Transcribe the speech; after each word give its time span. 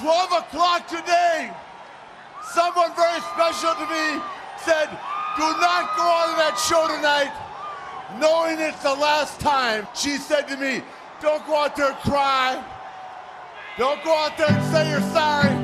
12 0.00 0.32
o'clock 0.32 0.88
today, 0.88 1.52
someone 2.54 2.90
very 2.96 3.20
special 3.20 3.74
to 3.74 3.84
me 3.84 4.22
said, 4.64 4.88
do 5.36 5.44
not 5.60 5.94
go 5.94 6.08
on 6.08 6.38
that 6.40 6.56
show 6.56 6.88
tonight 6.88 7.30
knowing 8.18 8.58
it's 8.58 8.82
the 8.82 8.94
last 8.94 9.38
time. 9.40 9.86
She 9.94 10.16
said 10.16 10.48
to 10.48 10.56
me, 10.56 10.82
don't 11.20 11.46
go 11.46 11.54
out 11.54 11.76
there 11.76 11.88
and 11.88 11.96
cry. 11.98 12.64
Don't 13.76 14.02
go 14.02 14.16
out 14.16 14.38
there 14.38 14.48
and 14.48 14.72
say 14.72 14.88
you're 14.88 15.00
sorry 15.12 15.54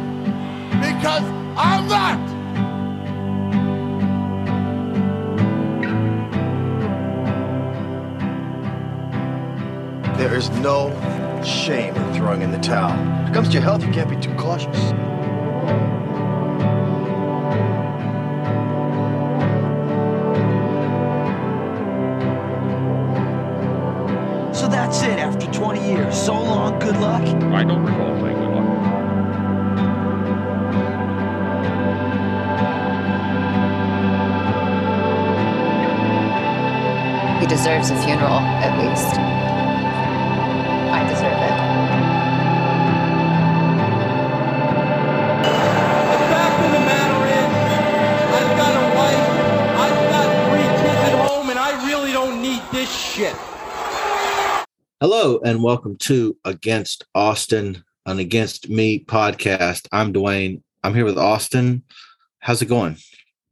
because 0.85 1.23
I'm 1.57 1.89
not. 1.89 2.37
There 10.19 10.35
is 10.35 10.51
no 10.61 10.91
shame 11.43 12.06
throwing 12.27 12.43
in 12.43 12.51
the 12.51 12.59
towel. 12.59 12.91
When 12.91 13.29
it 13.29 13.35
comes 13.35 13.47
to 13.51 13.55
your 13.55 13.63
health, 13.63 13.85
you 13.87 13.93
can't 13.93 14.11
be 14.11 14.17
too 14.17 14.35
cautious. 14.35 14.77
So 24.59 24.67
that's 24.67 25.03
it 25.03 25.21
after 25.21 25.47
20 25.53 25.89
years. 25.89 26.21
So 26.21 26.33
long, 26.33 26.81
good 26.81 26.97
luck. 26.97 27.23
I 27.23 27.63
don't 27.63 27.85
recall 27.85 28.21
saying 28.21 28.37
good 28.37 28.55
luck. 28.57 28.67
He 37.41 37.47
deserves 37.47 37.91
a 37.91 38.03
funeral, 38.03 38.41
at 38.41 38.77
least. 38.83 39.36
This 52.87 52.95
shit. 52.97 53.35
Hello 55.01 55.41
and 55.45 55.61
welcome 55.61 55.97
to 56.03 56.37
Against 56.45 57.03
Austin, 57.17 57.83
an 58.07 58.21
Against 58.21 58.69
Me 58.69 59.03
podcast. 59.05 59.89
I'm 59.91 60.13
Duane. 60.13 60.63
I'm 60.85 60.95
here 60.95 61.05
with 61.05 61.19
Austin. 61.19 61.83
How's 62.39 62.63
it 62.63 62.67
going? 62.67 62.97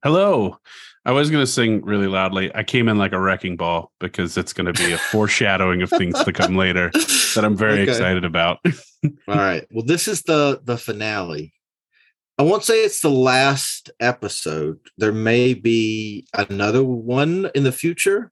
Hello. 0.05 0.59
I 1.05 1.11
was 1.11 1.31
going 1.31 1.43
to 1.43 1.51
sing 1.51 1.85
really 1.85 2.07
loudly. 2.07 2.55
I 2.55 2.63
came 2.63 2.89
in 2.89 2.97
like 2.97 3.11
a 3.13 3.19
wrecking 3.19 3.57
ball 3.57 3.91
because 3.99 4.37
it's 4.37 4.53
going 4.53 4.73
to 4.73 4.85
be 4.85 4.93
a 4.93 4.99
foreshadowing 5.11 5.83
of 5.83 5.91
things 5.91 6.23
to 6.23 6.33
come 6.33 6.55
later 6.55 6.93
that 6.93 7.43
I'm 7.45 7.57
very 7.57 7.81
Okay. 7.81 7.91
excited 7.91 8.25
about. 8.25 8.59
All 9.05 9.11
right. 9.35 9.67
Well, 9.73 9.85
this 9.85 10.07
is 10.07 10.23
the 10.23 10.61
the 10.63 10.79
finale. 10.79 11.53
I 12.39 12.45
won't 12.45 12.63
say 12.63 12.85
it's 12.85 13.01
the 13.01 13.11
last 13.11 13.91
episode. 13.99 14.79
There 14.97 15.13
may 15.13 15.55
be 15.55 16.25
another 16.35 16.85
one 16.85 17.51
in 17.57 17.65
the 17.65 17.73
future. 17.73 18.31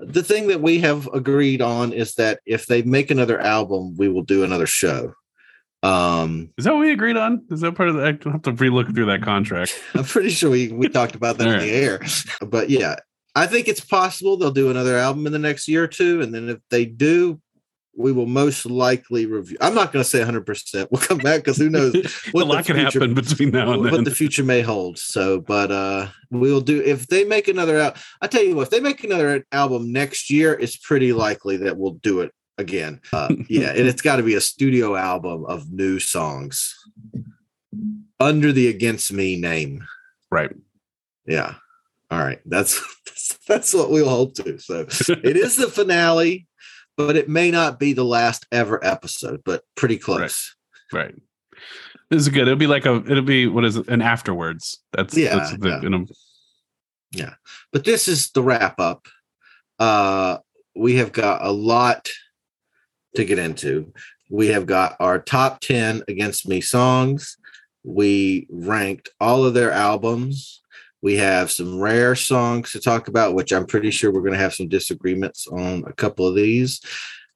The 0.00 0.22
thing 0.22 0.48
that 0.48 0.62
we 0.62 0.78
have 0.80 1.06
agreed 1.08 1.60
on 1.60 1.92
is 1.92 2.14
that 2.14 2.40
if 2.46 2.66
they 2.66 2.82
make 2.82 3.10
another 3.10 3.38
album, 3.40 3.96
we 3.96 4.08
will 4.08 4.22
do 4.22 4.44
another 4.44 4.66
show. 4.66 5.14
Um, 5.82 6.50
Is 6.58 6.64
that 6.64 6.72
what 6.72 6.80
we 6.80 6.92
agreed 6.92 7.16
on? 7.16 7.44
Is 7.50 7.60
that 7.60 7.74
part 7.74 7.88
of 7.88 7.96
the? 7.96 8.02
I 8.02 8.06
have 8.06 8.42
to 8.42 8.52
relook 8.52 8.94
through 8.94 9.06
that 9.06 9.22
contract. 9.22 9.78
I'm 9.94 10.04
pretty 10.04 10.30
sure 10.30 10.50
we, 10.50 10.68
we 10.68 10.88
talked 10.88 11.14
about 11.14 11.38
that 11.38 11.48
in 11.48 11.58
the 11.60 11.72
air. 11.72 12.00
But 12.46 12.70
yeah, 12.70 12.96
I 13.34 13.46
think 13.46 13.68
it's 13.68 13.80
possible 13.80 14.36
they'll 14.36 14.50
do 14.50 14.70
another 14.70 14.96
album 14.96 15.26
in 15.26 15.32
the 15.32 15.38
next 15.38 15.68
year 15.68 15.84
or 15.84 15.88
two. 15.88 16.20
And 16.20 16.34
then 16.34 16.48
if 16.48 16.58
they 16.70 16.84
do, 16.84 17.40
we 17.96 18.12
will 18.12 18.26
most 18.26 18.64
likely 18.66 19.26
review. 19.26 19.56
I'm 19.60 19.74
not 19.74 19.92
going 19.92 20.02
to 20.02 20.08
say 20.08 20.20
100%. 20.20 20.88
We'll 20.90 21.00
come 21.02 21.18
back 21.18 21.40
because 21.40 21.56
who 21.58 21.68
knows 21.68 21.94
a 21.94 22.30
what 22.30 22.46
lot 22.46 22.58
the 22.58 22.72
can 22.72 22.76
future- 22.76 23.00
happen 23.00 23.14
between 23.14 23.50
now 23.50 23.72
and 23.72 23.84
then. 23.84 23.92
what 23.92 24.04
the 24.04 24.10
future 24.14 24.44
may 24.44 24.60
hold. 24.62 24.98
So, 24.98 25.40
but 25.40 25.70
uh 25.72 26.08
we'll 26.30 26.60
do 26.60 26.80
if 26.82 27.08
they 27.08 27.24
make 27.24 27.48
another 27.48 27.78
out. 27.78 27.96
I 28.22 28.26
tell 28.28 28.42
you 28.44 28.54
what, 28.56 28.62
if 28.62 28.70
they 28.70 28.80
make 28.80 29.02
another 29.04 29.44
album 29.52 29.92
next 29.92 30.30
year, 30.30 30.52
it's 30.54 30.76
pretty 30.76 31.12
likely 31.12 31.56
that 31.58 31.76
we'll 31.76 31.94
do 31.94 32.20
it 32.20 32.32
again. 32.58 33.00
Uh, 33.12 33.34
yeah, 33.48 33.70
and 33.70 33.86
it's 33.88 34.02
got 34.02 34.16
to 34.16 34.22
be 34.22 34.34
a 34.34 34.40
studio 34.40 34.94
album 34.96 35.44
of 35.46 35.70
new 35.72 35.98
songs 35.98 36.74
under 38.18 38.52
the 38.52 38.68
Against 38.68 39.12
Me 39.12 39.36
name. 39.40 39.84
right. 40.30 40.54
Yeah. 41.26 41.54
All 42.10 42.18
right. 42.18 42.40
That's 42.44 42.80
that's, 43.06 43.38
that's 43.48 43.74
what 43.74 43.90
we'll 43.90 44.08
hold 44.08 44.34
to. 44.36 44.58
So 44.58 44.86
it 45.24 45.36
is 45.36 45.56
the 45.56 45.68
finale, 45.68 46.46
but 47.06 47.16
it 47.16 47.28
may 47.28 47.50
not 47.50 47.78
be 47.78 47.92
the 47.92 48.04
last 48.04 48.46
ever 48.52 48.84
episode, 48.84 49.42
but 49.44 49.64
pretty 49.76 49.96
close. 49.96 50.54
Right. 50.92 51.14
This 52.10 52.22
is 52.22 52.28
good. 52.28 52.42
It'll 52.42 52.56
be 52.56 52.66
like 52.66 52.86
a. 52.86 52.96
It'll 53.08 53.22
be 53.22 53.46
what 53.46 53.64
is 53.64 53.76
it? 53.76 53.88
An 53.88 54.02
afterwards. 54.02 54.82
That's 54.92 55.16
Yeah, 55.16 55.36
That's 55.36 55.56
the, 55.56 55.68
yeah. 55.68 55.80
you 55.80 55.90
know, 55.90 57.30
But 57.72 57.84
this 57.84 58.08
is 58.08 58.30
the 58.30 58.42
wrap 58.42 58.80
up. 58.80 59.06
Uh 59.78 60.38
we 60.74 60.96
have 60.96 61.12
got 61.12 61.44
a 61.44 61.50
lot 61.50 62.08
to 63.16 63.24
get 63.24 63.38
into. 63.38 63.92
We 64.30 64.48
have 64.48 64.66
got 64.66 64.96
our 65.00 65.18
top 65.18 65.60
10 65.60 66.04
against 66.06 66.46
me 66.46 66.60
songs. 66.60 67.36
We 67.82 68.46
ranked 68.50 69.10
all 69.20 69.44
of 69.44 69.54
their 69.54 69.72
albums. 69.72 70.59
We 71.02 71.16
have 71.16 71.50
some 71.50 71.80
rare 71.80 72.14
songs 72.14 72.72
to 72.72 72.80
talk 72.80 73.08
about, 73.08 73.34
which 73.34 73.52
I'm 73.52 73.66
pretty 73.66 73.90
sure 73.90 74.12
we're 74.12 74.20
going 74.20 74.34
to 74.34 74.38
have 74.38 74.54
some 74.54 74.68
disagreements 74.68 75.46
on 75.46 75.84
a 75.86 75.92
couple 75.92 76.26
of 76.26 76.34
these. 76.34 76.80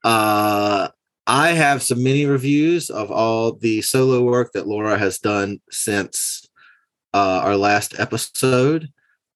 Uh, 0.02 0.88
I 1.26 1.52
have 1.52 1.82
some 1.82 2.02
mini 2.02 2.26
reviews 2.26 2.90
of 2.90 3.10
all 3.10 3.52
the 3.52 3.80
solo 3.80 4.22
work 4.22 4.52
that 4.52 4.66
Laura 4.66 4.98
has 4.98 5.18
done 5.18 5.60
since 5.70 6.46
uh, 7.14 7.40
our 7.42 7.56
last 7.56 7.98
episode. 7.98 8.90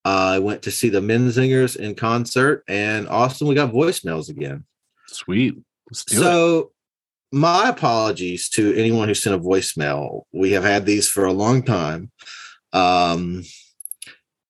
Uh, 0.05 0.33
I 0.35 0.39
went 0.39 0.63
to 0.63 0.71
see 0.71 0.91
the 0.91 1.01
Menzingers 1.01 1.77
in 1.77 1.95
concert, 1.95 2.65
and 2.69 3.09
Austin, 3.09 3.47
we 3.47 3.55
got 3.55 3.73
voicemails 3.73 4.29
again. 4.29 4.65
sweet. 5.07 5.57
Let's 5.91 6.05
it. 6.13 6.17
So, 6.17 6.73
my 7.33 7.69
apologies 7.69 8.49
to 8.51 8.75
anyone 8.75 9.09
who 9.09 9.15
sent 9.15 9.37
a 9.37 9.39
voicemail. 9.39 10.23
We 10.33 10.53
have 10.53 10.65
had 10.65 10.87
these 10.87 11.09
for 11.09 11.25
a 11.25 11.33
long 11.33 11.63
time. 11.63 12.11
Um, 12.73 13.45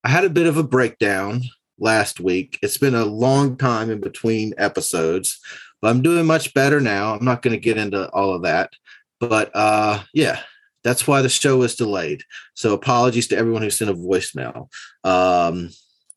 I 0.04 0.09
had 0.09 0.25
a 0.25 0.31
bit 0.31 0.47
of 0.47 0.56
a 0.56 0.62
breakdown 0.62 1.42
last 1.78 2.20
week. 2.20 2.59
It's 2.62 2.78
been 2.78 2.94
a 2.94 3.04
long 3.04 3.56
time 3.56 3.91
in 3.91 4.00
between 4.00 4.54
episodes, 4.59 5.41
but 5.81 5.88
I'm 5.88 6.03
doing 6.03 6.26
much 6.26 6.54
better 6.54 6.81
now. 6.81 7.14
I'm 7.14 7.25
not 7.25 7.42
going 7.42 7.54
to 7.54 7.60
get 7.60 7.78
into 7.78 8.08
all 8.10 8.34
of 8.34 8.42
that, 8.42 8.72
but 9.20 9.50
uh, 9.54 10.03
yeah, 10.12 10.41
that's 10.84 11.06
why 11.06 11.22
the 11.22 11.28
show 11.28 11.58
was 11.58 11.75
delayed. 11.76 12.22
So, 12.54 12.75
apologies 12.75 13.28
to 13.28 13.37
everyone 13.37 13.62
who 13.62 13.70
sent 13.70 13.91
a 13.91 13.94
voicemail. 13.94 14.69
Um, 15.04 15.70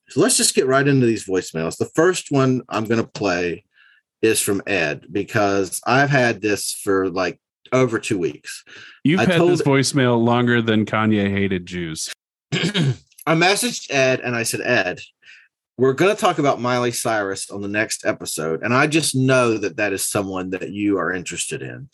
so 0.09 0.20
let's 0.20 0.38
just 0.38 0.56
get 0.56 0.68
right 0.68 0.88
into 0.88 1.06
these 1.06 1.25
voicemails. 1.25 1.78
The 1.78 1.90
first 1.96 2.31
one 2.31 2.64
I'm 2.68 2.84
going 2.84 3.02
to 3.02 3.08
play 3.08 3.64
is 4.22 4.41
from 4.41 4.62
Ed 4.68 5.06
because 5.12 5.81
I've 5.88 6.09
had 6.09 6.41
this 6.41 6.74
for 6.74 7.09
like 7.09 7.40
over 7.72 7.97
two 7.97 8.18
weeks. 8.18 8.64
You've 9.03 9.22
I 9.22 9.25
had 9.25 9.38
told- 9.38 9.52
this 9.52 9.62
voicemail 9.62 10.22
longer 10.22 10.62
than 10.62 10.86
Kanye 10.86 11.31
hated 11.31 11.66
Jews. 11.66 12.12
I 13.26 13.36
messaged 13.36 13.92
Ed 13.92 14.20
and 14.22 14.36
I 14.36 14.44
said, 14.44 14.62
Ed, 14.62 15.00
we're 15.78 15.94
going 15.94 16.14
to 16.16 16.20
talk 16.20 16.40
about 16.40 16.62
Miley 16.62 16.92
Cyrus 16.92 17.50
on 17.50 17.62
the 17.62 17.68
next 17.68 18.06
episode. 18.06 18.62
And 18.64 18.74
I 18.74 18.88
just 18.88 19.16
know 19.16 19.58
that 19.58 19.78
that 19.78 19.94
is 19.94 20.06
someone 20.06 20.52
that 20.52 20.70
you 20.70 20.98
are 20.98 21.12
interested 21.12 21.62
in. 21.62 21.90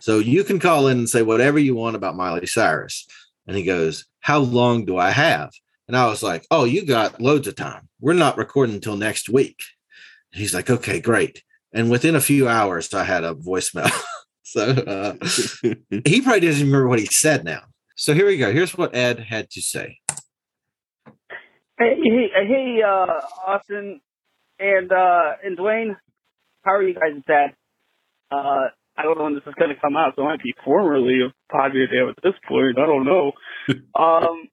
So 0.00 0.18
you 0.18 0.44
can 0.44 0.58
call 0.58 0.88
in 0.88 0.98
and 0.98 1.08
say 1.08 1.22
whatever 1.22 1.58
you 1.58 1.74
want 1.74 1.96
about 1.96 2.16
Miley 2.16 2.46
Cyrus. 2.46 3.06
And 3.46 3.56
he 3.56 3.64
goes, 3.64 4.04
How 4.20 4.38
long 4.38 4.84
do 4.84 4.96
I 4.96 5.10
have? 5.10 5.50
And 5.88 5.96
I 5.96 6.06
was 6.06 6.22
like, 6.22 6.46
Oh, 6.50 6.64
you 6.64 6.84
got 6.84 7.20
loads 7.20 7.48
of 7.48 7.56
time. 7.56 7.88
We're 8.00 8.12
not 8.12 8.38
recording 8.38 8.74
until 8.74 8.96
next 8.96 9.28
week. 9.28 9.60
And 10.32 10.40
he's 10.40 10.54
like, 10.54 10.70
Okay, 10.70 11.00
great. 11.00 11.42
And 11.72 11.90
within 11.90 12.16
a 12.16 12.20
few 12.20 12.48
hours, 12.48 12.92
I 12.92 13.04
had 13.04 13.24
a 13.24 13.34
voicemail. 13.34 13.90
so 14.42 14.66
uh, 14.70 15.14
he 16.04 16.20
probably 16.20 16.40
doesn't 16.40 16.66
remember 16.66 16.88
what 16.88 16.98
he 16.98 17.06
said 17.06 17.44
now. 17.44 17.62
So 17.96 18.14
here 18.14 18.26
we 18.26 18.36
go. 18.36 18.52
Here's 18.52 18.76
what 18.76 18.94
Ed 18.94 19.20
had 19.20 19.50
to 19.50 19.60
say. 19.60 19.98
Hey, 21.82 21.98
hey, 22.00 22.46
hey, 22.46 22.78
uh, 22.86 23.20
Austin 23.44 24.00
and 24.60 24.92
uh, 24.92 25.32
and 25.42 25.56
Duane, 25.56 25.96
how 26.62 26.74
are 26.74 26.82
you 26.82 26.94
guys 26.94 27.16
at 27.16 27.26
that? 27.26 27.54
Uh, 28.30 28.68
I 28.96 29.02
don't 29.02 29.18
know 29.18 29.24
when 29.24 29.34
this 29.34 29.42
is 29.48 29.54
going 29.58 29.74
to 29.74 29.80
come 29.80 29.96
out, 29.96 30.12
so 30.14 30.22
it 30.22 30.26
might 30.26 30.42
be 30.42 30.54
formerly 30.64 31.18
of 31.26 31.32
Padre 31.50 31.88
Dam 31.90 32.08
at 32.08 32.22
this 32.22 32.38
point. 32.46 32.78
I 32.78 32.86
don't 32.86 33.04
know. 33.04 33.32
um, 33.98 34.48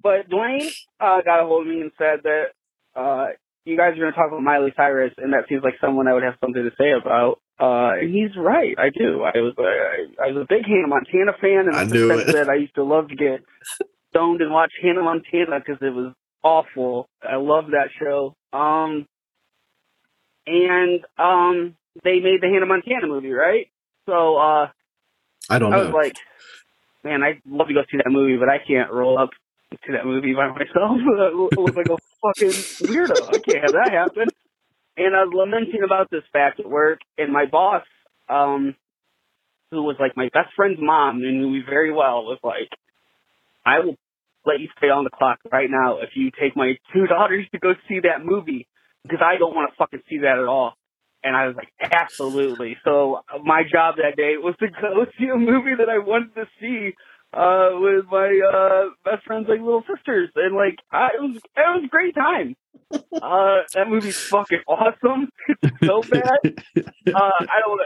but 0.00 0.28
Duane 0.28 0.70
uh, 1.00 1.20
got 1.22 1.42
a 1.42 1.46
hold 1.46 1.66
of 1.66 1.72
me 1.72 1.80
and 1.80 1.90
said 1.98 2.22
that 2.22 2.44
uh, 2.94 3.26
you 3.64 3.76
guys 3.76 3.94
are 3.94 4.00
going 4.00 4.12
to 4.12 4.16
talk 4.16 4.28
about 4.28 4.42
Miley 4.42 4.72
Cyrus, 4.76 5.14
and 5.18 5.32
that 5.32 5.48
seems 5.48 5.64
like 5.64 5.80
someone 5.80 6.06
I 6.06 6.14
would 6.14 6.22
have 6.22 6.38
something 6.40 6.62
to 6.62 6.70
say 6.78 6.92
about. 6.92 7.40
Uh, 7.58 7.98
and 7.98 8.14
he's 8.14 8.36
right. 8.38 8.76
I 8.78 8.90
do. 8.90 9.24
I 9.24 9.34
was 9.42 9.54
I, 9.58 10.28
I 10.28 10.32
was 10.32 10.46
a 10.46 10.46
big 10.48 10.62
Hannah 10.64 10.86
Montana 10.86 11.32
fan, 11.40 11.66
and 11.66 11.76
I 11.76 11.84
knew 11.84 12.12
it. 12.12 12.28
that 12.28 12.48
I 12.48 12.54
used 12.54 12.76
to 12.76 12.84
love 12.84 13.08
to 13.08 13.16
get 13.16 13.42
stoned 14.10 14.42
and 14.42 14.52
watch 14.52 14.72
Hannah 14.80 15.02
Montana 15.02 15.58
because 15.58 15.82
it 15.82 15.90
was 15.92 16.14
awful. 16.42 17.08
I 17.22 17.36
love 17.36 17.66
that 17.72 17.88
show. 17.98 18.34
Um, 18.52 19.06
and 20.46 21.00
um, 21.18 21.76
they 22.02 22.20
made 22.20 22.40
the 22.40 22.48
Hannah 22.52 22.66
Montana 22.66 23.06
movie, 23.06 23.32
right? 23.32 23.68
So 24.06 24.36
uh, 24.36 24.68
I 25.48 25.58
don't 25.58 25.72
I 25.72 25.78
know. 25.78 25.84
was 25.86 25.94
like, 25.94 26.16
man, 27.04 27.22
I'd 27.22 27.40
love 27.46 27.68
to 27.68 27.74
go 27.74 27.82
see 27.90 27.98
that 27.98 28.10
movie, 28.10 28.36
but 28.36 28.48
I 28.48 28.58
can't 28.66 28.90
roll 28.90 29.18
up 29.18 29.30
to 29.86 29.92
that 29.92 30.04
movie 30.04 30.34
by 30.34 30.48
myself. 30.52 30.66
I 30.76 31.60
look 31.60 31.76
like 31.76 31.88
a 31.88 31.98
fucking 32.22 32.88
weirdo. 32.88 33.28
I 33.28 33.38
can't 33.38 33.62
have 33.62 33.72
that 33.72 33.90
happen. 33.92 34.28
And 34.96 35.16
I 35.16 35.24
was 35.24 35.32
lamenting 35.34 35.82
about 35.84 36.10
this 36.10 36.24
fact 36.32 36.60
at 36.60 36.68
work, 36.68 37.00
and 37.16 37.32
my 37.32 37.46
boss, 37.46 37.84
um, 38.28 38.74
who 39.70 39.82
was 39.82 39.96
like 40.00 40.16
my 40.16 40.28
best 40.32 40.52
friend's 40.56 40.80
mom 40.80 41.16
and 41.22 41.40
knew 41.40 41.48
me 41.48 41.62
very 41.66 41.92
well, 41.92 42.24
was 42.24 42.38
like, 42.42 42.68
I 43.64 43.80
will 43.80 43.96
let 44.46 44.60
you 44.60 44.68
stay 44.78 44.88
on 44.88 45.04
the 45.04 45.10
clock 45.10 45.38
right 45.52 45.70
now 45.70 45.98
if 45.98 46.10
you 46.14 46.30
take 46.38 46.56
my 46.56 46.74
two 46.92 47.06
daughters 47.06 47.46
to 47.52 47.58
go 47.58 47.74
see 47.88 48.00
that 48.00 48.24
movie 48.24 48.66
because 49.02 49.20
I 49.24 49.38
don't 49.38 49.54
want 49.54 49.70
to 49.70 49.76
fucking 49.76 50.02
see 50.08 50.18
that 50.18 50.38
at 50.38 50.46
all. 50.46 50.74
And 51.22 51.36
I 51.36 51.46
was 51.48 51.56
like, 51.56 51.68
absolutely. 51.92 52.76
So 52.84 53.20
my 53.44 53.62
job 53.70 53.96
that 53.96 54.16
day 54.16 54.34
was 54.38 54.54
to 54.60 54.68
go 54.68 55.04
see 55.18 55.26
a 55.28 55.36
movie 55.36 55.74
that 55.78 55.88
I 55.88 55.98
wanted 55.98 56.34
to 56.34 56.46
see 56.60 56.92
uh 57.32 57.70
with 57.74 58.06
my 58.10 58.40
uh 58.42 58.90
best 59.04 59.24
friend's 59.24 59.48
like 59.48 59.60
little 59.60 59.84
sisters 59.86 60.30
and 60.34 60.56
like 60.56 60.76
I, 60.90 61.10
it 61.14 61.20
was 61.20 61.36
it 61.36 61.42
was 61.56 61.82
a 61.84 61.88
great 61.88 62.14
time. 62.14 62.56
Uh 63.22 63.62
that 63.74 63.88
movie's 63.88 64.18
fucking 64.18 64.60
awesome. 64.66 65.28
It's 65.62 65.86
so 65.86 66.02
bad. 66.02 66.38
Uh 66.44 67.40
I 67.40 67.60
don't 67.64 67.80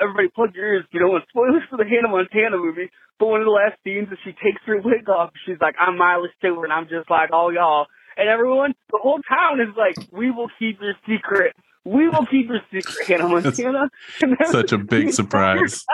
everybody 0.00 0.28
plug 0.28 0.54
your 0.54 0.64
ears 0.64 0.84
you 0.92 1.00
don't 1.00 1.10
want 1.10 1.24
spoilers 1.28 1.62
for 1.68 1.76
the 1.76 1.84
Hannah 1.84 2.08
Montana 2.08 2.56
movie. 2.56 2.90
But 3.18 3.26
one 3.26 3.40
of 3.40 3.46
the 3.46 3.52
last 3.52 3.76
scenes 3.84 4.08
is 4.10 4.18
she 4.24 4.32
takes 4.32 4.62
her 4.66 4.80
wig 4.80 5.08
off. 5.08 5.30
She's 5.46 5.60
like, 5.60 5.74
I'm 5.78 5.98
Miley 5.98 6.30
Stewart 6.38 6.64
and 6.64 6.72
I'm 6.72 6.88
just 6.88 7.10
like 7.10 7.32
all 7.32 7.52
y'all. 7.52 7.86
And 8.16 8.28
everyone, 8.28 8.74
the 8.90 8.98
whole 9.00 9.20
town 9.28 9.60
is 9.60 9.76
like, 9.76 9.94
we 10.12 10.30
will 10.30 10.48
keep 10.58 10.80
your 10.80 10.94
secret. 11.06 11.54
We 11.84 12.08
will 12.08 12.26
keep 12.26 12.48
your 12.48 12.60
secret, 12.72 13.06
Hannah 13.06 13.28
Montana. 13.32 13.90
Such 14.46 14.72
a 14.72 14.78
big 14.78 15.12
surprise. 15.12 15.84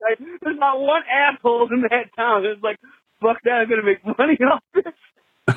Like, 0.00 0.18
there's 0.42 0.58
not 0.58 0.80
one 0.80 1.02
asshole 1.08 1.68
in 1.72 1.82
that 1.82 2.14
town 2.16 2.44
that's 2.44 2.62
like, 2.62 2.78
fuck 3.20 3.36
that, 3.44 3.52
I'm 3.52 3.68
going 3.68 3.80
to 3.80 3.86
make 3.86 4.04
money 4.18 4.38
off 4.40 4.62
this. 4.74 4.84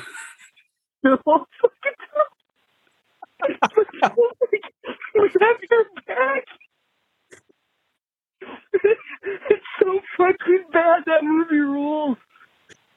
the 1.02 1.18
whole 1.24 1.46
fucking 1.60 1.96
town. 4.02 4.12
we 5.14 5.28
have 5.28 5.56
your 5.70 5.84
back. 6.06 6.44
it's 9.22 9.66
so 9.80 10.00
fucking 10.16 10.64
bad. 10.72 11.02
That 11.06 11.22
movie 11.22 11.56
rules. 11.58 12.16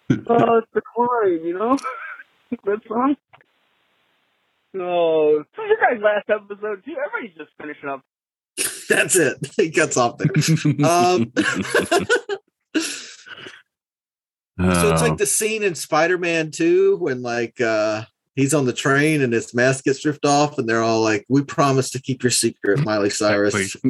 Oh, 0.09 0.57
it's 0.59 0.67
the 0.73 0.81
climb, 0.95 1.45
you 1.45 1.57
know? 1.59 1.77
that 2.63 2.79
song? 2.87 3.17
Oh, 4.79 5.39
this 5.39 5.65
is 5.65 5.69
your 5.69 5.77
guys' 5.77 6.01
last 6.01 6.29
episode, 6.29 6.85
too. 6.85 6.95
Everybody's 7.05 7.37
just 7.37 7.51
finishing 7.59 7.89
up. 7.89 8.03
That's 8.89 9.17
it. 9.17 9.37
He 9.57 9.69
cuts 9.69 9.97
off 9.97 10.17
there. 10.17 10.31
Um, 10.89 11.33
So 14.59 14.91
it's 14.91 15.01
Oh. 15.01 15.05
like 15.07 15.17
the 15.17 15.25
scene 15.25 15.61
in 15.61 15.75
Spider-Man 15.75 16.51
2 16.51 16.97
when 16.97 17.21
like 17.21 17.59
uh 17.61 18.05
he's 18.37 18.53
on 18.53 18.65
the 18.65 18.71
train 18.71 19.21
and 19.21 19.33
his 19.33 19.53
mask 19.53 19.83
gets 19.83 20.05
ripped 20.05 20.25
off 20.25 20.57
and 20.57 20.69
they're 20.69 20.83
all 20.83 21.01
like, 21.01 21.25
We 21.27 21.43
promise 21.43 21.89
to 21.91 22.01
keep 22.01 22.23
your 22.23 22.31
secret, 22.31 22.85
Miley 22.85 23.09
Cyrus. 23.09 23.75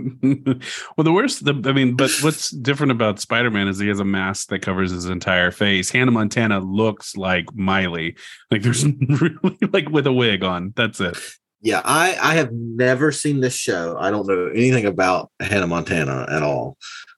Well, 0.97 1.03
the 1.03 1.11
worst, 1.11 1.45
the, 1.45 1.61
I 1.65 1.73
mean, 1.73 1.95
but 1.95 2.09
what's 2.21 2.49
different 2.49 2.91
about 2.91 3.19
Spider 3.19 3.51
Man 3.51 3.67
is 3.67 3.77
he 3.77 3.87
has 3.89 3.99
a 3.99 4.05
mask 4.05 4.47
that 4.49 4.61
covers 4.61 4.91
his 4.91 5.05
entire 5.05 5.51
face. 5.51 5.91
Hannah 5.91 6.11
Montana 6.11 6.59
looks 6.59 7.17
like 7.17 7.53
Miley, 7.53 8.15
like 8.49 8.61
there's 8.61 8.85
really 9.21 9.57
like 9.71 9.89
with 9.89 10.07
a 10.07 10.13
wig 10.13 10.43
on. 10.43 10.73
That's 10.75 10.99
it. 10.99 11.17
Yeah, 11.61 11.81
I 11.83 12.17
I 12.21 12.35
have 12.35 12.51
never 12.51 13.11
seen 13.11 13.41
this 13.41 13.55
show. 13.55 13.97
I 13.99 14.09
don't 14.09 14.27
know 14.27 14.47
anything 14.47 14.85
about 14.85 15.31
Hannah 15.39 15.67
Montana 15.67 16.25
at 16.29 16.41
all, 16.43 16.77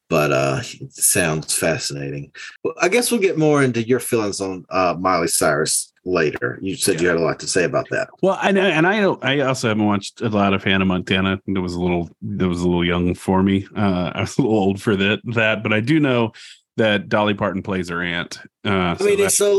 but 0.09 0.31
uh 0.31 0.61
it 0.63 0.93
sounds 0.93 1.53
fascinating. 1.55 2.31
Well, 2.63 2.73
I 2.81 2.89
guess 2.89 3.11
we'll 3.11 3.21
get 3.21 3.37
more 3.37 3.63
into 3.63 3.87
your 3.87 3.99
feelings 3.99 4.41
on 4.41 4.65
uh 4.69 4.95
Miley 4.99 5.27
Cyrus 5.27 5.93
later. 6.09 6.59
You 6.61 6.75
said 6.75 7.01
you 7.01 7.07
had 7.07 7.17
a 7.17 7.21
lot 7.21 7.39
to 7.39 7.47
say 7.47 7.63
about 7.63 7.87
that. 7.91 8.09
Well, 8.21 8.37
I 8.41 8.51
know, 8.51 8.61
and 8.61 8.87
I 8.87 8.99
know, 8.99 9.19
I 9.21 9.39
also 9.41 9.69
haven't 9.69 9.85
watched 9.85 10.21
a 10.21 10.29
lot 10.29 10.53
of 10.53 10.63
Hannah 10.63 10.85
Montana. 10.85 11.41
It 11.47 11.59
was 11.59 11.73
a 11.73 11.79
little, 11.79 12.09
it 12.21 12.45
was 12.45 12.61
a 12.61 12.67
little 12.67 12.85
young 12.85 13.13
for 13.13 13.43
me. 13.43 13.67
Uh, 13.75 14.11
I 14.15 14.21
was 14.21 14.37
a 14.37 14.41
little 14.41 14.57
old 14.57 14.81
for 14.81 14.95
that, 14.95 15.19
that, 15.35 15.63
but 15.63 15.73
I 15.73 15.79
do 15.79 15.99
know 15.99 16.31
that 16.77 17.09
Dolly 17.09 17.33
Parton 17.33 17.61
plays 17.61 17.89
her 17.89 18.01
aunt. 18.01 18.39
Uh, 18.65 18.95
I 18.99 19.03
mean, 19.03 19.17
so 19.17 19.23
it's 19.23 19.41
a 19.41 19.53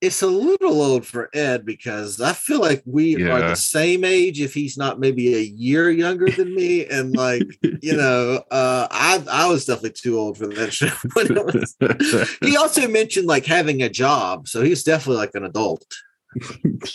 it's 0.00 0.22
a 0.22 0.26
little 0.26 0.80
old 0.80 1.04
for 1.06 1.28
Ed 1.34 1.66
because 1.66 2.20
I 2.20 2.32
feel 2.32 2.60
like 2.60 2.82
we 2.86 3.22
are 3.30 3.40
the 3.40 3.54
same 3.54 4.02
age 4.02 4.40
if 4.40 4.54
he's 4.54 4.78
not 4.78 4.98
maybe 4.98 5.34
a 5.34 5.40
year 5.40 5.90
younger 5.90 6.30
than 6.30 6.54
me. 6.54 6.86
And 6.86 7.14
like, 7.14 7.42
you 7.82 7.96
know, 7.96 8.42
uh 8.50 8.88
I 8.90 9.22
I 9.30 9.46
was 9.48 9.66
definitely 9.66 9.92
too 9.92 10.18
old 10.18 10.38
for 10.38 10.46
that 10.46 10.72
show. 10.72 10.88
was- 11.16 12.38
he 12.40 12.56
also 12.56 12.88
mentioned 12.88 13.26
like 13.26 13.44
having 13.44 13.82
a 13.82 13.90
job, 13.90 14.48
so 14.48 14.62
he's 14.62 14.82
definitely 14.84 15.18
like 15.18 15.34
an 15.34 15.44
adult. 15.44 15.84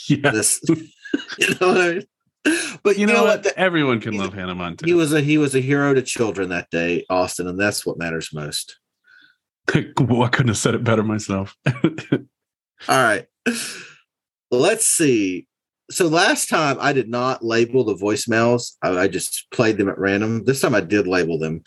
yeah. 0.07 0.31
This 0.31 0.59
you 0.67 1.47
know 1.61 1.67
what 1.67 1.81
I 1.81 1.91
mean? 1.93 2.03
But 2.83 2.97
you 2.97 3.05
know, 3.07 3.23
what? 3.23 3.43
The- 3.43 3.57
Everyone 3.57 3.99
can 4.01 4.17
love 4.17 4.33
Hannah 4.33 4.55
Montana. 4.55 4.87
he 4.89 4.93
was 4.93 5.13
a 5.13 5.21
he 5.21 5.37
was 5.37 5.53
a 5.55 5.59
hero 5.61 5.93
to 5.93 6.01
children 6.01 6.49
that 6.49 6.69
day, 6.71 7.05
Austin, 7.09 7.47
and 7.47 7.59
that's 7.59 7.85
what 7.85 7.97
matters 7.97 8.29
most. 8.33 8.77
well, 9.99 10.23
I 10.23 10.27
couldn't 10.29 10.49
have 10.49 10.57
said 10.57 10.75
it 10.75 10.83
better 10.83 11.03
myself. 11.03 11.55
All 12.87 13.01
right. 13.03 13.25
Let's 14.51 14.85
see. 14.87 15.47
So 15.91 16.07
last 16.07 16.49
time 16.49 16.77
I 16.79 16.93
did 16.93 17.09
not 17.09 17.43
label 17.43 17.83
the 17.83 17.95
voicemails. 17.95 18.73
I, 18.81 18.97
I 19.01 19.07
just 19.07 19.47
played 19.51 19.77
them 19.77 19.89
at 19.89 19.99
random. 19.99 20.43
This 20.43 20.61
time 20.61 20.73
I 20.75 20.81
did 20.81 21.07
label 21.07 21.37
them, 21.37 21.63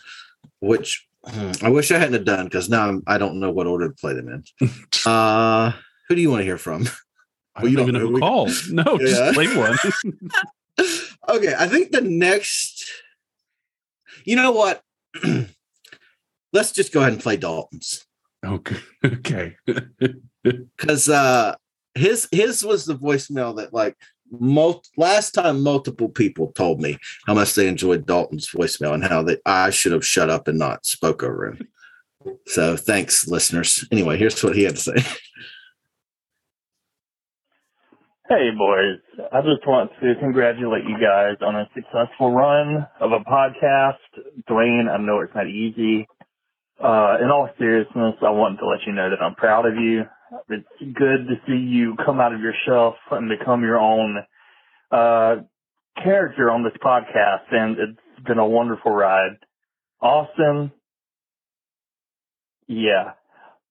which 0.59 1.07
hmm, 1.25 1.51
I 1.61 1.69
wish 1.69 1.91
I 1.91 1.97
hadn't 1.99 2.13
have 2.13 2.25
done 2.25 2.45
because 2.45 2.69
now 2.69 2.87
I'm, 2.89 3.03
I 3.07 3.17
don't 3.17 3.39
know 3.39 3.51
what 3.51 3.67
order 3.67 3.87
to 3.89 3.95
play 3.95 4.13
them 4.13 4.29
in. 4.29 4.69
Uh, 5.05 5.71
who 6.09 6.15
do 6.15 6.21
you 6.21 6.29
want 6.29 6.41
to 6.41 6.45
hear 6.45 6.57
from? 6.57 6.85
I 7.55 7.61
Well, 7.61 7.71
you 7.71 7.77
don't 7.77 7.89
even 7.89 8.01
know 8.01 8.09
who 8.09 8.19
called. 8.19 8.51
No, 8.69 8.83
Yeah. 8.99 9.31
just 9.31 9.33
play 9.33 9.55
one. 9.55 9.77
okay, 11.29 11.53
I 11.57 11.67
think 11.67 11.91
the 11.91 12.01
next. 12.01 12.85
You 14.25 14.35
know 14.35 14.51
what? 14.51 14.83
Let's 16.53 16.71
just 16.73 16.91
go 16.91 16.99
ahead 17.01 17.13
and 17.13 17.21
play 17.21 17.37
Dalton's. 17.37 18.05
okay. 18.45 18.77
Okay. 19.05 19.55
because 20.77 21.09
uh 21.09 21.55
his 21.95 22.27
his 22.31 22.63
was 22.63 22.85
the 22.85 22.95
voicemail 22.95 23.55
that 23.57 23.73
like 23.73 23.97
mul- 24.31 24.83
last 24.97 25.31
time 25.31 25.61
multiple 25.61 26.09
people 26.09 26.51
told 26.53 26.81
me 26.81 26.97
how 27.25 27.33
much 27.33 27.55
they 27.55 27.67
enjoyed 27.67 28.05
Dalton's 28.05 28.49
voicemail 28.49 28.93
and 28.93 29.03
how 29.03 29.23
that 29.23 29.41
I 29.45 29.69
should 29.69 29.91
have 29.91 30.05
shut 30.05 30.29
up 30.29 30.47
and 30.47 30.59
not 30.59 30.85
spoke 30.85 31.23
over 31.23 31.47
him. 31.47 31.67
So 32.47 32.75
thanks, 32.75 33.27
listeners. 33.27 33.87
Anyway, 33.91 34.17
here's 34.17 34.43
what 34.43 34.55
he 34.55 34.63
had 34.63 34.75
to 34.75 34.81
say. 34.81 35.05
Hey, 38.29 38.51
boys. 38.55 39.01
I 39.33 39.41
just 39.41 39.65
want 39.65 39.89
to 40.03 40.13
congratulate 40.19 40.83
you 40.83 40.99
guys 41.01 41.37
on 41.41 41.55
a 41.55 41.67
successful 41.73 42.31
run 42.31 42.85
of 43.01 43.11
a 43.11 43.21
podcast. 43.27 43.97
Duane, 44.47 44.87
I 44.87 44.97
know 44.97 45.21
it's 45.21 45.33
not 45.33 45.47
easy. 45.47 46.05
Uh, 46.79 47.17
in 47.23 47.31
all 47.31 47.49
seriousness, 47.57 48.13
I 48.21 48.29
want 48.29 48.59
to 48.59 48.67
let 48.67 48.85
you 48.85 48.93
know 48.93 49.09
that 49.09 49.19
I'm 49.19 49.33
proud 49.33 49.65
of 49.65 49.77
you. 49.77 50.03
It's 50.49 50.67
good 50.93 51.27
to 51.27 51.35
see 51.47 51.57
you 51.57 51.95
come 52.05 52.19
out 52.19 52.33
of 52.33 52.39
your 52.41 52.53
shelf 52.67 52.95
and 53.11 53.29
become 53.29 53.61
your 53.63 53.79
own, 53.79 54.17
uh, 54.91 55.35
character 56.03 56.49
on 56.51 56.63
this 56.63 56.73
podcast. 56.83 57.51
And 57.51 57.77
it's 57.79 58.25
been 58.27 58.37
a 58.39 58.45
wonderful 58.47 58.91
ride. 58.91 59.37
Austin. 60.01 60.71
Yeah. 62.67 63.13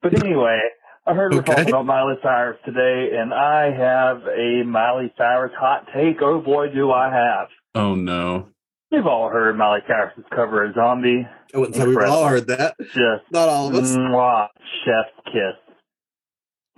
But 0.03 0.15
anyway, 0.23 0.61
I 1.07 1.15
heard 1.15 1.33
we're 1.33 1.39
Okay. 1.41 1.53
talking 1.55 1.69
about 1.71 1.87
Miley 1.87 2.17
Cyrus 2.23 2.59
today, 2.65 3.17
and 3.17 3.33
I 3.33 3.71
have 3.71 4.27
a 4.27 4.63
Miley 4.65 5.13
Cyrus 5.17 5.53
hot 5.59 5.87
take. 5.95 6.21
Oh 6.23 6.41
boy, 6.41 6.69
do 6.75 6.91
I 6.93 7.11
have. 7.11 7.49
oh 7.75 7.95
no. 7.95 8.49
You've 8.91 9.07
all 9.07 9.29
heard 9.29 9.57
Miley 9.57 9.81
Cyrus's 9.87 10.25
cover 10.35 10.65
of 10.65 10.75
Zombie. 10.75 11.27
I 11.55 11.59
wouldn't 11.59 11.77
say 11.77 11.87
we've 11.87 11.99
all 11.99 12.27
heard 12.27 12.47
that. 12.49 12.75
Just 12.79 13.25
Not 13.31 13.49
all 13.49 13.69
of 13.69 13.75
us. 13.75 13.95
mwah, 13.95 14.49
chef's 14.85 15.27
kiss. 15.27 15.68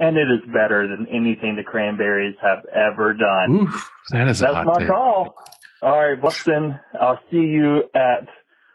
And 0.01 0.17
it 0.17 0.29
is 0.31 0.41
better 0.53 0.89
than 0.89 1.07
anything 1.09 1.57
the 1.57 1.63
Cranberries 1.63 2.35
have 2.43 2.65
ever 2.75 3.15
done. 3.15 3.69
Oof, 3.69 3.91
that 4.11 4.29
is 4.29 4.39
That's 4.41 4.67
my 4.67 4.79
take. 4.79 4.89
call. 4.89 5.37
All 5.83 5.99
right, 5.99 6.21
Buxton, 6.21 6.79
I'll 6.99 7.21
see 7.31 7.37
you 7.37 7.85
at 7.95 8.27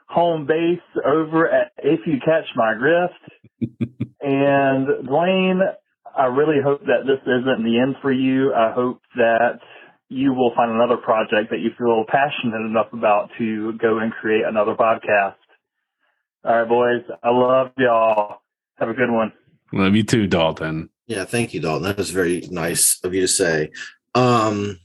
home 0.07 0.45
base 0.45 0.79
over 1.03 1.49
at 1.49 1.71
If 1.77 2.01
You 2.05 2.19
Catch 2.23 2.45
My 2.55 2.73
Drift. 2.75 3.91
and 4.21 4.87
Duane, 5.05 5.61
I 6.15 6.25
really 6.25 6.61
hope 6.63 6.81
that 6.81 7.05
this 7.05 7.21
isn't 7.23 7.63
the 7.63 7.79
end 7.79 7.95
for 8.01 8.11
you. 8.11 8.53
I 8.53 8.71
hope 8.71 9.01
that 9.15 9.59
you 10.09 10.33
will 10.33 10.53
find 10.55 10.71
another 10.71 10.97
project 10.97 11.49
that 11.49 11.59
you 11.59 11.71
feel 11.77 12.05
passionate 12.07 12.65
enough 12.65 12.93
about 12.93 13.31
to 13.39 13.73
go 13.73 13.97
and 13.99 14.11
create 14.13 14.43
another 14.45 14.75
podcast. 14.75 15.35
All 16.43 16.59
right, 16.59 16.69
boys. 16.69 17.03
I 17.23 17.31
love 17.31 17.71
y'all. 17.77 18.41
Have 18.77 18.89
a 18.89 18.93
good 18.93 19.09
one. 19.09 19.33
Love 19.73 19.95
you 19.95 20.03
too, 20.03 20.27
Dalton. 20.27 20.89
Yeah, 21.07 21.25
thank 21.25 21.53
you, 21.53 21.59
Dalton. 21.59 21.83
That 21.83 21.97
was 21.97 22.09
very 22.09 22.47
nice 22.49 22.99
of 23.03 23.13
you 23.13 23.21
to 23.21 23.27
say. 23.27 23.71
Um, 24.15 24.79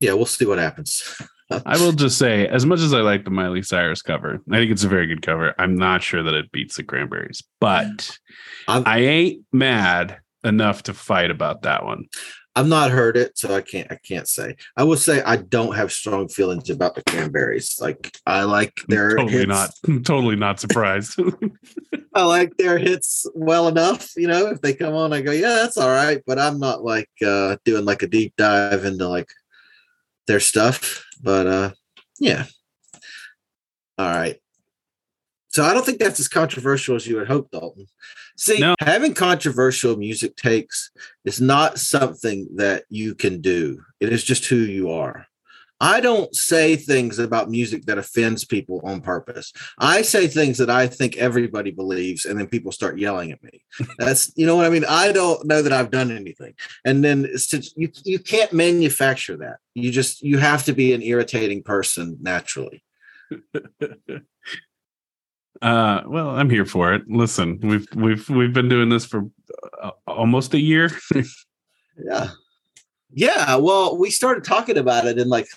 yeah, 0.00 0.12
we'll 0.14 0.26
see 0.26 0.46
what 0.46 0.58
happens. 0.58 1.20
I 1.50 1.78
will 1.78 1.92
just 1.92 2.18
say, 2.18 2.46
as 2.46 2.66
much 2.66 2.80
as 2.80 2.92
I 2.92 3.00
like 3.00 3.24
the 3.24 3.30
Miley 3.30 3.62
Cyrus 3.62 4.02
cover, 4.02 4.38
I 4.50 4.56
think 4.56 4.70
it's 4.70 4.84
a 4.84 4.88
very 4.88 5.06
good 5.06 5.22
cover. 5.22 5.54
I'm 5.58 5.76
not 5.76 6.02
sure 6.02 6.22
that 6.22 6.34
it 6.34 6.52
beats 6.52 6.76
the 6.76 6.82
Cranberries, 6.82 7.42
but 7.60 8.18
I'm- 8.68 8.82
I 8.86 8.98
ain't 9.00 9.44
mad 9.52 10.18
enough 10.44 10.84
to 10.84 10.94
fight 10.94 11.30
about 11.30 11.62
that 11.62 11.84
one. 11.84 12.04
I've 12.58 12.66
not 12.66 12.90
heard 12.90 13.16
it, 13.16 13.38
so 13.38 13.54
I 13.54 13.60
can't. 13.60 13.86
I 13.88 14.00
can't 14.02 14.26
say. 14.26 14.56
I 14.76 14.82
will 14.82 14.96
say 14.96 15.22
I 15.22 15.36
don't 15.36 15.76
have 15.76 15.92
strong 15.92 16.26
feelings 16.26 16.68
about 16.70 16.96
the 16.96 17.04
cranberries. 17.04 17.78
Like 17.80 18.18
I 18.26 18.42
like 18.42 18.74
their 18.88 19.10
totally 19.10 19.32
hits. 19.32 19.46
not, 19.46 19.70
totally 20.04 20.34
not 20.34 20.58
surprised. 20.58 21.20
I 22.14 22.24
like 22.24 22.56
their 22.56 22.76
hits 22.76 23.26
well 23.32 23.68
enough. 23.68 24.10
You 24.16 24.26
know, 24.26 24.48
if 24.48 24.60
they 24.60 24.74
come 24.74 24.92
on, 24.92 25.12
I 25.12 25.20
go, 25.20 25.30
yeah, 25.30 25.54
that's 25.54 25.76
all 25.78 25.88
right. 25.88 26.20
But 26.26 26.40
I'm 26.40 26.58
not 26.58 26.82
like 26.82 27.10
uh 27.24 27.58
doing 27.64 27.84
like 27.84 28.02
a 28.02 28.08
deep 28.08 28.34
dive 28.36 28.84
into 28.84 29.06
like 29.06 29.30
their 30.26 30.40
stuff. 30.40 31.06
But 31.22 31.46
uh 31.46 31.70
yeah. 32.18 32.46
All 33.98 34.10
right. 34.10 34.36
So 35.50 35.62
I 35.62 35.72
don't 35.72 35.86
think 35.86 36.00
that's 36.00 36.18
as 36.18 36.26
controversial 36.26 36.96
as 36.96 37.06
you 37.06 37.18
would 37.18 37.28
hope, 37.28 37.52
Dalton. 37.52 37.86
See, 38.38 38.58
No. 38.60 38.76
having 38.80 39.14
controversial 39.14 39.96
music 39.96 40.36
takes 40.36 40.90
is 41.24 41.40
not 41.40 41.78
something 41.78 42.48
that 42.54 42.84
you 42.88 43.14
can 43.14 43.40
do. 43.40 43.82
It 44.00 44.12
is 44.12 44.22
just 44.22 44.46
who 44.46 44.56
you 44.56 44.90
are. 44.92 45.26
I 45.80 46.00
don't 46.00 46.34
say 46.34 46.74
things 46.76 47.18
about 47.18 47.50
music 47.50 47.86
that 47.86 47.98
offends 47.98 48.44
people 48.44 48.80
on 48.82 49.00
purpose. 49.00 49.52
I 49.78 50.02
say 50.02 50.26
things 50.26 50.58
that 50.58 50.70
I 50.70 50.88
think 50.88 51.16
everybody 51.16 51.70
believes, 51.70 52.24
and 52.24 52.38
then 52.38 52.48
people 52.48 52.72
start 52.72 52.98
yelling 52.98 53.30
at 53.32 53.42
me. 53.42 53.64
That's 53.98 54.32
you 54.36 54.46
know 54.46 54.56
what 54.56 54.66
I 54.66 54.70
mean. 54.70 54.84
I 54.88 55.12
don't 55.12 55.44
know 55.46 55.62
that 55.62 55.72
I've 55.72 55.90
done 55.92 56.10
anything, 56.10 56.54
and 56.84 57.04
then 57.04 57.24
it's 57.24 57.46
just, 57.46 57.76
you 57.76 57.90
you 58.04 58.18
can't 58.18 58.52
manufacture 58.52 59.36
that. 59.36 59.58
You 59.74 59.92
just 59.92 60.20
you 60.22 60.38
have 60.38 60.64
to 60.64 60.72
be 60.72 60.94
an 60.94 61.02
irritating 61.02 61.62
person 61.62 62.18
naturally. 62.20 62.82
Uh, 65.60 66.02
well, 66.06 66.30
I'm 66.30 66.50
here 66.50 66.64
for 66.64 66.94
it. 66.94 67.02
Listen, 67.08 67.58
we've 67.62 67.86
we've 67.94 68.28
we've 68.28 68.52
been 68.52 68.68
doing 68.68 68.88
this 68.88 69.04
for 69.04 69.24
uh, 69.82 69.90
almost 70.06 70.54
a 70.54 70.60
year. 70.60 70.90
Yeah, 72.00 72.30
yeah. 73.10 73.56
Well, 73.56 73.98
we 73.98 74.10
started 74.10 74.44
talking 74.44 74.78
about 74.78 75.06
it 75.06 75.18
in 75.18 75.28
like 75.28 75.48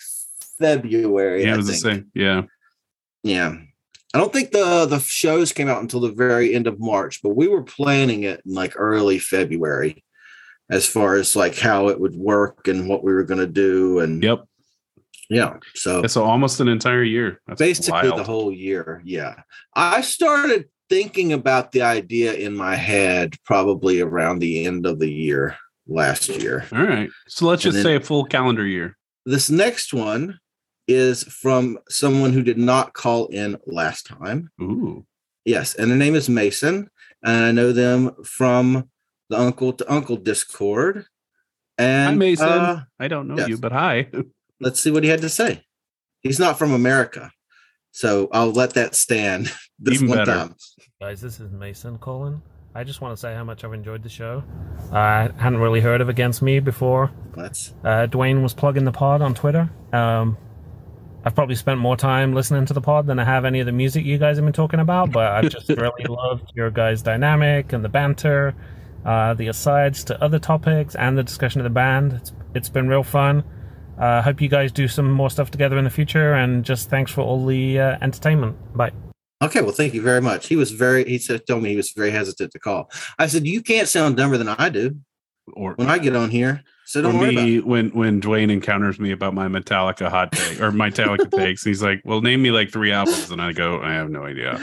February. 0.58 1.44
yeah, 1.44 1.54
I 1.54 1.58
was 1.58 1.68
the 1.68 1.74
same. 1.74 2.10
Yeah, 2.16 2.44
Yeah. 3.22 3.58
I 4.14 4.18
don't 4.18 4.34
think 4.34 4.52
the 4.52 4.86
the 4.86 5.00
shows 5.00 5.54
came 5.54 5.70
out 5.70 5.82
until 5.82 6.02
the 6.02 6.12
very 6.12 6.54
end 6.54 6.68
of 6.68 6.80
March, 6.80 7.22
but 7.24 7.36
we 7.36 7.48
were 7.48 7.64
planning 7.64 8.24
it 8.24 8.42
in 8.46 8.54
like 8.54 8.74
early 8.76 9.20
February 9.20 10.04
as 10.70 10.86
far 10.86 11.16
as 11.16 11.36
like 11.36 11.58
how 11.58 11.88
it 11.88 12.00
would 12.00 12.16
work 12.16 12.68
and 12.68 12.90
what 12.90 13.04
we 13.04 13.14
were 13.14 13.24
going 13.24 13.40
to 13.40 13.48
do 13.48 14.00
and 14.00 14.22
yep. 14.24 14.44
Yeah. 15.32 15.58
So 15.76 16.06
So 16.08 16.24
almost 16.24 16.60
an 16.60 16.68
entire 16.68 17.04
year. 17.04 17.40
That's 17.48 17.60
basically 17.60 18.10
wild. 18.10 18.20
the 18.20 18.24
whole 18.24 18.52
year. 18.52 19.02
Yeah. 19.06 19.36
I 19.76 20.02
started 20.02 20.66
thinking 20.90 21.32
about 21.34 21.72
the 21.72 21.82
idea 21.82 22.34
in 22.34 22.54
my 22.56 22.76
head 22.76 23.36
probably 23.46 24.02
around 24.02 24.40
the 24.40 24.66
end 24.66 24.86
of 24.86 25.00
the 25.00 25.10
year 25.10 25.56
last 25.88 26.28
year. 26.28 26.66
All 26.74 26.84
right. 26.84 27.10
So 27.28 27.46
let's 27.48 27.64
And 27.66 27.74
just 27.74 27.84
say 27.84 27.96
a 27.96 28.02
full 28.02 28.26
calendar 28.26 28.66
year. 28.68 28.98
This 29.26 29.50
next 29.50 29.94
one 29.94 30.38
is 30.88 31.24
from 31.24 31.78
someone 31.90 32.34
who 32.34 32.44
did 32.44 32.58
not 32.58 32.94
call 32.94 33.28
in 33.28 33.58
last 33.66 34.08
time. 34.08 34.50
Ooh. 34.62 35.06
Yes, 35.46 35.74
and 35.76 35.90
their 35.90 35.98
name 35.98 36.14
is 36.16 36.30
Mason, 36.30 36.88
and 37.24 37.46
I 37.46 37.52
know 37.52 37.72
them 37.72 38.12
from 38.24 38.90
the 39.30 39.40
Uncle 39.40 39.74
to 39.74 39.92
Uncle 39.92 40.18
Discord. 40.18 41.06
And 41.78 42.10
Hi, 42.10 42.16
Mason. 42.16 42.48
uh, 42.48 42.84
I 43.00 43.08
don't 43.08 43.28
know 43.28 43.38
yes. 43.38 43.48
you, 43.50 43.58
but 43.58 43.72
hi. 43.72 44.08
let's 44.62 44.80
see 44.80 44.92
what 44.92 45.04
he 45.04 45.10
had 45.10 45.22
to 45.22 45.30
say. 45.30 45.64
He's 46.22 46.40
not 46.40 46.58
from 46.58 46.72
America, 46.72 47.32
so 47.92 48.30
I'll 48.32 48.52
let 48.52 48.74
that 48.76 48.96
stand. 48.96 49.52
This 49.84 49.96
Even 49.96 50.10
one 50.10 50.18
better. 50.20 50.32
time. 50.32 50.56
Guys, 51.02 51.22
this 51.22 51.40
is 51.40 51.52
Mason 51.52 51.98
calling. 51.98 52.40
I 52.76 52.84
just 52.84 53.02
want 53.02 53.14
to 53.14 53.20
say 53.20 53.34
how 53.34 53.44
much 53.44 53.64
I've 53.64 53.74
enjoyed 53.74 54.04
the 54.04 54.10
show. 54.10 54.44
I 54.94 55.30
hadn't 55.40 55.58
really 55.58 55.82
heard 55.82 56.02
of 56.02 56.08
Against 56.10 56.44
Me 56.44 56.60
before. 56.60 57.10
That's 57.36 57.74
Uh, 57.84 58.06
Duane 58.06 58.44
was 58.44 58.54
plugging 58.54 58.86
the 58.86 58.92
pod 58.92 59.24
on 59.24 59.34
Twitter. 59.34 59.72
Um, 59.92 60.38
I've 61.26 61.34
probably 61.34 61.56
spent 61.56 61.80
more 61.80 61.98
time 61.98 62.34
listening 62.34 62.68
to 62.68 62.76
the 62.76 62.82
pod 62.82 63.08
than 63.08 63.18
I 63.18 63.24
have 63.24 63.44
any 63.44 63.60
of 63.60 63.66
the 63.66 63.72
music 63.72 64.06
you 64.06 64.20
guys 64.20 64.38
have 64.38 64.46
been 64.46 64.54
talking 64.54 64.80
about, 64.80 65.12
but 65.12 65.32
I've 65.32 65.50
just 65.52 65.68
really 65.70 66.06
loved 66.08 66.52
your 66.56 66.70
guys' 66.70 67.02
dynamic 67.02 67.74
and 67.74 67.84
the 67.84 67.90
banter, 67.90 68.54
uh, 69.04 69.34
the 69.34 69.48
asides 69.48 70.04
to 70.04 70.24
other 70.24 70.38
topics, 70.38 70.94
and 70.94 71.18
the 71.18 71.24
discussion 71.24 71.60
of 71.60 71.64
the 71.64 71.72
band. 71.72 72.14
It's, 72.14 72.34
it's 72.54 72.70
been 72.70 72.88
real 72.88 73.02
fun. 73.04 73.44
I 74.02 74.18
uh, 74.18 74.22
hope 74.24 74.42
you 74.42 74.50
guys 74.50 74.72
do 74.72 74.88
some 74.88 75.12
more 75.12 75.30
stuff 75.30 75.52
together 75.52 75.78
in 75.78 75.84
the 75.84 75.92
future, 75.92 76.34
and 76.34 76.66
just 76.66 76.90
thanks 76.90 77.12
for 77.12 77.22
all 77.22 77.46
the 77.46 77.80
uh, 77.80 77.98
entertainment. 78.02 78.58
Bye. 78.76 78.92
okay. 79.44 79.62
Well, 79.62 79.74
thank 79.74 79.94
you 79.94 80.02
very 80.02 80.22
much. 80.22 80.48
He 80.48 80.56
was 80.56 80.72
very. 80.72 81.06
He 81.06 81.20
said, 81.20 81.46
told 81.46 81.62
me 81.62 81.70
he 81.70 81.76
was 81.76 81.92
very 81.92 82.10
hesitant 82.10 82.52
to 82.54 82.60
call. 82.60 82.90
I 83.20 83.28
said, 83.28 83.46
"You 83.46 83.62
can't 83.62 83.88
sound 83.88 84.18
dumber 84.18 84.38
than 84.38 84.50
I 84.50 84.70
do 84.70 84.98
Or 85.54 85.74
when 85.76 85.88
I 85.88 86.00
get 86.00 86.16
on 86.16 86.32
here." 86.32 86.64
So 86.86 87.04
don't 87.04 87.16
or 87.16 87.20
worry 87.20 87.36
about 87.36 87.46
me 87.46 87.58
it. 87.58 87.66
when 87.68 87.90
when 87.92 88.20
Duane 88.20 88.50
encounters 88.50 89.00
me 89.00 89.12
about 89.12 89.36
my 89.36 89.48
Metallica 89.48 90.10
hot 90.10 90.32
take 90.32 90.60
or 90.60 90.72
my 90.72 90.90
Metallica 90.90 91.30
takes, 91.38 91.64
he's 91.64 91.84
like, 91.84 92.02
"Well, 92.04 92.22
name 92.22 92.42
me 92.42 92.50
like 92.50 92.72
three 92.72 92.92
albums," 92.92 93.30
and 93.30 93.40
I 93.40 93.54
go, 93.54 93.82
"I 93.82 93.92
have 93.92 94.10
no 94.10 94.24
idea." 94.24 94.60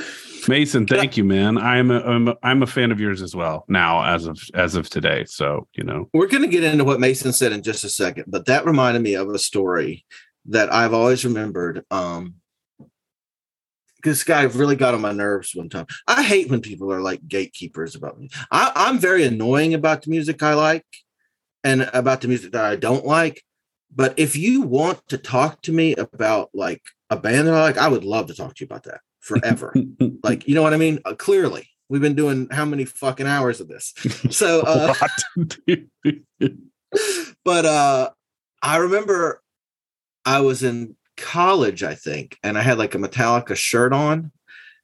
Mason, 0.48 0.86
thank 0.86 1.16
you, 1.16 1.24
man. 1.24 1.58
I'm 1.58 1.90
a, 1.90 2.00
I'm 2.00 2.28
a, 2.28 2.36
I'm 2.42 2.62
a 2.62 2.66
fan 2.66 2.90
of 2.90 2.98
yours 2.98 3.22
as 3.22 3.36
well 3.36 3.64
now 3.68 4.02
as 4.04 4.26
of 4.26 4.38
as 4.54 4.74
of 4.74 4.88
today. 4.88 5.24
So 5.26 5.68
you 5.74 5.84
know, 5.84 6.08
We're 6.14 6.26
going 6.26 6.42
to 6.42 6.48
get 6.48 6.64
into 6.64 6.84
what 6.84 7.00
Mason 7.00 7.32
said 7.32 7.52
in 7.52 7.62
just 7.62 7.84
a 7.84 7.88
second, 7.88 8.24
but 8.28 8.46
that 8.46 8.64
reminded 8.64 9.02
me 9.02 9.14
of 9.14 9.28
a 9.28 9.38
story 9.38 10.04
that 10.46 10.72
I've 10.72 10.94
always 10.94 11.24
remembered. 11.24 11.84
Um, 11.90 12.36
this 14.04 14.24
guy 14.24 14.42
really 14.42 14.76
got 14.76 14.94
on 14.94 15.00
my 15.00 15.12
nerves 15.12 15.54
one 15.54 15.68
time. 15.68 15.86
I 16.06 16.22
hate 16.22 16.48
when 16.48 16.60
people 16.60 16.92
are 16.92 17.00
like 17.00 17.26
gatekeepers 17.26 17.94
about 17.94 18.18
me. 18.18 18.30
I, 18.50 18.72
I'm 18.74 18.98
very 18.98 19.24
annoying 19.24 19.74
about 19.74 20.02
the 20.02 20.10
music 20.10 20.42
I 20.42 20.54
like 20.54 20.86
and 21.64 21.90
about 21.92 22.20
the 22.20 22.28
music 22.28 22.52
that 22.52 22.64
I 22.64 22.76
don't 22.76 23.04
like. 23.04 23.42
But 23.94 24.14
if 24.18 24.36
you 24.36 24.62
want 24.62 25.06
to 25.08 25.18
talk 25.18 25.62
to 25.62 25.72
me 25.72 25.94
about 25.96 26.50
like 26.54 26.82
a 27.10 27.16
band 27.16 27.48
that 27.48 27.54
I 27.54 27.62
like, 27.62 27.78
I 27.78 27.88
would 27.88 28.04
love 28.04 28.28
to 28.28 28.34
talk 28.34 28.54
to 28.54 28.64
you 28.64 28.66
about 28.66 28.84
that 28.84 29.00
forever. 29.20 29.74
like, 30.22 30.48
you 30.48 30.54
know 30.54 30.62
what 30.62 30.74
I 30.74 30.78
mean? 30.78 31.00
Uh, 31.04 31.14
clearly, 31.14 31.68
we've 31.88 32.02
been 32.02 32.14
doing 32.14 32.48
how 32.50 32.64
many 32.64 32.84
fucking 32.84 33.26
hours 33.26 33.60
of 33.60 33.68
this? 33.68 33.94
So, 34.30 34.60
uh, 34.60 34.94
but 37.44 37.64
uh 37.64 38.10
I 38.62 38.76
remember 38.78 39.42
I 40.24 40.40
was 40.40 40.62
in 40.62 40.96
college, 41.16 41.82
I 41.82 41.94
think, 41.94 42.38
and 42.42 42.58
I 42.58 42.62
had 42.62 42.78
like 42.78 42.94
a 42.94 42.98
Metallica 42.98 43.56
shirt 43.56 43.92
on, 43.92 44.32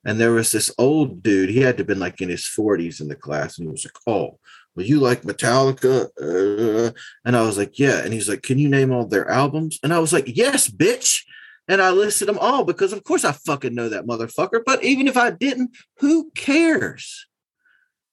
and 0.04 0.20
there 0.20 0.32
was 0.32 0.52
this 0.52 0.72
old 0.78 1.22
dude. 1.22 1.50
He 1.50 1.60
had 1.60 1.76
to 1.76 1.80
have 1.80 1.86
been 1.86 1.98
like 1.98 2.20
in 2.20 2.28
his 2.28 2.42
40s 2.42 3.00
in 3.00 3.08
the 3.08 3.16
class, 3.16 3.58
and 3.58 3.66
he 3.66 3.70
was 3.70 3.84
like, 3.84 3.98
"Oh, 4.06 4.38
well, 4.74 4.86
you 4.86 5.00
like 5.00 5.22
Metallica?" 5.22 6.08
Uh, 6.20 6.92
and 7.24 7.36
I 7.36 7.42
was 7.42 7.58
like, 7.58 7.78
"Yeah." 7.78 8.02
And 8.04 8.12
he's 8.12 8.28
like, 8.28 8.42
"Can 8.42 8.58
you 8.58 8.68
name 8.68 8.92
all 8.92 9.06
their 9.06 9.28
albums?" 9.28 9.78
And 9.82 9.92
I 9.92 9.98
was 9.98 10.12
like, 10.12 10.24
"Yes, 10.26 10.68
bitch." 10.68 11.22
And 11.66 11.80
I 11.80 11.90
listed 11.90 12.28
them 12.28 12.38
all 12.38 12.64
because, 12.64 12.92
of 12.92 13.04
course, 13.04 13.25
I 13.25 13.33
fucking 13.33 13.75
know 13.75 13.88
that 13.88 14.06
motherfucker. 14.06 14.61
But 14.64 14.85
even 14.85 15.09
if 15.09 15.16
I 15.16 15.30
didn't, 15.30 15.75
who 15.99 16.30
cares? 16.35 17.26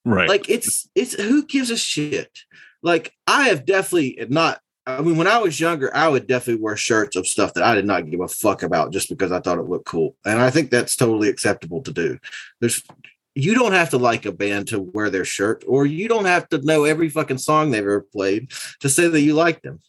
right? 0.06 0.30
like 0.30 0.50
it's 0.50 0.90
it's 0.96 1.14
who 1.14 1.46
gives 1.46 1.70
a 1.70 1.78
shit 1.78 2.40
like 2.82 3.14
i 3.28 3.50
have 3.50 3.66
definitely 3.66 4.18
not 4.30 4.60
i 4.86 5.02
mean 5.02 5.18
when 5.18 5.28
i 5.28 5.38
was 5.38 5.60
younger 5.60 5.96
i 5.96 6.08
would 6.08 6.28
definitely 6.28 6.62
wear 6.62 6.76
shirts 6.76 7.16
of 7.16 7.28
stuff 7.28 7.54
that 7.54 7.64
i 7.64 7.76
did 7.76 7.86
not 7.86 8.10
give 8.10 8.22
a 8.22 8.28
fuck 8.28 8.64
about 8.64 8.92
just 8.92 9.10
because 9.10 9.32
i 9.32 9.40
thought 9.40 9.60
it 9.60 9.70
looked 9.70 9.86
cool 9.86 10.16
and 10.26 10.40
i 10.40 10.50
think 10.50 10.70
that's 10.70 10.96
totally 10.96 11.30
acceptable 11.30 11.82
to 11.82 11.92
do 11.92 12.18
there's 12.60 12.84
you 13.34 13.54
don't 13.54 13.72
have 13.72 13.90
to 13.90 13.98
like 13.98 14.26
a 14.26 14.32
band 14.32 14.68
to 14.68 14.82
wear 14.82 15.10
their 15.10 15.24
shirt 15.24 15.64
or 15.66 15.86
you 15.86 16.10
don't 16.10 16.26
have 16.26 16.50
to 16.50 16.58
know 16.66 16.84
every 16.84 17.08
fucking 17.10 17.38
song 17.38 17.72
they've 17.72 17.84
ever 17.84 18.02
played 18.02 18.52
to 18.82 18.90
say 18.90 19.08
that 19.08 19.22
you 19.22 19.34
like 19.34 19.62
them 19.62 19.80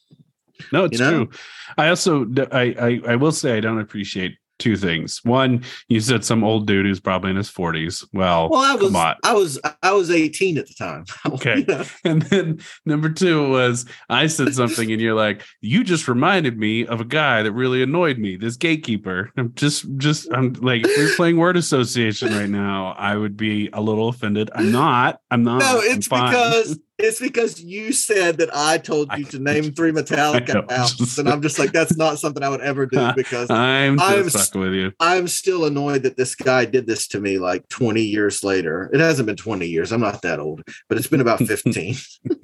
No, 0.72 0.84
it's 0.86 0.98
you 0.98 1.04
know? 1.04 1.24
true. 1.26 1.38
I 1.78 1.88
also 1.88 2.26
I, 2.52 2.74
I 2.78 3.00
I 3.12 3.16
will 3.16 3.32
say 3.32 3.56
I 3.56 3.60
don't 3.60 3.80
appreciate 3.80 4.36
two 4.62 4.76
things. 4.76 5.20
One, 5.24 5.64
you 5.88 5.98
said 6.00 6.24
some 6.24 6.44
old 6.44 6.68
dude 6.68 6.86
who's 6.86 7.00
probably 7.00 7.30
in 7.30 7.36
his 7.36 7.48
forties. 7.48 8.04
Well, 8.12 8.48
well 8.48 8.60
i 8.60 8.74
was 8.76 8.94
i 9.24 9.34
was 9.34 9.60
i 9.82 9.92
was 9.92 10.10
18 10.10 10.56
at 10.58 10.68
the 10.68 10.74
time 10.74 11.04
Okay. 11.26 11.58
You 11.58 11.64
know? 11.66 11.84
And 12.04 12.22
then 12.22 12.60
number 12.86 13.08
two 13.08 13.48
was 13.48 13.86
I 14.08 14.26
said 14.28 14.54
something 14.54 14.92
and 14.92 15.00
you're 15.00 15.14
like, 15.14 15.42
you 15.60 15.82
just 15.82 16.08
reminded 16.08 16.58
me 16.58 16.86
of 16.86 17.00
a 17.00 17.04
guy 17.04 17.42
that 17.42 17.52
really 17.52 17.82
annoyed 17.82 18.18
me, 18.18 18.36
this 18.36 18.56
gatekeeper. 18.56 19.30
I'm 19.36 19.52
just 19.54 19.84
just 19.96 20.28
I'm 20.32 20.52
like, 20.54 20.84
if 20.84 20.96
we're 20.96 21.16
playing 21.16 21.38
word 21.38 21.56
association 21.56 22.32
right 22.32 22.48
now, 22.48 22.94
I 22.98 23.16
would 23.16 23.36
be 23.36 23.68
a 23.72 23.80
little 23.80 24.08
offended. 24.08 24.50
I'm 24.54 24.70
not. 24.70 25.20
I'm 25.30 25.42
not. 25.42 25.58
No, 25.60 25.80
it's 25.80 26.08
because 26.08 26.78
it's 27.02 27.20
because 27.20 27.60
you 27.62 27.92
said 27.92 28.38
that 28.38 28.48
I 28.54 28.78
told 28.78 29.08
you 29.16 29.24
to 29.26 29.38
name 29.38 29.72
three 29.72 29.90
Metallica 30.00 30.70
albums, 30.70 31.18
and 31.18 31.28
I'm 31.28 31.42
just 31.42 31.58
like, 31.58 31.72
that's 31.72 31.96
not 31.96 32.18
something 32.18 32.42
I 32.42 32.48
would 32.48 32.60
ever 32.60 32.86
do 32.86 33.10
because 33.16 33.50
I'm 33.50 34.00
I'm 34.00 34.24
just 34.24 34.36
s- 34.36 34.46
fucking 34.48 34.60
with 34.60 34.72
you. 34.74 34.92
I'm 35.00 35.28
still 35.28 35.64
annoyed 35.64 36.02
that 36.04 36.16
this 36.16 36.34
guy 36.34 36.64
did 36.64 36.86
this 36.86 37.06
to 37.08 37.20
me 37.20 37.38
like 37.38 37.68
20 37.68 38.02
years 38.02 38.42
later. 38.44 38.88
It 38.92 39.00
hasn't 39.00 39.26
been 39.26 39.36
20 39.36 39.66
years. 39.66 39.92
I'm 39.92 40.00
not 40.00 40.22
that 40.22 40.40
old, 40.40 40.62
but 40.88 40.96
it's 40.98 41.06
been 41.08 41.20
about 41.20 41.38
15. 41.46 41.94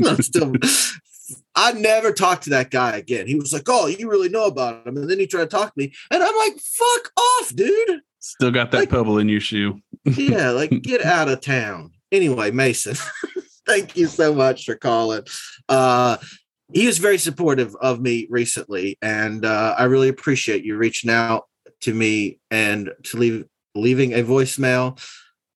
I'm 0.07 0.23
still 0.23 0.53
I 1.55 1.73
never 1.73 2.13
talked 2.13 2.45
to 2.45 2.51
that 2.51 2.71
guy 2.71 2.97
again. 2.97 3.27
He 3.27 3.35
was 3.35 3.53
like, 3.53 3.65
"Oh, 3.69 3.87
you 3.87 4.09
really 4.11 4.29
know 4.31 4.47
about 4.47 4.87
him," 4.87 4.97
and 4.97 5.11
then 5.11 5.19
he 5.19 5.27
tried 5.27 5.51
to 5.51 5.57
talk 5.57 5.75
to 5.75 5.79
me, 5.79 5.93
and 6.11 6.23
I'm 6.23 6.37
like, 6.37 6.59
"Fuck 6.59 7.13
off, 7.17 7.55
dude." 7.55 8.01
Still 8.21 8.51
got 8.51 8.71
that 8.73 8.89
pebble 8.91 9.19
in 9.19 9.29
your 9.29 9.41
shoe. 9.41 9.81
yeah, 10.05 10.51
like 10.51 10.71
get 10.83 11.05
out 11.05 11.29
of 11.29 11.41
town. 11.41 11.93
Anyway, 12.11 12.51
Mason, 12.51 12.97
thank 13.69 13.97
you 13.97 14.07
so 14.07 14.35
much 14.35 14.65
for 14.65 14.75
calling. 14.75 15.23
Uh, 15.69 16.17
he 16.73 16.87
was 16.87 16.99
very 16.99 17.19
supportive 17.19 17.77
of 17.77 18.01
me 18.01 18.27
recently, 18.31 18.99
and 19.01 19.45
uh, 19.45 19.75
I 19.79 19.85
really 19.85 20.09
appreciate 20.09 20.65
you 20.65 20.77
reaching 20.77 21.11
out 21.11 21.45
to 21.83 21.95
me 21.95 22.41
and 22.51 22.91
to 23.05 23.17
leave 23.17 23.45
leaving 23.75 24.13
a 24.13 24.25
voicemail. 24.25 25.01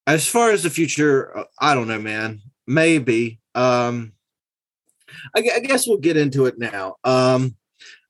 As 0.06 0.26
far 0.26 0.50
as 0.50 0.62
the 0.62 0.70
future, 0.70 1.36
uh, 1.36 1.44
I 1.58 1.74
don't 1.74 1.88
know, 1.88 2.00
man. 2.00 2.40
Maybe. 2.66 3.40
Um, 3.54 4.12
I, 5.36 5.40
I 5.54 5.60
guess 5.60 5.86
we'll 5.86 5.98
get 5.98 6.16
into 6.16 6.46
it 6.46 6.58
now. 6.58 6.96
Um, 7.04 7.56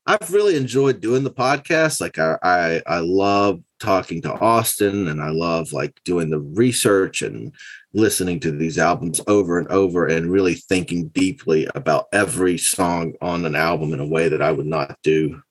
I've 0.06 0.32
really 0.32 0.56
enjoyed 0.56 1.00
doing 1.00 1.22
the 1.22 1.30
podcast. 1.30 2.00
Like 2.00 2.18
I, 2.18 2.36
I, 2.42 2.82
I 2.86 2.98
love 2.98 3.60
talking 3.78 4.22
to 4.22 4.32
Austin, 4.32 5.08
and 5.08 5.20
I 5.22 5.30
love 5.30 5.72
like 5.72 6.00
doing 6.04 6.30
the 6.30 6.40
research 6.40 7.22
and 7.22 7.52
listening 7.94 8.40
to 8.40 8.50
these 8.50 8.78
albums 8.78 9.20
over 9.26 9.58
and 9.58 9.68
over, 9.68 10.06
and 10.06 10.30
really 10.30 10.54
thinking 10.54 11.08
deeply 11.08 11.68
about 11.74 12.06
every 12.12 12.58
song 12.58 13.14
on 13.20 13.44
an 13.44 13.54
album 13.54 13.92
in 13.92 14.00
a 14.00 14.06
way 14.06 14.28
that 14.28 14.42
I 14.42 14.52
would 14.52 14.66
not 14.66 14.96
do 15.02 15.42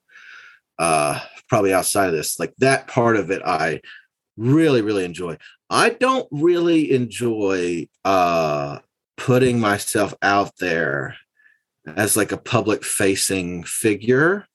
uh 0.78 1.20
probably 1.48 1.72
outside 1.72 2.06
of 2.06 2.12
this. 2.12 2.38
Like 2.38 2.54
that 2.58 2.88
part 2.88 3.16
of 3.16 3.30
it 3.30 3.42
i 3.44 3.80
really 4.36 4.82
really 4.82 5.04
enjoy. 5.04 5.36
I 5.70 5.90
don't 5.90 6.26
really 6.30 6.92
enjoy 6.92 7.88
uh 8.04 8.78
putting 9.16 9.60
myself 9.60 10.14
out 10.22 10.56
there 10.58 11.16
as 11.86 12.16
like 12.16 12.32
a 12.32 12.36
public 12.36 12.84
facing 12.84 13.64
figure. 13.64 14.46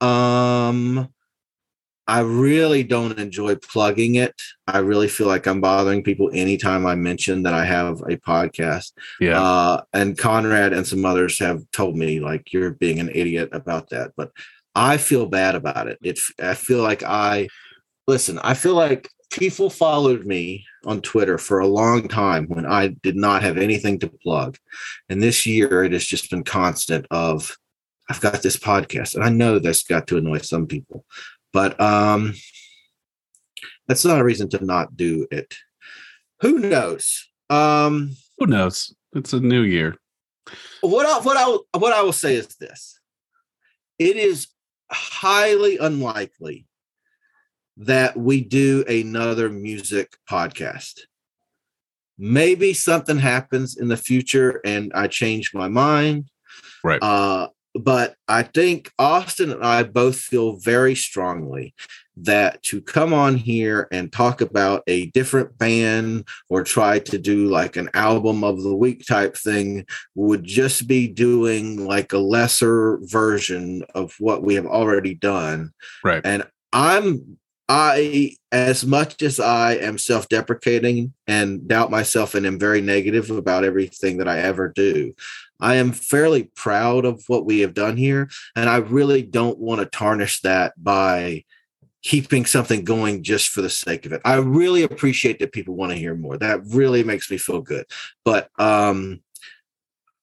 Um 0.00 1.08
i 2.06 2.20
really 2.20 2.82
don't 2.82 3.18
enjoy 3.18 3.54
plugging 3.56 4.16
it 4.16 4.34
i 4.66 4.78
really 4.78 5.08
feel 5.08 5.26
like 5.26 5.46
i'm 5.46 5.60
bothering 5.60 6.02
people 6.02 6.30
anytime 6.34 6.84
i 6.86 6.94
mention 6.94 7.42
that 7.42 7.54
i 7.54 7.64
have 7.64 8.00
a 8.02 8.16
podcast 8.16 8.92
Yeah. 9.20 9.40
uh 9.40 9.82
and 9.92 10.16
conrad 10.18 10.72
and 10.72 10.86
some 10.86 11.04
others 11.04 11.38
have 11.38 11.62
told 11.72 11.96
me 11.96 12.20
like 12.20 12.52
you're 12.52 12.72
being 12.72 12.98
an 13.00 13.10
idiot 13.14 13.50
about 13.52 13.90
that 13.90 14.12
but 14.16 14.30
I 14.74 14.96
feel 14.96 15.26
bad 15.26 15.54
about 15.54 15.86
it. 15.88 15.98
It 16.02 16.18
I 16.42 16.54
feel 16.54 16.80
like 16.82 17.02
I 17.02 17.48
listen, 18.06 18.38
I 18.38 18.54
feel 18.54 18.74
like 18.74 19.06
people 19.30 19.68
followed 19.68 20.24
me 20.24 20.64
on 20.86 21.02
Twitter 21.02 21.36
for 21.36 21.58
a 21.60 21.66
long 21.66 22.08
time 22.08 22.46
when 22.46 22.64
I 22.64 22.88
did 23.02 23.14
not 23.14 23.42
have 23.42 23.58
anything 23.58 23.98
to 23.98 24.08
plug. 24.08 24.56
And 25.10 25.22
this 25.22 25.44
year 25.44 25.84
it 25.84 25.92
has 25.92 26.06
just 26.06 26.30
been 26.30 26.42
constant 26.42 27.04
of 27.10 27.54
I've 28.08 28.22
got 28.22 28.40
this 28.42 28.56
podcast. 28.56 29.14
And 29.14 29.22
I 29.22 29.28
know 29.28 29.58
that's 29.58 29.82
got 29.84 30.06
to 30.06 30.16
annoy 30.16 30.38
some 30.38 30.66
people, 30.66 31.04
but 31.52 31.80
um 31.80 32.34
that's 33.88 34.04
not 34.04 34.20
a 34.20 34.24
reason 34.24 34.48
to 34.50 34.64
not 34.64 34.96
do 34.96 35.26
it. 35.30 35.54
Who 36.40 36.58
knows? 36.58 37.28
Um 37.50 38.16
Who 38.38 38.46
knows? 38.46 38.94
It's 39.14 39.32
a 39.32 39.40
new 39.40 39.62
year. 39.62 39.96
what 40.80 41.06
I, 41.06 41.20
what 41.20 41.36
I 41.36 41.78
what 41.78 41.92
I 41.92 42.02
will 42.02 42.12
say 42.12 42.34
is 42.34 42.48
this: 42.56 42.98
it 43.98 44.16
is 44.16 44.48
highly 44.90 45.78
unlikely 45.78 46.66
that 47.76 48.16
we 48.16 48.42
do 48.42 48.84
another 48.88 49.48
music 49.48 50.16
podcast. 50.30 51.00
Maybe 52.18 52.74
something 52.74 53.18
happens 53.18 53.76
in 53.76 53.88
the 53.88 53.96
future 53.96 54.60
and 54.64 54.92
I 54.94 55.08
change 55.08 55.52
my 55.54 55.68
mind. 55.68 56.26
Right. 56.84 57.02
Uh, 57.02 57.48
but 57.74 58.16
I 58.28 58.42
think 58.42 58.90
Austin 58.98 59.50
and 59.50 59.64
I 59.64 59.82
both 59.82 60.18
feel 60.18 60.56
very 60.56 60.94
strongly 60.94 61.74
that 62.16 62.62
to 62.62 62.82
come 62.82 63.14
on 63.14 63.36
here 63.36 63.88
and 63.90 64.12
talk 64.12 64.42
about 64.42 64.82
a 64.86 65.06
different 65.06 65.56
band 65.56 66.28
or 66.50 66.62
try 66.62 66.98
to 66.98 67.18
do 67.18 67.48
like 67.48 67.76
an 67.76 67.88
album 67.94 68.44
of 68.44 68.62
the 68.62 68.74
week 68.74 69.06
type 69.06 69.36
thing 69.36 69.86
would 70.14 70.44
just 70.44 70.86
be 70.86 71.08
doing 71.08 71.86
like 71.86 72.12
a 72.12 72.18
lesser 72.18 72.98
version 73.02 73.82
of 73.94 74.14
what 74.18 74.42
we 74.42 74.54
have 74.54 74.66
already 74.66 75.14
done. 75.14 75.72
Right. 76.04 76.20
And 76.24 76.46
I'm 76.72 77.38
I 77.68 78.36
as 78.50 78.84
much 78.84 79.22
as 79.22 79.40
I 79.40 79.76
am 79.76 79.96
self-deprecating 79.96 81.14
and 81.26 81.66
doubt 81.66 81.90
myself 81.90 82.34
and 82.34 82.44
am 82.44 82.58
very 82.58 82.82
negative 82.82 83.30
about 83.30 83.64
everything 83.64 84.18
that 84.18 84.28
I 84.28 84.40
ever 84.40 84.68
do, 84.68 85.14
I 85.62 85.76
am 85.76 85.92
fairly 85.92 86.50
proud 86.54 87.04
of 87.04 87.22
what 87.28 87.46
we 87.46 87.60
have 87.60 87.74
done 87.74 87.96
here 87.96 88.28
and 88.54 88.68
I 88.68 88.78
really 88.78 89.22
don't 89.22 89.58
want 89.58 89.80
to 89.80 89.86
tarnish 89.86 90.40
that 90.42 90.74
by 90.82 91.44
keeping 92.02 92.44
something 92.44 92.84
going 92.84 93.22
just 93.22 93.50
for 93.50 93.62
the 93.62 93.70
sake 93.70 94.04
of 94.06 94.12
it. 94.12 94.20
I 94.24 94.34
really 94.34 94.82
appreciate 94.82 95.38
that 95.38 95.52
people 95.52 95.76
want 95.76 95.92
to 95.92 95.98
hear 95.98 96.16
more. 96.16 96.36
That 96.36 96.60
really 96.66 97.04
makes 97.04 97.30
me 97.30 97.38
feel 97.38 97.62
good. 97.62 97.86
But 98.24 98.50
um 98.58 99.20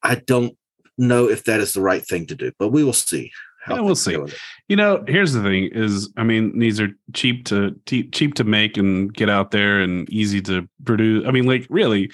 I 0.04 0.16
don't 0.16 0.56
know 0.98 1.30
if 1.30 1.46
that 1.46 1.60
is 1.60 1.74
the 1.74 1.82
right 1.82 2.06
thing 2.06 2.28
to 2.28 2.36
do, 2.36 2.52
but 2.60 2.70
we 2.70 2.84
will 2.84 2.94
see. 2.94 3.32
Yeah, 3.68 3.82
we'll 3.82 3.96
see. 3.96 4.14
go 4.14 4.24
with 4.24 4.34
it. 4.34 4.40
You 4.68 4.76
know, 4.76 5.04
here's 5.08 5.34
the 5.34 5.44
thing: 5.44 5.70
is 5.74 6.12
I 6.18 6.24
mean, 6.24 6.58
these 6.60 6.80
are 6.80 6.90
cheap 7.14 7.46
to 7.46 7.80
cheap 7.86 8.34
to 8.36 8.44
make 8.44 8.78
and 8.78 9.14
get 9.14 9.30
out 9.30 9.52
there, 9.52 9.82
and 9.82 10.10
easy 10.10 10.42
to 10.44 10.68
produce. 10.86 11.28
I 11.28 11.32
mean, 11.32 11.46
like 11.46 11.68
really, 11.70 12.12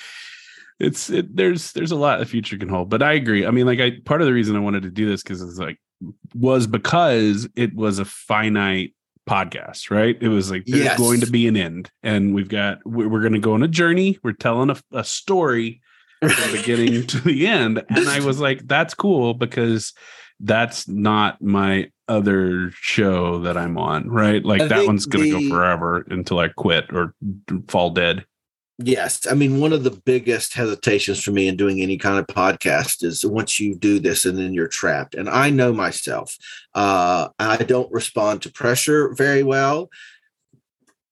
it's 0.80 1.10
it, 1.10 1.36
there's 1.36 1.72
there's 1.74 1.92
a 1.92 1.96
lot 1.96 2.20
the 2.20 2.26
future 2.26 2.58
can 2.58 2.70
hold. 2.70 2.90
But 2.90 3.02
I 3.04 3.14
agree. 3.14 3.46
I 3.46 3.52
mean, 3.52 3.66
like 3.66 3.80
I 3.80 3.94
part 4.06 4.22
of 4.22 4.28
the 4.28 4.34
reason 4.34 4.56
I 4.56 4.60
wanted 4.60 4.84
to 4.84 4.92
do 4.92 5.08
this 5.08 5.24
because 5.24 5.42
it's 5.42 5.58
like 5.58 5.78
was 6.34 6.68
because 6.68 7.48
it 7.56 7.74
was 7.76 8.00
a 8.00 8.06
finite 8.06 8.94
podcast, 9.30 9.90
right? 9.90 10.18
It 10.22 10.28
was 10.30 10.52
like 10.52 10.64
there's 10.66 10.84
Yes. 10.84 10.98
going 11.00 11.22
to 11.22 11.32
be 11.32 11.48
an 11.48 11.56
end, 11.58 11.90
and 12.04 12.36
we've 12.36 12.50
got 12.50 12.80
we're, 12.86 13.08
we're 13.08 13.22
going 13.22 13.34
to 13.34 13.40
go 13.40 13.54
on 13.54 13.64
a 13.64 13.68
journey. 13.68 14.20
We're 14.24 14.34
telling 14.34 14.70
a, 14.70 14.78
a 14.92 15.04
story 15.04 15.82
from 16.20 16.30
the 16.30 16.58
beginning 16.58 17.08
to 17.08 17.20
the 17.22 17.48
end, 17.48 17.84
and 17.90 18.10
I 18.10 18.20
was 18.20 18.40
like, 18.40 18.68
that's 18.68 18.94
cool 18.94 19.34
because 19.34 19.94
that's 20.42 20.88
not 20.88 21.42
my 21.42 21.90
other 22.08 22.70
show 22.76 23.40
that 23.40 23.58
I'm 23.58 23.78
on, 23.78 24.10
right? 24.10 24.44
Like 24.44 24.62
I 24.62 24.68
that 24.68 24.86
one's 24.86 25.06
going 25.06 25.32
to 25.32 25.50
go 25.50 25.50
forever 25.56 26.06
until 26.10 26.38
I 26.40 26.50
quit 26.50 26.86
or 26.94 27.16
fall 27.70 27.90
dead. 27.92 28.26
Yes. 28.78 29.26
I 29.26 29.36
mean, 29.36 29.60
one 29.62 29.72
of 29.72 29.84
the 29.86 29.92
biggest 30.06 30.54
hesitations 30.54 31.24
for 31.24 31.32
me 31.32 31.48
in 31.48 31.56
doing 31.56 31.82
any 31.82 31.98
kind 31.98 32.20
of 32.20 32.28
podcast 32.28 33.04
is 33.04 33.26
once 33.26 33.58
you 33.60 33.74
do 33.76 34.00
this 34.00 34.26
and 34.26 34.38
then 34.38 34.54
you're 34.54 34.68
trapped. 34.68 35.16
And 35.16 35.30
I 35.30 35.50
know 35.50 35.72
myself, 35.72 36.36
uh, 36.74 37.30
I 37.40 37.58
don't 37.58 37.92
respond 37.92 38.42
to 38.42 38.52
pressure 38.52 39.14
very 39.14 39.44
well. 39.44 39.90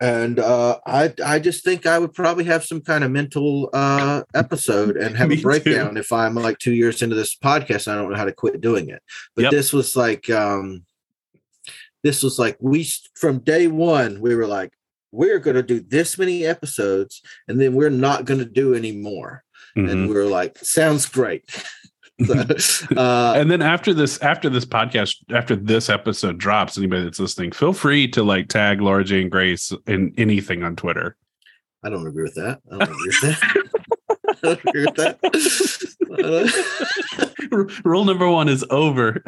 And 0.02 0.40
uh, 0.40 0.80
I, 0.86 1.14
I 1.24 1.40
just 1.40 1.64
think 1.64 1.86
I 1.86 1.98
would 1.98 2.14
probably 2.14 2.44
have 2.44 2.66
some 2.66 2.82
kind 2.82 3.06
of 3.06 3.12
mental 3.12 3.70
uh, 3.72 4.24
episode 4.36 4.98
and 4.98 5.16
have 5.18 5.32
a 5.32 5.38
too. 5.38 5.42
breakdown 5.44 5.96
if 5.96 6.12
I'm 6.12 6.36
like 6.36 6.58
two 6.58 6.74
years 6.74 7.02
into 7.02 7.16
this 7.16 7.34
podcast. 7.34 7.88
I 7.88 7.96
don't 7.96 8.12
know 8.12 8.18
how 8.18 8.26
to 8.26 8.34
quit 8.34 8.60
doing 8.60 8.90
it. 8.90 9.02
But 9.36 9.44
Yep. 9.44 9.52
this 9.52 9.72
was 9.72 9.96
like, 9.96 10.30
um, 10.30 10.84
this 12.04 12.22
was 12.22 12.38
like 12.38 12.58
we 12.60 12.86
from 13.16 13.40
day 13.40 13.68
one 13.68 14.20
we 14.20 14.36
were 14.36 14.46
like 14.46 14.74
we're 15.14 15.40
going 15.40 15.56
to 15.56 15.64
do 15.64 15.80
this 15.80 16.18
many 16.18 16.46
episodes 16.46 17.22
and 17.48 17.62
then 17.62 17.74
we're 17.74 17.90
not 17.90 18.26
going 18.26 18.40
to 18.40 18.46
do 18.46 18.74
any 18.74 18.92
more 18.92 19.44
Mhm. 19.78 19.90
and 19.90 20.10
we 20.10 20.16
are 20.18 20.26
like 20.26 20.58
sounds 20.60 21.06
great 21.08 21.44
So, 22.28 22.34
uh, 22.96 23.34
and 23.36 23.50
then 23.50 23.64
after 23.64 23.92
this, 23.92 24.22
after 24.22 24.48
this 24.48 24.66
podcast, 24.66 25.16
after 25.34 25.56
this 25.56 25.90
episode 25.90 26.38
drops, 26.38 26.78
anybody 26.78 27.04
that's 27.04 27.20
listening, 27.20 27.52
feel 27.52 27.74
free 27.74 28.08
to 28.10 28.22
like 28.24 28.50
tag 28.50 28.82
Laura 28.82 29.04
Jane 29.04 29.30
Grace 29.30 29.74
in 29.88 30.14
anything 30.16 30.64
on 30.64 30.76
Twitter. 30.76 31.18
i 31.84 31.90
don't 31.90 32.06
agree 32.06 32.24
with 32.24 32.36
that 32.36 32.60
i 32.72 32.78
don't 32.78 32.92
agree 32.92 33.08
with 33.08 33.22
that 33.22 33.40
I 34.30 34.34
don't 34.44 34.60
agree 34.68 34.86
with 34.86 34.96
that 34.96 35.18
R- 37.52 37.68
Rule 37.84 38.06
number 38.06 38.30
one 38.30 38.48
is 38.48 38.64
over. 38.70 39.24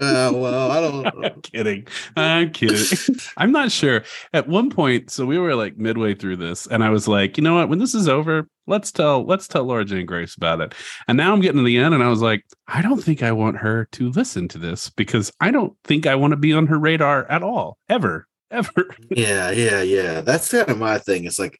Uh, 0.00 0.30
well 0.34 0.70
i 0.70 0.80
don't 0.80 1.06
I'm 1.24 1.40
kidding. 1.42 1.86
I'm 2.16 2.50
kidding. 2.50 3.16
I'm 3.36 3.52
not 3.52 3.70
sure. 3.70 4.02
At 4.32 4.48
one 4.48 4.70
point, 4.70 5.10
so 5.10 5.26
we 5.26 5.38
were 5.38 5.54
like 5.54 5.76
midway 5.76 6.14
through 6.14 6.36
this, 6.36 6.66
and 6.66 6.82
I 6.82 6.90
was 6.90 7.06
like, 7.08 7.36
you 7.36 7.42
know 7.44 7.54
what? 7.54 7.68
When 7.68 7.78
this 7.78 7.94
is 7.94 8.08
over, 8.08 8.46
let's 8.66 8.90
tell 8.92 9.24
let's 9.24 9.46
tell 9.48 9.64
Laura 9.64 9.84
Jane 9.84 10.06
Grace 10.06 10.34
about 10.36 10.60
it. 10.60 10.74
And 11.08 11.16
now 11.16 11.32
I'm 11.32 11.40
getting 11.40 11.58
to 11.58 11.64
the 11.64 11.76
end, 11.78 11.94
and 11.94 12.02
I 12.02 12.08
was 12.08 12.22
like, 12.22 12.44
I 12.68 12.82
don't 12.82 13.02
think 13.02 13.22
I 13.22 13.32
want 13.32 13.58
her 13.58 13.88
to 13.92 14.10
listen 14.10 14.48
to 14.48 14.58
this 14.58 14.90
because 14.90 15.32
I 15.40 15.50
don't 15.50 15.74
think 15.84 16.06
I 16.06 16.14
want 16.14 16.32
to 16.32 16.36
be 16.36 16.52
on 16.52 16.66
her 16.68 16.78
radar 16.78 17.26
at 17.30 17.42
all, 17.42 17.76
ever, 17.88 18.26
ever. 18.50 18.86
yeah 19.10 19.50
yeah 19.50 19.82
yeah 19.82 20.20
that's 20.22 20.50
kind 20.50 20.68
of 20.68 20.78
my 20.78 20.98
thing 20.98 21.24
it's 21.24 21.38
like 21.38 21.56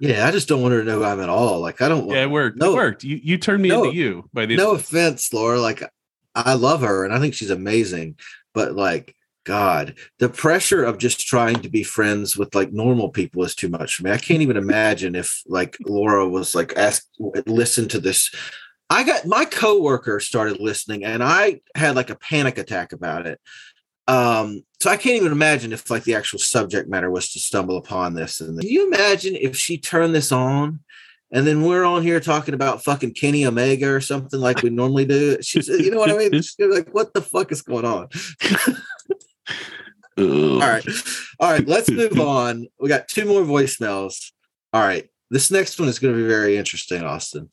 yeah 0.00 0.26
i 0.26 0.30
just 0.30 0.48
don't 0.48 0.62
want 0.62 0.72
her 0.72 0.80
to 0.80 0.86
know 0.86 1.02
i'm 1.04 1.20
at 1.20 1.28
all 1.28 1.60
like 1.60 1.82
i 1.82 1.88
don't 1.88 2.06
want 2.06 2.16
Yeah, 2.16 2.22
it 2.24 2.30
worked. 2.30 2.58
No. 2.58 2.72
it 2.72 2.76
worked. 2.76 3.04
You 3.04 3.20
you 3.22 3.36
turned 3.38 3.62
me 3.62 3.68
No. 3.68 3.84
into 3.84 3.96
you 3.96 4.24
by 4.32 4.46
the 4.46 4.56
no 4.56 4.70
offense 4.72 5.32
laura 5.34 5.60
like 5.60 5.82
i 6.46 6.54
love 6.54 6.80
her 6.82 7.04
and 7.04 7.14
i 7.14 7.18
think 7.18 7.34
she's 7.34 7.50
amazing 7.50 8.16
but 8.54 8.74
like 8.74 9.14
god 9.44 9.94
the 10.18 10.28
pressure 10.28 10.84
of 10.84 10.98
just 10.98 11.26
trying 11.26 11.56
to 11.56 11.68
be 11.68 11.82
friends 11.82 12.36
with 12.36 12.54
like 12.54 12.72
normal 12.72 13.08
people 13.08 13.42
is 13.42 13.54
too 13.54 13.68
much 13.68 13.94
for 13.94 14.04
me 14.04 14.10
i 14.10 14.18
can't 14.18 14.42
even 14.42 14.56
imagine 14.56 15.14
if 15.14 15.42
like 15.46 15.76
laura 15.86 16.28
was 16.28 16.54
like 16.54 16.76
asked 16.76 17.08
listen 17.46 17.88
to 17.88 18.00
this 18.00 18.30
I 18.90 19.04
got 19.04 19.24
my 19.24 19.44
coworker 19.44 20.18
started 20.18 20.58
listening, 20.58 21.04
and 21.04 21.22
I 21.22 21.60
had 21.76 21.94
like 21.94 22.10
a 22.10 22.16
panic 22.16 22.58
attack 22.58 22.92
about 22.92 23.24
it. 23.24 23.40
Um, 24.08 24.64
so 24.80 24.90
I 24.90 24.96
can't 24.96 25.14
even 25.14 25.30
imagine 25.30 25.72
if 25.72 25.88
like 25.88 26.02
the 26.02 26.16
actual 26.16 26.40
subject 26.40 26.88
matter 26.88 27.08
was 27.08 27.32
to 27.32 27.38
stumble 27.38 27.76
upon 27.76 28.14
this. 28.14 28.40
And 28.40 28.58
can 28.58 28.68
you 28.68 28.88
imagine 28.88 29.36
if 29.36 29.56
she 29.56 29.78
turned 29.78 30.12
this 30.12 30.32
on 30.32 30.80
and 31.32 31.46
then 31.46 31.62
we're 31.62 31.84
on 31.84 32.02
here 32.02 32.18
talking 32.18 32.54
about 32.54 32.82
fucking 32.82 33.14
Kenny 33.14 33.46
Omega 33.46 33.88
or 33.88 34.00
something 34.00 34.40
like 34.40 34.62
we 34.62 34.70
normally 34.70 35.04
do? 35.04 35.38
She's, 35.42 35.68
you 35.68 35.90
know 35.90 35.98
what 35.98 36.10
I 36.10 36.16
mean? 36.16 36.32
She's 36.42 36.56
like, 36.58 36.92
what 36.92 37.14
the 37.14 37.22
fuck 37.22 37.52
is 37.52 37.62
going 37.62 37.84
on? 37.84 38.08
All 40.18 40.58
right. 40.58 40.84
All 41.38 41.50
right. 41.50 41.66
Let's 41.66 41.90
move 41.90 42.18
on. 42.20 42.66
We 42.78 42.88
got 42.88 43.08
two 43.08 43.24
more 43.24 43.42
voicemails. 43.42 44.32
All 44.72 44.82
right. 44.82 45.08
This 45.30 45.50
next 45.50 45.78
one 45.78 45.88
is 45.88 45.98
going 45.98 46.14
to 46.14 46.20
be 46.20 46.28
very 46.28 46.56
interesting, 46.56 47.02
Austin. 47.04 47.48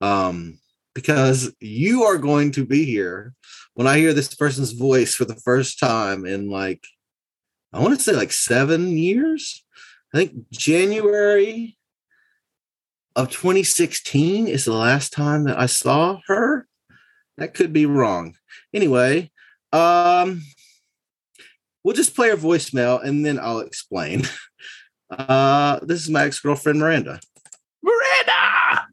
Um, 0.00 0.58
because 0.94 1.52
you 1.60 2.04
are 2.04 2.18
going 2.18 2.52
to 2.52 2.64
be 2.64 2.84
here 2.84 3.34
when 3.74 3.86
I 3.86 3.98
hear 3.98 4.12
this 4.12 4.34
person's 4.34 4.72
voice 4.72 5.14
for 5.14 5.24
the 5.24 5.36
first 5.36 5.78
time 5.78 6.24
in 6.24 6.48
like, 6.48 6.84
I 7.72 7.80
want 7.80 7.96
to 7.96 8.02
say 8.02 8.12
like 8.12 8.32
seven 8.32 8.96
years. 8.96 9.64
I 10.14 10.18
think 10.18 10.50
January 10.50 11.76
of 13.16 13.30
2016 13.30 14.46
is 14.46 14.64
the 14.64 14.72
last 14.72 15.12
time 15.12 15.44
that 15.44 15.58
I 15.58 15.66
saw 15.66 16.20
her. 16.26 16.66
That 17.38 17.54
could 17.54 17.72
be 17.72 17.86
wrong. 17.86 18.34
Anyway, 18.74 19.30
um, 19.72 20.42
we'll 21.82 21.96
just 21.96 22.14
play 22.14 22.30
her 22.30 22.36
voicemail 22.36 23.02
and 23.02 23.24
then 23.24 23.38
I'll 23.38 23.60
explain. 23.60 24.22
Uh, 25.10 25.78
this 25.82 26.00
is 26.00 26.08
my 26.08 26.24
ex 26.24 26.40
girlfriend, 26.40 26.78
Miranda. 26.78 27.20
Miranda! 27.82 28.86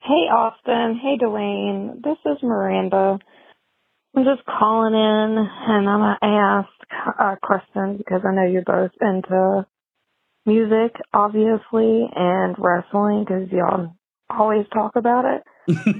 Hey, 0.00 0.28
Austin. 0.32 0.98
Hey, 0.98 1.18
Duane. 1.18 2.00
This 2.02 2.16
is 2.24 2.42
Miranda. 2.42 3.18
I'm 4.16 4.24
just 4.24 4.46
calling 4.46 4.94
in 4.94 5.46
and 5.68 5.88
I'm 5.90 6.00
going 6.00 6.16
to 6.22 6.26
ask 6.26 6.68
a 7.20 7.36
question 7.42 7.98
because 7.98 8.22
I 8.24 8.34
know 8.34 8.44
you're 8.44 8.62
both 8.62 8.92
into 9.00 9.66
music, 10.50 10.94
obviously, 11.14 12.08
and 12.14 12.56
wrestling 12.58 13.24
because 13.26 13.48
y'all 13.52 13.94
always 14.28 14.66
talk 14.72 14.92
about 14.96 15.24
it. 15.24 15.42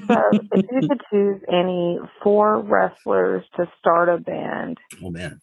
so, 0.08 0.22
if 0.32 0.64
you 0.72 0.88
could 0.88 1.00
choose 1.12 1.40
any 1.48 1.98
four 2.22 2.60
wrestlers 2.60 3.44
to 3.56 3.66
start 3.78 4.08
a 4.08 4.18
band, 4.18 4.78
Oh, 5.02 5.10
man. 5.10 5.40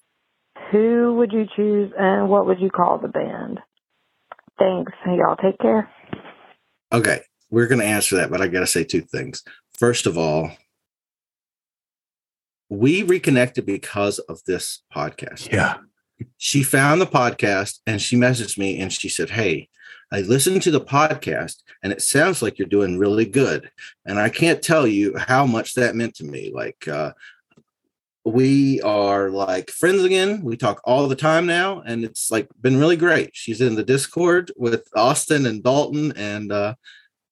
who 0.72 1.16
would 1.18 1.32
you 1.32 1.46
choose 1.56 1.92
and 1.98 2.30
what 2.30 2.46
would 2.48 2.60
you 2.60 2.70
call 2.70 2.98
the 3.00 3.08
band? 3.08 3.60
Thanks. 4.60 4.92
Y'all 5.06 5.36
take 5.36 5.60
care. 5.60 5.90
Okay, 6.92 7.22
we're 7.50 7.68
going 7.68 7.80
to 7.82 7.86
answer 7.86 8.16
that, 8.18 8.30
but 8.32 8.42
I 8.42 8.48
got 8.48 8.62
to 8.62 8.68
say 8.68 8.84
two 8.84 9.02
things. 9.02 9.44
First 9.78 10.06
of 10.08 10.18
all, 10.18 10.52
we 12.70 13.04
reconnected 13.04 13.66
because 13.66 14.20
of 14.20 14.42
this 14.46 14.84
podcast. 14.94 15.52
Yeah. 15.52 15.78
She 16.38 16.64
found 16.64 17.02
the 17.02 17.08
podcast 17.08 17.80
and 17.86 18.02
she 18.02 18.16
messaged 18.16 18.58
me 18.58 18.80
and 18.80 18.92
she 18.92 19.10
said, 19.10 19.30
Hey, 19.30 19.70
I 20.12 20.22
listened 20.22 20.62
to 20.64 20.72
the 20.72 20.82
podcast 20.82 21.64
and 21.84 21.92
it 21.92 22.02
sounds 22.02 22.42
like 22.42 22.58
you're 22.58 22.68
doing 22.68 22.98
really 22.98 23.26
good. 23.26 23.70
And 24.06 24.20
I 24.20 24.30
can't 24.30 24.62
tell 24.62 24.88
you 24.88 25.18
how 25.18 25.46
much 25.46 25.74
that 25.74 25.96
meant 25.96 26.16
to 26.16 26.24
me. 26.24 26.52
Like, 26.54 26.88
uh, 26.88 27.14
we 28.28 28.82
are 28.82 29.30
like 29.30 29.72
friends 29.72 30.04
again. 30.04 30.42
We 30.44 30.58
talk 30.58 30.82
all 30.84 31.08
the 31.08 31.16
time 31.16 31.46
now, 31.46 31.82
and 31.86 32.04
it's 32.04 32.30
like 32.30 32.50
been 32.60 32.78
really 32.78 32.98
great. 32.98 33.30
She's 33.34 33.62
in 33.62 33.76
the 33.76 33.84
Discord 33.84 34.52
with 34.58 34.88
Austin 34.96 35.46
and 35.46 35.64
Dalton, 35.64 36.12
and 36.18 36.52
uh, 36.52 36.76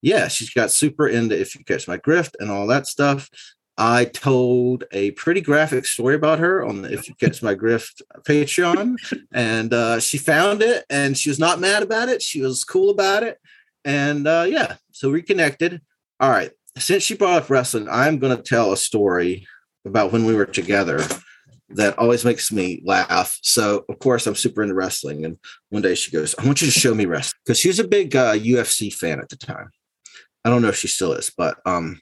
yeah, 0.02 0.30
she's 0.30 0.52
got 0.52 0.72
super 0.72 1.08
into 1.08 1.40
if 1.40 1.56
you 1.56 1.66
catch 1.66 1.88
my 1.88 1.98
grift 1.98 2.36
and 2.40 2.50
all 2.50 2.68
that 2.68 2.88
stuff. 2.88 3.30
I 3.78 4.06
told 4.06 4.86
a 4.92 5.12
pretty 5.12 5.42
graphic 5.42 5.86
story 5.86 6.16
about 6.16 6.40
her 6.40 6.66
on 6.66 6.82
the 6.82 6.94
If 6.94 7.10
You 7.10 7.16
Catch 7.16 7.44
My 7.44 7.56
Grift 7.56 8.02
Patreon, 8.22 8.96
and 9.34 9.74
uh, 9.74 10.00
she 10.00 10.18
found 10.18 10.62
it, 10.62 10.86
and 10.90 11.18
she 11.18 11.30
was 11.30 11.40
not 11.40 11.60
mad 11.60 11.84
about 11.84 12.08
it. 12.08 12.22
She 12.22 12.42
was 12.42 12.64
cool 12.64 12.90
about 12.90 13.24
it, 13.24 13.40
and 13.84 14.28
uh, 14.28 14.46
yeah, 14.48 14.76
so 14.92 15.12
we 15.12 15.22
connected. 15.22 15.82
All 16.20 16.30
right, 16.30 16.52
since 16.78 17.04
she 17.04 17.16
brought 17.16 17.44
up 17.44 17.50
wrestling, 17.50 17.88
I'm 17.90 18.20
going 18.20 18.36
to 18.36 18.44
tell 18.44 18.72
a 18.72 18.78
story 18.78 19.46
about 19.86 20.12
when 20.12 20.26
we 20.26 20.36
were 20.36 20.46
together 20.46 21.02
that 21.70 21.98
always 21.98 22.24
makes 22.24 22.52
me 22.52 22.82
laugh. 22.86 23.40
So, 23.42 23.86
of 23.90 24.00
course, 24.00 24.28
I'm 24.28 24.36
super 24.36 24.62
into 24.62 24.76
wrestling. 24.76 25.26
And 25.26 25.38
one 25.70 25.82
day 25.82 25.96
she 25.96 26.12
goes, 26.12 26.36
I 26.38 26.46
want 26.46 26.62
you 26.62 26.68
to 26.68 26.80
show 26.80 26.94
me 26.94 27.06
wrestling 27.06 27.40
because 27.44 27.60
she 27.60 27.70
was 27.70 27.80
a 27.80 27.88
big 27.88 28.16
uh, 28.16 28.34
UFC 28.34 28.94
fan 28.94 29.20
at 29.20 29.30
the 29.30 29.36
time. 29.36 29.70
I 30.44 30.50
don't 30.50 30.62
know 30.62 30.68
if 30.68 30.78
she 30.78 30.88
still 30.88 31.14
is, 31.14 31.32
but 31.36 31.58
um, 31.66 32.00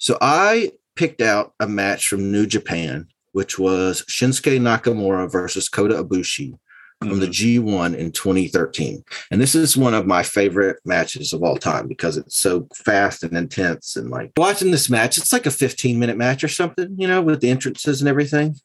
so 0.00 0.16
I 0.20 0.72
picked 0.96 1.20
out 1.20 1.52
a 1.60 1.68
match 1.68 2.08
from 2.08 2.32
New 2.32 2.46
Japan, 2.46 3.06
which 3.32 3.58
was 3.58 4.02
Shinsuke 4.08 4.58
Nakamura 4.58 5.30
versus 5.30 5.68
Kota 5.68 6.02
Ibushi 6.02 6.58
from 7.00 7.20
the 7.20 7.26
mm-hmm. 7.26 7.68
G1 7.68 7.96
in 7.96 8.10
2013. 8.10 9.04
And 9.30 9.40
this 9.40 9.54
is 9.54 9.76
one 9.76 9.92
of 9.92 10.06
my 10.06 10.22
favorite 10.22 10.78
matches 10.86 11.34
of 11.34 11.42
all 11.42 11.56
time 11.56 11.86
because 11.86 12.16
it's 12.16 12.36
so 12.36 12.66
fast 12.74 13.22
and 13.22 13.36
intense. 13.36 13.94
And 13.94 14.10
like 14.10 14.32
watching 14.38 14.70
this 14.70 14.88
match, 14.88 15.18
it's 15.18 15.34
like 15.34 15.46
a 15.46 15.50
15 15.50 15.98
minute 15.98 16.16
match 16.16 16.42
or 16.42 16.48
something, 16.48 16.94
you 16.98 17.06
know, 17.06 17.20
with 17.20 17.42
the 17.42 17.50
entrances 17.50 18.00
and 18.00 18.08
everything. 18.08 18.56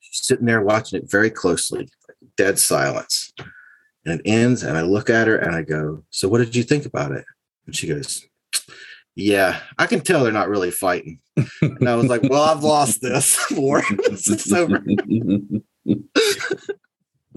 Sitting 0.00 0.46
there 0.46 0.62
watching 0.62 1.00
it 1.00 1.10
very 1.10 1.30
closely, 1.30 1.88
dead 2.36 2.58
silence. 2.58 3.32
And 4.04 4.20
it 4.20 4.22
ends, 4.24 4.62
and 4.62 4.76
I 4.76 4.82
look 4.82 5.08
at 5.08 5.28
her 5.28 5.36
and 5.36 5.54
I 5.54 5.62
go, 5.62 6.04
So 6.10 6.28
what 6.28 6.38
did 6.38 6.56
you 6.56 6.64
think 6.64 6.84
about 6.84 7.12
it? 7.12 7.24
And 7.66 7.76
she 7.76 7.86
goes, 7.86 8.26
Yeah, 9.16 9.60
I 9.78 9.86
can 9.86 10.02
tell 10.02 10.22
they're 10.22 10.32
not 10.32 10.50
really 10.50 10.70
fighting. 10.70 11.20
And 11.62 11.88
I 11.88 11.96
was 11.96 12.06
like, 12.06 12.22
Well, 12.22 12.42
I've 12.42 12.62
lost 12.62 13.00
this 13.00 13.38
war. 13.50 13.82
it's 13.88 14.52
over. 14.52 14.84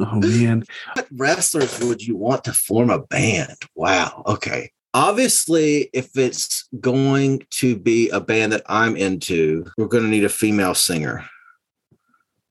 Oh 0.02 0.16
man. 0.16 0.64
What 0.94 1.08
wrestlers 1.12 1.78
would 1.84 2.02
you 2.02 2.16
want 2.16 2.46
to 2.46 2.54
form 2.54 2.90
a 2.90 3.00
band? 3.00 3.58
Wow. 3.76 4.24
Okay. 4.26 4.72
Obviously, 4.94 5.90
if 5.94 6.18
it's 6.18 6.70
going 6.80 7.46
to 7.56 7.78
be 7.78 8.10
a 8.10 8.22
band 8.22 8.54
that 8.54 8.64
I'm 8.68 8.96
into, 8.96 9.66
we're 9.78 9.88
going 9.88 10.06
to 10.06 10.10
need 10.10 10.24
a 10.24 10.30
female 10.30 10.74
singer. 10.74 11.26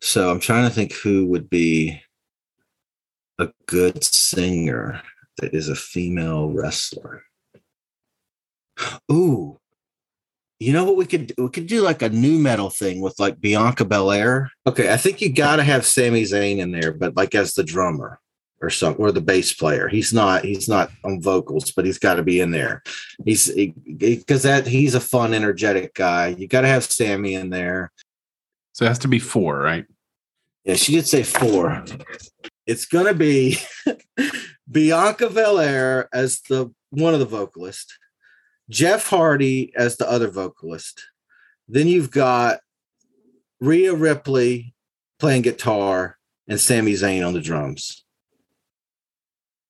So 0.03 0.31
I'm 0.31 0.41
trying 0.41 0.69
to 0.69 0.75
think 0.75 0.93
who 0.93 1.25
would 1.29 1.49
be 1.49 1.99
a 3.39 3.49
good 3.67 4.05
singer 4.05 5.01
that 5.39 5.55
is 5.55 5.71
a 5.71 5.75
female 5.75 6.51
wrestler. 6.51 7.23
Ooh, 9.11 9.59
you 10.59 10.73
know 10.73 10.85
what 10.85 10.97
we 10.97 11.07
could 11.07 11.29
do? 11.29 11.45
we 11.45 11.51
could 11.51 11.67
do 11.67 11.83
like 11.83 12.03
a 12.03 12.09
new 12.09 12.39
metal 12.39 12.71
thing 12.71 13.01
with 13.01 13.19
like 13.19 13.41
Bianca 13.41 13.85
Belair. 13.85 14.51
Okay, 14.67 14.93
I 14.93 14.97
think 14.97 15.21
you 15.21 15.33
got 15.33 15.57
to 15.57 15.63
have 15.63 15.87
Sami 15.87 16.23
Zayn 16.23 16.59
in 16.59 16.73
there, 16.73 16.93
but 16.93 17.17
like 17.17 17.35
as 17.35 17.55
the 17.55 17.65
drummer 17.65 18.21
or 18.61 18.71
some 18.71 18.97
or 18.99 19.13
the 19.13 19.21
bass 19.21 19.53
player. 19.53 19.89
He's 19.89 20.13
not 20.13 20.45
he's 20.45 20.69
not 20.69 20.91
on 21.05 21.23
vocals, 21.23 21.71
but 21.71 21.85
he's 21.85 21.99
got 21.99 22.15
to 22.15 22.23
be 22.23 22.41
in 22.41 22.51
there. 22.51 22.83
He's 23.25 23.51
because 23.99 24.43
that 24.43 24.67
he's 24.67 24.95
a 24.95 25.01
fun, 25.01 25.33
energetic 25.33 25.95
guy. 25.95 26.29
You 26.29 26.49
got 26.49 26.63
to 26.63 26.69
have 26.69 26.85
Sami 26.85 27.35
in 27.35 27.51
there. 27.51 27.93
So 28.73 28.85
it 28.85 28.89
has 28.89 28.99
to 29.01 29.09
be 29.09 29.19
four, 29.19 29.59
right? 29.59 29.87
Yeah, 30.65 30.75
she 30.75 30.93
did 30.93 31.07
say 31.07 31.23
four. 31.23 31.85
It's 32.67 32.85
gonna 32.85 33.15
be 33.15 33.59
Bianca 34.71 35.31
Belair 35.31 36.09
as 36.13 36.41
the 36.43 36.73
one 36.91 37.15
of 37.15 37.21
the 37.21 37.27
vocalists. 37.27 37.97
Jeff 38.71 39.09
Hardy 39.09 39.73
as 39.77 39.97
the 39.97 40.11
other 40.11 40.29
vocalist. 40.29 41.03
Then 41.69 41.87
you've 41.87 42.11
got 42.11 42.61
Rhea 43.61 43.95
Ripley 43.95 44.75
playing 45.19 45.43
guitar 45.43 46.17
and 46.49 46.61
Sami 46.61 46.93
Zayn 46.95 47.27
on 47.27 47.33
the 47.35 47.41
drums. 47.41 48.05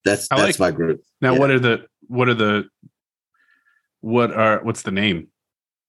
That's 0.04 0.28
I 0.30 0.36
that's 0.36 0.58
like- 0.58 0.72
my 0.72 0.76
group. 0.76 1.02
Now, 1.20 1.32
Yeah. 1.34 1.38
what 1.38 1.50
are 1.50 1.58
the 1.60 1.86
what 2.06 2.28
are 2.28 2.34
the 2.34 2.68
what 4.00 4.32
are 4.32 4.62
what's 4.62 4.82
the 4.82 4.90
name? 4.90 5.28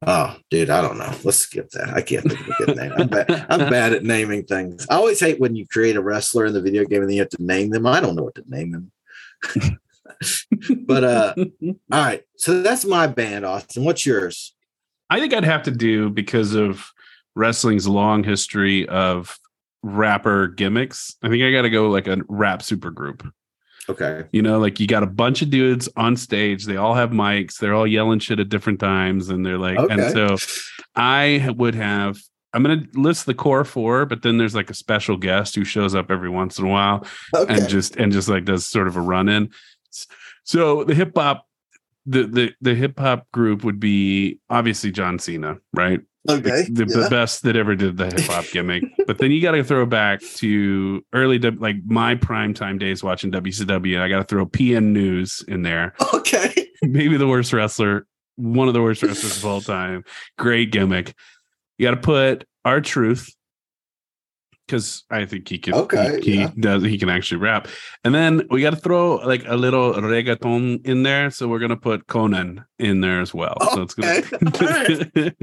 Oh, 0.08 0.38
dude, 0.50 0.70
I 0.70 0.82
don't 0.82 0.98
know. 0.98 1.14
Let's 1.26 1.40
skip 1.40 1.70
that. 1.72 1.90
I 1.90 2.02
can't 2.02 2.24
think 2.26 2.40
of 2.40 2.48
a 2.48 2.66
good 2.66 2.78
name. 2.78 2.94
I'm 2.98 3.08
bad, 3.10 3.30
I'm 3.50 3.60
bad 3.70 3.92
at 3.94 4.04
naming 4.04 4.46
things. 4.46 4.88
I 4.90 4.96
always 4.96 5.20
hate 5.20 5.42
when 5.42 5.58
you 5.58 5.68
create 5.68 5.98
a 5.98 6.02
wrestler 6.02 6.46
in 6.46 6.54
the 6.54 6.62
video 6.62 6.86
game 6.86 7.02
and 7.02 7.10
then 7.10 7.16
you 7.18 7.22
have 7.22 7.30
to 7.32 7.44
name 7.44 7.70
them. 7.70 7.86
I 7.86 8.00
don't 8.00 8.16
know 8.16 8.24
what 8.24 8.36
to 8.36 8.44
name 8.48 8.72
them. 8.72 8.92
but 10.86 11.04
uh 11.04 11.34
all 11.38 11.76
right. 11.92 12.24
So 12.38 12.62
that's 12.62 12.86
my 12.86 13.08
band, 13.08 13.46
Austin. 13.46 13.84
What's 13.84 14.06
yours? 14.06 14.54
I 15.10 15.20
think 15.20 15.34
I'd 15.34 15.44
have 15.44 15.64
to 15.64 15.72
do 15.72 16.10
because 16.10 16.54
of 16.54 16.90
wrestling's 17.36 17.88
long 17.88 18.24
history 18.24 18.88
of 18.88 19.38
rapper 19.82 20.48
gimmicks. 20.48 21.16
I 21.24 21.30
think 21.30 21.44
I 21.44 21.52
got 21.52 21.64
to 21.64 21.70
go 21.70 21.90
like 21.90 22.08
a 22.08 22.18
rap 22.28 22.62
supergroup. 22.62 23.30
Okay. 23.88 24.26
You 24.32 24.42
know, 24.44 24.60
like 24.60 24.80
you 24.80 24.86
got 24.86 25.02
a 25.02 25.08
bunch 25.08 25.42
of 25.42 25.50
dudes 25.50 25.90
on 25.96 26.16
stage. 26.16 26.66
They 26.66 26.76
all 26.78 26.94
have 26.94 27.10
mics. 27.10 27.58
They're 27.58 27.74
all 27.74 27.88
yelling 27.88 28.20
shit 28.20 28.40
at 28.40 28.50
different 28.50 28.80
times, 28.80 29.30
and 29.30 29.44
they're 29.44 29.58
like, 29.58 29.80
and 29.90 30.12
so 30.12 30.38
I 30.96 31.52
would 31.58 31.76
have. 31.76 32.20
I'm 32.54 32.64
gonna 32.64 32.84
list 32.94 33.26
the 33.26 33.34
core 33.36 33.64
four, 33.64 34.06
but 34.06 34.22
then 34.24 34.38
there's 34.38 34.56
like 34.56 34.70
a 34.70 34.76
special 34.76 35.18
guest 35.18 35.56
who 35.56 35.64
shows 35.64 35.94
up 35.96 36.10
every 36.12 36.30
once 36.30 36.58
in 36.60 36.66
a 36.66 36.70
while 36.70 37.06
Okay. 37.36 37.54
and 37.56 37.70
just 37.70 37.96
and 37.96 38.12
just 38.12 38.28
like 38.28 38.46
does 38.46 38.66
sort 38.66 38.88
of 38.88 38.96
a 38.96 39.02
run 39.02 39.30
in. 39.30 39.50
So 40.44 40.84
the 40.84 40.94
hip 40.94 41.12
hop 41.16 41.46
the 42.06 42.24
the 42.24 42.52
the 42.62 42.76
hip 42.76 43.00
hop 43.00 43.30
group 43.32 43.64
would 43.64 43.80
be 43.80 44.40
obviously 44.50 44.92
John 44.92 45.20
Cena, 45.20 45.58
right? 45.74 46.02
Okay, 46.30 46.66
the, 46.70 46.86
the 46.86 47.02
yeah. 47.02 47.10
best 47.10 47.44
that 47.44 47.56
ever 47.56 47.76
did 47.76 47.98
the 47.98 48.08
hip 48.08 48.22
hop 48.22 48.46
gimmick. 48.52 48.84
but 49.08 49.20
then 49.20 49.32
you 49.32 49.42
got 49.42 49.52
to 49.52 49.64
throw 49.64 49.86
back 49.86 50.20
to 50.36 51.04
early, 51.14 51.40
like 51.40 51.78
my 51.86 52.16
prime 52.16 52.54
time 52.54 52.78
days 52.78 53.04
watching 53.04 53.32
WCW. 53.32 54.02
I 54.02 54.10
got 54.10 54.18
to 54.18 54.24
throw 54.24 54.46
PN 54.46 54.92
News 54.92 55.44
in 55.48 55.62
there. 55.62 55.94
Okay, 56.14 56.68
Maybe 56.84 57.18
the 57.18 57.28
worst 57.28 57.54
wrestler, 57.54 58.06
one 58.36 58.68
of 58.68 58.74
the 58.74 58.82
worst 58.82 59.04
wrestlers 59.04 59.38
of 59.38 59.46
all 59.46 59.62
time. 59.62 60.04
Great 60.38 60.72
gimmick. 60.72 61.14
You 61.78 61.88
got 61.88 61.92
to 61.92 62.02
put 62.02 62.46
R-Truth 62.66 63.34
because 64.70 65.04
I 65.10 65.26
think 65.26 65.48
he 65.48 65.58
can. 65.58 65.74
Okay, 65.74 66.20
he, 66.22 66.32
he 66.32 66.38
yeah. 66.42 66.52
does. 66.60 66.84
He 66.84 67.00
can 67.00 67.10
actually 67.10 67.38
rap. 67.38 67.68
And 68.04 68.14
then 68.14 68.48
we 68.52 68.62
got 68.62 68.70
to 68.72 68.76
throw 68.76 69.16
like 69.16 69.44
a 69.48 69.56
little 69.56 69.94
reggaeton 69.94 70.86
in 70.86 71.02
there. 71.02 71.32
So 71.32 71.48
we're 71.48 71.60
gonna 71.60 71.76
put 71.76 72.06
Konnan 72.06 72.64
in 72.78 73.02
there 73.02 73.20
as 73.20 73.34
well. 73.34 73.58
So 73.74 73.82
it's 73.82 73.96
gonna. 73.96 74.22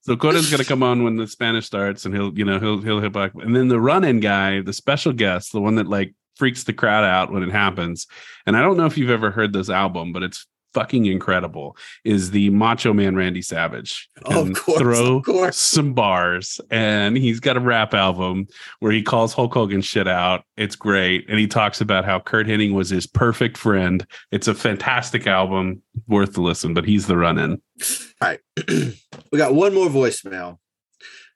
so 0.00 0.16
Konnan's 0.16 0.50
gonna 0.50 0.64
come 0.64 0.82
on 0.82 1.04
when 1.04 1.16
the 1.16 1.28
Spanish 1.28 1.66
starts, 1.66 2.04
and 2.04 2.14
he'll, 2.14 2.36
you 2.36 2.44
know, 2.44 2.58
he'll 2.58 2.82
he'll 2.82 3.00
hit 3.00 3.12
back. 3.12 3.32
And 3.34 3.54
then 3.54 3.68
the 3.68 3.80
run-in 3.80 4.18
guy, 4.18 4.60
the 4.60 4.72
special 4.72 5.12
guest, 5.12 5.52
the 5.52 5.60
one 5.60 5.76
that 5.76 5.86
like 5.86 6.14
freaks 6.36 6.64
the 6.64 6.72
crowd 6.72 7.04
out 7.04 7.32
when 7.32 7.44
it 7.44 7.52
happens. 7.52 8.08
And 8.46 8.56
I 8.56 8.62
don't 8.62 8.76
know 8.76 8.86
if 8.86 8.98
you've 8.98 9.10
ever 9.10 9.30
heard 9.30 9.52
this 9.52 9.70
album, 9.70 10.12
but 10.12 10.24
it's 10.24 10.46
fucking 10.74 11.06
incredible. 11.06 11.76
Is 12.04 12.30
the 12.30 12.50
Macho 12.50 12.92
Man 12.92 13.16
Randy 13.16 13.42
Savage? 13.42 14.08
Of 14.24 14.54
course, 14.54 14.78
throw 14.78 15.16
of 15.16 15.24
course. 15.24 15.56
some 15.56 15.94
bars, 15.94 16.60
and 16.70 17.16
he's 17.16 17.40
got 17.40 17.56
a 17.56 17.60
rap 17.60 17.94
album 17.94 18.46
where 18.80 18.92
he 18.92 19.02
calls 19.02 19.32
Hulk 19.32 19.54
Hogan 19.54 19.80
shit 19.82 20.08
out. 20.08 20.44
It's 20.56 20.76
great, 20.76 21.28
and 21.28 21.38
he 21.38 21.46
talks 21.46 21.80
about 21.80 22.04
how 22.04 22.20
Curt 22.20 22.46
Hennig 22.46 22.72
was 22.72 22.90
his 22.90 23.06
perfect 23.06 23.56
friend. 23.56 24.06
It's 24.30 24.48
a 24.48 24.54
fantastic 24.54 25.26
album, 25.26 25.82
worth 26.08 26.34
the 26.34 26.42
listen. 26.42 26.74
But 26.74 26.84
he's 26.84 27.06
the 27.06 27.16
run-in. 27.16 27.52
All 27.52 28.28
right. 28.28 28.40
we 28.68 29.38
got 29.38 29.54
one 29.54 29.74
more 29.74 29.88
voicemail. 29.88 30.58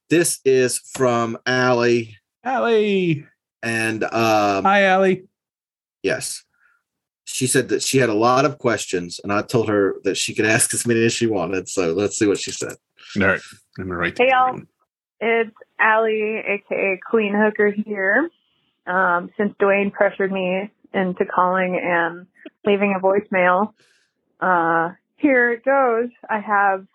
This 0.09 0.40
is 0.44 0.79
from 0.79 1.37
Allie. 1.46 2.16
Allie. 2.44 3.27
And 3.62 4.05
um 4.05 4.62
Hi, 4.64 4.85
Allie. 4.85 5.25
Yes. 6.03 6.44
She 7.26 7.48
said 7.48 7.68
that 7.70 7.82
she 7.82 7.98
had 7.98 8.08
a 8.08 8.14
lot 8.14 8.44
of 8.44 8.58
questions, 8.58 9.20
and 9.22 9.32
I 9.32 9.42
told 9.42 9.68
her 9.68 9.96
that 10.04 10.16
she 10.16 10.32
could 10.32 10.46
ask 10.46 10.72
as 10.72 10.86
many 10.86 11.04
as 11.04 11.12
she 11.12 11.26
wanted. 11.26 11.68
So 11.68 11.92
let's 11.92 12.16
see 12.16 12.26
what 12.26 12.38
she 12.38 12.52
said. 12.52 12.76
All 13.20 13.26
right. 13.26 13.40
I'm 13.78 13.88
gonna 13.88 13.96
write 13.98 14.16
Hey 14.16 14.28
y'all, 14.30 14.60
it's 15.20 15.56
Allie, 15.78 16.38
aka 16.46 17.00
Queen 17.10 17.34
Hooker 17.34 17.70
here. 17.70 18.30
Um, 18.86 19.30
since 19.36 19.54
Duane 19.58 19.90
pressured 19.90 20.30
me 20.30 20.70
into 20.94 21.24
calling 21.26 21.80
and 21.82 22.26
leaving 22.64 22.94
a 22.96 23.02
voicemail, 23.04 23.72
uh, 24.40 24.94
here 25.16 25.50
it 25.50 25.64
goes. 25.64 26.10
I 26.30 26.38
have 26.38 26.86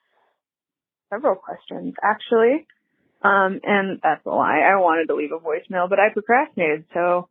several 1.09 1.35
questions 1.35 1.93
actually, 2.01 2.65
um, 3.21 3.59
and 3.63 3.99
that's 4.01 4.25
a 4.25 4.29
lie. 4.29 4.59
I 4.59 4.77
wanted 4.77 5.07
to 5.07 5.15
leave 5.15 5.31
a 5.33 5.39
voicemail, 5.39 5.89
but 5.89 5.99
I 5.99 6.09
procrastinated. 6.13 6.85
So 6.93 7.27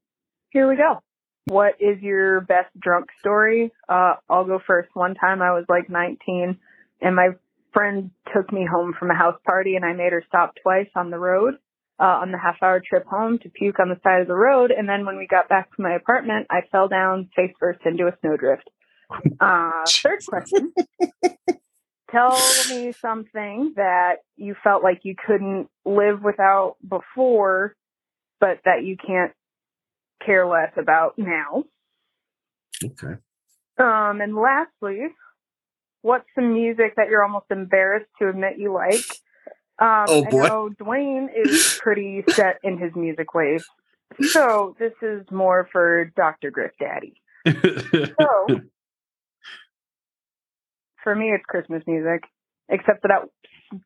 here 0.51 0.69
we 0.69 0.77
go. 0.77 1.03
What 1.47 1.75
is 1.81 2.01
your 2.01 2.41
best 2.43 2.69
drunk 2.79 3.07
story? 3.21 3.73
Uh, 3.89 4.15
I'll 4.29 4.45
go 4.45 4.61
first. 4.65 4.91
One 4.95 5.15
time 5.15 5.43
I 5.43 5.53
was 5.53 5.65
like 5.69 5.89
19 5.89 6.59
and 7.01 7.17
my 7.17 7.31
friend 7.73 8.11
took 8.35 8.53
me 8.53 8.67
home 8.71 8.95
from 8.99 9.11
a 9.11 9.15
house 9.15 9.39
party 9.45 9.77
and 9.77 9.85
I 9.85 9.93
made 9.93 10.13
her 10.13 10.25
stop 10.27 10.55
twice 10.63 10.89
on 10.95 11.11
the 11.11 11.19
road, 11.19 11.55
uh, 11.99 12.05
on 12.05 12.33
the 12.33 12.39
half 12.39 12.57
hour 12.63 12.81
trip 12.85 13.07
home 13.07 13.39
to 13.43 13.49
puke 13.49 13.81
on 13.81 13.89
the 13.89 14.01
side 14.03 14.21
of 14.21 14.29
the 14.29 14.35
road. 14.35 14.71
And 14.71 14.89
then 14.89 15.07
when 15.07 15.17
we 15.17 15.27
got 15.27 15.49
back 15.49 15.75
to 15.75 15.83
my 15.83 15.95
apartment, 15.95 16.47
I 16.51 16.61
fell 16.71 16.89
down 16.89 17.31
face 17.35 17.55
first 17.59 17.81
into 17.85 18.07
a 18.07 18.17
snowdrift. 18.21 18.69
Uh, 19.41 19.83
third 19.89 20.21
question. 20.25 20.73
Tell 22.13 22.39
me 22.69 22.93
something 22.93 23.73
that 23.77 24.19
you 24.37 24.55
felt 24.63 24.85
like 24.85 25.01
you 25.03 25.17
couldn't 25.27 25.69
live 25.85 26.23
without 26.23 26.77
before, 26.87 27.75
but 28.39 28.61
that 28.65 28.85
you 28.85 28.97
can't 28.97 29.33
care 30.25 30.47
less 30.47 30.73
about 30.77 31.15
now. 31.19 31.65
Okay. 32.85 33.15
Um, 33.79 34.21
and 34.21 34.35
lastly, 34.37 35.09
what's 36.03 36.27
some 36.35 36.53
music 36.55 36.95
that 36.97 37.09
you're 37.09 37.23
almost 37.25 37.47
embarrassed 37.51 38.11
to 38.21 38.29
admit 38.29 38.59
you 38.59 38.73
like? 38.73 39.05
Um, 39.79 40.05
Oh, 40.09 40.25
boy. 40.25 40.43
I 40.45 40.49
know 40.49 40.69
Duane 40.69 41.29
is 41.35 41.79
pretty 41.81 42.25
set 42.29 42.59
in 42.63 42.79
his 42.79 42.95
music 42.95 43.35
ways. 43.35 43.65
So 44.21 44.77
this 44.79 44.93
is 45.03 45.23
more 45.31 45.69
for 45.73 46.13
Dr. 46.17 46.51
Grift 46.51 46.79
Daddy. 46.81 47.15
So 47.47 48.61
for 51.03 51.15
me, 51.15 51.31
it's 51.33 51.45
Christmas 51.47 51.83
music, 51.87 52.25
except 52.69 53.03
for 53.03 53.09
that 53.09 53.29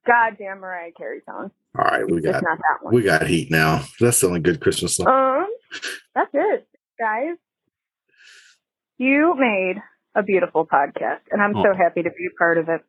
goddamn 0.07 0.61
Mariah 0.61 0.92
Carey 0.97 1.20
song. 1.27 1.51
All 1.79 1.85
right, 1.85 2.07
we 2.09 2.18
It's 2.18 2.27
got 2.27 2.42
not 2.42 2.59
that 2.59 2.79
one. 2.85 2.94
we 2.94 3.03
got 3.03 3.27
heat 3.27 3.51
now. 3.51 3.83
That's 4.01 4.20
the 4.20 4.29
only 4.29 4.40
good 4.40 4.61
Christmas 4.61 4.97
song. 4.97 5.07
Um, 5.09 5.47
that's 6.14 6.31
it, 6.33 6.68
guys. 6.99 7.37
You 8.99 9.35
made 9.37 9.77
a 10.14 10.23
beautiful 10.23 10.66
podcast, 10.66 11.20
and 11.31 11.42
I'm 11.42 11.55
so 11.55 11.70
Oh. 11.70 11.75
happy 11.77 12.03
to 12.03 12.11
be 12.11 12.27
a 12.33 12.38
part 12.38 12.59
of 12.59 12.68
it. 12.68 12.83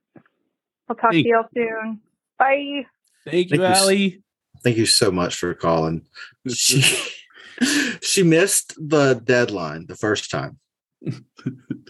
I'll 0.88 0.95
talk 0.95 1.12
Thank- 1.12 1.23
to 1.25 1.29
y'all 1.29 1.47
soon. 1.53 2.01
Bye. 2.38 2.86
Thank 3.25 3.49
you, 3.49 3.58
Thank 3.58 3.62
you 3.62 3.63
Allie. 3.65 4.23
Thank 4.63 4.77
you 4.77 4.86
so 4.86 5.12
much 5.12 5.36
for 5.36 5.53
calling. 5.55 6.05
She 6.47 6.81
she 8.01 8.21
missed 8.23 8.75
the 8.77 9.15
deadline 9.15 9.88
the 9.88 9.95
first 9.95 10.29
time. 10.29 10.60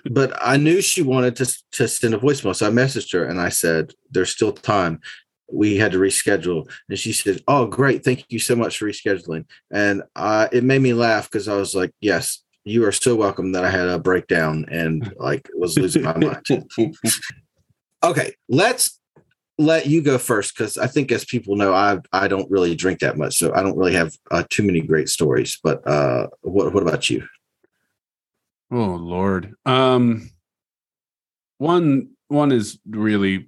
But 0.10 0.38
I 0.42 0.58
knew 0.58 0.82
she 0.82 1.02
wanted 1.02 1.36
to 1.38 1.56
to 1.74 1.88
send 1.88 2.14
a 2.14 2.18
voicemail, 2.18 2.56
so 2.56 2.68
I 2.68 2.72
messaged 2.72 3.14
her 3.14 3.26
and 3.26 3.40
I 3.40 3.50
said, 3.50 3.94
"There's 4.12 4.32
still 4.32 4.52
time. 4.52 5.00
We 5.52 5.78
had 5.78 5.92
to 5.94 6.00
reschedule." 6.00 6.70
And 6.90 7.00
she 7.00 7.14
said, 7.14 7.42
"Oh, 7.48 7.66
great! 7.68 8.04
Thank 8.04 8.26
you 8.30 8.40
so 8.40 8.56
much 8.56 8.78
for 8.78 8.86
rescheduling." 8.86 9.46
And 9.72 10.04
uh, 10.16 10.48
it 10.52 10.64
made 10.64 10.82
me 10.82 10.94
laugh 10.94 11.30
because 11.30 11.48
I 11.48 11.56
was 11.56 11.76
like, 11.76 11.92
"Yes, 12.02 12.44
you 12.64 12.86
are 12.86 12.92
so 12.92 13.16
welcome." 13.16 13.52
That 13.54 13.66
I 13.66 13.70
had 13.70 13.88
a 13.88 14.00
breakdown 14.00 14.66
and 14.70 15.14
like 15.18 15.50
was 15.56 15.78
losing 15.78 16.04
my 16.04 16.18
mind. 16.18 16.46
Okay, 18.04 18.36
let's 18.50 19.00
let 19.58 19.88
you 19.88 20.02
go 20.02 20.20
first 20.20 20.56
because 20.56 20.78
I 20.78 20.86
think, 20.86 21.12
as 21.12 21.26
people 21.26 21.56
know, 21.56 21.74
I 21.74 22.00
I 22.14 22.28
don't 22.28 22.50
really 22.52 22.76
drink 22.76 23.00
that 23.00 23.18
much, 23.18 23.36
so 23.36 23.54
I 23.54 23.64
don't 23.64 23.78
really 23.78 23.94
have 23.94 24.14
uh, 24.30 24.44
too 24.50 24.62
many 24.64 24.82
great 24.82 25.10
stories. 25.10 25.58
But 25.64 25.86
uh, 25.88 26.28
what 26.42 26.74
what 26.74 26.84
about 26.84 27.10
you? 27.10 27.26
Oh 28.76 28.96
Lord. 28.96 29.54
Um 29.66 30.30
one 31.60 32.10
one 32.28 32.52
is 32.52 32.78
really 32.86 33.48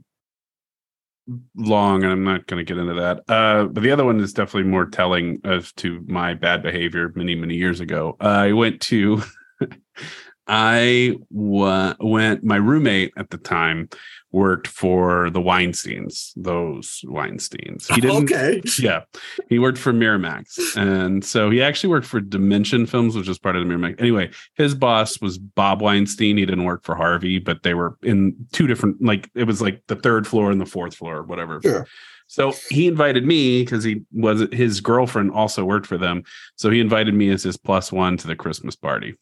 long 1.58 2.04
and 2.04 2.14
I'm 2.14 2.24
not 2.24 2.48
going 2.48 2.66
to 2.66 2.74
get 2.74 2.80
into 2.80 2.94
that. 2.94 3.24
Uh 3.28 3.66
but 3.66 3.84
the 3.84 3.92
other 3.92 4.06
one 4.06 4.22
is 4.22 4.32
definitely 4.32 4.70
more 4.70 4.86
telling 4.86 5.42
as 5.44 5.74
to 5.74 6.02
my 6.08 6.34
bad 6.34 6.64
behavior 6.64 7.12
many 7.14 7.36
many 7.36 7.56
years 7.56 7.82
ago. 7.82 8.16
I 8.22 8.54
went 8.54 8.80
to 8.84 9.22
I 10.48 11.16
wa- 11.30 11.96
went 12.00 12.44
my 12.44 12.56
roommate 12.56 13.14
at 13.18 13.30
the 13.30 13.38
time 13.38 13.90
worked 14.32 14.68
for 14.68 15.30
the 15.30 15.40
Weinsteins, 15.40 16.32
those 16.36 17.02
Weinsteins. 17.06 17.92
He 17.94 18.02
didn't 18.02 18.24
Okay. 18.32 18.62
yeah, 18.80 19.02
he 19.50 19.58
worked 19.58 19.78
for 19.78 19.94
Miramax, 19.94 20.76
and 20.78 21.24
so 21.24 21.50
he 21.50 21.62
actually 21.62 21.90
worked 21.90 22.06
for 22.08 22.20
Dimension 22.20 22.86
Films, 22.86 23.16
which 23.16 23.28
is 23.30 23.40
part 23.40 23.56
of 23.56 23.66
the 23.68 23.74
Miramax. 23.74 24.00
Anyway, 24.00 24.30
his 24.56 24.76
boss 24.76 25.20
was 25.22 25.38
Bob 25.38 25.82
Weinstein. 25.82 26.38
He 26.38 26.46
didn't 26.46 26.66
work 26.66 26.84
for 26.84 26.96
Harvey, 26.96 27.40
but 27.40 27.64
they 27.64 27.74
were 27.74 27.98
in 28.04 28.36
two 28.52 28.68
different. 28.68 29.02
Like 29.02 29.30
it 29.36 29.46
was 29.46 29.62
like 29.62 29.82
the 29.88 29.96
third 29.96 30.28
floor 30.28 30.52
and 30.52 30.60
the 30.62 30.66
fourth 30.66 30.96
floor, 30.96 31.24
whatever. 31.24 31.60
Sure. 31.62 31.88
So 32.30 32.54
he 32.70 32.88
invited 32.88 33.26
me 33.26 33.64
because 33.64 33.86
he 33.86 34.02
was 34.12 34.44
his 34.52 34.82
girlfriend 34.82 35.32
also 35.32 35.64
worked 35.64 35.88
for 35.88 35.98
them. 35.98 36.24
So 36.58 36.70
he 36.70 36.82
invited 36.82 37.14
me 37.14 37.30
as 37.30 37.44
his 37.44 37.56
plus 37.56 37.90
one 37.92 38.18
to 38.18 38.28
the 38.28 38.36
Christmas 38.36 38.76
party. 38.76 39.16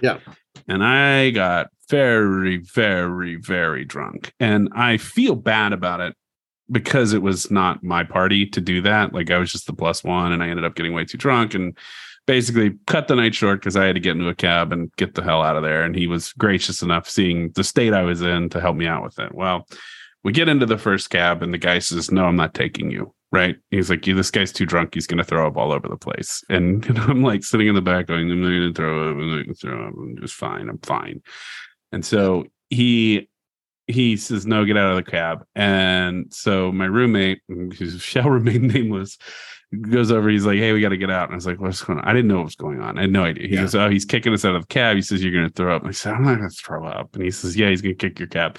Yeah. 0.00 0.18
And 0.66 0.84
I 0.84 1.30
got 1.30 1.68
very, 1.88 2.58
very, 2.58 3.36
very 3.36 3.84
drunk. 3.84 4.32
And 4.40 4.68
I 4.74 4.96
feel 4.96 5.34
bad 5.34 5.72
about 5.72 6.00
it 6.00 6.14
because 6.70 7.12
it 7.12 7.22
was 7.22 7.50
not 7.50 7.82
my 7.82 8.04
party 8.04 8.46
to 8.46 8.60
do 8.60 8.82
that. 8.82 9.12
Like 9.14 9.30
I 9.30 9.38
was 9.38 9.52
just 9.52 9.66
the 9.66 9.72
plus 9.72 10.04
one 10.04 10.32
and 10.32 10.42
I 10.42 10.48
ended 10.48 10.64
up 10.64 10.74
getting 10.74 10.92
way 10.92 11.04
too 11.04 11.18
drunk 11.18 11.54
and 11.54 11.76
basically 12.26 12.76
cut 12.86 13.08
the 13.08 13.16
night 13.16 13.34
short 13.34 13.60
because 13.60 13.76
I 13.76 13.86
had 13.86 13.94
to 13.94 14.00
get 14.00 14.16
into 14.16 14.28
a 14.28 14.34
cab 14.34 14.72
and 14.72 14.94
get 14.96 15.14
the 15.14 15.22
hell 15.22 15.42
out 15.42 15.56
of 15.56 15.62
there. 15.62 15.82
And 15.82 15.96
he 15.96 16.06
was 16.06 16.32
gracious 16.34 16.82
enough 16.82 17.08
seeing 17.08 17.50
the 17.52 17.64
state 17.64 17.94
I 17.94 18.02
was 18.02 18.20
in 18.20 18.50
to 18.50 18.60
help 18.60 18.76
me 18.76 18.86
out 18.86 19.02
with 19.02 19.18
it. 19.18 19.34
Well, 19.34 19.66
we 20.24 20.32
get 20.32 20.48
into 20.48 20.66
the 20.66 20.76
first 20.76 21.08
cab 21.08 21.42
and 21.42 21.54
the 21.54 21.58
guy 21.58 21.78
says, 21.78 22.10
No, 22.10 22.26
I'm 22.26 22.36
not 22.36 22.52
taking 22.52 22.90
you. 22.90 23.14
Right. 23.30 23.56
He's 23.70 23.90
like, 23.90 24.02
This 24.04 24.30
guy's 24.30 24.52
too 24.52 24.64
drunk. 24.66 24.94
He's 24.94 25.06
going 25.06 25.18
to 25.18 25.24
throw 25.24 25.46
up 25.46 25.56
all 25.56 25.72
over 25.72 25.86
the 25.88 25.96
place. 25.96 26.42
And 26.48 26.88
know, 26.94 27.02
I'm 27.08 27.22
like 27.22 27.44
sitting 27.44 27.68
in 27.68 27.74
the 27.74 27.82
back 27.82 28.06
going, 28.06 28.30
I'm 28.30 28.40
not 28.40 28.48
going 28.48 28.72
to 28.72 28.74
throw 28.74 29.10
up. 29.10 29.16
I'm 29.16 29.28
not 29.28 29.34
going 29.44 29.48
to 29.48 29.54
throw 29.54 29.86
up. 29.86 29.94
I'm 29.96 30.16
just 30.20 30.34
fine. 30.34 30.68
I'm 30.68 30.78
fine. 30.78 31.22
And 31.92 32.04
so 32.04 32.46
he 32.70 33.28
he 33.86 34.18
says, 34.18 34.46
"No, 34.46 34.66
get 34.66 34.76
out 34.76 34.90
of 34.90 34.96
the 35.02 35.10
cab." 35.10 35.44
And 35.54 36.26
so 36.32 36.70
my 36.70 36.84
roommate, 36.84 37.40
who 37.48 37.70
shall 37.98 38.28
remain 38.28 38.66
nameless, 38.68 39.16
goes 39.90 40.10
over. 40.12 40.28
He's 40.28 40.44
like, 40.44 40.58
"Hey, 40.58 40.72
we 40.74 40.82
got 40.82 40.90
to 40.90 40.98
get 40.98 41.10
out." 41.10 41.24
And 41.24 41.32
I 41.32 41.36
was 41.36 41.46
like, 41.46 41.58
"What's 41.58 41.82
going 41.82 41.98
on?" 41.98 42.04
I 42.06 42.12
didn't 42.12 42.28
know 42.28 42.36
what 42.36 42.44
was 42.44 42.54
going 42.54 42.80
on. 42.82 42.98
I 42.98 43.02
had 43.02 43.10
no 43.12 43.24
idea. 43.24 43.48
He 43.48 43.54
Yeah. 43.54 43.62
goes, 43.62 43.74
"Oh, 43.74 43.88
he's 43.88 44.04
kicking 44.04 44.34
us 44.34 44.44
out 44.44 44.54
of 44.54 44.60
the 44.62 44.66
cab." 44.68 44.96
He 44.96 45.00
says, 45.02 45.22
"You're 45.24 45.32
going 45.32 45.48
to 45.48 45.52
throw 45.54 45.74
up." 45.74 45.80
And 45.82 45.88
I 45.88 45.92
said, 45.92 46.12
"I'm 46.12 46.24
not 46.24 46.36
going 46.36 46.50
to 46.50 46.54
throw 46.54 46.86
up." 46.86 47.14
And 47.14 47.24
he 47.24 47.30
says, 47.30 47.56
"Yeah, 47.56 47.70
he's 47.70 47.80
going 47.80 47.96
to 47.96 48.08
kick 48.08 48.18
your 48.18 48.28
cab." 48.28 48.58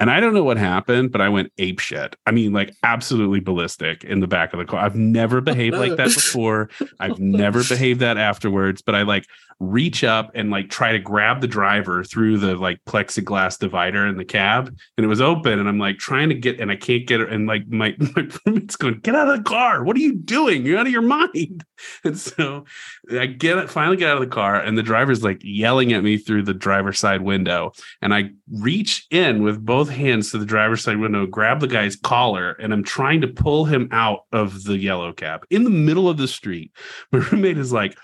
And 0.00 0.10
I 0.10 0.18
don't 0.18 0.32
know 0.32 0.42
what 0.42 0.56
happened, 0.56 1.12
but 1.12 1.20
I 1.20 1.28
went 1.28 1.52
ape 1.58 1.78
shit. 1.78 2.16
I 2.24 2.30
mean, 2.30 2.54
like 2.54 2.74
absolutely 2.82 3.40
ballistic 3.40 4.02
in 4.02 4.20
the 4.20 4.26
back 4.26 4.54
of 4.54 4.58
the 4.58 4.64
car. 4.64 4.80
I've 4.80 4.96
never 4.96 5.42
behaved 5.42 5.76
like 5.76 5.96
that 5.96 6.06
before. 6.14 6.70
I've 6.98 7.18
never 7.18 7.62
behaved 7.62 8.00
that 8.00 8.16
afterwards, 8.16 8.80
but 8.80 8.94
I 8.94 9.02
like 9.02 9.26
reach 9.60 10.02
up 10.02 10.30
and 10.34 10.50
like 10.50 10.70
try 10.70 10.90
to 10.90 10.98
grab 10.98 11.42
the 11.42 11.46
driver 11.46 12.02
through 12.02 12.38
the 12.38 12.56
like 12.56 12.82
plexiglass 12.86 13.58
divider 13.58 14.06
in 14.06 14.16
the 14.16 14.24
cab 14.24 14.74
and 14.96 15.04
it 15.04 15.06
was 15.08 15.20
open 15.20 15.58
and 15.58 15.68
I'm 15.68 15.78
like 15.78 15.98
trying 15.98 16.30
to 16.30 16.34
get 16.34 16.58
and 16.60 16.70
I 16.70 16.76
can't 16.76 17.06
get 17.06 17.20
it 17.20 17.30
and 17.30 17.46
like 17.46 17.68
my 17.68 17.94
my 18.16 18.26
roommate's 18.46 18.76
going 18.76 19.00
get 19.00 19.14
out 19.14 19.28
of 19.28 19.36
the 19.36 19.44
car 19.44 19.84
what 19.84 19.96
are 19.96 20.00
you 20.00 20.14
doing 20.14 20.64
you're 20.64 20.78
out 20.78 20.86
of 20.86 20.92
your 20.92 21.02
mind 21.02 21.62
and 22.04 22.18
so 22.18 22.64
I 23.10 23.26
get 23.26 23.58
it 23.58 23.68
finally 23.68 23.98
get 23.98 24.08
out 24.08 24.16
of 24.16 24.22
the 24.22 24.34
car 24.34 24.56
and 24.56 24.78
the 24.78 24.82
driver's 24.82 25.22
like 25.22 25.42
yelling 25.44 25.92
at 25.92 26.02
me 26.02 26.16
through 26.16 26.44
the 26.44 26.54
driver's 26.54 26.98
side 26.98 27.20
window 27.20 27.72
and 28.00 28.14
I 28.14 28.30
reach 28.50 29.06
in 29.10 29.42
with 29.42 29.64
both 29.64 29.89
hands 29.90 30.30
to 30.30 30.38
the 30.38 30.46
driver's 30.46 30.82
side 30.82 30.98
window 30.98 31.26
grab 31.26 31.60
the 31.60 31.66
guy's 31.66 31.96
collar 31.96 32.52
and 32.52 32.72
I'm 32.72 32.82
trying 32.82 33.20
to 33.22 33.28
pull 33.28 33.64
him 33.64 33.88
out 33.92 34.24
of 34.32 34.64
the 34.64 34.78
yellow 34.78 35.12
cab 35.12 35.44
in 35.50 35.64
the 35.64 35.70
middle 35.70 36.08
of 36.08 36.16
the 36.16 36.28
street. 36.28 36.72
My 37.12 37.18
roommate 37.18 37.58
is 37.58 37.72
like 37.72 37.96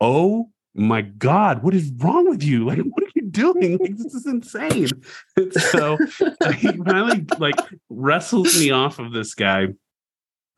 oh 0.00 0.50
my 0.74 1.02
god 1.02 1.62
what 1.62 1.74
is 1.74 1.92
wrong 1.98 2.28
with 2.28 2.42
you? 2.42 2.64
Like 2.66 2.78
what 2.78 3.04
are 3.04 3.12
you 3.14 3.30
doing? 3.30 3.78
Like 3.78 3.96
this 3.96 4.14
is 4.14 4.26
insane. 4.26 4.90
And 5.36 5.52
so 5.70 5.98
he 6.54 6.72
finally 6.72 7.26
like 7.38 7.56
wrestles 7.88 8.58
me 8.58 8.70
off 8.70 8.98
of 8.98 9.12
this 9.12 9.34
guy 9.34 9.68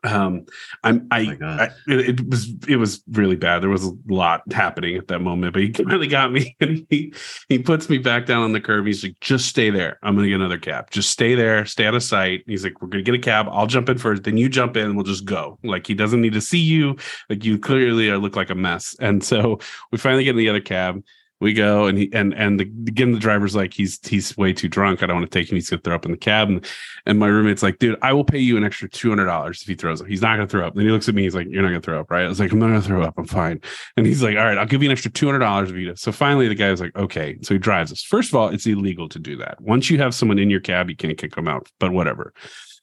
um 0.07 0.47
i'm 0.85 1.07
i, 1.11 1.37
I 1.43 1.69
it, 1.87 2.21
it 2.21 2.31
was 2.31 2.55
it 2.69 2.77
was 2.77 3.03
really 3.13 3.37
bad. 3.37 3.63
There 3.63 3.71
was 3.71 3.85
a 3.85 3.93
lot 4.09 4.43
happening 4.53 4.97
at 4.97 5.09
that 5.09 5.21
moment 5.21 5.53
but 5.53 5.63
he 5.63 5.73
finally 5.73 6.09
got 6.09 6.33
me 6.33 6.57
and 6.61 6.87
he 6.91 7.13
he 7.49 7.59
puts 7.59 7.89
me 7.89 7.99
back 7.99 8.27
down 8.27 8.43
on 8.43 8.53
the 8.53 8.61
curb. 8.61 8.87
He's 8.87 9.03
like 9.03 9.19
just 9.21 9.47
stay 9.47 9.71
there. 9.71 9.99
I'm 10.03 10.15
gonna 10.15 10.29
get 10.29 10.37
another 10.37 10.59
cab. 10.59 10.91
Just 10.91 11.11
stay 11.11 11.35
there. 11.35 11.65
Stay 11.65 11.87
out 11.87 11.95
of 11.95 12.03
sight. 12.03 12.45
He's 12.47 12.65
like 12.65 12.81
we're 12.81 12.89
gonna 12.89 13.03
get 13.03 13.15
a 13.15 13.19
cab. 13.19 13.47
I'll 13.51 13.67
jump 13.67 13.89
in 13.89 13.99
first. 13.99 14.25
Then 14.25 14.37
you 14.37 14.49
jump 14.49 14.77
in. 14.77 14.95
We'll 14.95 15.05
just 15.05 15.25
go. 15.25 15.59
Like 15.63 15.87
he 15.87 15.95
doesn't 15.95 16.21
need 16.21 16.35
to 16.35 16.41
see 16.41 16.61
you. 16.61 16.97
Like 17.29 17.45
you 17.45 17.59
clearly 17.59 18.11
look 18.13 18.37
like 18.37 18.51
a 18.51 18.55
mess. 18.55 18.97
And 19.01 19.23
so 19.23 19.59
we 19.93 19.99
finally 19.99 20.25
get 20.25 20.31
in 20.31 20.37
the 20.37 20.49
other 20.49 20.61
cab 20.61 21.03
we 21.41 21.53
go 21.53 21.87
and 21.87 21.99
he 21.99 22.11
and 22.13 22.33
and 22.35 22.59
the, 22.59 22.65
again 22.65 23.13
the 23.13 23.19
driver's 23.19 23.55
like 23.55 23.75
he's 23.75 23.99
he's 24.07 24.37
way 24.37 24.53
too 24.53 24.69
drunk. 24.69 25.03
I 25.03 25.07
don't 25.07 25.17
want 25.17 25.31
to 25.31 25.39
take 25.39 25.51
him. 25.51 25.57
He's 25.57 25.69
gonna 25.69 25.83
throw 25.83 25.95
up 25.95 26.05
in 26.05 26.11
the 26.11 26.17
cab. 26.17 26.49
And, 26.49 26.65
and 27.05 27.19
my 27.19 27.27
roommate's 27.27 27.63
like 27.63 27.79
dude 27.79 27.99
i 28.03 28.13
will 28.13 28.25
pay 28.25 28.39
you 28.39 28.57
an 28.57 28.65
extra 28.65 28.89
$200 28.89 29.51
if 29.51 29.67
he 29.67 29.75
throws 29.75 30.01
up. 30.01 30.07
He's 30.07 30.23
not 30.23 30.37
gonna 30.37 30.49
throw 30.49 30.67
up. 30.67 30.75
Then 30.75 30.87
he 30.87 30.91
looks 30.91 31.09
at 31.09 31.15
me. 31.15 31.25
He's 31.25 31.35
like 31.35 31.47
you're 31.51 31.63
not 31.63 31.69
gonna 31.69 31.81
throw 31.81 32.01
up 32.01 32.11
right? 32.11 32.25
I 32.25 32.29
was 32.29 32.41
like 32.41 32.53
i'm 32.53 32.59
not 32.59 32.69
gonna 32.69 32.83
throw 32.83 33.03
up. 33.03 33.15
I'm 33.19 33.27
fine. 33.27 33.61
And 33.97 34.07
he's 34.07 34.23
like 34.23 34.37
all 34.37 34.45
right 34.45 34.57
i'll 34.57 34.67
give 34.67 34.83
you 34.83 34.89
an 34.89 34.93
extra 34.93 35.11
$200 35.11 35.71
vita 35.71 35.97
so 35.97 36.11
finally 36.11 36.49
the 36.49 36.55
guy 36.55 36.71
was 36.71 36.81
like 36.81 36.97
okay. 36.97 37.37
So 37.43 37.55
he 37.55 37.59
drives 37.59 37.93
us. 37.93 38.03
First 38.03 38.31
of 38.31 38.37
all 38.37 38.49
it's 38.49 38.67
illegal 38.67 39.09
to 39.11 39.19
do 39.19 39.37
that. 39.37 39.61
Once 39.61 39.91
you 39.91 39.99
have 39.99 40.15
someone 40.15 40.39
in 40.39 40.51
your 40.51 40.61
cab 40.61 40.89
you 40.89 40.97
can't 40.97 41.19
kick 41.19 41.35
them 41.35 41.49
out 41.49 41.69
but 41.79 41.93
whatever. 41.93 42.33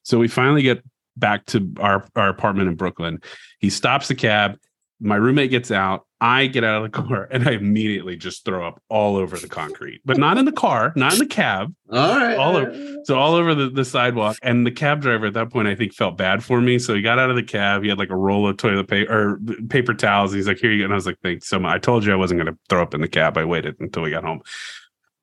So 0.04 0.20
we 0.20 0.28
finally 0.28 0.62
get 0.62 0.84
back 1.18 1.46
to 1.48 1.74
our 1.80 2.06
our 2.16 2.30
apartment 2.30 2.70
in 2.70 2.76
brooklyn. 2.76 3.22
He 3.60 3.70
stops 3.70 4.08
the 4.08 4.16
cab 4.16 4.58
my 5.00 5.16
roommate 5.16 5.52
gets 5.52 5.72
out 5.72 6.06
i 6.22 6.46
get 6.46 6.64
out 6.64 6.84
of 6.84 6.92
the 6.92 7.02
car 7.02 7.28
and 7.32 7.48
i 7.48 7.52
immediately 7.52 8.16
just 8.16 8.46
throw 8.46 8.66
up 8.68 8.82
all 8.90 9.16
over 9.16 9.38
the 9.38 9.48
concrete 9.48 10.02
but 10.06 10.18
not 10.18 10.38
in 10.38 10.46
the 10.46 10.52
car 10.52 10.94
not 10.96 11.14
in 11.14 11.20
the 11.20 11.26
cab. 11.26 11.74
All 11.92 12.18
right. 12.18 12.38
All 12.38 12.56
over 12.56 12.96
so 13.04 13.18
all 13.18 13.36
over 13.36 13.54
the, 13.54 13.70
the 13.70 13.86
sidewalk 13.86 14.38
and 14.42 14.66
the 14.66 14.72
cab 14.72 15.02
driver 15.02 15.26
at 15.26 15.34
that 15.34 15.52
point 15.52 15.68
i 15.68 15.76
think 15.76 15.94
felt 15.94 16.18
bad 16.18 16.44
for 16.44 16.62
me 16.62 16.80
so 16.80 16.94
he 16.94 17.02
got 17.02 17.20
out 17.20 17.30
of 17.30 17.36
the 17.36 17.44
cab 17.44 17.84
he 17.84 17.90
had 17.90 17.98
like 17.98 18.10
a 18.10 18.16
roll 18.16 18.48
of 18.48 18.58
toilet 18.58 18.88
paper 18.88 19.12
or 19.12 19.40
paper 19.70 19.94
towels 19.94 20.34
he's 20.34 20.48
like 20.48 20.58
here 20.58 20.72
you 20.72 20.80
go 20.80 20.86
and 20.86 20.94
i 20.94 20.96
was 20.96 21.06
like 21.06 21.20
thanks 21.22 21.48
so 21.48 21.60
much 21.60 21.74
i 21.74 21.80
told 21.80 22.06
you 22.06 22.14
i 22.14 22.16
wasn't 22.16 22.40
going 22.40 22.52
to 22.52 22.60
throw 22.70 22.82
up 22.82 22.94
in 22.94 23.02
the 23.02 23.08
cab 23.08 23.38
i 23.38 23.46
waited 23.46 23.76
until 23.80 24.04
we 24.04 24.10
got 24.10 24.24
home. 24.24 24.42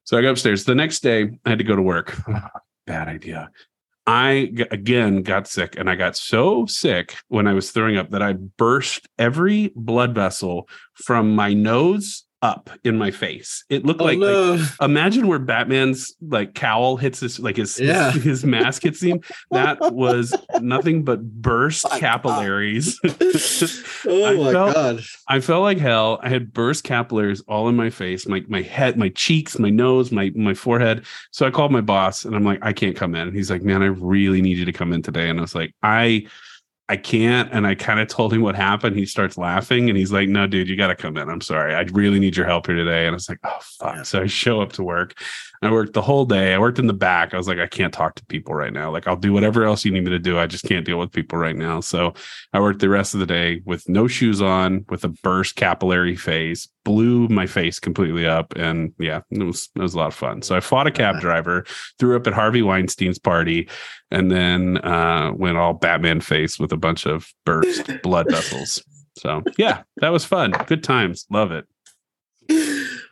So 0.04 0.18
i 0.18 0.22
go 0.22 0.30
upstairs 0.30 0.64
the 0.64 0.74
next 0.74 1.00
day 1.00 1.30
i 1.44 1.48
had 1.48 1.58
to 1.58 1.64
go 1.64 1.76
to 1.76 1.82
work. 1.82 2.16
Bad 2.86 3.08
idea 3.08 3.50
I 4.10 4.50
again 4.72 5.22
got 5.22 5.46
sick 5.46 5.76
and 5.78 5.88
I 5.88 5.94
got 5.94 6.16
so 6.16 6.66
sick 6.66 7.14
when 7.28 7.46
I 7.46 7.52
was 7.52 7.70
throwing 7.70 7.96
up 7.96 8.10
that 8.10 8.22
I 8.22 8.32
burst 8.32 9.06
every 9.20 9.70
blood 9.76 10.16
vessel 10.16 10.68
from 10.94 11.36
my 11.36 11.52
nose 11.52 12.24
up 12.42 12.70
in 12.84 12.96
my 12.96 13.10
face. 13.10 13.64
It 13.68 13.84
looked 13.84 14.00
Oh, 14.00 14.04
like, 14.04 14.18
no. 14.18 14.54
like 14.54 14.68
imagine 14.80 15.26
where 15.26 15.38
Batman's 15.38 16.14
like 16.22 16.54
cowl 16.54 16.96
hits 16.96 17.20
his 17.20 17.38
like 17.38 17.56
his 17.56 17.78
Yeah. 17.78 18.12
his, 18.12 18.22
his 18.30 18.44
mask 18.44 18.82
hits 18.84 19.02
him. 19.02 19.20
That 19.50 19.78
was 19.92 20.34
nothing 20.60 21.04
but 21.04 21.22
burst 21.22 21.84
capillaries. 21.98 22.98
Oh 24.06 24.24
I 24.24 24.34
my 24.34 24.52
felt- 24.52 24.74
god. 24.74 25.00
I 25.28 25.40
felt 25.40 25.62
like 25.62 25.78
hell. 25.78 26.18
I 26.22 26.30
had 26.30 26.52
burst 26.54 26.84
capillaries 26.84 27.42
all 27.46 27.68
in 27.68 27.76
my 27.76 27.90
face, 27.90 28.26
my 28.26 28.42
my 28.48 28.62
head, 28.62 28.96
my 28.96 29.10
cheeks, 29.10 29.58
my 29.58 29.68
nose, 29.68 30.10
my 30.10 30.32
my 30.34 30.54
forehead. 30.54 31.04
So 31.32 31.46
I 31.46 31.50
called 31.50 31.70
my 31.70 31.82
boss 31.82 32.24
and 32.24 32.34
I'm 32.34 32.44
like, 32.44 32.60
I 32.62 32.72
can't 32.72 32.96
come 32.96 33.14
in. 33.14 33.28
And 33.28 33.36
he's 33.36 33.50
like, 33.50 33.62
Man, 33.62 33.82
I 33.82 33.86
really 33.86 34.40
need 34.40 34.56
you 34.56 34.64
to 34.64 34.72
come 34.72 34.92
in 34.94 35.02
today. 35.02 35.28
And 35.28 35.38
I 35.38 35.42
was 35.42 35.54
like, 35.54 35.74
I 35.82 36.26
I 36.90 36.96
can't. 36.96 37.52
And 37.52 37.68
I 37.68 37.76
kind 37.76 38.00
of 38.00 38.08
told 38.08 38.32
him 38.32 38.42
what 38.42 38.56
happened. 38.56 38.96
He 38.96 39.06
starts 39.06 39.38
laughing 39.38 39.88
and 39.88 39.96
he's 39.96 40.10
like, 40.10 40.28
No, 40.28 40.48
dude, 40.48 40.68
you 40.68 40.74
gotta 40.74 40.96
come 40.96 41.16
in. 41.16 41.30
I'm 41.30 41.40
sorry. 41.40 41.72
I 41.72 41.82
really 41.92 42.18
need 42.18 42.36
your 42.36 42.46
help 42.46 42.66
here 42.66 42.74
today. 42.74 43.06
And 43.06 43.14
I 43.14 43.14
was 43.14 43.28
like, 43.28 43.38
Oh 43.44 43.58
fuck. 43.62 44.04
So 44.04 44.22
I 44.22 44.26
show 44.26 44.60
up 44.60 44.72
to 44.72 44.82
work. 44.82 45.14
I 45.62 45.70
worked 45.70 45.92
the 45.92 46.00
whole 46.00 46.24
day. 46.24 46.54
I 46.54 46.58
worked 46.58 46.78
in 46.78 46.86
the 46.86 46.94
back. 46.94 47.34
I 47.34 47.36
was 47.36 47.46
like, 47.46 47.58
I 47.58 47.66
can't 47.66 47.92
talk 47.92 48.14
to 48.14 48.24
people 48.26 48.54
right 48.54 48.72
now. 48.72 48.90
Like, 48.90 49.06
I'll 49.06 49.16
do 49.16 49.34
whatever 49.34 49.64
else 49.64 49.84
you 49.84 49.92
need 49.92 50.04
me 50.04 50.10
to 50.10 50.18
do. 50.18 50.38
I 50.38 50.46
just 50.46 50.64
can't 50.64 50.86
deal 50.86 50.98
with 50.98 51.12
people 51.12 51.38
right 51.38 51.56
now. 51.56 51.80
So 51.80 52.14
I 52.54 52.60
worked 52.60 52.80
the 52.80 52.88
rest 52.88 53.12
of 53.12 53.20
the 53.20 53.26
day 53.26 53.60
with 53.66 53.86
no 53.86 54.08
shoes 54.08 54.40
on, 54.40 54.86
with 54.88 55.04
a 55.04 55.08
burst 55.08 55.56
capillary 55.56 56.16
face, 56.16 56.66
blew 56.84 57.28
my 57.28 57.46
face 57.46 57.78
completely 57.78 58.26
up. 58.26 58.56
And 58.56 58.94
yeah, 58.98 59.20
it 59.30 59.42
was 59.42 59.68
it 59.76 59.82
was 59.82 59.92
a 59.92 59.98
lot 59.98 60.06
of 60.06 60.14
fun. 60.14 60.40
So 60.40 60.56
I 60.56 60.60
fought 60.60 60.86
a 60.86 60.90
cab 60.90 61.20
driver, 61.20 61.66
threw 61.98 62.16
up 62.16 62.26
at 62.26 62.32
Harvey 62.32 62.62
Weinstein's 62.62 63.18
party, 63.18 63.68
and 64.10 64.30
then 64.30 64.78
uh, 64.78 65.32
went 65.34 65.58
all 65.58 65.74
Batman 65.74 66.22
face 66.22 66.58
with 66.58 66.72
a 66.72 66.78
bunch 66.78 67.04
of 67.04 67.30
burst 67.44 67.90
blood 68.02 68.30
vessels. 68.30 68.82
So 69.18 69.42
yeah, 69.58 69.82
that 69.96 70.08
was 70.08 70.24
fun. 70.24 70.52
Good 70.66 70.82
times. 70.82 71.26
Love 71.28 71.52
it. 71.52 71.66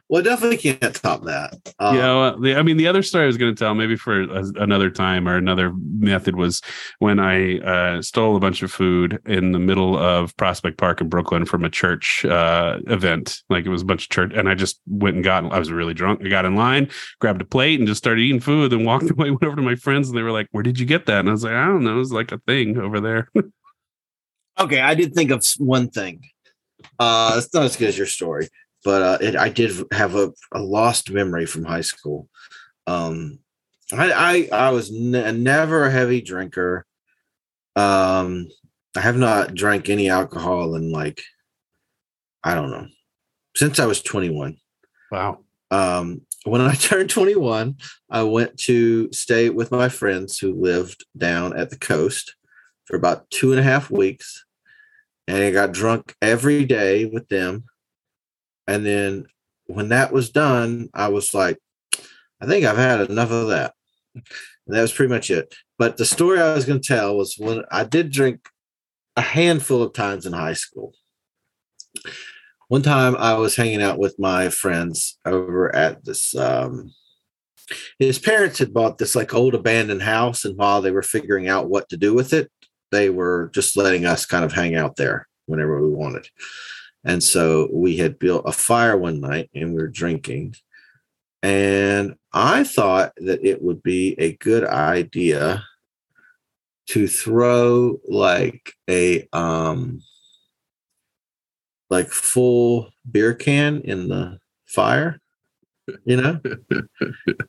Well, 0.09 0.23
definitely 0.23 0.57
can't 0.57 0.95
top 0.95 1.25
that. 1.25 1.55
Um, 1.79 1.95
yeah, 1.95 2.15
well, 2.15 2.41
the, 2.41 2.57
I 2.57 2.63
mean, 2.63 2.79
the 2.79 2.89
other 2.89 3.03
story 3.03 3.25
I 3.25 3.27
was 3.27 3.37
going 3.37 3.55
to 3.55 3.59
tell, 3.59 3.75
maybe 3.75 3.95
for 3.95 4.23
a, 4.23 4.45
another 4.57 4.89
time 4.89 5.29
or 5.29 5.37
another 5.37 5.73
method, 5.99 6.35
was 6.35 6.63
when 6.99 7.19
I 7.21 7.59
uh, 7.59 8.01
stole 8.01 8.35
a 8.35 8.41
bunch 8.41 8.63
of 8.63 8.73
food 8.73 9.21
in 9.27 9.53
the 9.53 9.59
middle 9.59 9.99
of 9.99 10.35
Prospect 10.39 10.79
Park 10.79 11.03
in 11.03 11.11
Brooklyn 11.11 11.45
from 11.45 11.63
a 11.63 11.69
church 11.69 12.25
uh, 12.25 12.79
event. 12.87 13.43
Like 13.51 13.67
it 13.67 13.69
was 13.69 13.83
a 13.83 13.85
bunch 13.85 14.05
of 14.05 14.09
church, 14.09 14.33
and 14.35 14.49
I 14.49 14.55
just 14.55 14.81
went 14.87 15.17
and 15.17 15.25
got. 15.25 15.53
I 15.53 15.59
was 15.59 15.71
really 15.71 15.95
drunk. 15.95 16.23
I 16.25 16.29
got 16.29 16.47
in 16.47 16.57
line, 16.57 16.91
grabbed 17.21 17.43
a 17.43 17.47
plate, 17.47 17.79
and 17.79 17.87
just 17.87 17.99
started 17.99 18.23
eating 18.23 18.41
food. 18.41 18.73
And 18.73 18.87
walked 18.87 19.11
away. 19.11 19.31
Went 19.31 19.45
over 19.45 19.57
to 19.57 19.63
my 19.63 19.75
friends, 19.75 20.09
and 20.09 20.17
they 20.17 20.23
were 20.23 20.33
like, 20.33 20.49
"Where 20.53 20.63
did 20.63 20.81
you 20.81 20.87
get 20.87 21.05
that?" 21.07 21.21
And 21.21 21.29
I 21.29 21.33
was 21.33 21.45
like, 21.45 21.53
"I 21.53 21.67
don't 21.67 21.85
know. 21.85 21.97
It 21.97 21.99
was 21.99 22.13
like 22.13 22.33
a 22.33 22.39
thing 22.39 22.79
over 22.79 23.01
there." 23.01 23.29
Okay, 24.61 24.81
I 24.81 24.95
did 24.95 25.15
think 25.15 25.31
of 25.31 25.47
one 25.59 25.89
thing. 25.89 26.21
Uh, 26.99 27.35
it's 27.37 27.55
not 27.55 27.63
as 27.63 27.77
good 27.77 27.89
as 27.89 27.97
your 27.97 28.09
story, 28.09 28.49
but 28.89 29.03
uh, 29.03 29.19
it, 29.21 29.37
I 29.37 29.51
did 29.51 29.71
have 29.93 30.15
a, 30.15 30.33
a 30.55 30.61
lost 30.61 31.11
memory 31.11 31.45
from 31.45 31.67
high 31.67 31.83
school. 31.83 32.27
Um, 32.87 33.39
I 33.93 34.49
I, 34.51 34.69
I 34.69 34.71
was 34.71 34.91
ne- 34.91 35.31
never 35.33 35.85
a 35.85 35.91
heavy 35.91 36.23
drinker. 36.23 36.87
Um, 37.77 38.49
I 38.97 39.01
have 39.01 39.19
not 39.19 39.55
drank 39.55 39.91
any 39.91 40.09
alcohol 40.09 40.75
in 40.75 40.91
like 40.91 41.21
I 42.43 42.55
don't 42.55 42.71
know 42.71 42.87
since 43.55 43.79
I 43.79 43.85
was 43.85 44.01
twenty 44.01 44.31
one. 44.31 44.57
Wow. 45.13 45.41
Um, 45.71 46.23
when 46.45 46.63
I 46.63 46.75
turned 46.75 47.11
21, 47.11 47.77
I 48.09 48.23
went 48.23 48.57
to 48.61 49.13
stay 49.13 49.51
with 49.51 49.71
my 49.71 49.91
friends 49.91 50.39
who 50.39 50.55
lived 50.55 51.05
down 51.15 51.55
at 51.59 51.69
the 51.69 51.79
coast 51.79 52.37
for 52.87 52.97
about 52.97 53.29
two 53.29 53.51
and 53.51 53.61
a 53.61 53.65
half 53.65 53.91
weeks. 53.91 54.47
And 55.27 55.45
I 55.45 55.51
got 55.51 55.73
drunk 55.73 56.15
every 56.23 56.65
day 56.65 57.05
with 57.05 57.29
them. 57.29 57.65
And 58.69 58.87
then 58.87 59.27
when 59.67 59.89
that 59.89 60.13
was 60.13 60.31
done, 60.31 60.91
I 60.95 61.09
was 61.09 61.35
like, 61.35 61.59
I 62.41 62.47
think 62.47 62.65
I've 62.65 62.77
had 62.77 63.11
enough 63.11 63.33
of 63.33 63.49
that. 63.49 63.75
And 64.15 64.77
that 64.77 64.83
was 64.83 64.93
pretty 64.93 65.13
much 65.13 65.31
it. 65.31 65.55
But 65.79 65.97
the 65.97 66.05
story 66.05 66.41
I 66.41 66.55
was 66.55 66.65
going 66.65 66.81
to 66.81 66.87
tell 66.87 67.17
was 67.17 67.35
when 67.37 67.65
I 67.73 67.85
did 67.85 68.13
drink 68.13 68.49
a 69.17 69.21
handful 69.21 69.83
of 69.83 69.93
times 69.93 70.27
in 70.27 70.33
high 70.33 70.53
school 70.53 70.93
one 72.69 72.83
time 72.83 73.17
I 73.17 73.35
was 73.35 73.57
hanging 73.57 73.83
out 73.83 73.99
with 73.99 74.19
my 74.19 74.49
friends 74.49 75.19
over 75.25 75.75
at 75.75 76.05
this 76.05 76.37
um 76.37 76.93
his 77.99 78.19
parents 78.19 78.59
had 78.61 78.73
bought 78.73 78.99
this 78.99 79.17
like 79.17 79.35
old 79.35 79.55
abandoned 79.55 80.03
house 80.03 80.45
and 80.45 80.57
while 80.57 80.81
they 80.81 80.93
were 80.93 81.03
figuring 81.03 81.49
out 81.49 81.69
what 81.69 81.89
to 81.89 81.97
do 81.97 82.15
with 82.15 82.33
it 82.33 82.51
they 82.93 83.11
were 83.11 83.51
just 83.53 83.77
letting 83.77 84.07
us 84.07 84.25
kind 84.25 84.45
of 84.45 84.53
hang 84.53 84.77
out 84.77 84.97
there 84.97 85.27
whenever 85.47 85.83
we 85.83 85.91
wanted 85.91 86.29
and 87.05 87.23
so 87.23 87.69
we 87.73 87.97
had 87.97 88.19
built 88.19 88.43
a 88.47 88.53
fire 88.53 88.97
one 88.97 89.21
night 89.21 89.51
and 89.55 89.75
we 89.75 89.81
were 89.81 89.89
drinking. 89.89 90.55
And 91.43 92.17
i 92.33 92.65
thought 92.65 93.13
that 93.19 93.45
it 93.45 93.63
would 93.63 93.83
be 93.83 94.15
a 94.19 94.37
good 94.37 94.65
idea 94.65 95.65
to 96.89 97.07
throw 97.07 98.01
like 98.09 98.75
a 98.91 99.29
um 99.33 100.03
like 101.91 102.09
full 102.09 102.91
beer 103.11 103.35
can 103.35 103.81
in 103.83 104.09
the 104.09 104.39
fire 104.67 105.21
you 106.05 106.17
know? 106.17 106.41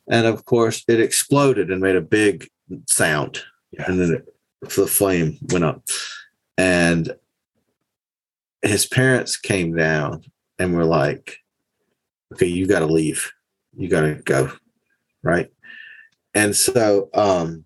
And 0.08 0.26
of 0.26 0.44
course 0.44 0.84
it 0.88 1.00
exploded 1.00 1.70
and 1.70 1.80
made 1.80 1.96
a 1.96 2.00
big 2.00 2.48
sound. 2.88 3.40
And 3.78 4.00
then 4.00 4.14
it, 4.14 4.34
the 4.76 4.86
flame 4.86 5.38
went 5.52 5.64
up. 5.64 5.82
And 6.58 7.14
his 8.62 8.86
parents 8.86 9.36
came 9.36 9.74
down 9.74 10.22
and 10.58 10.74
were 10.74 10.84
like 10.84 11.38
okay 12.32 12.46
you 12.46 12.66
got 12.66 12.80
to 12.80 12.86
leave. 12.86 13.32
You 13.76 13.88
got 13.88 14.02
to 14.02 14.14
go 14.14 14.52
right? 15.22 15.50
And 16.34 16.54
so 16.54 17.08
um 17.14 17.64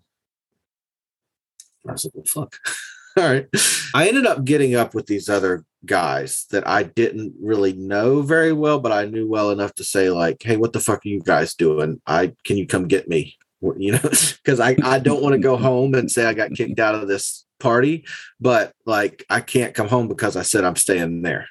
i 1.87 1.91
was 1.91 2.05
like 2.05 2.13
well 2.15 2.25
fuck. 2.27 2.55
All 3.17 3.23
right. 3.23 3.47
I 3.93 4.09
ended 4.09 4.25
up 4.25 4.43
getting 4.43 4.75
up 4.75 4.93
with 4.93 5.07
these 5.07 5.29
other 5.29 5.63
guys 5.85 6.47
that 6.49 6.67
i 6.67 6.81
didn't 6.83 7.33
really 7.39 7.73
know 7.73 8.23
very 8.23 8.51
well 8.51 8.79
but 8.79 8.91
i 8.91 9.05
knew 9.05 9.29
well 9.29 9.51
enough 9.51 9.71
to 9.75 9.83
say 9.83 10.09
like 10.09 10.41
hey 10.41 10.57
what 10.57 10.73
the 10.73 10.79
fuck 10.79 11.05
are 11.05 11.09
you 11.09 11.21
guys 11.21 11.53
doing? 11.53 12.01
I 12.07 12.33
can 12.43 12.57
you 12.57 12.65
come 12.67 12.87
get 12.87 13.07
me? 13.07 13.37
You 13.61 13.93
know 13.93 13.99
because 14.43 14.59
i 14.59 14.75
i 14.83 14.99
don't 14.99 15.21
want 15.21 15.33
to 15.33 15.39
go 15.39 15.57
home 15.57 15.95
and 15.95 16.11
say 16.11 16.25
i 16.25 16.33
got 16.33 16.53
kicked 16.53 16.79
out 16.79 16.95
of 16.95 17.07
this 17.07 17.44
party 17.59 18.05
but 18.39 18.73
like 18.85 19.25
i 19.29 19.39
can't 19.39 19.73
come 19.73 19.87
home 19.87 20.07
because 20.07 20.35
i 20.35 20.41
said 20.41 20.63
i'm 20.63 20.75
staying 20.75 21.21
there. 21.21 21.47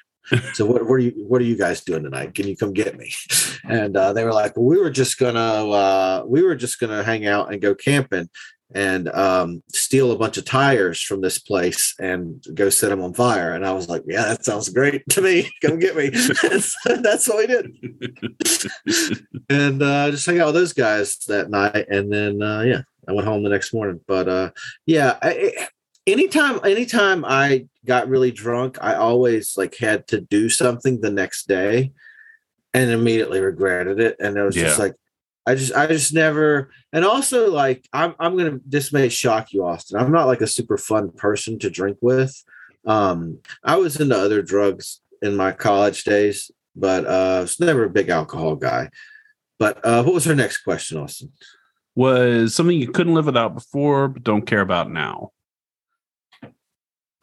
So 0.53 0.65
what, 0.65 0.83
what 0.83 0.95
are 0.95 0.99
you 0.99 1.13
what 1.27 1.41
are 1.41 1.45
you 1.45 1.57
guys 1.57 1.83
doing 1.83 2.03
tonight? 2.03 2.33
Can 2.33 2.47
you 2.47 2.57
come 2.57 2.73
get 2.73 2.97
me? 2.97 3.13
And 3.67 3.97
uh, 3.97 4.13
they 4.13 4.23
were 4.23 4.31
like 4.31 4.55
well 4.55 4.67
we 4.67 4.77
were 4.77 4.91
just 4.91 5.17
gonna 5.17 5.39
uh, 5.39 6.23
we 6.27 6.43
were 6.43 6.55
just 6.55 6.79
gonna 6.79 7.03
hang 7.03 7.25
out 7.25 7.51
and 7.51 7.59
go 7.59 7.73
camping 7.73 8.29
and 8.75 9.09
um, 9.09 9.63
steal 9.73 10.11
a 10.11 10.17
bunch 10.19 10.37
of 10.37 10.45
tires 10.45 11.01
from 11.01 11.21
this 11.21 11.39
place 11.39 11.95
and 11.99 12.45
go 12.53 12.69
set 12.69 12.89
them 12.89 13.01
on 13.01 13.15
fire. 13.15 13.53
And 13.53 13.65
i 13.65 13.71
was 13.71 13.89
like 13.89 14.03
yeah 14.05 14.25
that 14.25 14.45
sounds 14.45 14.69
great 14.69 15.01
to 15.09 15.21
me. 15.21 15.49
Come 15.63 15.79
get 15.79 15.95
me. 15.95 16.09
That's 16.85 17.27
what 17.27 17.37
we 17.37 17.47
did. 17.47 17.75
And 19.49 19.81
uh, 19.81 20.11
just 20.11 20.27
hang 20.27 20.39
out 20.39 20.47
with 20.47 20.55
those 20.55 20.73
guys 20.73 21.17
that 21.27 21.49
night 21.49 21.87
and 21.89 22.13
then 22.13 22.43
uh, 22.43 22.61
yeah 22.61 22.81
i 23.07 23.13
went 23.13 23.27
home 23.27 23.41
the 23.41 23.49
next 23.49 23.73
morning. 23.73 23.99
But 24.07 24.29
uh, 24.29 24.51
yeah 24.85 25.17
I, 25.23 25.69
anytime 26.07 26.59
anytime 26.63 27.25
i 27.25 27.65
got 27.85 28.07
really 28.07 28.31
drunk 28.31 28.77
i 28.81 28.93
always 28.93 29.57
like 29.57 29.75
had 29.77 30.07
to 30.07 30.21
do 30.21 30.49
something 30.49 31.01
the 31.01 31.11
next 31.11 31.47
day 31.47 31.91
and 32.75 32.91
immediately 32.91 33.39
regretted 33.39 34.01
it. 34.01 34.17
And 34.19 34.37
it 34.37 34.43
was 34.43 34.53
just 34.53 34.77
like 34.77 34.93
i 35.47 35.55
just 35.55 35.73
i 35.73 35.87
just 35.87 36.13
never 36.13 36.71
and 36.91 37.05
also 37.05 37.49
like 37.51 37.87
i'm 37.93 38.15
i'm 38.19 38.35
gonna 38.35 38.59
this 38.65 38.91
may 38.91 39.07
shock 39.07 39.53
you 39.53 39.65
austin. 39.65 39.97
I'm 39.97 40.11
not 40.11 40.27
like 40.27 40.41
a 40.41 40.47
super 40.47 40.77
fun 40.77 41.11
person 41.11 41.57
to 41.59 41.69
drink 41.69 41.97
with. 42.01 42.43
Um 42.85 43.39
i 43.63 43.77
was 43.77 43.99
into 43.99 44.17
other 44.17 44.41
drugs 44.41 45.01
in 45.21 45.37
my 45.37 45.53
college 45.53 46.03
days 46.03 46.51
but 46.75 47.05
uh 47.05 47.37
I 47.37 47.39
was 47.41 47.59
never 47.61 47.85
a 47.85 47.89
big 47.89 48.09
alcohol 48.09 48.57
guy. 48.57 48.89
But 49.57 49.83
uh 49.85 50.03
what 50.03 50.13
was 50.13 50.25
her 50.25 50.35
next 50.35 50.57
question 50.59 50.97
austin? 50.97 51.31
Was 51.95 52.53
something 52.53 52.77
you 52.77 52.91
couldn't 52.91 53.13
live 53.13 53.27
without 53.27 53.55
before, 53.55 54.09
but 54.09 54.23
don't 54.23 54.45
care 54.45 54.59
about 54.59 54.91
now. 54.91 55.31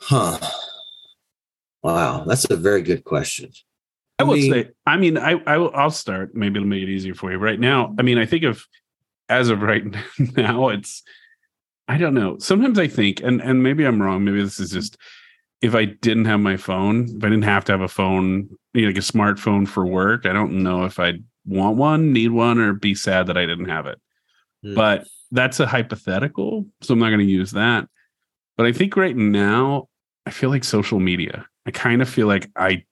Huh 0.02 0.38
wow 1.82 2.24
that's 2.24 2.44
a 2.50 2.56
very 2.56 2.82
good 2.82 3.04
question 3.04 3.50
I 4.18 4.24
will 4.24 4.40
say, 4.40 4.70
I 4.86 4.98
mean, 4.98 5.18
I, 5.18 5.32
I 5.46 5.56
will, 5.56 5.72
I'll 5.74 5.90
start. 5.90 6.32
Maybe 6.32 6.56
it'll 6.56 6.68
make 6.68 6.82
it 6.82 6.88
easier 6.88 7.14
for 7.14 7.32
you. 7.32 7.38
Right 7.38 7.58
now, 7.58 7.92
I 7.98 8.02
mean, 8.02 8.18
I 8.18 8.26
think 8.26 8.44
of 8.44 8.64
as 9.28 9.48
of 9.48 9.62
right 9.62 9.82
now, 10.36 10.68
it's 10.68 11.02
I 11.88 11.98
don't 11.98 12.14
know. 12.14 12.38
Sometimes 12.38 12.78
I 12.78 12.86
think, 12.86 13.20
and 13.22 13.40
and 13.40 13.62
maybe 13.62 13.84
I'm 13.84 14.00
wrong. 14.00 14.24
Maybe 14.24 14.42
this 14.42 14.60
is 14.60 14.70
just 14.70 14.96
if 15.60 15.74
I 15.74 15.86
didn't 15.86 16.26
have 16.26 16.40
my 16.40 16.56
phone, 16.56 17.04
if 17.04 17.24
I 17.24 17.28
didn't 17.28 17.42
have 17.42 17.64
to 17.66 17.72
have 17.72 17.80
a 17.80 17.88
phone, 17.88 18.48
you 18.74 18.82
know, 18.82 18.88
like 18.88 18.96
a 18.96 19.00
smartphone 19.00 19.66
for 19.66 19.86
work, 19.86 20.26
I 20.26 20.32
don't 20.32 20.62
know 20.62 20.84
if 20.84 20.98
I'd 20.98 21.22
want 21.44 21.76
one, 21.76 22.12
need 22.12 22.30
one, 22.30 22.58
or 22.58 22.72
be 22.72 22.94
sad 22.94 23.26
that 23.28 23.38
I 23.38 23.46
didn't 23.46 23.68
have 23.68 23.86
it. 23.86 24.00
Hmm. 24.62 24.74
But 24.74 25.06
that's 25.30 25.60
a 25.60 25.66
hypothetical, 25.66 26.66
so 26.80 26.94
I'm 26.94 27.00
not 27.00 27.08
going 27.08 27.20
to 27.20 27.24
use 27.24 27.52
that. 27.52 27.88
But 28.56 28.66
I 28.66 28.72
think 28.72 28.96
right 28.96 29.16
now, 29.16 29.88
I 30.26 30.30
feel 30.30 30.50
like 30.50 30.64
social 30.64 31.00
media. 31.00 31.46
I 31.66 31.70
kind 31.70 32.02
of 32.02 32.08
feel 32.08 32.26
like 32.26 32.50
I 32.56 32.84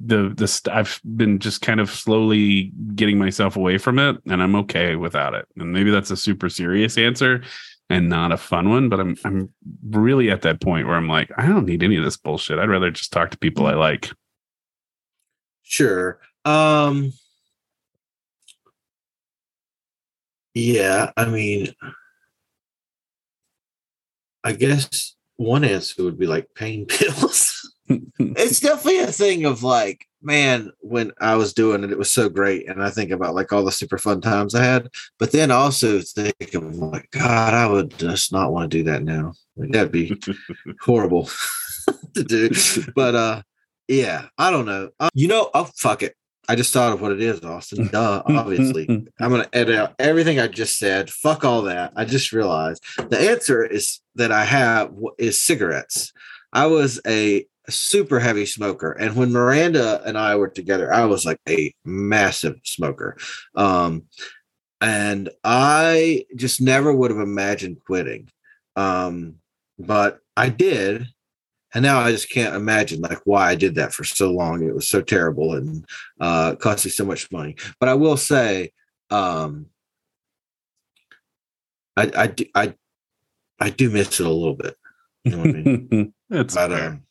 the 0.00 0.32
the 0.36 0.48
st- 0.48 0.74
I've 0.74 1.00
been 1.04 1.38
just 1.38 1.62
kind 1.62 1.80
of 1.80 1.90
slowly 1.90 2.72
getting 2.94 3.18
myself 3.18 3.56
away 3.56 3.78
from 3.78 3.98
it, 3.98 4.16
and 4.28 4.42
I'm 4.42 4.56
okay 4.56 4.96
without 4.96 5.34
it. 5.34 5.46
And 5.56 5.72
maybe 5.72 5.90
that's 5.90 6.10
a 6.10 6.16
super 6.16 6.48
serious 6.48 6.98
answer 6.98 7.42
and 7.90 8.08
not 8.08 8.32
a 8.32 8.36
fun 8.36 8.68
one, 8.68 8.88
but 8.88 9.00
I'm 9.00 9.16
I'm 9.24 9.50
really 9.90 10.30
at 10.30 10.42
that 10.42 10.60
point 10.60 10.86
where 10.86 10.96
I'm 10.96 11.08
like, 11.08 11.30
I 11.36 11.46
don't 11.46 11.66
need 11.66 11.82
any 11.82 11.96
of 11.96 12.04
this 12.04 12.16
bullshit. 12.16 12.58
I'd 12.58 12.68
rather 12.70 12.90
just 12.90 13.12
talk 13.12 13.30
to 13.30 13.38
people 13.38 13.66
I 13.66 13.74
like. 13.74 14.10
Sure. 15.62 16.18
Um 16.44 17.12
Yeah, 20.54 21.10
I 21.16 21.26
mean 21.26 21.68
I 24.44 24.52
guess 24.52 25.14
one 25.36 25.64
answer 25.64 26.04
would 26.04 26.18
be 26.18 26.26
like 26.26 26.48
pain 26.54 26.86
pills. 26.88 27.58
it's 27.88 28.60
definitely 28.60 29.00
a 29.00 29.06
thing 29.12 29.44
of 29.44 29.62
like, 29.62 30.06
man, 30.22 30.70
when 30.80 31.12
I 31.20 31.34
was 31.36 31.52
doing 31.52 31.84
it, 31.84 31.90
it 31.90 31.98
was 31.98 32.10
so 32.10 32.28
great. 32.28 32.68
And 32.68 32.82
I 32.82 32.90
think 32.90 33.10
about 33.10 33.34
like 33.34 33.52
all 33.52 33.64
the 33.64 33.72
super 33.72 33.98
fun 33.98 34.20
times 34.20 34.54
I 34.54 34.62
had, 34.62 34.88
but 35.18 35.32
then 35.32 35.50
also 35.50 36.00
think 36.00 36.54
of 36.54 36.76
like, 36.76 37.10
God, 37.10 37.54
I 37.54 37.66
would 37.66 37.98
just 37.98 38.32
not 38.32 38.52
want 38.52 38.70
to 38.70 38.78
do 38.78 38.84
that 38.84 39.02
now. 39.02 39.32
Like, 39.56 39.72
that'd 39.72 39.92
be 39.92 40.20
horrible 40.80 41.28
to 42.14 42.24
do. 42.24 42.50
But 42.94 43.14
uh 43.14 43.42
yeah, 43.88 44.28
I 44.38 44.50
don't 44.50 44.66
know. 44.66 44.90
Uh, 45.00 45.10
you 45.12 45.28
know, 45.28 45.50
oh 45.54 45.68
fuck 45.76 46.02
it. 46.02 46.14
I 46.48 46.56
just 46.56 46.72
thought 46.72 46.92
of 46.92 47.00
what 47.00 47.12
it 47.12 47.20
is, 47.20 47.42
Austin. 47.42 47.88
Duh, 47.88 48.22
obviously. 48.26 48.86
I'm 48.88 49.30
gonna 49.30 49.48
edit 49.52 49.76
out 49.76 49.94
everything 49.98 50.40
I 50.40 50.48
just 50.48 50.78
said. 50.78 51.10
Fuck 51.10 51.44
all 51.44 51.62
that. 51.62 51.92
I 51.96 52.04
just 52.04 52.32
realized 52.32 52.82
the 53.08 53.18
answer 53.18 53.64
is 53.64 54.00
that 54.16 54.32
I 54.32 54.44
have 54.44 54.92
is 55.18 55.40
cigarettes. 55.40 56.12
I 56.52 56.66
was 56.66 57.00
a 57.06 57.46
super 57.68 58.18
heavy 58.18 58.46
smoker, 58.46 58.92
and 58.92 59.16
when 59.16 59.32
Miranda 59.32 60.02
and 60.04 60.18
I 60.18 60.36
were 60.36 60.48
together, 60.48 60.92
I 60.92 61.04
was 61.04 61.24
like 61.24 61.38
a 61.48 61.72
massive 61.84 62.56
smoker. 62.64 63.16
Um, 63.54 64.04
and 64.80 65.30
I 65.44 66.24
just 66.34 66.60
never 66.60 66.92
would 66.92 67.12
have 67.12 67.20
imagined 67.20 67.78
quitting. 67.86 68.28
Um, 68.74 69.36
but 69.78 70.18
I 70.36 70.48
did, 70.48 71.06
and 71.74 71.82
now 71.82 72.00
I 72.00 72.10
just 72.10 72.30
can't 72.30 72.54
imagine 72.54 73.00
like 73.00 73.20
why 73.24 73.48
I 73.48 73.54
did 73.54 73.76
that 73.76 73.92
for 73.92 74.04
so 74.04 74.30
long. 74.30 74.62
It 74.62 74.74
was 74.74 74.88
so 74.88 75.00
terrible 75.00 75.54
and 75.54 75.84
uh, 76.20 76.54
cost 76.56 76.84
me 76.84 76.90
so 76.90 77.04
much 77.04 77.30
money. 77.30 77.56
But 77.80 77.88
I 77.88 77.94
will 77.94 78.16
say, 78.16 78.72
um, 79.10 79.66
I 81.96 82.10
I 82.16 82.26
do, 82.26 82.44
I 82.54 82.74
I 83.58 83.70
do 83.70 83.90
miss 83.90 84.20
it 84.20 84.26
a 84.26 84.30
little 84.30 84.56
bit. 84.56 84.76
You 85.24 85.30
know 85.32 85.38
what 85.38 85.46
I 85.48 85.52
mean? 85.52 86.14
That's 86.30 86.54
but, 86.54 86.70
fair. 86.70 86.88
um, 86.88 87.02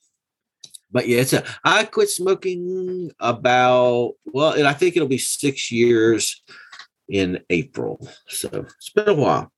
but 0.91 1.07
yeah, 1.07 1.21
it's 1.21 1.33
a. 1.33 1.43
I 1.63 1.85
quit 1.85 2.09
smoking 2.09 3.11
about 3.19 4.13
well, 4.25 4.51
and 4.53 4.67
I 4.67 4.73
think 4.73 4.95
it'll 4.95 5.07
be 5.07 5.17
six 5.17 5.71
years 5.71 6.41
in 7.07 7.39
April. 7.49 8.05
So 8.27 8.49
it's 8.51 8.89
been 8.89 9.09
a 9.09 9.13
while. 9.13 9.51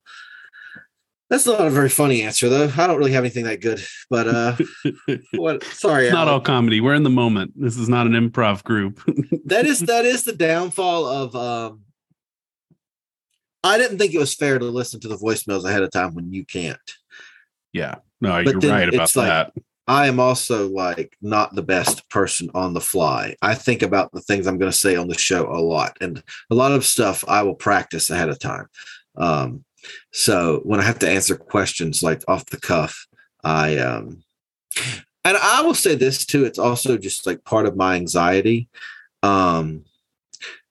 That's 1.34 1.46
not 1.46 1.66
a 1.66 1.70
very 1.70 1.88
funny 1.88 2.22
answer, 2.22 2.48
though. 2.48 2.70
I 2.78 2.86
don't 2.86 2.96
really 2.96 3.10
have 3.10 3.24
anything 3.24 3.42
that 3.46 3.60
good. 3.60 3.82
But 4.08 4.28
uh, 4.28 4.56
what? 5.34 5.64
Sorry, 5.64 6.04
it's 6.04 6.12
not 6.12 6.28
Alan. 6.28 6.34
all 6.34 6.40
comedy. 6.40 6.80
We're 6.80 6.94
in 6.94 7.02
the 7.02 7.10
moment. 7.10 7.50
This 7.56 7.76
is 7.76 7.88
not 7.88 8.06
an 8.06 8.12
improv 8.12 8.62
group. 8.62 9.02
that 9.46 9.66
is 9.66 9.80
that 9.80 10.04
is 10.04 10.22
the 10.22 10.32
downfall 10.32 11.06
of 11.06 11.34
um 11.34 11.80
I 13.64 13.78
didn't 13.78 13.98
think 13.98 14.14
it 14.14 14.18
was 14.18 14.32
fair 14.32 14.60
to 14.60 14.64
listen 14.66 15.00
to 15.00 15.08
the 15.08 15.16
voicemails 15.16 15.64
ahead 15.64 15.82
of 15.82 15.90
time 15.90 16.14
when 16.14 16.32
you 16.32 16.44
can't. 16.44 16.78
yeah. 17.72 17.96
No, 18.20 18.44
But 18.44 18.62
you're 18.62 18.72
right 18.72 18.88
about 18.94 19.16
like- 19.16 19.26
that. 19.26 19.52
I 19.88 20.06
am 20.06 20.20
also 20.20 20.68
like 20.68 21.16
not 21.20 21.56
the 21.56 21.62
best 21.64 22.08
person 22.10 22.48
on 22.54 22.74
the 22.74 22.80
fly. 22.80 23.34
I 23.42 23.56
think 23.56 23.82
about 23.82 24.12
the 24.12 24.20
things 24.20 24.46
I'm 24.46 24.56
going 24.58 24.70
to 24.70 24.78
say 24.78 24.94
on 24.94 25.08
the 25.08 25.18
show 25.18 25.50
a 25.50 25.58
lot, 25.58 25.96
and 26.00 26.22
a 26.48 26.54
lot 26.54 26.70
of 26.70 26.84
stuff 26.86 27.24
I 27.26 27.42
will 27.42 27.56
practice 27.56 28.08
ahead 28.08 28.28
of 28.28 28.38
time. 28.38 28.66
Um, 29.16 29.64
so 30.12 30.60
when 30.64 30.80
I 30.80 30.84
have 30.84 30.98
to 31.00 31.08
answer 31.08 31.36
questions 31.36 32.02
like 32.02 32.22
off 32.28 32.46
the 32.46 32.60
cuff, 32.60 33.06
I 33.42 33.78
um, 33.78 34.22
and 35.24 35.36
I 35.36 35.62
will 35.62 35.74
say 35.74 35.94
this 35.94 36.24
too. 36.26 36.44
It's 36.44 36.58
also 36.58 36.98
just 36.98 37.26
like 37.26 37.44
part 37.44 37.66
of 37.66 37.76
my 37.76 37.96
anxiety. 37.96 38.68
Um, 39.22 39.84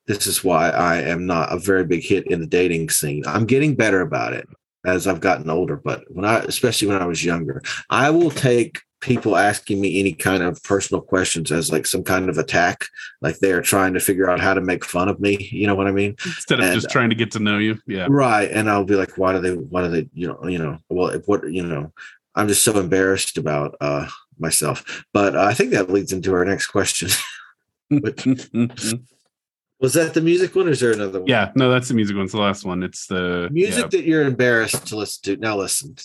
this 0.05 0.27
is 0.27 0.43
why 0.43 0.69
I 0.69 0.97
am 1.01 1.25
not 1.25 1.51
a 1.51 1.57
very 1.57 1.85
big 1.85 2.03
hit 2.03 2.27
in 2.27 2.39
the 2.39 2.47
dating 2.47 2.89
scene. 2.89 3.23
I'm 3.25 3.45
getting 3.45 3.75
better 3.75 4.01
about 4.01 4.33
it 4.33 4.47
as 4.85 5.07
I've 5.07 5.21
gotten 5.21 5.49
older, 5.49 5.77
but 5.77 6.03
when 6.09 6.25
I, 6.25 6.39
especially 6.39 6.89
when 6.89 7.01
I 7.01 7.05
was 7.05 7.23
younger, 7.23 7.61
I 7.89 8.09
will 8.09 8.31
take 8.31 8.81
people 9.03 9.35
asking 9.35 9.81
me 9.81 9.99
any 9.99 10.13
kind 10.13 10.41
of 10.41 10.63
personal 10.63 11.01
questions 11.01 11.51
as 11.51 11.71
like 11.71 11.85
some 11.85 12.03
kind 12.03 12.29
of 12.29 12.37
attack, 12.37 12.85
like 13.21 13.37
they 13.39 13.51
are 13.51 13.61
trying 13.61 13.93
to 13.93 13.99
figure 13.99 14.29
out 14.29 14.39
how 14.39 14.53
to 14.53 14.61
make 14.61 14.85
fun 14.85 15.09
of 15.09 15.19
me. 15.19 15.37
You 15.51 15.67
know 15.67 15.75
what 15.75 15.87
I 15.87 15.91
mean? 15.91 16.15
Instead 16.25 16.59
of 16.59 16.65
And- 16.65 16.73
just 16.73 16.89
trying 16.89 17.09
to 17.09 17.15
get 17.15 17.31
to 17.31 17.39
know 17.39 17.57
you. 17.57 17.77
Yeah. 17.85 18.07
Right. 18.09 18.49
And 18.49 18.69
I'll 18.69 18.85
be 18.85 18.95
like, 18.95 19.17
why 19.17 19.33
do 19.33 19.39
they, 19.41 19.53
why 19.55 19.81
do 19.83 19.89
they, 19.89 20.09
you 20.13 20.27
know, 20.27 20.47
you 20.47 20.57
know, 20.57 20.77
well, 20.89 21.07
if 21.09 21.27
what, 21.27 21.51
you 21.51 21.63
know, 21.63 21.91
I'm 22.33 22.47
just 22.47 22.63
so 22.63 22.79
embarrassed 22.79 23.37
about 23.37 23.75
uh 23.81 24.07
myself. 24.39 25.05
But 25.13 25.35
uh, 25.35 25.43
I 25.43 25.53
think 25.53 25.71
that 25.71 25.91
leads 25.91 26.13
into 26.13 26.33
our 26.33 26.45
next 26.45 26.67
question. 26.67 27.09
Which- 27.91 28.25
was 29.79 29.93
that 29.95 30.13
the 30.13 30.21
music 30.21 30.55
one 30.55 30.67
or 30.67 30.71
is 30.71 30.79
there 30.79 30.93
another 30.93 31.19
one? 31.19 31.27
yeah. 31.27 31.51
No, 31.55 31.69
that's 31.69 31.89
the 31.89 31.93
music 31.93 32.15
one. 32.15 32.23
It's 32.23 32.33
the 32.33 32.39
last 32.39 32.63
one. 32.63 32.83
It's 32.83 33.07
the 33.07 33.49
Music 33.51 33.89
that 33.89 34.05
you're 34.05 34.23
embarrassed 34.23 34.87
to 34.87 34.95
listen 34.95 35.35
to. 35.35 35.41
Now 35.41 35.57
listen. 35.57 35.97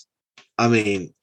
I 0.59 0.67
mean, 0.67 1.15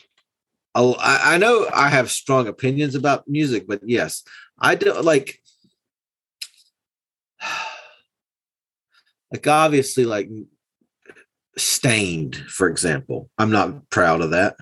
I, 0.76 1.38
know 1.38 1.68
I 1.74 1.88
have 1.90 2.12
strong 2.12 2.48
opinions 2.48 2.96
about 2.96 3.28
music, 3.28 3.66
but 3.68 3.80
yes, 3.86 4.24
I 4.60 4.76
do 4.76 4.94
like 5.02 5.40
like 9.32 9.48
obviously 9.48 10.06
like 10.06 10.30
Staind 11.58 12.36
for 12.50 12.68
example 12.68 13.30
i'm 13.38 13.50
not 13.50 13.90
proud 13.90 14.20
of 14.20 14.32
that. 14.32 14.58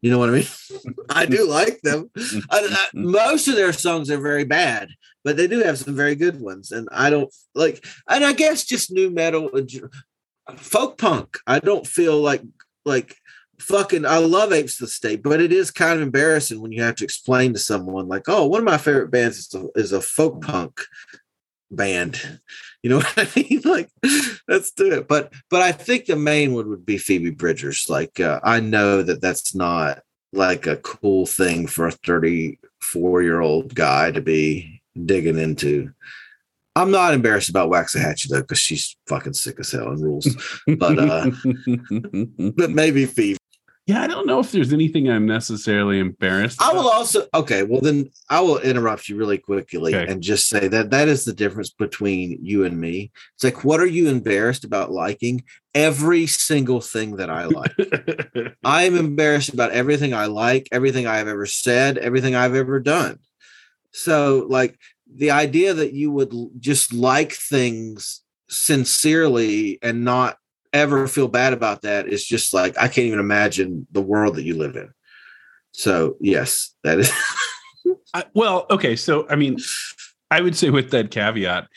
You 0.00 0.12
know 0.12 0.18
what 0.20 0.28
i 0.28 0.32
mean? 0.32 0.46
I 1.10 1.26
do 1.26 1.44
like 1.44 1.80
them. 1.82 2.08
I, 2.16 2.68
I- 2.70 2.86
most 2.94 3.48
of 3.48 3.56
their 3.56 3.72
songs 3.72 4.10
are 4.10 4.20
very 4.20 4.44
bad 4.44 4.90
but 5.24 5.36
they 5.36 5.48
do 5.48 5.60
have 5.60 5.78
some 5.78 5.96
very 5.96 6.14
good 6.14 6.40
ones 6.40 6.70
and 6.70 6.88
i 6.92 7.10
don't 7.10 7.34
like 7.56 7.84
and 8.08 8.24
i 8.24 8.32
guess 8.32 8.64
just 8.64 8.92
nu 8.92 9.10
metal 9.10 9.50
uh, 9.52 10.56
folk 10.56 10.98
punk. 10.98 11.38
I 11.46 11.58
don't 11.58 11.86
feel 11.86 12.20
like 12.20 12.42
like 12.84 13.16
fucking 13.60 14.06
i 14.06 14.18
love 14.18 14.52
apes 14.52 14.74
of 14.74 14.86
the 14.86 14.92
state 14.92 15.22
but 15.22 15.40
it 15.40 15.52
is 15.52 15.70
kind 15.70 15.94
of 15.94 16.02
embarrassing 16.02 16.60
when 16.60 16.72
you 16.72 16.82
have 16.82 16.94
to 16.96 17.04
explain 17.04 17.52
to 17.52 17.58
someone 17.58 18.08
like 18.08 18.28
oh 18.28 18.46
one 18.46 18.60
of 18.60 18.64
my 18.64 18.78
favorite 18.78 19.10
bands 19.10 19.38
is 19.38 19.54
a, 19.54 19.66
is 19.78 19.92
a 19.92 20.00
folk 20.00 20.42
punk 20.42 20.80
band. 21.70 22.40
You 22.82 22.90
know 22.90 22.96
what 22.98 23.14
i 23.16 23.28
mean? 23.36 23.62
Like 23.64 23.90
let's 24.48 24.72
do 24.72 24.92
it. 24.92 25.08
But 25.08 25.32
but 25.48 25.62
i 25.62 25.72
think 25.72 26.06
the 26.06 26.16
main 26.16 26.54
one 26.54 26.68
would 26.68 26.86
be 26.86 26.98
phoebe 26.98 27.30
bridgers. 27.30 27.86
Like 27.88 28.20
uh, 28.20 28.40
i 28.42 28.60
know 28.60 29.02
that 29.02 29.20
that's 29.20 29.54
not 29.54 30.02
like 30.32 30.66
a 30.66 30.76
cool 30.76 31.26
thing 31.26 31.66
for 31.66 31.88
a 31.88 31.92
34 31.92 33.22
year 33.22 33.40
old 33.40 33.74
guy 33.74 34.10
to 34.10 34.20
be 34.20 34.80
digging 35.04 35.38
into. 35.38 35.92
I'm 36.76 36.92
not 36.92 37.14
embarrassed 37.14 37.50
about 37.50 37.70
Waxahatchee 37.70 38.28
though 38.28 38.42
because 38.42 38.60
she's 38.60 38.96
fucking 39.08 39.32
sick 39.34 39.58
as 39.58 39.72
hell 39.72 39.88
and 39.88 40.02
rules. 40.02 40.28
But 40.66 40.98
uh 40.98 41.30
but 42.56 42.70
maybe 42.70 43.06
phoebe 43.06 43.39
yeah, 43.90 44.02
I 44.02 44.06
don't 44.06 44.26
know 44.26 44.38
if 44.38 44.52
there's 44.52 44.72
anything 44.72 45.10
I'm 45.10 45.26
necessarily 45.26 45.98
embarrassed. 45.98 46.62
I 46.62 46.72
will 46.72 46.88
also 46.88 47.26
okay. 47.34 47.64
Well, 47.64 47.80
then 47.80 48.10
I 48.28 48.40
will 48.40 48.58
interrupt 48.58 49.08
you 49.08 49.16
really 49.16 49.38
quickly 49.38 49.94
Okay. 49.94 50.10
and 50.10 50.22
just 50.22 50.48
say 50.48 50.68
that 50.68 50.90
that 50.90 51.08
is 51.08 51.24
the 51.24 51.32
difference 51.32 51.70
between 51.70 52.38
you 52.40 52.64
and 52.64 52.80
me. 52.80 53.10
It's 53.34 53.42
like, 53.42 53.64
what 53.64 53.80
are 53.80 53.86
you 53.86 54.08
embarrassed 54.08 54.64
about 54.64 54.92
liking? 54.92 55.42
Every 55.74 56.28
single 56.28 56.80
thing 56.80 57.16
that 57.16 57.30
I 57.30 57.46
like. 57.46 57.72
I 58.64 58.84
am 58.84 58.96
embarrassed 58.96 59.52
about 59.52 59.72
everything 59.72 60.14
I 60.14 60.26
like, 60.26 60.68
everything 60.70 61.08
I 61.08 61.16
have 61.16 61.28
ever 61.28 61.46
said, 61.46 61.98
everything 61.98 62.36
I've 62.36 62.54
ever 62.54 62.78
done. 62.78 63.18
So, 63.92 64.46
like 64.48 64.78
the 65.12 65.32
idea 65.32 65.74
that 65.74 65.92
you 65.94 66.12
would 66.12 66.32
just 66.60 66.92
like 66.92 67.32
things 67.32 68.20
sincerely 68.48 69.80
and 69.82 70.04
not 70.04 70.36
ever 70.72 71.06
feel 71.08 71.28
bad 71.28 71.52
about 71.52 71.82
that 71.82 72.06
is 72.08 72.24
just 72.24 72.54
like 72.54 72.76
I 72.78 72.88
can't 72.88 73.06
even 73.06 73.18
imagine 73.18 73.86
the 73.92 74.00
world 74.00 74.36
that 74.36 74.44
you 74.44 74.56
live 74.56 74.76
in. 74.76 74.90
So, 75.72 76.16
yes, 76.20 76.74
that 76.84 76.98
is. 77.00 77.12
I, 78.14 78.24
well, 78.34 78.66
okay. 78.70 78.96
So, 78.96 79.26
I 79.28 79.36
mean, 79.36 79.56
I 80.30 80.40
would 80.40 80.56
say 80.56 80.70
with 80.70 80.90
that 80.90 81.10
caveat, 81.10 81.68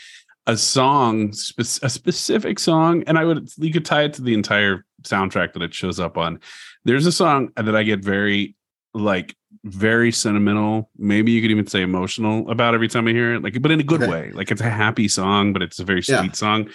a 0.48 0.58
song, 0.58 1.32
a 1.60 1.64
specific 1.64 2.60
song, 2.60 3.04
and 3.08 3.18
I 3.18 3.24
would, 3.26 3.50
you 3.58 3.72
could 3.72 3.86
tie 3.86 4.04
it 4.04 4.14
to 4.16 4.22
the 4.22 4.34
entire 4.34 4.84
soundtrack 5.04 5.54
that 5.54 5.62
it 5.62 5.74
shows 5.74 6.00
up 6.00 6.18
on. 6.18 6.39
There's 6.86 7.06
a 7.06 7.12
song 7.12 7.52
that 7.56 7.76
I 7.76 7.84
get 7.84 8.04
very, 8.04 8.56
like, 8.94 9.36
very 9.64 10.12
sentimental. 10.12 10.89
Maybe 10.98 11.32
you 11.32 11.41
could 11.41 11.52
even 11.52 11.68
say 11.68 11.82
emotional 11.82 12.50
about 12.50 12.74
every 12.74 12.88
time 12.89 13.08
I 13.08 13.12
hear 13.12 13.36
it, 13.36 13.44
like, 13.44 13.62
but 13.62 13.72
in 13.72 13.80
a 13.80 13.84
good 13.84 14.02
Okay. 14.02 14.12
way. 14.12 14.32
Like, 14.34 14.52
it's 14.52 14.60
a 14.62 14.70
happy 14.70 15.08
song, 15.08 15.54
but 15.54 15.62
it's 15.62 15.80
a 15.80 15.86
very 15.86 16.02
sweet 16.02 16.16
Yeah. 16.18 16.32
song. 16.32 16.70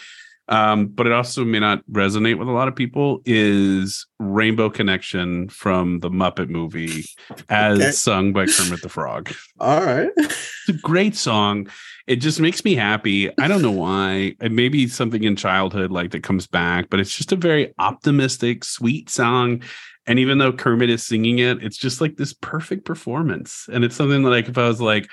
Um, 0.48 0.86
but 0.86 1.06
it 1.06 1.12
also 1.12 1.44
may 1.44 1.60
not 1.60 1.84
resonate 1.92 2.38
with 2.38 2.48
a 2.48 2.52
lot 2.52 2.68
of 2.68 2.74
people. 2.74 3.20
Is 3.26 4.06
Rainbow 4.18 4.70
Connection 4.70 5.48
from 5.48 6.00
the 6.00 6.10
Muppet 6.10 6.48
movie, 6.48 7.04
as 7.48 7.78
Okay. 7.80 7.90
sung 7.90 8.32
by 8.32 8.46
Kermit 8.46 8.80
the 8.82 8.88
Frog? 8.88 9.30
All 9.60 9.84
right. 9.84 10.10
It's 10.16 10.68
a 10.68 10.72
great 10.72 11.16
song. 11.16 11.68
It 12.06 12.16
just 12.16 12.40
makes 12.40 12.64
me 12.64 12.74
happy. 12.74 13.30
I 13.38 13.48
don't 13.48 13.60
know 13.62 13.70
why. 13.70 14.34
It 14.40 14.52
may 14.52 14.68
be 14.68 14.88
something 14.88 15.22
in 15.24 15.36
childhood 15.36 15.90
like 15.90 16.12
that 16.12 16.22
comes 16.22 16.46
back, 16.46 16.88
but 16.88 17.00
it's 17.00 17.14
just 17.16 17.32
a 17.32 17.36
very 17.36 17.74
optimistic, 17.78 18.64
sweet 18.64 19.10
song. 19.10 19.62
And 20.06 20.18
even 20.18 20.38
though 20.38 20.52
Kermit 20.54 20.88
is 20.88 21.06
singing 21.06 21.38
it, 21.38 21.62
it's 21.62 21.76
just 21.76 22.00
like 22.00 22.16
this 22.16 22.32
perfect 22.32 22.86
performance. 22.86 23.68
And 23.70 23.84
it's 23.84 23.94
something 23.96 24.22
that 24.22 24.30
like 24.30 24.48
if 24.48 24.56
I 24.56 24.66
was 24.66 24.80
like, 24.80 25.06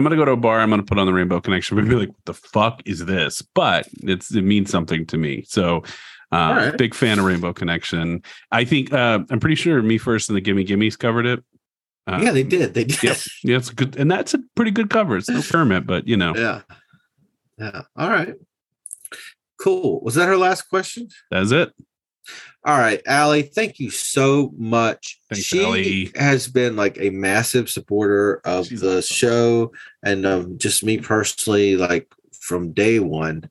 I'm 0.00 0.04
gonna 0.04 0.16
go 0.16 0.24
to 0.24 0.32
a 0.32 0.36
bar, 0.36 0.60
I'm 0.60 0.70
gonna 0.70 0.82
put 0.82 0.98
on 0.98 1.06
the 1.06 1.12
Rainbow 1.12 1.42
Connection, 1.42 1.76
we'd 1.76 1.86
be 1.86 1.94
like, 1.94 2.08
what 2.08 2.24
the 2.24 2.32
fuck 2.32 2.80
is 2.86 3.04
this? 3.04 3.42
But 3.42 3.86
it's 4.02 4.34
it 4.34 4.40
means 4.40 4.70
something 4.70 5.04
to 5.06 5.18
me. 5.18 5.44
So 5.46 5.82
uh 6.32 6.54
right. 6.56 6.78
big 6.78 6.94
fan 6.94 7.18
of 7.18 7.26
Rainbow 7.26 7.52
Connection. 7.52 8.22
I 8.50 8.64
think 8.64 8.94
uh 8.94 9.18
I'm 9.28 9.40
pretty 9.40 9.56
sure 9.56 9.82
me 9.82 9.98
first 9.98 10.30
and 10.30 10.36
the 10.36 10.40
Gimme 10.40 10.64
Gimmes 10.64 10.98
covered 10.98 11.26
it. 11.26 11.44
Uh, 12.06 12.18
yeah, 12.22 12.30
they 12.32 12.42
did. 12.42 12.72
They 12.72 12.84
did. 12.84 13.02
Yep. 13.02 13.16
Yeah, 13.44 13.56
it's 13.58 13.68
good, 13.68 13.96
and 13.96 14.10
that's 14.10 14.32
a 14.32 14.38
pretty 14.56 14.70
good 14.70 14.88
cover. 14.88 15.18
It's 15.18 15.28
no 15.28 15.42
Kermit, 15.42 15.86
but 15.86 16.08
you 16.08 16.16
know, 16.16 16.34
Yeah. 16.34 16.62
Yeah. 17.58 17.82
All 17.94 18.08
right. 18.08 18.34
Cool. 19.60 20.00
Was 20.00 20.14
that 20.14 20.28
her 20.28 20.38
last 20.38 20.62
question? 20.62 21.08
that's 21.30 21.50
it. 21.50 21.74
All 22.64 22.76
right, 22.78 23.00
Allie, 23.06 23.42
thank 23.42 23.78
you 23.78 23.88
so 23.90 24.52
much. 24.58 25.18
Thanks, 25.30 25.44
she 25.46 25.64
Allie. 25.64 26.12
has 26.16 26.46
been 26.46 26.76
like 26.76 26.98
a 27.00 27.08
massive 27.10 27.70
supporter 27.70 28.40
of 28.44 28.66
She's 28.66 28.82
the 28.82 28.98
awesome. 28.98 29.14
show 29.14 29.72
and 30.04 30.26
of 30.26 30.58
just 30.58 30.84
me 30.84 30.98
personally, 30.98 31.76
like 31.76 32.12
from 32.38 32.72
day 32.72 32.98
one. 33.00 33.48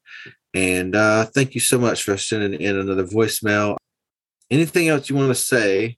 And 0.54 0.96
uh 0.96 1.26
thank 1.26 1.56
you 1.56 1.62
so 1.62 1.78
much 1.80 2.04
for 2.04 2.18
sending 2.18 2.60
in 2.60 2.78
another 2.78 3.06
voicemail. 3.06 3.78
Anything 4.52 4.88
else 4.90 5.10
you 5.10 5.16
want 5.16 5.30
to 5.30 5.36
say 5.36 5.98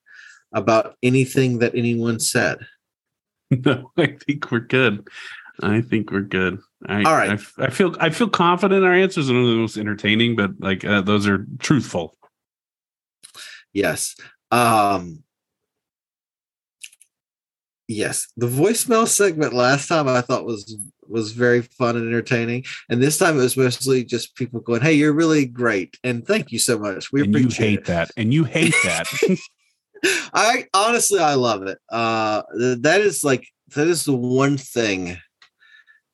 about 0.53 0.95
anything 1.03 1.59
that 1.59 1.75
anyone 1.75 2.19
said? 2.19 2.59
No, 3.65 3.91
I 3.97 4.15
think 4.25 4.49
we're 4.49 4.59
good. 4.61 5.05
I 5.61 5.81
think 5.81 6.09
we're 6.11 6.21
good. 6.21 6.59
I, 6.87 7.03
All 7.03 7.13
right. 7.13 7.31
I, 7.31 7.33
f- 7.33 7.53
I 7.57 7.69
feel 7.69 7.93
I 7.99 8.09
feel 8.09 8.29
confident 8.29 8.81
in 8.81 8.87
our 8.87 8.95
answers. 8.95 9.29
I 9.29 9.33
don't 9.33 9.43
know 9.43 9.49
the 9.51 9.55
most 9.57 9.75
entertaining, 9.77 10.37
but 10.37 10.51
like 10.59 10.85
uh, 10.85 11.01
those 11.01 11.27
are 11.27 11.45
truthful. 11.59 12.15
Yes. 13.73 14.15
Um 14.51 15.23
Yes, 17.87 18.27
the 18.37 18.47
voicemail 18.47 19.05
segment 19.05 19.51
last 19.51 19.89
time 19.89 20.07
I 20.07 20.21
thought 20.21 20.45
was 20.45 20.77
was 21.09 21.33
very 21.33 21.61
fun 21.61 21.97
and 21.97 22.07
entertaining, 22.07 22.63
and 22.89 23.03
this 23.03 23.17
time 23.17 23.37
it 23.37 23.43
was 23.43 23.57
mostly 23.57 24.05
just 24.05 24.35
people 24.35 24.61
going, 24.61 24.79
"Hey, 24.79 24.93
you're 24.93 25.11
really 25.11 25.45
great," 25.45 25.97
and 26.01 26.25
thank 26.25 26.53
you 26.53 26.59
so 26.59 26.79
much. 26.79 27.11
We 27.11 27.23
and 27.23 27.37
you 27.37 27.49
hate 27.49 27.79
it. 27.79 27.85
that, 27.85 28.09
and 28.15 28.33
you 28.33 28.45
hate 28.45 28.73
that. 28.85 29.07
I 30.33 30.67
honestly, 30.73 31.19
I 31.19 31.33
love 31.33 31.63
it. 31.63 31.79
Uh, 31.89 32.43
that 32.79 33.01
is 33.01 33.25
like 33.25 33.45
that 33.75 33.87
is 33.87 34.05
the 34.05 34.15
one 34.15 34.57
thing 34.57 35.17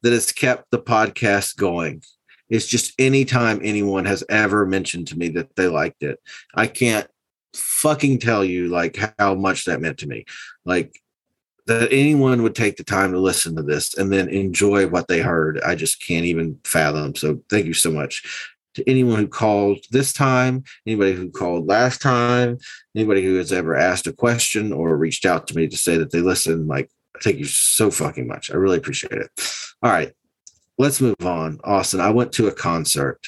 that 0.01 0.13
has 0.13 0.31
kept 0.31 0.71
the 0.71 0.79
podcast 0.79 1.57
going. 1.57 2.01
It's 2.49 2.65
just 2.65 2.93
anytime 2.97 3.59
anyone 3.63 4.05
has 4.05 4.23
ever 4.29 4.65
mentioned 4.65 5.09
to 5.09 5.17
me 5.17 5.29
that 5.29 5.55
they 5.55 5.67
liked 5.67 6.01
it, 6.01 6.19
I 6.55 6.65
can't 6.65 7.07
fucking 7.57 8.19
tell 8.19 8.45
you 8.45 8.67
like 8.67 8.97
how 9.19 9.35
much 9.35 9.65
that 9.65 9.81
meant 9.81 9.97
to 9.99 10.07
me. 10.07 10.25
Like 10.65 11.01
that 11.65 11.91
anyone 11.91 12.43
would 12.43 12.55
take 12.55 12.77
the 12.77 12.83
time 12.83 13.11
to 13.11 13.19
listen 13.19 13.55
to 13.55 13.63
this 13.63 13.97
and 13.97 14.11
then 14.11 14.29
enjoy 14.29 14.87
what 14.87 15.07
they 15.07 15.19
heard. 15.19 15.59
I 15.61 15.75
just 15.75 16.05
can't 16.05 16.25
even 16.25 16.59
fathom. 16.63 17.15
So 17.15 17.41
thank 17.49 17.65
you 17.65 17.73
so 17.73 17.91
much 17.91 18.55
to 18.77 18.87
anyone 18.87 19.17
who 19.17 19.27
called 19.27 19.79
this 19.89 20.13
time, 20.13 20.63
anybody 20.85 21.13
who 21.13 21.31
called 21.31 21.67
last 21.67 21.99
time, 21.99 22.59
anybody 22.95 23.23
who 23.23 23.35
has 23.35 23.51
ever 23.51 23.75
asked 23.75 24.05
a 24.05 24.13
question 24.13 24.71
or 24.71 24.95
reached 24.95 25.25
out 25.25 25.47
to 25.47 25.55
me 25.55 25.67
to 25.67 25.75
say 25.75 25.97
that 25.97 26.11
they 26.11 26.21
listen. 26.21 26.67
Like, 26.67 26.91
thank 27.23 27.39
you 27.39 27.45
so 27.45 27.89
fucking 27.89 28.27
much. 28.27 28.51
I 28.51 28.55
really 28.55 28.77
appreciate 28.77 29.13
it. 29.13 29.31
All 29.81 29.91
right, 29.91 30.13
let's 30.77 31.01
move 31.01 31.15
on. 31.25 31.59
Austin, 31.63 31.99
I 31.99 32.11
went 32.11 32.31
to 32.33 32.47
a 32.47 32.53
concert. 32.53 33.19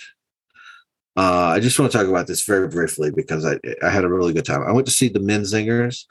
Uh, 1.20 1.52
I 1.54 1.60
just 1.60 1.78
want 1.78 1.92
to 1.92 1.98
talk 1.98 2.08
about 2.08 2.28
this 2.28 2.46
very 2.46 2.70
briefly 2.70 3.12
because 3.12 3.46
I 3.46 3.60
I 3.84 3.90
had 3.90 4.06
a 4.06 4.10
really 4.10 4.32
good 4.32 4.46
time. 4.46 4.64
I 4.66 4.72
went 4.72 4.88
to 4.88 4.94
see 4.94 5.10
the 5.10 5.20
Menzingers 5.20 6.06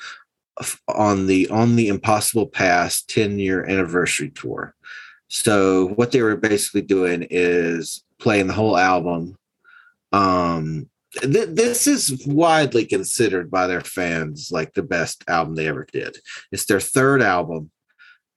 on 0.87 1.27
the 1.27 1.49
on 1.49 1.77
the 1.77 1.89
Impossible 1.89 2.47
Past 2.47 3.09
10 3.09 3.39
year 3.39 3.65
anniversary 3.65 4.29
tour. 4.29 4.75
So 5.29 5.89
what 5.95 6.13
they 6.13 6.21
were 6.21 6.37
basically 6.37 6.83
doing 6.83 7.27
is 7.31 8.05
playing 8.19 8.49
the 8.49 8.53
whole 8.53 8.77
album, 8.77 9.39
um, 10.13 10.91
th- 11.23 11.49
this 11.53 11.87
is 11.87 12.27
widely 12.27 12.85
considered 12.85 13.51
by 13.51 13.67
their 13.67 13.81
fans 13.81 14.51
like 14.51 14.75
the 14.75 14.83
best 14.83 15.25
album 15.27 15.55
they 15.55 15.69
ever 15.69 15.87
did. 15.91 16.19
It's 16.53 16.67
their 16.67 16.81
third 16.81 17.23
album, 17.23 17.71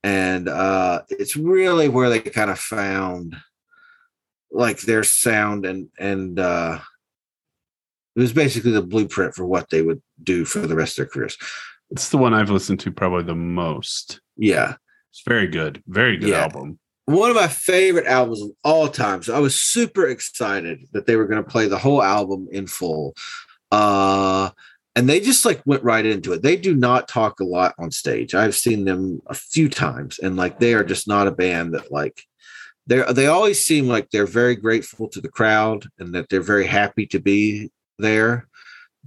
and 0.04 0.48
uh, 0.48 1.02
it's 1.10 1.36
really 1.36 1.90
where 1.90 2.10
they 2.10 2.22
kind 2.22 2.50
of 2.50 2.60
found 2.60 3.36
like 4.52 4.82
their 4.82 5.04
sound 5.04 5.66
and 5.66 5.90
and 5.98 6.40
uh, 6.40 6.80
it 8.16 8.20
was 8.20 8.34
basically 8.34 8.72
the 8.72 8.82
blueprint 8.82 9.34
for 9.34 9.46
what 9.46 9.70
they 9.70 9.82
would 9.82 10.02
do 10.24 10.44
for 10.46 10.60
the 10.60 10.76
rest 10.76 11.00
of 11.00 11.06
their 11.06 11.12
careers. 11.14 11.38
It's 11.90 12.10
the 12.10 12.18
one 12.18 12.34
I've 12.34 12.50
listened 12.50 12.80
to 12.82 12.92
probably 12.92 13.24
the 13.24 13.36
most. 13.36 14.22
Yeah, 14.38 14.76
It's 15.12 15.24
very 15.28 15.48
good. 15.48 15.82
Very 15.88 16.18
good 16.18 16.30
Yeah. 16.30 16.42
album. 16.44 16.80
one 17.06 17.30
of 17.30 17.36
my 17.36 17.48
favorite 17.48 18.06
albums 18.06 18.42
of 18.42 18.52
all 18.64 18.88
time. 18.88 19.22
So 19.24 19.36
I 19.36 19.40
was 19.40 19.60
super 19.60 20.08
excited 20.08 20.88
that 20.94 21.06
they 21.08 21.16
were 21.18 21.26
going 21.28 21.44
to 21.44 21.50
play 21.50 21.68
the 21.68 21.78
whole 21.80 22.02
album 22.02 22.48
in 22.52 22.68
full. 22.68 23.16
Uh 23.72 24.50
and 24.96 25.08
they 25.10 25.20
just 25.22 25.46
like 25.46 25.62
went 25.66 25.84
right 25.84 26.06
into 26.06 26.34
it. 26.34 26.42
They 26.42 26.58
do 26.58 26.76
not 26.76 27.08
talk 27.08 27.40
a 27.40 27.46
lot 27.46 27.74
on 27.80 27.92
stage. 27.92 28.36
I've 28.36 28.56
seen 28.56 28.84
them 28.86 29.22
a 29.28 29.34
few 29.34 29.70
times 29.70 30.20
and 30.20 30.36
like 30.36 30.60
they 30.60 30.74
are 30.74 30.84
just 30.84 31.08
not 31.08 31.28
a 31.28 31.32
band 31.32 31.74
that 31.74 31.92
like 31.92 32.24
they're 32.92 33.14
they 33.14 33.28
always 33.28 33.64
seem 33.64 33.88
like 33.88 34.10
they're 34.10 34.26
very 34.26 34.56
grateful 34.56 35.08
to 35.08 35.22
the 35.22 35.30
crowd 35.30 35.86
and 35.98 36.14
that 36.14 36.28
they're 36.28 36.42
very 36.42 36.68
happy 36.68 37.06
to 37.08 37.20
be 37.20 37.72
there 37.98 38.50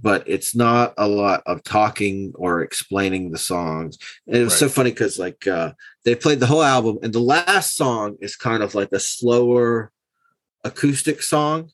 but 0.01 0.27
it's 0.27 0.55
not 0.55 0.93
a 0.97 1.07
lot 1.07 1.41
of 1.45 1.63
talking 1.63 2.33
or 2.35 2.61
explaining 2.61 3.31
the 3.31 3.37
songs. 3.37 3.97
And 4.27 4.35
it 4.35 4.43
was 4.43 4.57
so 4.57 4.67
funny 4.67 4.91
because 4.91 5.17
like 5.17 5.47
uh 5.47 5.71
they 6.03 6.15
played 6.15 6.39
the 6.39 6.47
whole 6.47 6.63
album 6.63 6.97
and 7.01 7.13
the 7.13 7.19
last 7.19 7.75
song 7.75 8.17
is 8.19 8.35
kind 8.35 8.61
of 8.61 8.75
like 8.75 8.91
a 8.91 8.99
slower 8.99 9.91
acoustic 10.63 11.21
song 11.21 11.69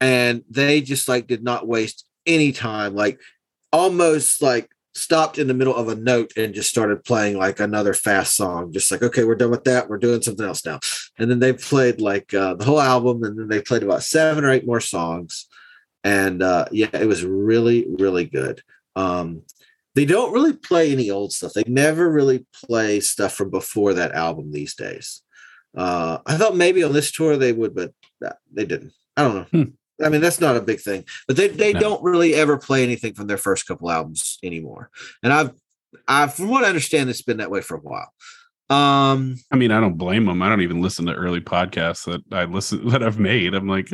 and 0.00 0.44
they 0.48 0.80
just 0.80 1.08
like 1.08 1.26
did 1.26 1.42
not 1.42 1.66
waste 1.66 2.06
any 2.24 2.52
time 2.52 2.94
like 2.94 3.20
almost 3.72 4.40
like 4.40 4.70
stopped 4.98 5.38
in 5.38 5.46
the 5.46 5.54
middle 5.54 5.74
of 5.74 5.88
a 5.88 5.94
note 5.94 6.32
and 6.36 6.54
just 6.54 6.68
started 6.68 7.04
playing 7.04 7.36
like 7.36 7.60
another 7.60 7.94
fast 7.94 8.36
song 8.36 8.72
just 8.72 8.90
like 8.90 9.02
okay 9.02 9.24
we're 9.24 9.34
done 9.34 9.50
with 9.50 9.64
that 9.64 9.88
we're 9.88 9.98
doing 9.98 10.22
something 10.22 10.46
else 10.46 10.64
now. 10.64 10.78
And 11.18 11.30
then 11.30 11.38
they 11.38 11.52
played 11.52 12.00
like 12.00 12.32
uh, 12.34 12.54
the 12.54 12.64
whole 12.64 12.80
album 12.80 13.22
and 13.24 13.38
then 13.38 13.48
they 13.48 13.62
played 13.62 13.82
about 13.82 14.02
seven 14.02 14.44
or 14.44 14.50
eight 14.50 14.66
more 14.66 14.80
songs. 14.80 15.46
And 16.04 16.42
uh 16.42 16.66
yeah 16.72 16.90
it 16.92 17.06
was 17.06 17.24
really 17.24 17.86
really 17.98 18.24
good. 18.24 18.62
Um 18.96 19.42
they 19.94 20.04
don't 20.04 20.32
really 20.32 20.52
play 20.52 20.92
any 20.92 21.10
old 21.10 21.32
stuff. 21.32 21.52
They 21.54 21.64
never 21.66 22.10
really 22.10 22.46
play 22.52 23.00
stuff 23.00 23.34
from 23.34 23.50
before 23.50 23.94
that 23.94 24.12
album 24.12 24.52
these 24.52 24.74
days. 24.74 25.22
Uh 25.76 26.18
i 26.26 26.36
thought 26.36 26.56
maybe 26.56 26.82
on 26.82 26.92
this 26.92 27.12
tour 27.12 27.36
they 27.36 27.52
would 27.52 27.74
but 27.74 27.92
uh, 28.24 28.32
they 28.52 28.64
didn't. 28.64 28.92
I 29.16 29.22
don't 29.22 29.52
know 29.52 29.72
i 30.04 30.08
mean 30.08 30.20
that's 30.20 30.40
not 30.40 30.56
a 30.56 30.60
big 30.60 30.80
thing 30.80 31.04
but 31.26 31.36
they 31.36 31.48
they 31.48 31.72
No. 31.72 31.80
don't 31.80 32.02
really 32.02 32.34
ever 32.34 32.56
play 32.58 32.82
anything 32.82 33.14
from 33.14 33.26
their 33.26 33.38
first 33.38 33.66
couple 33.66 33.90
albums 33.90 34.38
anymore 34.42 34.90
and 35.22 35.32
i've 35.32 35.50
i 36.06 36.26
from 36.26 36.48
what 36.48 36.64
i 36.64 36.68
understand 36.68 37.08
it's 37.10 37.22
been 37.22 37.38
that 37.38 37.50
way 37.50 37.60
for 37.60 37.76
a 37.76 37.80
while 37.80 38.12
um 38.70 39.36
I 39.50 39.56
mean, 39.56 39.70
I 39.70 39.80
don't 39.80 39.96
blame 39.96 40.26
them. 40.26 40.42
I 40.42 40.50
don't 40.50 40.60
even 40.60 40.82
listen 40.82 41.06
to 41.06 41.14
early 41.14 41.40
podcasts 41.40 42.04
that 42.04 42.20
I 42.36 42.44
listen 42.44 42.86
that 42.90 43.02
I've 43.02 43.18
made. 43.18 43.54
I'm 43.54 43.66
like, 43.66 43.88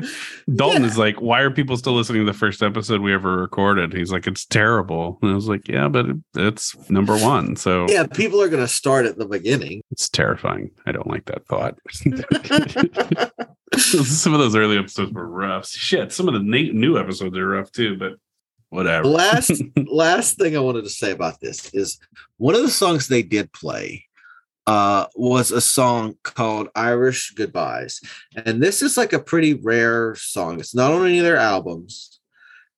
Dalton 0.53 0.85
is 0.85 0.99
like, 0.99 1.21
why 1.21 1.43
are 1.43 1.51
people 1.53 1.77
still 1.77 1.93
listening 1.93 2.27
to 2.27 2.33
the 2.33 2.37
first 2.37 2.61
episode 2.61 3.01
we 3.01 3.15
ever 3.15 3.37
recorded? 3.37 3.93
He's 3.93 4.11
like, 4.11 4.27
it's 4.27 4.45
terrible. 4.45 5.21
And 5.23 5.31
I 5.31 5.35
was 5.37 5.47
like, 5.47 5.69
yeah, 5.69 5.87
but 5.87 6.07
it, 6.07 6.17
it's 6.35 6.75
number 6.91 7.17
one, 7.17 7.55
so 7.55 7.87
yeah 7.89 8.05
people 8.09 8.43
are 8.43 8.49
going 8.49 8.65
to 8.65 8.69
start 8.69 9.07
at 9.07 9.17
the 9.17 9.27
beginning 9.27 9.81
it's 9.93 10.09
terrifying. 10.09 10.73
I 10.87 10.91
don't 10.91 11.07
like 11.07 11.27
that 11.27 11.47
thought. 11.47 11.79
some 14.05 14.35
of 14.35 14.41
those 14.41 14.57
early 14.57 14.79
episodes 14.79 15.13
were 15.13 15.27
rough. 15.27 15.69
Shit, 15.69 16.13
some 16.13 16.29
of 16.29 16.35
the 16.35 16.41
new 16.41 16.99
episodes 16.99 17.37
are 17.37 17.49
rough 17.49 17.73
too, 17.73 17.97
but 17.97 18.15
whatever. 18.71 19.07
Last 19.07 19.63
last 19.87 20.37
thing 20.37 20.57
I 20.57 20.61
wanted 20.61 20.85
to 20.85 20.91
say 20.91 21.13
about 21.13 21.41
this 21.41 21.73
is 21.75 21.99
one 22.37 22.55
of 22.55 22.63
the 22.63 22.71
songs 22.71 23.09
they 23.09 23.23
did 23.23 23.53
play 23.53 24.05
uh 24.67 25.07
was 25.15 25.51
a 25.51 25.61
song 25.61 26.17
called 26.23 26.69
Irish 26.75 27.33
Goodbyes. 27.33 28.01
And 28.37 28.63
this 28.63 28.83
is 28.83 28.97
like 28.97 29.13
a 29.13 29.19
pretty 29.19 29.55
rare 29.55 30.15
song. 30.17 30.61
It's 30.61 30.75
not 30.75 30.93
on 30.93 31.07
any 31.07 31.19
of 31.19 31.25
their 31.25 31.37
albums. 31.37 32.21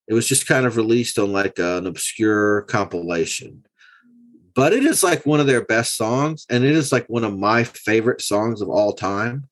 It 0.07 0.13
was 0.13 0.27
just 0.27 0.47
kind 0.47 0.65
of 0.65 0.77
released 0.77 1.19
on 1.19 1.33
like 1.33 1.59
an 1.59 1.85
obscure 1.85 2.61
compilation. 2.63 3.65
But 4.55 4.73
it 4.73 4.83
is 4.83 5.03
like 5.03 5.25
one 5.25 5.39
of 5.39 5.45
their 5.45 5.63
best 5.63 5.95
songs 5.95 6.45
and 6.49 6.63
it 6.63 6.71
is 6.71 6.91
like 6.91 7.05
one 7.07 7.23
of 7.23 7.37
my 7.37 7.63
favorite 7.63 8.21
songs 8.21 8.61
of 8.61 8.69
all 8.69 8.93
time. 8.93 9.47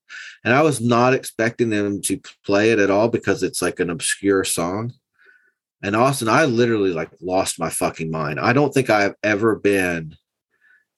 And 0.45 0.53
I 0.53 0.61
was 0.61 0.79
not 0.79 1.13
expecting 1.13 1.71
them 1.71 2.01
to 2.03 2.21
play 2.45 2.69
it 2.69 2.79
at 2.79 2.91
all 2.91 3.09
because 3.09 3.41
it's 3.41 3.63
like 3.63 3.79
an 3.79 3.89
obscure 3.89 4.43
song. 4.43 4.93
And 5.81 5.95
Austin, 5.95 6.29
I 6.29 6.45
literally 6.45 6.91
like 6.91 7.09
lost 7.19 7.59
my 7.59 7.69
fucking 7.69 8.11
mind. 8.11 8.39
I 8.39 8.53
don't 8.53 8.71
think 8.71 8.89
I've 8.89 9.15
ever 9.23 9.55
been 9.55 10.15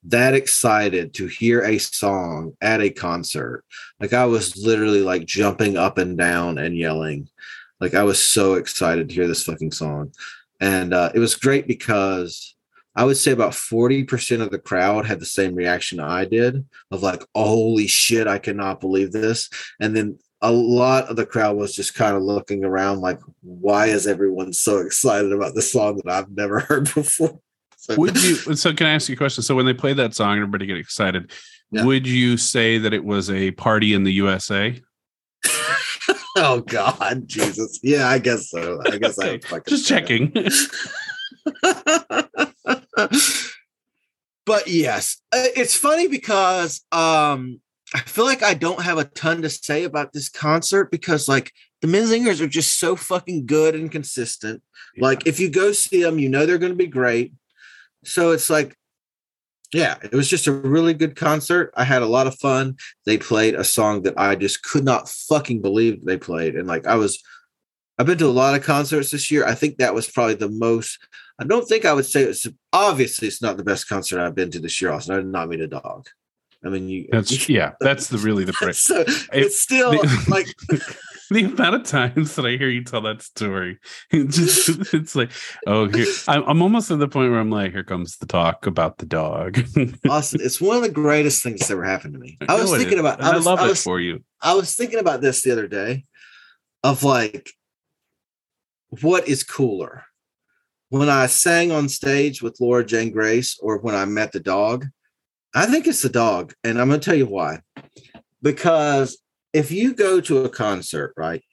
that 0.04 0.34
excited 0.34 1.14
to 1.14 1.28
hear 1.28 1.62
a 1.64 1.78
song 1.78 2.54
at 2.62 2.82
a 2.82 2.90
concert. 2.90 3.64
Like 4.02 4.14
I 4.14 4.26
was 4.26 4.58
literally 4.58 5.02
like 5.02 5.26
jumping 5.26 5.78
up 5.78 5.98
and 5.98 6.18
down 6.18 6.58
and 6.58 6.78
yelling. 6.78 7.30
Like 7.80 7.94
I 7.94 8.04
was 8.04 8.22
so 8.22 8.56
excited 8.56 9.08
to 9.08 9.16
hear 9.16 9.28
this 9.28 9.44
fucking 9.44 9.72
song. 9.72 10.12
And 10.60 10.94
uh, 10.94 11.12
it 11.16 11.20
was 11.20 11.36
great 11.36 11.68
because 11.68 12.54
I 12.98 13.04
would 13.04 13.18
say 13.18 13.32
about 13.32 13.52
40% 13.52 14.42
of 14.42 14.50
the 14.50 14.58
crowd 14.58 15.06
had 15.06 15.20
the 15.20 15.26
same 15.26 15.54
reaction 15.54 16.00
I 16.00 16.26
did 16.26 16.66
of 16.90 17.04
like, 17.04 17.24
holy 17.36 17.86
shit, 17.86 18.26
I 18.26 18.40
cannot 18.40 18.82
believe 18.82 19.12
this. 19.12 19.50
And 19.80 19.96
then 19.96 20.18
a 20.42 20.52
lot 20.52 21.06
of 21.06 21.16
the 21.16 21.26
crowd 21.28 21.58
was 21.58 21.76
just 21.76 21.94
kind 21.94 22.18
of 22.18 22.24
looking 22.24 22.66
around 22.66 23.02
like, 23.02 23.20
why 23.42 23.86
is 23.86 24.08
everyone 24.08 24.52
so 24.52 24.80
excited 24.80 25.32
about 25.32 25.54
this 25.54 25.72
song 25.72 26.02
that 26.04 26.12
I've 26.12 26.32
never 26.32 26.60
heard 26.60 26.86
before? 26.94 27.40
So, 27.78 27.96
would 27.98 28.22
you 28.22 28.36
so 28.56 28.74
can 28.74 28.88
I 28.88 28.94
ask 28.96 29.08
you 29.10 29.14
a 29.14 29.18
question? 29.18 29.44
So 29.44 29.54
when 29.56 29.68
they 29.68 29.76
play 29.76 29.94
that 29.94 30.16
song 30.16 30.38
everybody 30.38 30.66
get 30.66 30.78
excited, 30.78 31.32
Yeah. 31.72 31.86
would 31.86 32.08
you 32.08 32.36
say 32.36 32.80
that 32.80 32.94
it 32.94 33.06
was 33.06 33.30
a 33.30 33.52
party 33.52 33.94
in 33.94 34.06
the 34.06 34.14
USA? 34.14 34.82
oh 36.36 36.62
God, 36.62 37.28
Jesus. 37.28 37.80
Yeah, 37.84 38.10
I 38.10 38.18
guess 38.18 38.50
so. 38.50 38.82
I 38.92 38.98
guess 38.98 39.20
I 39.20 39.28
Okay, 39.28 39.48
fucking 39.48 39.64
Just 39.68 39.88
checking. 39.88 40.34
but 44.46 44.68
yes, 44.68 45.22
uh, 45.32 45.52
it's 45.56 45.76
funny 45.76 46.08
because 46.08 46.82
um 46.92 47.62
I 47.94 48.02
feel 48.02 48.26
like 48.26 48.44
I 48.44 48.54
don't 48.54 48.82
have 48.82 48.98
a 48.98 49.06
ton 49.06 49.42
to 49.44 49.50
say 49.50 49.86
about 49.86 50.12
this 50.12 50.30
concert 50.30 50.92
because 50.92 51.28
like 51.28 51.54
the 51.82 51.88
Menzingers 51.88 52.42
are 52.42 52.48
just 52.48 52.80
so 52.80 52.96
fucking 52.96 53.46
good 53.46 53.76
and 53.76 53.92
consistent. 53.92 54.62
Like 54.98 55.26
if 55.26 55.40
you 55.40 55.50
go 55.50 55.72
see 55.72 56.02
them, 56.02 56.20
you 56.20 56.28
know 56.28 56.46
they're 56.46 56.58
going 56.58 56.72
to 56.72 56.78
be 56.78 56.88
great. 56.88 57.34
So 58.04 58.32
it's 58.32 58.50
like 58.50 58.76
yeah, 59.74 59.98
it 60.02 60.14
was 60.14 60.30
just 60.30 60.48
a 60.48 60.52
really 60.52 60.94
good 60.94 61.16
concert. 61.16 61.74
I 61.76 61.84
had 61.84 62.02
a 62.02 62.08
lot 62.08 62.26
of 62.26 62.40
fun. 62.40 62.78
They 63.06 63.18
played 63.18 63.54
a 63.54 63.66
song 63.66 64.04
that 64.04 64.18
I 64.18 64.36
just 64.36 64.64
could 64.64 64.86
not 64.86 65.10
fucking 65.10 65.62
believe 65.62 66.06
they 66.06 66.18
played. 66.18 66.56
And 66.56 66.68
like 66.68 66.88
I 66.88 66.96
was 66.96 67.22
I've 67.98 68.06
been 68.06 68.18
to 68.20 68.28
a 68.28 68.30
lot 68.30 68.56
of 68.56 68.64
concerts 68.64 69.12
this 69.12 69.32
year. 69.32 69.46
I 69.46 69.56
think 69.56 69.78
that 69.78 69.96
was 69.96 70.10
probably 70.10 70.36
the 70.36 70.50
most 70.50 71.00
I 71.40 71.44
don't 71.44 71.68
think 71.68 71.86
I 71.86 71.94
would 71.94 72.06
say 72.06 72.24
it's 72.24 72.48
obviously 72.74 73.28
it's 73.28 73.42
not 73.42 73.58
the 73.58 73.64
best 73.64 73.88
concert 73.88 74.20
I've 74.20 74.36
been 74.36 74.52
to 74.52 74.60
this 74.60 74.82
year, 74.82 74.92
Austin. 74.92 75.14
I 75.16 75.18
did 75.18 75.28
not 75.28 75.50
mean 75.50 75.62
a 75.62 75.68
dog. 75.68 76.08
I 76.66 76.70
mean 76.70 76.90
you 76.90 77.08
That's 77.12 77.48
yeah, 77.48 77.74
that's 77.80 78.08
the 78.08 78.18
really 78.18 78.44
the 78.44 78.54
break. 78.62 78.74
so 78.76 79.04
it's 79.32 79.60
still 79.60 79.92
the- 79.92 80.26
like 80.28 80.48
the 81.30 81.44
amount 81.44 81.76
of 81.76 81.84
times 81.84 82.36
that 82.36 82.46
I 82.46 82.52
hear 82.52 82.70
you 82.70 82.84
tell 82.84 83.02
that 83.02 83.22
story, 83.22 83.78
it 84.12 84.30
just 84.30 84.94
it's 84.94 85.16
like, 85.16 85.30
oh, 85.68 85.88
here 85.88 86.08
I'm, 86.28 86.44
I'm 86.44 86.62
almost 86.62 86.90
at 86.90 87.00
the 87.00 87.08
point 87.08 87.32
where 87.32 87.40
I'm 87.40 87.52
like, 87.52 87.74
here 87.74 87.84
comes 87.84 88.18
the 88.18 88.26
talk 88.26 88.66
about 88.66 88.98
the 88.98 89.06
dog. 89.06 89.60
Austin, 90.10 90.42
it's 90.42 90.60
one 90.60 90.78
of 90.78 90.84
the 90.84 90.90
greatest 90.90 91.44
things 91.44 91.60
that's 91.60 91.72
ever 91.72 91.84
happened 91.84 92.14
to 92.14 92.20
me. 92.20 92.38
I 92.48 92.56
was 92.56 92.72
thinking 92.72 93.00
about 93.00 93.22
I, 93.22 93.36
was, 93.36 93.46
love 93.46 93.60
it 93.60 93.68
was, 93.68 93.84
for 93.84 94.00
you. 94.00 94.24
I 94.42 94.56
was 94.56 94.74
thinking 94.74 95.00
about 95.00 95.22
this 95.22 95.44
the 95.44 95.52
other 95.52 95.68
day 95.68 96.06
of 96.84 97.04
like 97.04 97.52
what 99.02 99.28
is 99.28 99.44
cooler 99.44 100.06
when 100.90 101.10
I 101.10 101.28
sang 101.28 101.72
on 101.72 101.90
stage 101.90 102.42
with 102.42 102.60
Laura 102.60 102.86
Jane 102.86 103.12
Grace 103.12 103.60
or 103.62 103.78
when 103.80 103.96
I 103.96 104.06
met 104.06 104.32
the 104.32 104.40
dog. 104.40 104.86
I 105.54 105.66
think 105.66 105.88
it's 105.88 106.02
the 106.02 106.10
dog, 106.10 106.54
and 106.64 106.80
I'm 106.80 106.88
going 106.88 107.00
to 107.00 107.06
tell 107.06 107.18
you 107.18 107.26
why. 107.26 107.62
Because 108.42 109.18
if 109.54 109.72
you 109.72 109.94
go 109.94 110.22
to 110.22 110.46
a 110.46 110.50
concert, 110.50 111.14
right, 111.18 111.44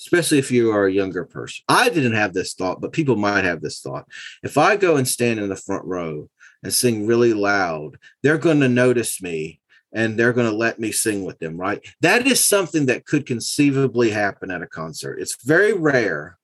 especially 0.00 0.38
if 0.38 0.50
you 0.50 0.70
are 0.72 0.86
a 0.86 0.92
younger 0.92 1.24
person, 1.24 1.64
I 1.68 1.88
didn't 1.90 2.14
have 2.14 2.32
this 2.32 2.54
thought, 2.54 2.80
but 2.80 2.92
people 2.92 3.16
might 3.16 3.44
have 3.44 3.60
this 3.60 3.80
thought. 3.80 4.06
If 4.42 4.56
I 4.56 4.76
go 4.76 4.96
and 4.96 5.06
stand 5.06 5.40
in 5.40 5.48
the 5.48 5.56
front 5.56 5.84
row 5.84 6.30
and 6.62 6.72
sing 6.72 7.06
really 7.06 7.34
loud, 7.34 7.98
they're 8.22 8.38
going 8.38 8.60
to 8.60 8.68
notice 8.68 9.20
me 9.20 9.60
and 9.92 10.18
they're 10.18 10.32
going 10.32 10.50
to 10.50 10.56
let 10.56 10.78
me 10.78 10.92
sing 10.92 11.24
with 11.24 11.38
them, 11.38 11.56
right? 11.56 11.84
That 12.00 12.26
is 12.26 12.44
something 12.44 12.86
that 12.86 13.06
could 13.06 13.26
conceivably 13.26 14.10
happen 14.10 14.50
at 14.50 14.62
a 14.62 14.66
concert. 14.66 15.20
It's 15.20 15.42
very 15.44 15.72
rare, 15.72 16.38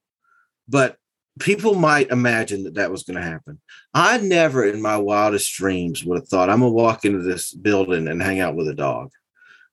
but 0.69 0.97
people 1.41 1.74
might 1.74 2.11
imagine 2.11 2.64
that 2.64 2.74
that 2.74 2.91
was 2.91 3.03
going 3.03 3.16
to 3.16 3.26
happen. 3.26 3.61
I 3.93 4.18
never 4.18 4.64
in 4.64 4.80
my 4.80 4.97
wildest 4.97 5.53
dreams 5.55 6.05
would 6.05 6.18
have 6.18 6.28
thought 6.28 6.51
I'm 6.51 6.61
going 6.61 6.70
to 6.70 6.76
walk 6.76 7.05
into 7.05 7.22
this 7.22 7.53
building 7.53 8.09
and 8.09 8.22
hang 8.22 8.41
out 8.41 8.57
with 8.57 8.68
a 8.68 8.74
dog. 8.74 9.11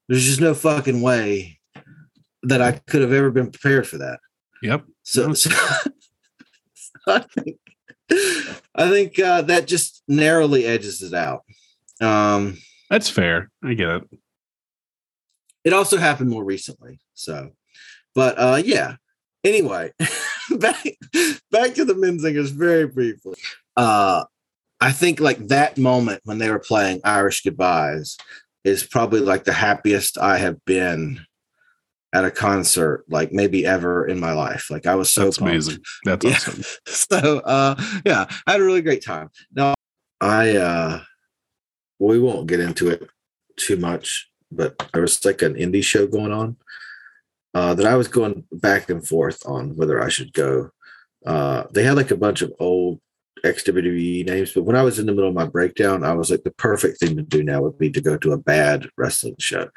There's 0.08 0.24
just 0.24 0.40
no 0.40 0.54
fucking 0.54 1.00
way 1.00 1.60
that 2.42 2.60
I 2.60 2.72
could 2.72 3.02
have 3.02 3.12
ever 3.12 3.30
been 3.30 3.50
prepared 3.50 3.86
for 3.86 3.98
that. 3.98 4.18
Yep. 4.62 4.84
So, 5.04 5.32
so 5.34 5.50
I 7.06 7.20
think 7.20 7.58
I 8.74 8.90
think 8.90 9.18
uh, 9.18 9.42
that 9.42 9.66
just 9.66 10.02
narrowly 10.08 10.64
edges 10.64 11.02
it 11.02 11.14
out. 11.14 11.42
Um, 12.00 12.58
That's 12.90 13.08
fair. 13.08 13.50
I 13.64 13.74
get 13.74 13.88
it. 13.88 14.02
it 15.64 15.72
also 15.72 15.96
happened 15.96 16.30
more 16.30 16.44
recently. 16.44 17.00
So, 17.14 17.50
but 18.14 18.38
uh, 18.38 18.62
yeah. 18.64 18.96
Anyway, 19.44 19.92
back 20.58 20.84
back 21.50 21.74
to 21.74 21.84
the 21.84 21.94
Menzingers 21.94 22.50
very 22.50 22.86
briefly. 22.86 23.34
Uh, 23.76 24.24
I 24.80 24.92
think 24.92 25.20
like 25.20 25.38
that 25.48 25.78
moment 25.78 26.20
when 26.24 26.38
they 26.38 26.50
were 26.50 26.58
playing 26.58 27.00
Irish 27.04 27.42
Goodbyes 27.42 28.16
is 28.64 28.82
probably 28.84 29.20
like 29.20 29.44
the 29.44 29.52
happiest 29.52 30.18
I 30.18 30.38
have 30.38 30.64
been 30.64 31.20
at 32.14 32.24
a 32.24 32.30
concert, 32.30 33.04
like 33.08 33.32
maybe 33.32 33.64
ever 33.64 34.06
in 34.06 34.20
my 34.20 34.32
life. 34.32 34.70
Like 34.70 34.86
I 34.86 34.94
was 34.96 35.12
so 35.12 35.24
That's 35.24 35.38
pumped. 35.38 35.50
amazing. 35.52 35.78
That's 36.04 36.24
Yeah. 36.26 36.32
awesome. 36.32 36.62
so 36.86 37.38
uh 37.40 37.74
yeah 38.04 38.26
i 38.46 38.52
had 38.52 38.60
a 38.60 38.64
really 38.64 38.82
great 38.82 39.02
time 39.04 39.30
now 39.54 39.74
i 40.20 40.56
uh 40.56 41.00
we 41.98 42.18
won't 42.18 42.46
get 42.48 42.60
into 42.60 42.88
it 42.90 43.08
too 43.56 43.76
much 43.76 44.28
but 44.50 44.76
there 44.92 45.02
was 45.02 45.24
like 45.24 45.40
an 45.42 45.54
indie 45.54 45.82
show 45.82 46.06
going 46.06 46.32
on 46.32 46.56
uh 47.54 47.74
that 47.74 47.86
i 47.86 47.94
was 47.94 48.08
going 48.08 48.44
back 48.52 48.90
and 48.90 49.06
forth 49.06 49.42
on 49.46 49.76
whether 49.76 50.02
i 50.02 50.08
should 50.08 50.32
go 50.32 50.70
uh 51.26 51.64
they 51.72 51.82
had 51.82 51.96
like 51.96 52.10
a 52.10 52.16
bunch 52.16 52.42
of 52.42 52.52
old 52.58 53.00
XWE 53.44 54.26
names, 54.26 54.52
but 54.52 54.62
when 54.62 54.76
I 54.76 54.82
was 54.82 54.98
in 54.98 55.06
the 55.06 55.12
middle 55.12 55.28
of 55.28 55.34
my 55.34 55.46
breakdown, 55.46 56.04
I 56.04 56.14
was 56.14 56.30
like, 56.30 56.44
the 56.44 56.52
perfect 56.52 57.00
thing 57.00 57.16
to 57.16 57.22
do 57.22 57.42
now 57.42 57.62
would 57.62 57.78
be 57.78 57.90
to 57.90 58.00
go 58.00 58.16
to 58.16 58.32
a 58.32 58.38
bad 58.38 58.88
wrestling 58.96 59.36
show. 59.38 59.68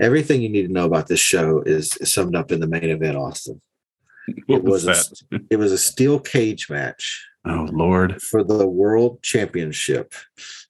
Everything 0.00 0.40
you 0.40 0.48
need 0.48 0.66
to 0.66 0.72
know 0.72 0.86
about 0.86 1.06
this 1.06 1.20
show 1.20 1.60
is, 1.60 1.96
is 1.98 2.12
summed 2.12 2.34
up 2.34 2.50
in 2.50 2.60
the 2.60 2.66
main 2.66 2.84
event, 2.84 3.16
Austin. 3.16 3.60
It 4.48 4.62
was, 4.62 4.86
a, 4.86 4.94
it 5.50 5.56
was 5.56 5.72
a 5.72 5.78
steel 5.78 6.18
cage 6.20 6.68
match 6.70 7.26
Oh 7.46 7.66
Lord. 7.72 8.20
for 8.22 8.44
the 8.44 8.66
world 8.68 9.22
championship 9.22 10.14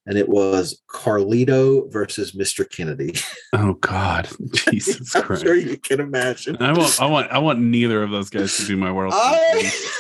and 0.07 0.17
it 0.17 0.29
was 0.29 0.81
carlito 0.89 1.91
versus 1.93 2.33
mr 2.33 2.69
kennedy 2.71 3.15
Oh 3.53 3.75
God. 3.75 4.29
Jesus 4.55 5.15
i'm 5.17 5.23
Christ. 5.25 5.43
sure 5.43 5.57
you 5.57 5.77
can 5.77 5.99
imagine 6.01 6.57
I 6.63 6.73
want 6.73 7.01
I 7.03 7.07
want 7.07 7.31
I 7.33 7.39
want 7.39 7.59
neither 7.61 8.03
of 8.05 8.11
those 8.11 8.31
guys 8.31 8.57
to 8.59 8.67
be 8.69 8.77
my 8.77 8.93
world. 8.93 9.13
champion. 9.13 9.67
I, 9.67 10.00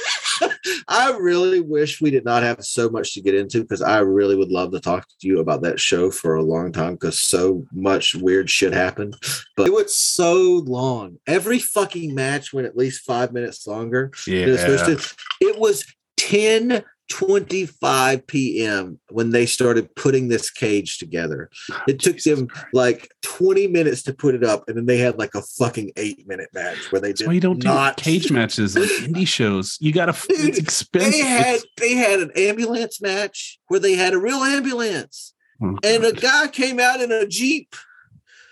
I 0.89 1.17
really 1.19 1.61
wish 1.61 2.01
we 2.01 2.11
did 2.11 2.25
not 2.25 2.43
have 2.43 2.65
so 2.65 2.89
much 2.89 3.15
to 3.15 3.21
get 3.21 3.35
into 3.35 3.63
because 3.63 3.83
I 3.83 3.99
really 3.99 4.37
would 4.37 4.51
love 4.51 4.73
to 4.73 4.81
talk 4.81 5.07
to 5.09 5.27
you 5.27 5.41
about 5.41 5.63
that 5.63 5.81
show 5.81 6.11
for 6.11 6.35
a 6.35 6.43
long 6.43 6.73
time 6.73 6.95
because 6.95 7.21
so 7.21 7.65
much 7.73 8.15
weird 8.15 8.51
shit 8.51 8.73
happened. 8.73 9.17
But 9.57 9.67
it 9.67 9.73
was 9.73 9.97
so 9.97 10.63
long. 10.67 11.19
Every 11.27 11.59
fucking 11.59 12.15
match 12.15 12.53
went 12.53 12.67
at 12.67 12.77
least 12.77 13.05
five 13.05 13.33
minutes 13.33 13.67
longer. 13.67 14.11
yeah. 14.27 14.47
It 14.47 14.69
was, 14.69 15.15
it 15.41 15.59
was 15.59 15.85
10 16.17 16.85
25 17.11 18.27
p.m. 18.27 18.99
when 19.11 19.31
they 19.31 19.45
started 19.45 19.95
putting 19.97 20.29
this 20.29 20.51
cage 20.51 20.99
together. 20.99 21.51
Ah, 21.71 21.83
it 21.87 21.99
took 22.01 22.19
them 22.19 22.49
like 22.73 23.11
20 23.23 23.67
minutes 23.67 24.03
to 24.05 24.15
put 24.15 24.35
it 24.35 24.43
up, 24.45 24.65
and 24.69 24.77
then 24.77 24.87
they 24.87 24.99
had 24.99 25.19
like 25.19 25.35
a 25.35 25.43
fucking 25.43 25.91
eight 25.97 26.27
minute 26.27 26.49
match 26.55 26.91
where 26.91 27.01
they 27.01 27.09
That's 27.09 27.21
did 27.21 27.27
why 27.27 27.33
you 27.35 27.41
don't 27.41 27.63
not 27.63 27.97
do 27.97 28.03
cage 28.05 28.33
matches 28.33 28.77
like 28.77 28.89
indie 28.89 29.27
shows. 29.27 29.77
You 29.81 29.93
gotta 29.93 30.11
f- 30.11 30.27
it's 30.31 30.59
expensive. 30.59 31.13
They 31.13 31.19
had 31.21 31.61
they 31.77 31.95
had 31.95 32.21
an 32.21 32.31
ambulance 32.37 33.01
match 33.03 33.59
where 33.69 33.81
they 33.81 33.95
had 33.95 34.15
a 34.15 34.19
real 34.19 34.39
ambulance, 34.39 35.35
Oh, 35.63 35.77
and 35.85 36.05
a 36.05 36.13
guy 36.13 36.49
came 36.49 36.81
out 36.81 37.01
in 37.03 37.13
a 37.13 37.27
jeep. 37.27 37.75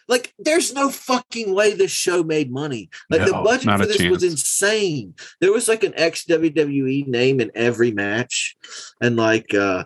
Like, 0.08 0.32
there's 0.38 0.72
no 0.72 0.90
fucking 0.90 1.54
way 1.54 1.74
this 1.74 1.90
show 1.90 2.22
made 2.22 2.50
money. 2.50 2.88
Like, 3.10 3.26
the 3.26 3.32
budget 3.32 3.78
for 3.78 3.86
this 3.86 4.02
was 4.10 4.22
insane. 4.22 5.14
There 5.40 5.52
was 5.52 5.68
like 5.68 5.84
an 5.84 5.92
ex 5.96 6.24
WWE 6.24 7.06
name 7.06 7.40
in 7.40 7.50
every 7.54 7.92
match, 7.92 8.56
and 9.00 9.16
like, 9.16 9.54
uh 9.54 9.84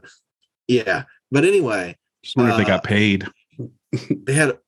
yeah. 0.69 1.05
But 1.31 1.45
anyway, 1.45 1.97
Just 2.23 2.37
wonder 2.37 2.53
if 2.53 2.57
they 2.59 2.65
uh, 2.65 2.67
got 2.67 2.85
paid. 2.85 3.27
they 4.11 4.33
had 4.33 4.59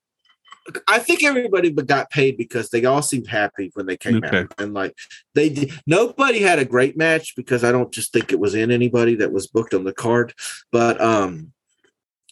I 0.88 0.98
think 0.98 1.22
everybody 1.22 1.70
but 1.70 1.86
got 1.86 2.10
paid 2.10 2.38
because 2.38 2.70
they 2.70 2.84
all 2.84 3.02
seemed 3.02 3.26
happy 3.26 3.70
when 3.74 3.86
they 3.86 3.96
came 3.96 4.16
Okay. 4.16 4.40
out. 4.40 4.54
And 4.58 4.72
like 4.72 4.96
they 5.34 5.50
did 5.50 5.72
nobody 5.86 6.40
had 6.40 6.58
a 6.58 6.64
great 6.64 6.96
match 6.96 7.34
because 7.36 7.64
I 7.64 7.72
don't 7.72 7.92
just 7.92 8.12
think 8.12 8.32
it 8.32 8.40
was 8.40 8.54
in 8.54 8.70
anybody 8.70 9.14
that 9.16 9.32
was 9.32 9.46
booked 9.46 9.74
on 9.74 9.84
the 9.84 9.92
card. 9.92 10.32
But 10.72 11.00
um 11.00 11.52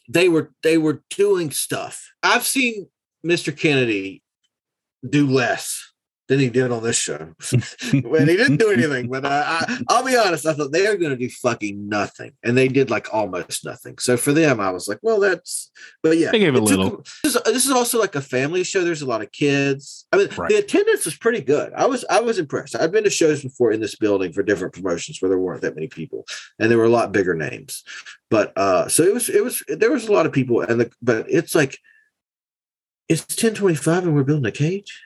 they 0.08 0.28
were 0.28 0.52
they 0.62 0.78
were 0.78 1.02
doing 1.10 1.50
stuff. 1.50 2.10
I've 2.22 2.46
seen 2.46 2.88
Mr. 3.26 3.56
Kennedy 3.56 4.22
do 5.08 5.26
less 5.26 5.88
than 6.28 6.38
he 6.38 6.48
did 6.48 6.70
on 6.70 6.82
this 6.82 6.96
show. 6.96 7.34
when 7.92 8.28
he 8.28 8.36
didn't 8.36 8.56
do 8.56 8.70
anything, 8.70 9.08
but 9.10 9.26
I, 9.26 9.42
I, 9.60 9.80
I'll 9.88 10.04
be 10.04 10.16
honest, 10.16 10.46
I 10.46 10.54
thought 10.54 10.72
they 10.72 10.86
are 10.86 10.96
going 10.96 11.10
to 11.10 11.16
do 11.16 11.28
fucking 11.28 11.88
nothing, 11.88 12.32
and 12.42 12.56
they 12.56 12.68
did 12.68 12.90
like 12.90 13.12
almost 13.12 13.64
nothing. 13.64 13.98
So 13.98 14.16
for 14.16 14.32
them, 14.32 14.60
I 14.60 14.70
was 14.70 14.88
like, 14.88 14.98
well, 15.02 15.20
that's. 15.20 15.70
But 16.02 16.16
yeah, 16.18 16.30
They 16.30 16.38
gave 16.38 16.54
a 16.54 16.58
it 16.58 16.60
took 16.60 16.68
little. 16.78 17.04
This 17.24 17.34
is, 17.34 17.42
this 17.44 17.64
is 17.66 17.72
also 17.72 17.98
like 17.98 18.14
a 18.14 18.22
family 18.22 18.62
show. 18.64 18.82
There's 18.84 19.02
a 19.02 19.06
lot 19.06 19.20
of 19.20 19.32
kids. 19.32 20.06
I 20.12 20.16
mean, 20.18 20.28
Right. 20.38 20.48
the 20.48 20.56
attendance 20.56 21.04
was 21.04 21.18
pretty 21.18 21.40
good. 21.42 21.72
I 21.76 21.86
was 21.86 22.04
I 22.08 22.20
was 22.20 22.38
impressed. 22.38 22.76
I've 22.76 22.92
been 22.92 23.04
to 23.04 23.10
shows 23.10 23.42
before 23.42 23.72
in 23.72 23.80
this 23.80 23.96
building 23.96 24.32
for 24.32 24.42
different 24.42 24.74
promotions 24.74 25.20
where 25.20 25.28
there 25.28 25.38
weren't 25.38 25.62
that 25.62 25.74
many 25.74 25.88
people, 25.88 26.24
and 26.58 26.70
there 26.70 26.78
were 26.78 26.84
a 26.84 26.88
lot 26.88 27.12
bigger 27.12 27.34
names. 27.34 27.82
But 28.30 28.56
uh, 28.56 28.88
so 28.88 29.02
it 29.02 29.12
was 29.12 29.28
it 29.28 29.42
was 29.44 29.62
there 29.68 29.90
was 29.90 30.06
a 30.06 30.12
lot 30.12 30.24
of 30.26 30.32
people, 30.32 30.62
and 30.62 30.80
the 30.80 30.90
but 31.02 31.26
it's 31.28 31.54
like 31.54 31.78
it's 33.12 33.36
ten 33.36 33.54
twenty 33.54 33.74
five, 33.76 34.04
and 34.04 34.14
we're 34.14 34.24
building 34.24 34.46
a 34.46 34.52
cage. 34.52 35.00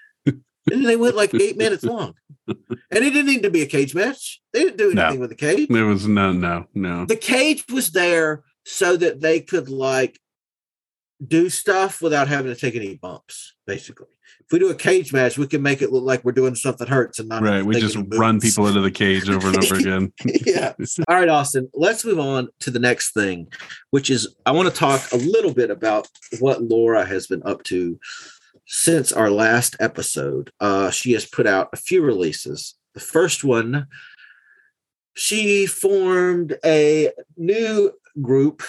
And 0.69 0.85
they 0.85 0.97
went 0.97 1.15
like 1.15 1.33
eight 1.35 1.57
minutes 1.57 1.85
long. 1.95 2.15
And 2.49 2.57
it 2.91 3.11
didn't 3.11 3.27
need 3.27 3.45
to 3.45 3.51
be 3.51 3.63
a 3.63 3.67
cage 3.67 3.95
match. 3.95 4.41
They 4.53 4.65
didn't 4.65 4.79
do 4.79 4.95
No. 4.95 5.03
anything 5.05 5.21
with 5.21 5.31
the 5.31 5.37
cage. 5.37 5.69
There 5.69 5.87
was 5.87 6.09
no 6.09 6.33
no 6.33 6.67
no. 6.75 7.07
The 7.07 7.15
cage 7.17 7.65
was 7.73 7.93
there 7.93 8.43
so 8.65 8.97
that 8.97 9.21
they 9.21 9.41
could 9.41 9.69
like 9.69 10.19
do 11.25 11.49
stuff 11.51 12.03
without 12.03 12.27
having 12.29 12.53
to 12.53 12.61
take 12.61 12.75
any 12.75 12.97
bumps, 12.97 13.55
basically. 13.67 14.09
If 14.47 14.53
we 14.53 14.59
do 14.61 14.70
a 14.70 14.76
cage 14.76 15.12
match, 15.12 15.36
we 15.38 15.49
can 15.49 15.61
make 15.61 15.82
it 15.82 15.92
look 15.92 16.05
like 16.05 16.24
we're 16.24 16.30
doing 16.30 16.55
stuff 16.55 16.76
that 16.76 16.88
hurts 16.88 17.18
and 17.18 17.28
not 17.28 17.42
Right. 17.42 17.64
We 17.64 17.80
just 17.80 17.97
run 18.16 18.38
people 18.40 18.68
into 18.68 18.80
the 18.80 18.92
cage 18.92 19.28
over 19.28 19.49
and 19.49 19.64
over 19.64 19.74
again. 19.78 20.12
yeah. 20.24 20.72
All 21.09 21.16
right, 21.16 21.28
Austin, 21.28 21.68
let's 21.74 22.05
move 22.05 22.20
on 22.20 22.49
to 22.61 22.70
the 22.70 22.78
next 22.78 23.12
thing, 23.12 23.49
which 23.90 24.09
is 24.09 24.36
I 24.47 24.53
want 24.53 24.68
to 24.68 24.74
talk 24.74 25.03
a 25.12 25.16
little 25.16 25.53
bit 25.53 25.70
about 25.70 26.07
what 26.38 26.62
Laura 26.62 27.05
has 27.05 27.26
been 27.26 27.42
up 27.44 27.64
to 27.64 27.99
since 28.66 29.11
our 29.11 29.30
last 29.30 29.74
episode. 29.80 30.53
Uh, 30.61 30.90
she 30.90 31.12
has 31.12 31.26
put 31.26 31.49
out 31.49 31.68
a 31.72 31.76
few 31.76 32.03
releases. 32.03 32.76
The 32.94 33.01
first 33.01 33.42
one, 33.42 33.88
she 35.14 35.66
formed 35.66 36.57
a 36.64 37.11
new 37.36 37.90
group 38.22 38.62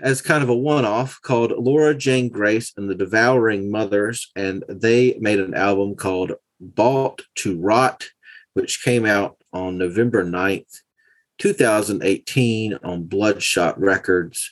as 0.00 0.22
kind 0.22 0.42
of 0.42 0.48
a 0.48 0.56
one 0.56 0.84
off 0.84 1.20
called 1.22 1.52
Laura 1.52 1.94
Jane 1.94 2.28
Grace 2.28 2.72
and 2.76 2.88
the 2.88 2.94
Devouring 2.94 3.70
Mothers. 3.70 4.30
And 4.36 4.64
they 4.68 5.16
made 5.20 5.40
an 5.40 5.54
album 5.54 5.96
called 5.96 6.32
Bought 6.60 7.22
to 7.36 7.58
Rot, 7.58 8.08
which 8.54 8.82
came 8.82 9.06
out 9.06 9.36
on 9.52 9.78
November 9.78 10.24
9th, 10.24 10.80
2018 11.38 12.78
on 12.82 13.04
Bloodshot 13.04 13.78
Records. 13.80 14.50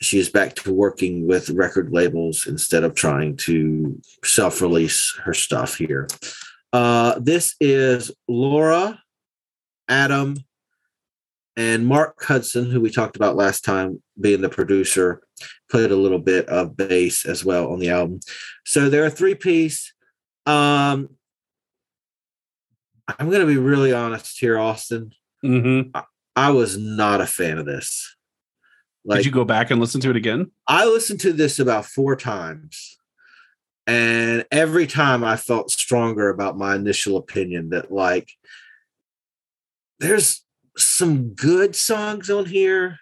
She 0.00 0.18
is 0.18 0.28
back 0.28 0.54
to 0.56 0.72
working 0.72 1.26
with 1.26 1.50
record 1.50 1.90
labels 1.90 2.46
instead 2.46 2.84
of 2.84 2.94
trying 2.94 3.36
to 3.38 4.00
self 4.24 4.60
release 4.60 5.18
her 5.24 5.32
stuff 5.32 5.76
here. 5.76 6.06
Uh, 6.72 7.18
this 7.18 7.54
is 7.60 8.10
Laura, 8.28 9.00
Atom, 9.88 10.36
and 11.56 11.86
Marc 11.86 12.22
Hudson, 12.22 12.70
who 12.70 12.80
we 12.80 12.90
talked 12.90 13.16
about 13.16 13.36
last 13.36 13.64
time, 13.64 14.02
being 14.20 14.42
the 14.42 14.48
producer, 14.48 15.22
played 15.70 15.90
a 15.90 15.96
little 15.96 16.18
bit 16.18 16.46
of 16.48 16.76
bass 16.76 17.24
as 17.24 17.44
well 17.44 17.72
on 17.72 17.78
the 17.78 17.90
album. 17.90 18.20
So 18.64 18.90
they're 18.90 19.06
a 19.06 19.10
three 19.10 19.34
piece. 19.34 19.92
Um, 20.44 21.10
I'm 23.08 23.30
going 23.30 23.40
to 23.40 23.46
be 23.46 23.56
really 23.56 23.92
honest 23.92 24.38
here, 24.38 24.58
Austin. 24.58 25.12
Mm-hmm. 25.44 25.98
I 26.34 26.50
was 26.50 26.76
not 26.76 27.20
a 27.20 27.26
fan 27.26 27.58
of 27.58 27.66
this. 27.66 28.16
Like, 29.04 29.18
Did 29.18 29.26
you 29.26 29.32
go 29.32 29.44
back 29.44 29.70
and 29.70 29.80
listen 29.80 30.00
to 30.02 30.10
it 30.10 30.16
again? 30.16 30.50
I 30.66 30.84
listened 30.84 31.20
to 31.20 31.32
this 31.32 31.58
about 31.58 31.86
four 31.86 32.16
times. 32.16 32.98
And 33.86 34.44
every 34.50 34.88
time 34.88 35.22
I 35.22 35.36
felt 35.36 35.70
stronger 35.70 36.28
about 36.28 36.58
my 36.58 36.74
initial 36.74 37.16
opinion 37.16 37.70
that, 37.70 37.92
like, 37.92 38.32
there's 40.00 40.44
some 40.76 41.30
good 41.34 41.74
songs 41.76 42.30
on 42.30 42.46
here. 42.46 42.98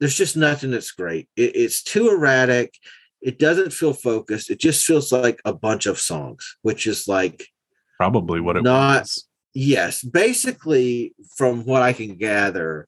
There's 0.00 0.14
just 0.16 0.36
nothing 0.36 0.70
that's 0.70 0.90
great. 0.92 1.28
It- 1.36 1.56
it's 1.56 1.82
too 1.82 2.08
erratic. 2.08 2.74
It 3.20 3.38
doesn't 3.38 3.72
feel 3.72 3.92
focused. 3.92 4.50
It 4.50 4.60
just 4.60 4.84
feels 4.84 5.10
like 5.10 5.40
a 5.44 5.52
bunch 5.52 5.86
of 5.86 5.98
songs, 5.98 6.56
which 6.62 6.86
is 6.86 7.08
like, 7.08 7.48
Probably 7.96 8.40
what 8.40 8.56
it 8.56 8.62
Not- 8.62 9.02
was. 9.02 9.24
Yes, 9.54 10.02
basically, 10.04 11.14
from 11.36 11.64
what 11.64 11.82
I 11.82 11.92
can 11.92 12.16
gather, 12.16 12.86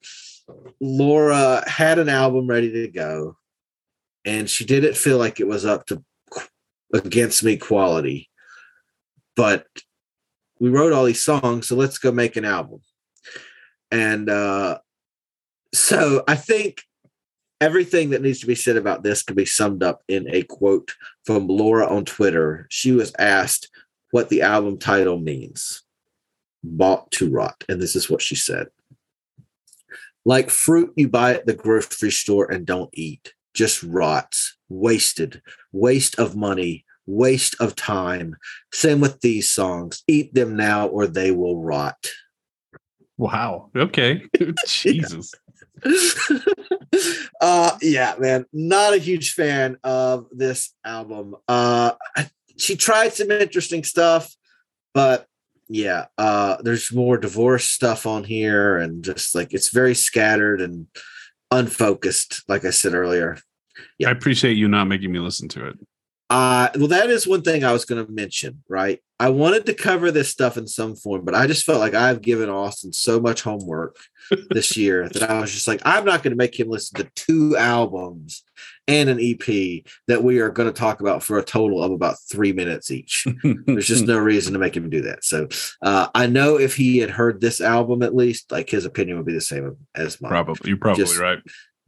Laura 0.79 1.67
had 1.67 1.99
an 1.99 2.07
album 2.07 2.47
ready 2.47 2.71
to 2.71 2.87
go, 2.87 3.35
and 4.23 4.49
she 4.49 4.63
didn't 4.63 4.95
feel 4.95 5.17
like 5.17 5.41
it 5.41 5.47
was 5.47 5.65
up 5.65 5.85
to 5.87 6.01
against 6.93 7.43
me 7.43 7.57
quality. 7.57 8.29
But 9.35 9.65
we 10.59 10.69
wrote 10.69 10.93
all 10.93 11.03
these 11.05 11.23
songs, 11.23 11.67
so 11.67 11.75
let's 11.75 11.97
go 11.97 12.11
make 12.13 12.37
an 12.37 12.45
album. 12.45 12.79
And 13.91 14.29
uh, 14.29 14.79
so 15.73 16.23
I 16.27 16.35
think 16.35 16.83
everything 17.59 18.11
that 18.11 18.21
needs 18.21 18.39
to 18.39 18.47
be 18.47 18.55
said 18.55 18.77
about 18.77 19.03
this 19.03 19.21
can 19.21 19.35
be 19.35 19.45
summed 19.45 19.83
up 19.83 20.01
in 20.07 20.27
a 20.29 20.43
quote 20.43 20.95
from 21.25 21.47
Laura 21.47 21.87
on 21.87 22.05
Twitter. 22.05 22.67
She 22.69 22.91
was 22.91 23.13
asked 23.19 23.69
what 24.11 24.29
the 24.29 24.41
album 24.41 24.77
title 24.77 25.19
means 25.19 25.83
bought 26.63 27.11
to 27.11 27.29
rot. 27.29 27.63
And 27.69 27.81
this 27.81 27.95
is 27.95 28.09
what 28.09 28.21
she 28.21 28.35
said 28.35 28.67
like 30.25 30.49
fruit 30.49 30.93
you 30.95 31.09
buy 31.09 31.33
at 31.33 31.45
the 31.45 31.53
grocery 31.53 32.11
store 32.11 32.51
and 32.51 32.65
don't 32.65 32.89
eat, 32.93 33.33
just 33.53 33.81
rots, 33.83 34.55
wasted, 34.69 35.41
waste 35.71 36.19
of 36.19 36.35
money, 36.35 36.85
waste 37.05 37.55
of 37.59 37.75
time. 37.75 38.35
Same 38.71 39.01
with 39.01 39.21
these 39.21 39.49
songs. 39.49 40.03
Eat 40.07 40.33
them 40.33 40.55
now 40.55 40.87
or 40.87 41.07
they 41.07 41.31
will 41.31 41.61
rot. 41.61 42.07
Wow. 43.21 43.69
Okay. 43.75 44.23
Jesus. 44.65 45.31
uh 47.41 47.77
yeah, 47.79 48.15
man. 48.17 48.45
Not 48.51 48.95
a 48.95 48.97
huge 48.97 49.33
fan 49.33 49.77
of 49.83 50.25
this 50.31 50.73
album. 50.83 51.35
Uh 51.47 51.91
she 52.57 52.75
tried 52.75 53.13
some 53.13 53.29
interesting 53.29 53.83
stuff, 53.83 54.35
but 54.95 55.27
yeah, 55.69 56.07
uh 56.17 56.57
there's 56.63 56.91
more 56.91 57.19
divorce 57.19 57.65
stuff 57.65 58.07
on 58.07 58.23
here 58.23 58.77
and 58.77 59.03
just 59.03 59.35
like 59.35 59.53
it's 59.53 59.69
very 59.69 59.93
scattered 59.93 60.59
and 60.59 60.87
unfocused, 61.51 62.43
like 62.47 62.65
I 62.65 62.71
said 62.71 62.95
earlier. 62.95 63.37
Yeah. 63.99 64.09
I 64.09 64.13
appreciate 64.13 64.57
you 64.57 64.67
not 64.67 64.85
making 64.85 65.11
me 65.11 65.19
listen 65.19 65.47
to 65.49 65.67
it. 65.67 65.77
Uh, 66.31 66.69
well, 66.75 66.87
that 66.87 67.09
is 67.09 67.27
one 67.27 67.41
thing 67.41 67.63
I 67.63 67.73
was 67.73 67.83
going 67.83 68.05
to 68.05 68.09
mention, 68.11 68.63
right? 68.69 68.99
I 69.21 69.29
wanted 69.29 69.67
to 69.67 69.75
cover 69.75 70.09
this 70.09 70.29
stuff 70.29 70.57
in 70.57 70.65
some 70.65 70.95
form, 70.95 71.23
but 71.23 71.35
I 71.35 71.45
just 71.45 71.63
felt 71.63 71.79
like 71.79 71.93
I've 71.93 72.23
given 72.23 72.49
Austin 72.49 72.91
so 72.91 73.19
much 73.19 73.43
homework 73.43 73.97
this 74.49 74.75
year 74.77 75.07
that 75.09 75.29
I 75.29 75.39
was 75.39 75.51
just 75.51 75.67
like, 75.67 75.79
I'm 75.85 76.05
not 76.05 76.23
going 76.23 76.31
to 76.31 76.37
make 76.37 76.59
him 76.59 76.69
listen 76.69 76.97
to 76.97 77.11
two 77.13 77.55
albums 77.55 78.43
and 78.87 79.11
an 79.11 79.19
EP 79.21 79.83
that 80.07 80.23
we 80.23 80.39
are 80.39 80.49
going 80.49 80.73
to 80.73 80.73
talk 80.73 81.01
about 81.01 81.21
for 81.21 81.37
a 81.37 81.43
total 81.43 81.83
of 81.83 81.91
about 81.91 82.15
three 82.31 82.51
minutes 82.51 82.89
each. 82.89 83.27
There's 83.67 83.87
just 83.87 84.07
no 84.07 84.17
reason 84.17 84.53
to 84.53 84.59
make 84.59 84.75
him 84.75 84.89
do 84.89 85.03
that. 85.03 85.23
So 85.23 85.47
uh, 85.83 86.07
I 86.15 86.25
know 86.25 86.57
if 86.57 86.75
he 86.75 86.97
had 86.97 87.11
heard 87.11 87.41
this 87.41 87.61
album 87.61 88.01
at 88.01 88.15
least, 88.15 88.51
like 88.51 88.71
his 88.71 88.85
opinion 88.85 89.17
would 89.17 89.27
be 89.27 89.33
the 89.33 89.39
same 89.39 89.77
as 89.93 90.19
mine. 90.19 90.31
Probably. 90.31 90.67
You're 90.67 90.79
probably 90.79 91.03
Just 91.03 91.19
right. 91.19 91.37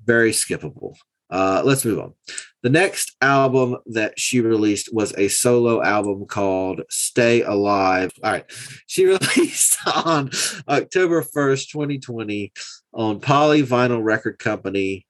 Very 0.05 0.33
skippable. 0.33 0.97
Uh, 1.29 1.61
let's 1.65 1.85
move 1.85 1.99
on. 1.99 2.13
The 2.61 2.69
next 2.69 3.15
album 3.21 3.77
that 3.87 4.19
she 4.19 4.39
released 4.39 4.93
was 4.93 5.13
a 5.17 5.27
solo 5.27 5.83
album 5.83 6.25
called 6.25 6.81
Stay 6.89 7.41
Alive. 7.41 8.11
All 8.23 8.31
right. 8.31 8.45
She 8.87 9.05
released 9.07 9.77
on 9.87 10.31
October 10.67 11.21
1st, 11.21 11.71
2020 11.71 12.53
on 12.93 13.19
Polyvinyl 13.19 14.03
Record 14.03 14.39
Company. 14.39 15.05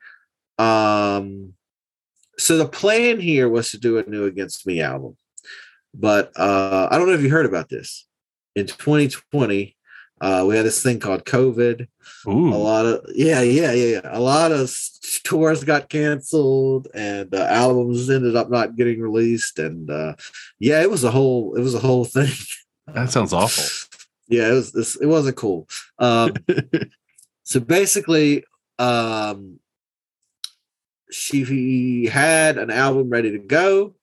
Um, 0.57 1.53
so 2.37 2.57
the 2.57 2.67
plan 2.67 3.19
here 3.19 3.47
was 3.47 3.71
to 3.71 3.77
do 3.77 3.99
a 3.99 4.09
new 4.09 4.25
Against 4.25 4.65
Me 4.65 4.81
album. 4.81 5.17
But 5.93 6.31
uh, 6.35 6.87
I 6.89 6.97
don't 6.97 7.07
know 7.07 7.13
if 7.13 7.21
you 7.21 7.29
heard 7.29 7.45
about 7.45 7.69
this. 7.69 8.07
In 8.55 8.65
2020, 8.65 9.75
uh, 10.21 10.45
we 10.47 10.55
had 10.55 10.65
this 10.65 10.81
thing 10.81 10.99
called 10.99 11.25
COVID. 11.25 11.87
A 12.25 12.31
lot 12.31 12.85
of 12.85 13.05
yeah, 13.13 13.41
yeah, 13.41 13.71
yeah, 13.73 13.99
yeah. 14.01 14.09
A 14.17 14.19
lot 14.19 14.51
of 14.51 14.73
tours 15.23 15.63
got 15.63 15.89
canceled, 15.89 16.87
and 16.93 17.33
uh, 17.33 17.45
albums 17.49 18.09
ended 18.09 18.35
up 18.35 18.49
not 18.49 18.75
getting 18.75 19.01
released. 19.01 19.59
And 19.59 19.89
uh, 19.89 20.15
yeah, 20.59 20.81
it 20.81 20.89
was 20.89 21.03
a 21.03 21.11
whole 21.11 21.55
it 21.55 21.61
was 21.61 21.75
a 21.75 21.79
whole 21.79 22.05
thing. 22.05 22.31
That 22.87 23.11
sounds 23.11 23.33
awful. 23.33 23.65
yeah, 24.27 24.49
it 24.49 24.53
was 24.53 24.97
it 25.01 25.07
wasn't 25.07 25.37
cool. 25.37 25.67
Um, 25.99 26.33
so 27.43 27.59
basically, 27.59 28.45
um, 28.79 29.59
she 31.11 32.05
had 32.05 32.57
an 32.57 32.71
album 32.71 33.09
ready 33.09 33.31
to 33.31 33.39
go, 33.39 33.95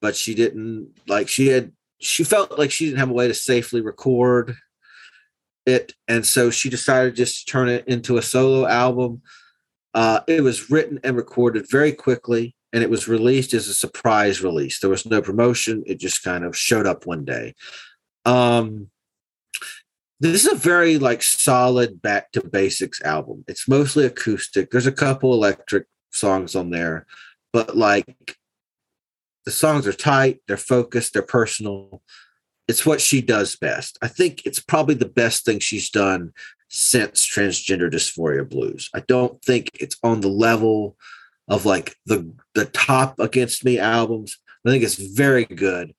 but 0.00 0.14
she 0.14 0.34
didn't 0.34 0.92
like 1.06 1.28
she 1.28 1.48
had 1.48 1.72
she 2.00 2.24
felt 2.24 2.58
like 2.58 2.70
she 2.70 2.86
didn't 2.86 2.98
have 2.98 3.10
a 3.10 3.14
way 3.14 3.28
to 3.28 3.34
safely 3.34 3.80
record 3.80 4.56
it, 5.66 5.92
and 6.08 6.26
so 6.26 6.50
she 6.50 6.70
decided 6.70 7.16
just 7.16 7.46
to 7.46 7.52
turn 7.52 7.68
it 7.68 7.86
into 7.86 8.16
a 8.16 8.22
solo 8.22 8.66
album. 8.66 9.22
Uh, 9.92 10.20
it 10.26 10.42
was 10.42 10.70
written 10.70 10.98
and 11.04 11.16
recorded 11.16 11.66
very 11.70 11.92
quickly, 11.92 12.54
and 12.72 12.82
it 12.82 12.90
was 12.90 13.08
released 13.08 13.54
as 13.54 13.68
a 13.68 13.74
surprise 13.74 14.42
release. 14.42 14.80
There 14.80 14.90
was 14.90 15.06
no 15.06 15.22
promotion; 15.22 15.82
it 15.86 16.00
just 16.00 16.22
kind 16.22 16.44
of 16.44 16.56
showed 16.56 16.86
up 16.86 17.06
one 17.06 17.24
day. 17.24 17.54
Um, 18.24 18.90
this 20.20 20.46
is 20.46 20.52
a 20.52 20.56
very 20.56 20.98
like 20.98 21.22
solid 21.22 22.00
back 22.00 22.32
to 22.32 22.46
basics 22.46 23.02
album. 23.02 23.44
It's 23.48 23.68
mostly 23.68 24.06
acoustic. 24.06 24.70
There's 24.70 24.86
a 24.86 24.92
couple 24.92 25.34
electric 25.34 25.86
songs 26.10 26.54
on 26.54 26.70
there, 26.70 27.06
but 27.52 27.76
like 27.76 28.36
the 29.44 29.50
songs 29.50 29.86
are 29.86 29.92
tight, 29.92 30.40
they're 30.46 30.56
focused, 30.56 31.12
they're 31.12 31.22
personal. 31.22 32.02
It's 32.66 32.86
what 32.86 33.00
she 33.00 33.20
does 33.20 33.56
best. 33.56 33.98
I 34.00 34.08
think 34.08 34.42
it's 34.46 34.60
probably 34.60 34.94
the 34.94 35.04
best 35.04 35.44
thing 35.44 35.58
she's 35.58 35.90
done 35.90 36.32
since 36.68 37.28
transgender 37.28 37.90
dysphoria 37.90 38.48
blues. 38.48 38.90
I 38.94 39.00
don't 39.00 39.40
think 39.42 39.70
it's 39.78 39.96
on 40.02 40.20
the 40.20 40.28
level 40.28 40.96
of 41.48 41.66
like 41.66 41.94
the 42.06 42.32
the 42.54 42.64
top 42.66 43.18
against 43.20 43.64
me 43.64 43.78
albums. 43.78 44.38
I 44.66 44.70
think 44.70 44.82
it's 44.82 44.96
very 44.96 45.44
good. 45.44 45.94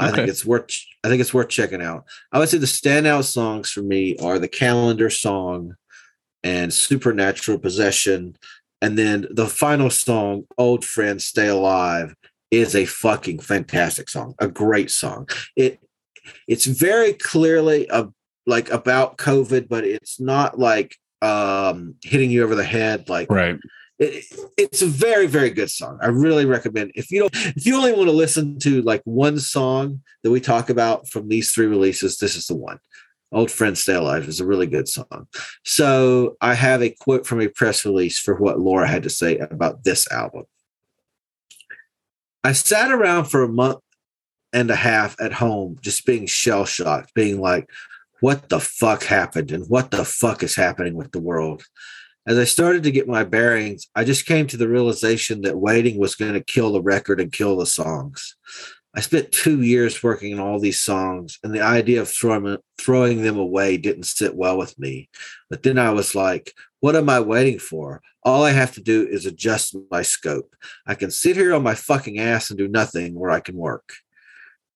I 0.00 0.10
think 0.10 0.28
it's 0.28 0.44
worth 0.44 0.70
I 1.02 1.08
think 1.08 1.20
it's 1.20 1.34
worth 1.34 1.48
checking 1.48 1.82
out. 1.82 2.04
I 2.32 2.38
would 2.38 2.48
say 2.48 2.58
the 2.58 2.66
standout 2.66 3.24
songs 3.24 3.70
for 3.70 3.82
me 3.82 4.16
are 4.18 4.38
the 4.38 4.48
calendar 4.48 5.10
song 5.10 5.74
and 6.42 6.72
supernatural 6.72 7.58
possession. 7.58 8.36
And 8.80 8.96
then 8.96 9.26
the 9.30 9.48
final 9.48 9.90
song, 9.90 10.44
Old 10.56 10.84
Friend 10.84 11.20
Stay 11.20 11.48
Alive, 11.48 12.14
is 12.50 12.76
a 12.76 12.84
fucking 12.84 13.40
fantastic 13.40 14.08
song, 14.08 14.34
a 14.38 14.46
great 14.48 14.90
song. 14.90 15.28
It 15.56 15.80
it's 16.46 16.66
very 16.66 17.12
clearly 17.12 17.86
a, 17.90 18.08
like 18.46 18.70
about 18.70 19.18
COVID, 19.18 19.68
but 19.68 19.84
it's 19.84 20.20
not 20.20 20.58
like 20.58 20.96
um 21.20 21.94
hitting 22.02 22.30
you 22.30 22.44
over 22.44 22.54
the 22.54 22.62
head 22.64 23.08
like 23.08 23.28
Right. 23.28 23.58
it, 23.98 24.24
it's 24.56 24.82
a 24.82 24.86
very 24.86 25.26
very 25.26 25.50
good 25.50 25.68
song. 25.70 25.98
I 26.00 26.06
really 26.06 26.46
recommend 26.46 26.92
if 26.94 27.10
you 27.10 27.20
don't 27.20 27.34
if 27.56 27.66
you 27.66 27.76
only 27.76 27.92
want 27.92 28.06
to 28.06 28.12
listen 28.12 28.58
to 28.60 28.82
like 28.82 29.02
one 29.04 29.38
song 29.40 30.00
that 30.22 30.30
we 30.30 30.40
talk 30.40 30.70
about 30.70 31.08
from 31.08 31.28
these 31.28 31.52
three 31.52 31.66
releases 31.66 32.18
this 32.18 32.36
is 32.36 32.46
the 32.46 32.54
one. 32.56 32.78
Old 33.32 33.50
Friends 33.50 33.80
stay 33.80 33.94
alive 33.94 34.26
is 34.28 34.40
a 34.40 34.46
really 34.46 34.66
good 34.66 34.88
song. 34.88 35.26
So 35.64 36.36
i 36.40 36.54
have 36.54 36.82
a 36.82 36.90
quote 37.00 37.26
from 37.26 37.40
a 37.40 37.48
press 37.48 37.84
release 37.84 38.18
for 38.18 38.36
what 38.36 38.60
laura 38.60 38.86
had 38.86 39.02
to 39.02 39.10
say 39.10 39.38
about 39.38 39.82
this 39.84 40.10
album. 40.12 40.44
I 42.44 42.52
sat 42.52 42.90
around 42.92 43.24
for 43.24 43.42
a 43.42 43.48
month 43.48 43.80
and 44.52 44.70
a 44.70 44.76
half 44.76 45.20
at 45.20 45.32
home 45.32 45.76
just 45.80 46.06
being 46.06 46.26
shell 46.26 46.64
shocked 46.64 47.12
being 47.14 47.40
like 47.40 47.68
what 48.20 48.48
the 48.48 48.60
fuck 48.60 49.04
happened 49.04 49.52
and 49.52 49.64
what 49.68 49.90
the 49.90 50.04
fuck 50.04 50.42
is 50.42 50.56
happening 50.56 50.94
with 50.94 51.12
the 51.12 51.20
world 51.20 51.62
as 52.28 52.36
I 52.36 52.44
started 52.44 52.82
to 52.82 52.90
get 52.90 53.08
my 53.08 53.24
bearings, 53.24 53.88
I 53.94 54.04
just 54.04 54.26
came 54.26 54.46
to 54.48 54.58
the 54.58 54.68
realization 54.68 55.40
that 55.42 55.56
waiting 55.56 55.98
was 55.98 56.14
going 56.14 56.34
to 56.34 56.44
kill 56.44 56.72
the 56.72 56.82
record 56.82 57.22
and 57.22 57.32
kill 57.32 57.56
the 57.56 57.64
songs. 57.64 58.36
I 58.94 59.00
spent 59.00 59.32
two 59.32 59.62
years 59.62 60.02
working 60.02 60.34
on 60.34 60.40
all 60.40 60.60
these 60.60 60.78
songs, 60.78 61.38
and 61.42 61.54
the 61.54 61.62
idea 61.62 62.02
of 62.02 62.10
throwing, 62.10 62.58
throwing 62.76 63.22
them 63.22 63.38
away 63.38 63.78
didn't 63.78 64.02
sit 64.02 64.34
well 64.34 64.58
with 64.58 64.78
me. 64.78 65.08
But 65.48 65.62
then 65.62 65.78
I 65.78 65.90
was 65.92 66.14
like, 66.14 66.52
what 66.80 66.96
am 66.96 67.08
I 67.08 67.20
waiting 67.20 67.58
for? 67.58 68.02
All 68.22 68.44
I 68.44 68.50
have 68.50 68.72
to 68.74 68.82
do 68.82 69.06
is 69.06 69.24
adjust 69.24 69.74
my 69.90 70.02
scope. 70.02 70.54
I 70.86 70.96
can 70.96 71.10
sit 71.10 71.34
here 71.34 71.54
on 71.54 71.62
my 71.62 71.74
fucking 71.74 72.18
ass 72.18 72.50
and 72.50 72.58
do 72.58 72.68
nothing, 72.68 73.14
where 73.14 73.30
I 73.30 73.40
can 73.40 73.56
work. 73.56 73.94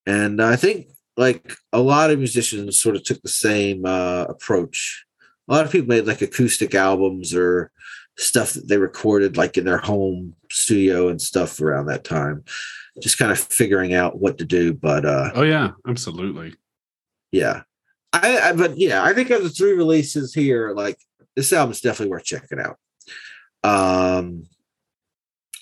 And 0.07 0.43
I 0.43 0.57
think 0.57 0.89
like 1.17 1.55
a 1.73 1.81
lot 1.81 2.11
of 2.11 2.19
musicians 2.19 2.79
sort 2.79 2.97
of 2.97 3.05
took 3.05 3.23
the 3.23 3.29
same 3.29 3.85
uh, 3.85 4.27
approach. 4.29 5.05
A 5.49 5.53
lot 5.55 5.65
of 5.65 5.73
people 5.73 5.89
made 5.89 6.07
like 6.07 6.23
acoustic 6.23 6.75
albums 6.75 7.35
or 7.35 7.71
stuff 8.19 8.53
that 8.53 8.69
they 8.69 8.77
recorded 8.77 9.37
like 9.37 9.57
in 9.57 9.65
their 9.65 9.79
home 9.79 10.35
studio 10.51 11.09
and 11.09 11.21
stuff 11.21 11.61
around 11.61 11.87
that 11.87 12.05
time 12.05 12.45
just 13.01 13.17
kind 13.17 13.33
of 13.33 13.39
figuring 13.39 13.95
out 13.95 14.19
what 14.21 14.37
to 14.37 14.45
do 14.45 14.75
but 14.75 15.07
uh 15.07 15.31
Oh 15.35 15.43
yeah, 15.43 15.71
absolutely. 15.89 16.55
yeah. 17.31 17.63
I, 18.13 18.51
I 18.51 18.53
but 18.53 18.77
yeah 18.77 19.03
i 19.03 19.15
think 19.15 19.31
of 19.31 19.43
the 19.43 19.49
three 19.49 19.73
releases 19.73 20.35
here 20.35 20.75
like 20.75 20.99
this 21.35 21.51
album 21.55 21.73
is 21.73 21.81
definitely 21.81 22.11
worth 22.11 22.25
checking 22.25 22.61
out. 22.61 22.77
Um 23.65 24.45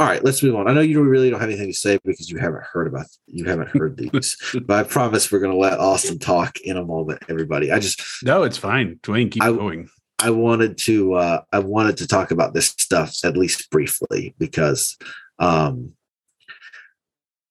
all 0.00 0.06
right 0.06 0.24
let's 0.24 0.42
move 0.42 0.56
on 0.56 0.66
i 0.66 0.72
know 0.72 0.80
you 0.80 1.00
really 1.02 1.30
don't 1.30 1.38
have 1.40 1.48
anything 1.50 1.68
to 1.68 1.76
say 1.76 1.98
because 2.04 2.28
you 2.30 2.38
haven't 2.38 2.64
heard 2.64 2.86
about 2.88 3.06
you 3.26 3.44
haven't 3.44 3.68
heard 3.68 3.96
these 4.12 4.36
but 4.66 4.78
i 4.84 4.88
promise 4.88 5.30
we're 5.30 5.38
going 5.38 5.52
to 5.52 5.58
let 5.58 5.78
austin 5.78 6.18
talk 6.18 6.58
in 6.62 6.76
a 6.76 6.84
moment 6.84 7.22
everybody 7.28 7.70
i 7.70 7.78
just 7.78 8.02
No, 8.24 8.42
it's 8.42 8.56
fine. 8.56 8.98
Duane, 9.02 9.30
keep 9.30 9.42
I- 9.42 9.52
going. 9.52 9.88
I 10.22 10.30
wanted 10.30 10.76
to 10.78 11.14
uh 11.14 11.42
I 11.52 11.60
wanted 11.60 11.96
to 11.98 12.06
talk 12.06 12.30
about 12.30 12.52
this 12.54 12.66
stuff 12.68 13.14
at 13.24 13.36
least 13.38 13.70
briefly 13.70 14.34
because 14.38 14.96
um 15.38 15.92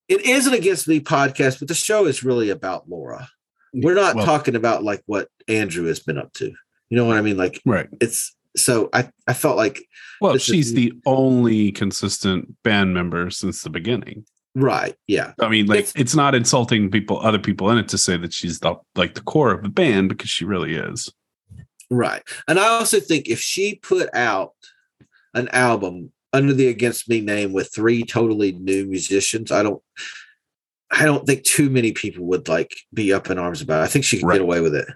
it 0.08 0.26
is 0.26 0.48
an 0.48 0.54
against 0.56 0.88
me 0.88 1.00
podcast, 1.00 1.60
but 1.60 1.68
the 1.68 1.74
show 1.76 2.06
is 2.06 2.24
really 2.24 2.50
about 2.50 2.90
Laura. 2.90 3.30
we're 3.74 3.94
not 3.96 4.16
Well- 4.16 4.26
talking 4.26 4.56
about 4.56 4.84
like 4.84 5.02
what 5.08 5.30
Andrew 5.48 5.86
has 5.86 6.00
been 6.00 6.18
up 6.18 6.34
to. 6.34 6.46
You 6.90 6.98
know 6.98 7.06
what 7.06 7.18
I 7.18 7.22
mean? 7.22 7.38
Like 7.38 7.62
right. 7.66 7.88
it's 8.02 8.36
so 8.58 8.90
I 8.94 9.10
I 9.28 9.34
felt 9.34 9.58
like 9.58 9.82
Well, 10.22 10.34
this 10.34 10.44
is- 10.50 10.56
she's 10.56 10.74
the 10.74 10.94
only 11.06 11.72
consistent 11.72 12.56
band 12.64 12.94
member 12.94 13.30
since 13.30 13.62
the 13.64 13.70
beginning. 13.70 14.26
right, 14.56 14.96
yeah. 15.08 15.34
I 15.40 15.48
mean, 15.48 15.68
like 15.68 15.80
It's- 15.80 15.94
it's, 15.96 16.16
not 16.16 16.36
insulting 16.36 16.90
people, 16.92 17.20
other 17.20 17.40
people 17.40 17.70
in 17.70 17.78
it, 17.78 17.88
to 17.90 17.98
say 17.98 18.18
that 18.18 18.34
she's 18.34 18.60
the 18.60 18.76
like 18.96 19.14
the 19.14 19.22
core 19.22 19.52
of 19.54 19.64
the 19.64 19.70
band 19.70 20.10
because 20.10 20.30
she 20.30 20.44
really 20.46 20.76
is. 20.76 21.10
Right. 21.92 22.22
And 22.48 22.60
I 22.60 22.68
also 22.68 23.00
think 23.00 23.28
if 23.28 23.40
she 23.40 23.76
put 23.76 24.14
out 24.14 24.54
an 25.34 25.48
album 25.50 26.12
under 26.34 26.54
the 26.54 26.68
Against 26.68 27.10
Me 27.10 27.22
name 27.22 27.54
with 27.54 27.74
three 27.74 28.04
totally 28.04 28.52
new 28.52 28.86
musicians, 28.86 29.52
I 29.52 29.64
don't 29.64 29.82
I 30.92 31.06
don't 31.06 31.26
think 31.26 31.44
too 31.44 31.70
many 31.70 31.92
people 31.92 32.26
would 32.26 32.48
like 32.48 32.76
be 32.94 33.14
up 33.14 33.30
in 33.30 33.38
arms 33.38 33.62
about 33.62 33.82
it. 33.82 33.84
I 33.84 33.88
think 33.88 34.06
she 34.06 34.18
could 34.18 34.26
Right. 34.28 34.36
get 34.36 34.42
away 34.42 34.62
with 34.62 34.76
it. 34.76 34.88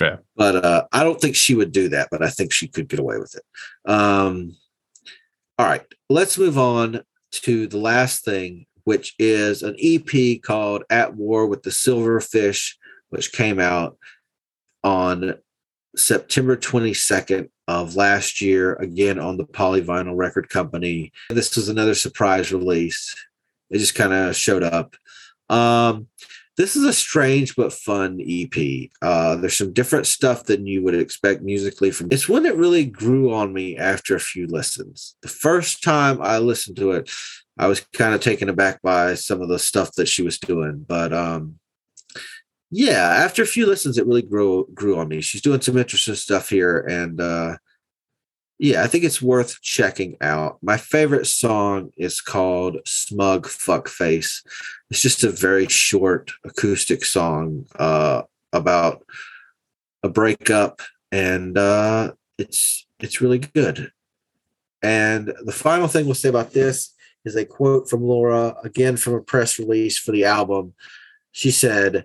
Yeah. 0.00 0.16
But 0.36 0.64
uh 0.64 0.84
I 0.92 1.02
don't 1.04 1.20
think 1.20 1.36
she 1.36 1.54
would 1.54 1.72
do 1.72 1.88
that, 1.90 2.08
but 2.10 2.22
I 2.22 2.28
think 2.28 2.52
she 2.52 2.68
could 2.68 2.88
get 2.88 3.00
away 3.00 3.18
with 3.18 3.34
it. 3.34 3.90
Um 3.90 4.56
all 5.58 5.66
right, 5.66 5.82
let's 6.10 6.36
move 6.36 6.58
on 6.58 7.00
to 7.32 7.66
the 7.66 7.78
last 7.78 8.24
thing, 8.24 8.66
which 8.84 9.14
is 9.18 9.62
an 9.62 9.74
EP 9.80 10.42
called 10.42 10.84
At 10.90 11.14
War 11.14 11.46
with 11.46 11.62
the 11.62 11.70
Silverfish, 11.70 12.74
which 13.08 13.32
came 13.32 13.58
out 13.58 13.96
on 14.84 15.34
September 15.96 16.56
22nd 16.58 17.48
of 17.68 17.96
last 17.96 18.40
year, 18.42 18.74
again 18.74 19.18
on 19.18 19.38
the 19.38 19.46
Polyvinyl 19.46 20.14
Record 20.16 20.50
Company. 20.50 21.10
This 21.30 21.56
was 21.56 21.68
another 21.70 21.94
surprise 21.94 22.52
release. 22.52 23.14
It 23.70 23.78
just 23.78 23.94
kind 23.94 24.12
of 24.12 24.36
showed 24.36 24.62
up. 24.62 24.94
Um, 25.48 26.08
this 26.56 26.74
is 26.74 26.84
a 26.84 26.92
strange 26.92 27.54
but 27.54 27.72
fun 27.72 28.18
EP. 28.26 28.90
Uh, 29.02 29.36
there's 29.36 29.58
some 29.58 29.74
different 29.74 30.06
stuff 30.06 30.44
than 30.44 30.66
you 30.66 30.82
would 30.82 30.94
expect 30.94 31.42
musically 31.42 31.90
from. 31.90 32.08
It's 32.10 32.28
one 32.28 32.44
that 32.44 32.56
really 32.56 32.86
grew 32.86 33.32
on 33.34 33.52
me 33.52 33.76
after 33.76 34.16
a 34.16 34.20
few 34.20 34.46
listens. 34.46 35.16
The 35.20 35.28
first 35.28 35.82
time 35.82 36.20
I 36.22 36.38
listened 36.38 36.76
to 36.78 36.92
it, 36.92 37.10
I 37.58 37.66
was 37.66 37.80
kind 37.92 38.14
of 38.14 38.20
taken 38.20 38.48
aback 38.48 38.80
by 38.82 39.14
some 39.14 39.42
of 39.42 39.48
the 39.48 39.58
stuff 39.58 39.92
that 39.96 40.08
she 40.08 40.22
was 40.22 40.38
doing, 40.38 40.84
but 40.86 41.12
um, 41.12 41.58
yeah, 42.70 43.22
after 43.24 43.42
a 43.42 43.46
few 43.46 43.66
listens, 43.66 43.96
it 43.96 44.06
really 44.06 44.22
grew 44.22 44.66
grew 44.74 44.98
on 44.98 45.08
me. 45.08 45.20
She's 45.20 45.42
doing 45.42 45.60
some 45.60 45.78
interesting 45.78 46.14
stuff 46.14 46.48
here, 46.48 46.80
and 46.80 47.20
uh, 47.20 47.56
yeah, 48.58 48.82
I 48.82 48.86
think 48.86 49.04
it's 49.04 49.20
worth 49.20 49.60
checking 49.60 50.16
out. 50.20 50.58
My 50.62 50.76
favorite 50.76 51.26
song 51.26 51.90
is 51.96 52.20
called 52.20 52.78
"Smug 52.86 53.46
Fuck 53.46 53.88
Face." 53.88 54.42
It's 54.90 55.02
just 55.02 55.24
a 55.24 55.30
very 55.30 55.66
short 55.68 56.32
acoustic 56.44 57.04
song 57.04 57.66
uh, 57.78 58.22
about 58.52 59.04
a 60.02 60.08
breakup, 60.08 60.80
and 61.12 61.58
uh, 61.58 62.12
it's 62.38 62.86
it's 62.98 63.20
really 63.20 63.38
good. 63.38 63.92
And 64.82 65.32
the 65.44 65.52
final 65.52 65.88
thing 65.88 66.06
we'll 66.06 66.14
say 66.14 66.28
about 66.28 66.52
this 66.52 66.94
is 67.24 67.36
a 67.36 67.44
quote 67.44 67.90
from 67.90 68.02
Laura, 68.02 68.54
again 68.62 68.96
from 68.96 69.14
a 69.14 69.20
press 69.20 69.58
release 69.58 69.98
for 69.98 70.12
the 70.12 70.24
album. 70.24 70.74
She 71.32 71.50
said, 71.50 72.04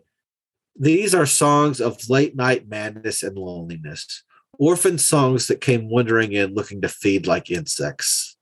These 0.77 1.13
are 1.13 1.25
songs 1.25 1.79
of 1.79 2.09
late 2.09 2.35
night 2.35 2.67
madness 2.67 3.23
and 3.23 3.37
loneliness, 3.37 4.23
orphan 4.61 4.99
songs 4.99 5.47
that 5.47 5.59
came 5.59 5.89
wandering 5.89 6.33
in 6.33 6.53
looking 6.53 6.81
to 6.81 6.87
feed 6.87 7.25
like 7.25 7.49
insects. 7.49 8.37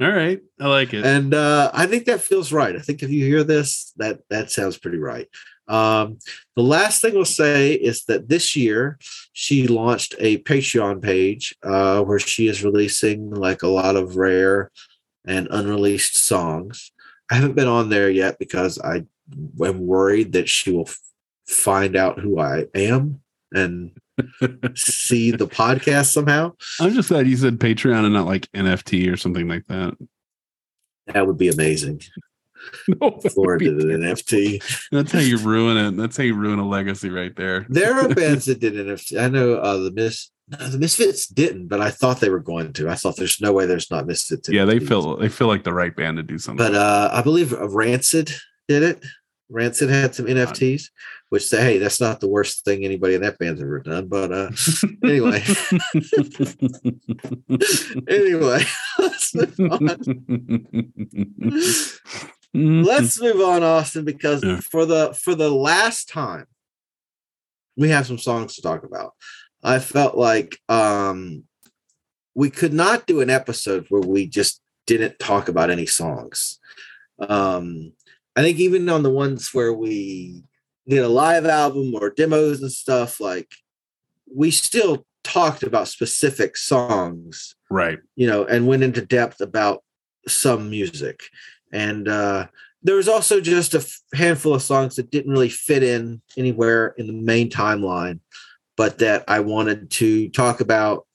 All 0.00 0.10
right, 0.10 0.40
I 0.60 0.66
like 0.66 0.92
it. 0.92 1.06
And 1.06 1.32
uh, 1.32 1.70
I 1.72 1.86
think 1.86 2.04
that 2.04 2.20
feels 2.20 2.52
right. 2.52 2.76
I 2.76 2.80
think 2.80 3.02
if 3.02 3.10
you 3.10 3.24
hear 3.24 3.42
this, 3.42 3.92
that 3.96 4.20
that 4.28 4.50
sounds 4.50 4.76
pretty 4.76 4.98
right. 4.98 5.28
Um, 5.66 6.18
the 6.56 6.62
last 6.62 7.00
thing 7.00 7.14
we'll 7.14 7.24
say 7.24 7.72
is 7.72 8.04
that 8.04 8.28
this 8.28 8.54
year 8.54 8.98
she 9.32 9.66
launched 9.66 10.14
a 10.18 10.38
Patreon 10.38 11.00
page 11.00 11.54
uh, 11.62 12.02
where 12.02 12.18
she 12.18 12.48
is 12.48 12.64
releasing 12.64 13.30
like 13.30 13.62
a 13.62 13.68
lot 13.68 13.96
of 13.96 14.16
rare 14.16 14.70
and 15.26 15.48
unreleased 15.50 16.16
songs. 16.16 16.92
I 17.30 17.36
haven't 17.36 17.54
been 17.54 17.68
on 17.68 17.88
there 17.88 18.10
yet 18.10 18.38
because 18.38 18.78
I 18.78 19.04
am 19.64 19.86
worried 19.86 20.32
that 20.32 20.50
she 20.50 20.70
will 20.70 20.88
f- 20.88 20.98
find 21.46 21.96
out 21.96 22.18
who 22.20 22.40
I 22.40 22.66
am 22.74 23.22
and 23.54 23.92
see 24.74 25.30
the 25.30 25.46
podcast 25.46 26.12
somehow. 26.12 26.52
I'm 26.80 26.92
just 26.92 27.08
glad 27.08 27.26
you 27.26 27.36
said 27.36 27.58
Patreon 27.58 28.04
and 28.04 28.14
not 28.14 28.26
like 28.26 28.50
NFT 28.52 29.12
or 29.12 29.16
something 29.16 29.48
like 29.48 29.66
that. 29.66 29.96
That 31.06 31.26
would 31.26 31.38
be 31.38 31.48
amazing. 31.48 32.00
No, 32.88 33.20
Laura 33.36 33.58
did 33.58 33.74
an 33.74 34.00
NFT. 34.00 34.88
That's 34.90 35.12
how 35.12 35.18
you 35.18 35.36
ruin 35.36 35.76
it. 35.76 35.96
That's 36.00 36.16
how 36.16 36.22
you 36.22 36.34
ruin 36.34 36.58
a 36.58 36.66
legacy 36.66 37.10
right 37.10 37.34
there. 37.36 37.66
There 37.68 37.94
are 37.94 38.08
bands 38.14 38.46
that 38.46 38.60
did 38.60 38.72
NFT. 38.72 39.20
I 39.20 39.28
know 39.28 39.56
uh, 39.56 39.76
the 39.76 39.90
Mis 39.92 40.30
no, 40.48 40.58
the 40.68 40.78
Misfits 40.78 41.26
didn't, 41.26 41.68
but 41.68 41.80
I 41.80 41.90
thought 41.90 42.20
they 42.20 42.28
were 42.28 42.40
going 42.40 42.72
to. 42.74 42.90
I 42.90 42.96
thought 42.96 43.16
there's 43.16 43.40
no 43.40 43.52
way 43.52 43.64
there's 43.64 43.90
not 43.90 44.06
Misfits. 44.06 44.48
Yeah, 44.48 44.66
they 44.66 44.78
feel 44.78 45.16
they 45.16 45.28
feel 45.28 45.46
like 45.46 45.64
the 45.64 45.72
right 45.72 45.94
band 45.94 46.18
to 46.18 46.22
do 46.22 46.38
something. 46.38 46.64
But 46.64 46.74
uh, 46.74 47.10
I 47.12 47.22
believe 47.22 47.52
Rancid 47.52 48.30
did 48.68 48.82
it. 48.82 49.04
Rancid 49.48 49.88
had 49.88 50.14
some 50.14 50.26
NFTs, 50.26 50.90
which 51.34 51.46
say, 51.46 51.60
"Hey, 51.60 51.78
that's 51.78 52.00
not 52.00 52.20
the 52.20 52.28
worst 52.28 52.64
thing 52.64 52.84
anybody 52.84 53.16
in 53.16 53.22
that 53.22 53.40
band's 53.40 53.60
ever 53.60 53.80
done." 53.80 54.06
But 54.06 54.30
uh, 54.30 54.50
anyway, 55.02 55.42
anyway, 58.08 58.62
let's 59.00 59.34
move 59.34 59.58
on. 59.58 59.98
Let's 62.54 63.20
move 63.20 63.40
on, 63.40 63.64
Austin, 63.64 64.04
because 64.04 64.44
Yeah. 64.44 64.60
for 64.60 64.86
the 64.86 65.12
for 65.20 65.34
the 65.34 65.50
last 65.50 66.08
time, 66.08 66.46
we 67.76 67.88
have 67.88 68.06
some 68.06 68.18
songs 68.18 68.54
to 68.54 68.62
talk 68.62 68.84
about. 68.84 69.14
I 69.60 69.80
felt 69.80 70.16
like 70.16 70.60
um, 70.68 71.42
we 72.36 72.48
could 72.48 72.72
not 72.72 73.08
do 73.08 73.20
an 73.22 73.30
episode 73.30 73.86
where 73.88 74.02
we 74.02 74.28
just 74.28 74.60
didn't 74.86 75.18
talk 75.18 75.48
about 75.48 75.70
any 75.70 75.86
songs. 75.86 76.60
Um, 77.18 77.92
I 78.36 78.42
think 78.42 78.60
even 78.60 78.88
on 78.88 79.02
the 79.02 79.10
ones 79.10 79.52
where 79.52 79.72
we 79.72 80.44
did 80.88 81.02
a 81.02 81.08
live 81.08 81.46
album 81.46 81.94
or 81.94 82.10
demos 82.10 82.62
and 82.62 82.72
stuff, 82.72 83.20
like 83.20 83.54
we 84.34 84.50
still 84.50 85.06
talked 85.22 85.62
about 85.62 85.88
specific 85.88 86.56
songs 86.56 87.54
right. 87.70 87.98
you 88.14 88.26
know, 88.26 88.44
and 88.44 88.66
went 88.66 88.82
into 88.82 89.04
depth 89.04 89.40
about 89.40 89.82
some 90.28 90.70
music. 90.70 91.20
And 91.72 92.08
uh, 92.08 92.46
there 92.82 92.96
was 92.96 93.08
also 93.08 93.40
just 93.40 93.74
a 93.74 94.16
handful 94.16 94.54
of 94.54 94.62
songs 94.62 94.96
that 94.96 95.10
didn't 95.10 95.32
really 95.32 95.48
fit 95.48 95.82
in 95.82 96.22
anywhere 96.36 96.94
in 96.98 97.06
the 97.06 97.12
main 97.12 97.50
timeline, 97.50 98.20
but 98.76 98.98
that 98.98 99.24
I 99.26 99.40
wanted 99.40 99.90
to 99.92 100.28
talk 100.30 100.60
about 100.60 101.06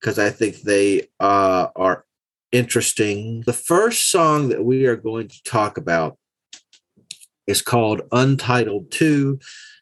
because 0.00 0.18
I 0.18 0.30
think 0.30 0.60
they 0.60 1.08
uh, 1.18 1.68
are 1.74 2.04
interesting. 2.52 3.42
The 3.44 3.52
first 3.52 4.10
song 4.10 4.48
that 4.48 4.64
we 4.64 4.86
are 4.86 4.96
going 4.96 5.28
to 5.28 5.42
talk 5.42 5.76
about 5.76 6.16
is 7.48 7.62
called 7.62 8.02
Untitled 8.12 8.90
2. 8.92 9.38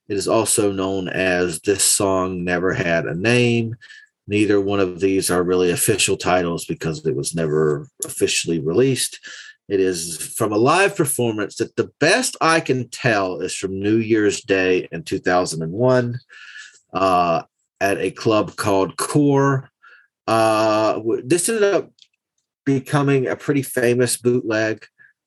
It 0.08 0.16
is 0.16 0.28
also 0.28 0.72
known 0.72 1.08
as 1.08 1.60
This 1.60 1.84
Song 1.84 2.44
Never 2.44 2.72
Had 2.72 3.06
a 3.06 3.14
Name. 3.14 3.76
Neither 4.28 4.60
one 4.60 4.80
of 4.80 5.00
these 5.00 5.30
are 5.30 5.42
really 5.42 5.70
official 5.70 6.16
titles 6.16 6.64
because 6.64 7.04
it 7.04 7.14
was 7.14 7.34
never 7.34 7.88
officially 8.04 8.60
released. 8.60 9.20
It 9.68 9.80
is 9.80 10.16
from 10.16 10.52
a 10.52 10.58
live 10.58 10.96
performance 10.96 11.56
that 11.56 11.74
the 11.74 11.90
best 11.98 12.36
I 12.40 12.60
can 12.60 12.88
tell 12.88 13.40
is 13.40 13.54
from 13.54 13.80
New 13.80 13.96
Year's 13.96 14.40
Day 14.42 14.88
in 14.92 15.02
2001 15.02 16.20
uh, 16.92 17.42
at 17.80 17.98
a 17.98 18.12
club 18.12 18.54
called 18.54 18.96
Core. 18.96 19.70
Uh, 20.28 21.00
this 21.24 21.48
ended 21.48 21.74
up 21.74 21.90
becoming 22.64 23.26
a 23.26 23.34
pretty 23.34 23.62
famous 23.62 24.16
bootleg. 24.16 24.86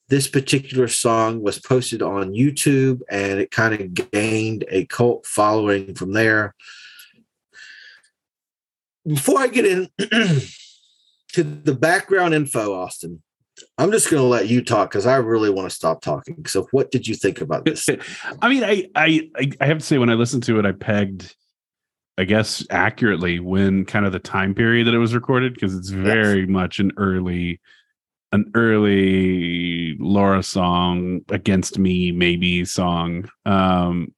This 0.09 0.27
particular 0.27 0.87
song 0.87 1.41
was 1.41 1.59
posted 1.59 2.01
on 2.01 2.33
YouTube 2.33 3.01
and 3.09 3.39
it 3.39 3.51
kind 3.51 3.73
of 3.73 4.11
gained 4.11 4.65
a 4.69 4.85
cult 4.85 5.25
following 5.25 5.93
from 5.93 6.13
there 6.13 6.55
before 9.09 9.39
I 9.39 9.47
get 9.47 9.65
in 9.65 9.89
to 11.33 11.43
the 11.43 11.75
background 11.75 12.33
info, 12.33 12.73
Austin, 12.73 13.21
I'm 13.77 13.91
just 13.91 14.09
going 14.09 14.21
to 14.21 14.27
let 14.27 14.47
you 14.47 14.63
talk 14.63 14.91
because 14.91 15.05
I 15.05 15.17
really 15.17 15.49
want 15.49 15.69
to 15.69 15.75
stop 15.75 16.01
talking. 16.01 16.45
So, 16.45 16.67
what 16.71 16.91
did 16.91 17.07
you 17.07 17.15
think 17.15 17.41
about 17.41 17.65
this? 17.65 17.89
I 18.41 18.49
mean, 18.49 18.63
I, 18.63 18.89
I 18.95 19.29
I 19.35 19.51
I 19.61 19.65
have 19.65 19.79
to 19.79 19.85
say 19.85 19.97
when 19.97 20.09
I 20.09 20.13
listened 20.13 20.43
to 20.43 20.59
it, 20.59 20.65
I 20.65 20.71
pegged, 20.71 21.35
I 22.17 22.23
guess, 22.23 22.65
accurately 22.69 23.39
when 23.39 23.85
kind 23.85 24.05
of 24.05 24.11
the 24.11 24.19
time 24.19 24.53
period 24.53 24.87
that 24.87 24.93
it 24.93 24.99
was 24.99 25.13
recorded 25.13 25.53
because 25.53 25.75
it's 25.75 25.89
very 25.89 26.45
much 26.45 26.79
an 26.79 26.91
early, 26.97 27.59
an 28.31 28.51
early 28.53 29.95
Laura 29.99 30.43
song 30.43 31.21
against 31.29 31.79
me 31.79 32.11
maybe 32.11 32.65
song. 32.65 33.29
Um, 33.45 34.13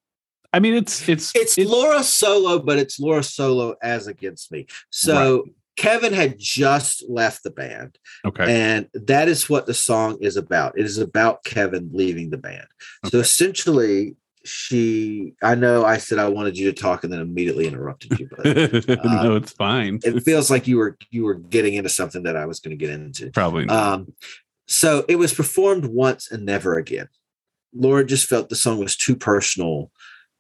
I 0.54 0.60
mean, 0.60 0.74
it's 0.74 1.08
it's 1.08 1.32
It's 1.36 1.58
Laura 1.58 2.04
solo, 2.04 2.60
but 2.60 2.78
it's 2.78 3.00
Laura 3.00 3.24
solo 3.24 3.76
as 3.82 4.08
against 4.08 4.52
me. 4.52 4.68
So, 4.90 5.46
Kevin 5.78 6.14
had 6.14 6.38
just 6.38 7.04
left 7.10 7.44
the 7.44 7.50
band, 7.50 7.98
okay. 8.26 8.46
and 8.48 8.88
that 8.94 9.30
is 9.30 9.50
what 9.50 9.66
the 9.66 9.74
song 9.74 10.18
is 10.20 10.36
about. 10.36 10.78
It 10.78 10.86
is 10.86 10.98
about 10.98 11.46
Kevin 11.46 11.90
leaving 11.94 12.30
the 12.30 12.38
band. 12.38 12.68
So, 13.06 13.20
essentially, 13.20 14.16
she 14.44 15.34
I 15.44 15.56
know 15.56 15.86
I 15.86 15.98
said 15.98 16.18
I 16.18 16.28
wanted 16.30 16.58
you 16.58 16.72
to 16.72 16.82
talk 16.82 17.04
and 17.04 17.14
then 17.14 17.20
immediately 17.20 17.68
interrupted 17.68 18.20
you, 18.20 18.30
but 18.30 18.48
uh, 18.48 19.22
no, 19.24 19.36
it's 19.36 19.52
fine. 19.52 20.00
it 20.04 20.22
feels 20.22 20.50
like 20.50 20.68
you 20.68 20.78
were 20.78 20.98
you 21.10 21.24
were 21.24 21.36
getting 21.36 21.76
into 21.76 21.90
something 21.90 22.24
that 22.24 22.36
I 22.36 22.46
was 22.46 22.60
going 22.60 22.78
to 22.78 22.86
get 22.86 22.94
into. 22.94 23.32
Probably 23.32 23.66
not. 23.66 23.94
Um, 23.94 24.14
so 24.68 25.06
it 25.08 25.18
was 25.18 25.34
performed 25.34 25.86
once 25.86 26.32
and 26.32 26.46
never 26.46 26.76
again. 26.76 27.10
Laura 27.74 28.06
just 28.06 28.28
felt 28.28 28.50
the 28.50 28.56
song 28.56 28.80
was 28.80 28.96
too 28.96 29.16
personal 29.16 29.92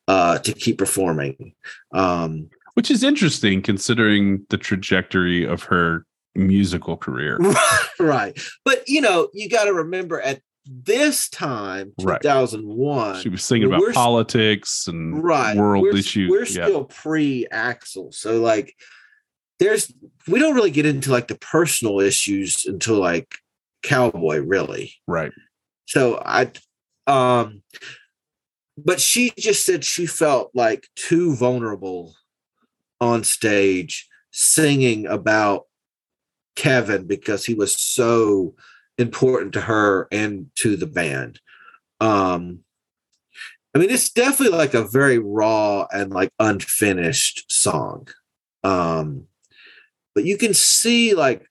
uh, 0.08 0.40
to 0.40 0.54
keep 0.54 0.78
performing. 0.78 1.54
Um, 1.94 2.50
Which 2.74 2.92
is 2.92 3.04
interesting 3.04 3.62
considering 3.62 4.46
the 4.50 4.58
trajectory 4.58 5.46
of 5.46 5.64
her 5.64 6.06
musical 6.36 6.98
career. 6.98 7.40
right, 8.00 8.40
but 8.66 8.88
you 8.88 9.02
know, 9.02 9.30
you 9.34 9.50
got 9.50 9.66
to 9.66 9.74
remember 9.74 10.22
at 10.22 10.42
this 10.66 11.30
time, 11.30 11.94
Right. 12.02 12.22
2001, 12.22 13.22
She 13.22 13.30
was 13.30 13.44
singing 13.44 13.74
about 13.74 13.94
politics 13.94 14.88
and 14.88 15.24
right 15.24 15.56
world 15.58 15.84
we're, 15.84 15.98
issues. 15.98 16.30
We're 16.30 16.46
yeah. 16.46 16.66
still 16.68 16.86
pre 16.86 17.48
Axl, 17.52 18.14
so 18.14 18.40
like, 18.42 18.76
there's 19.60 19.94
we 20.28 20.40
don't 20.40 20.56
really 20.56 20.72
get 20.72 20.86
into 20.86 21.12
like 21.12 21.28
the 21.28 21.38
personal 21.38 22.00
issues 22.00 22.66
until 22.66 22.96
like 23.00 23.34
Cowboy, 23.84 24.40
really. 24.40 24.94
right. 25.08 25.32
So 25.86 26.22
I, 26.24 26.52
um, 27.08 27.64
but 28.78 29.02
she 29.02 29.34
just 29.38 29.66
said 29.66 29.84
she 29.84 30.06
felt 30.06 30.52
like 30.54 30.88
too 30.96 31.36
vulnerable 31.36 32.14
on 33.00 33.24
stage 33.24 34.08
singing 34.32 35.06
about 35.08 35.66
Kevin 36.56 37.08
because 37.08 37.46
he 37.46 37.54
was 37.54 37.76
so 37.80 38.56
important 39.02 39.54
to 39.54 39.62
her 39.62 40.08
and 40.12 40.48
to 40.56 40.76
the 40.76 40.88
band. 40.88 41.40
Um, 42.00 42.60
I 43.74 43.80
mean, 43.80 43.90
it's 43.90 44.12
definitely 44.12 44.58
like 44.58 44.74
a 44.74 44.88
very 44.88 45.18
raw 45.18 45.88
and 45.92 46.12
like 46.12 46.32
unfinished 46.40 47.52
song. 47.52 48.08
Um, 48.64 49.28
but 50.14 50.26
you 50.26 50.38
can 50.38 50.54
see 50.54 51.14
like 51.14 51.46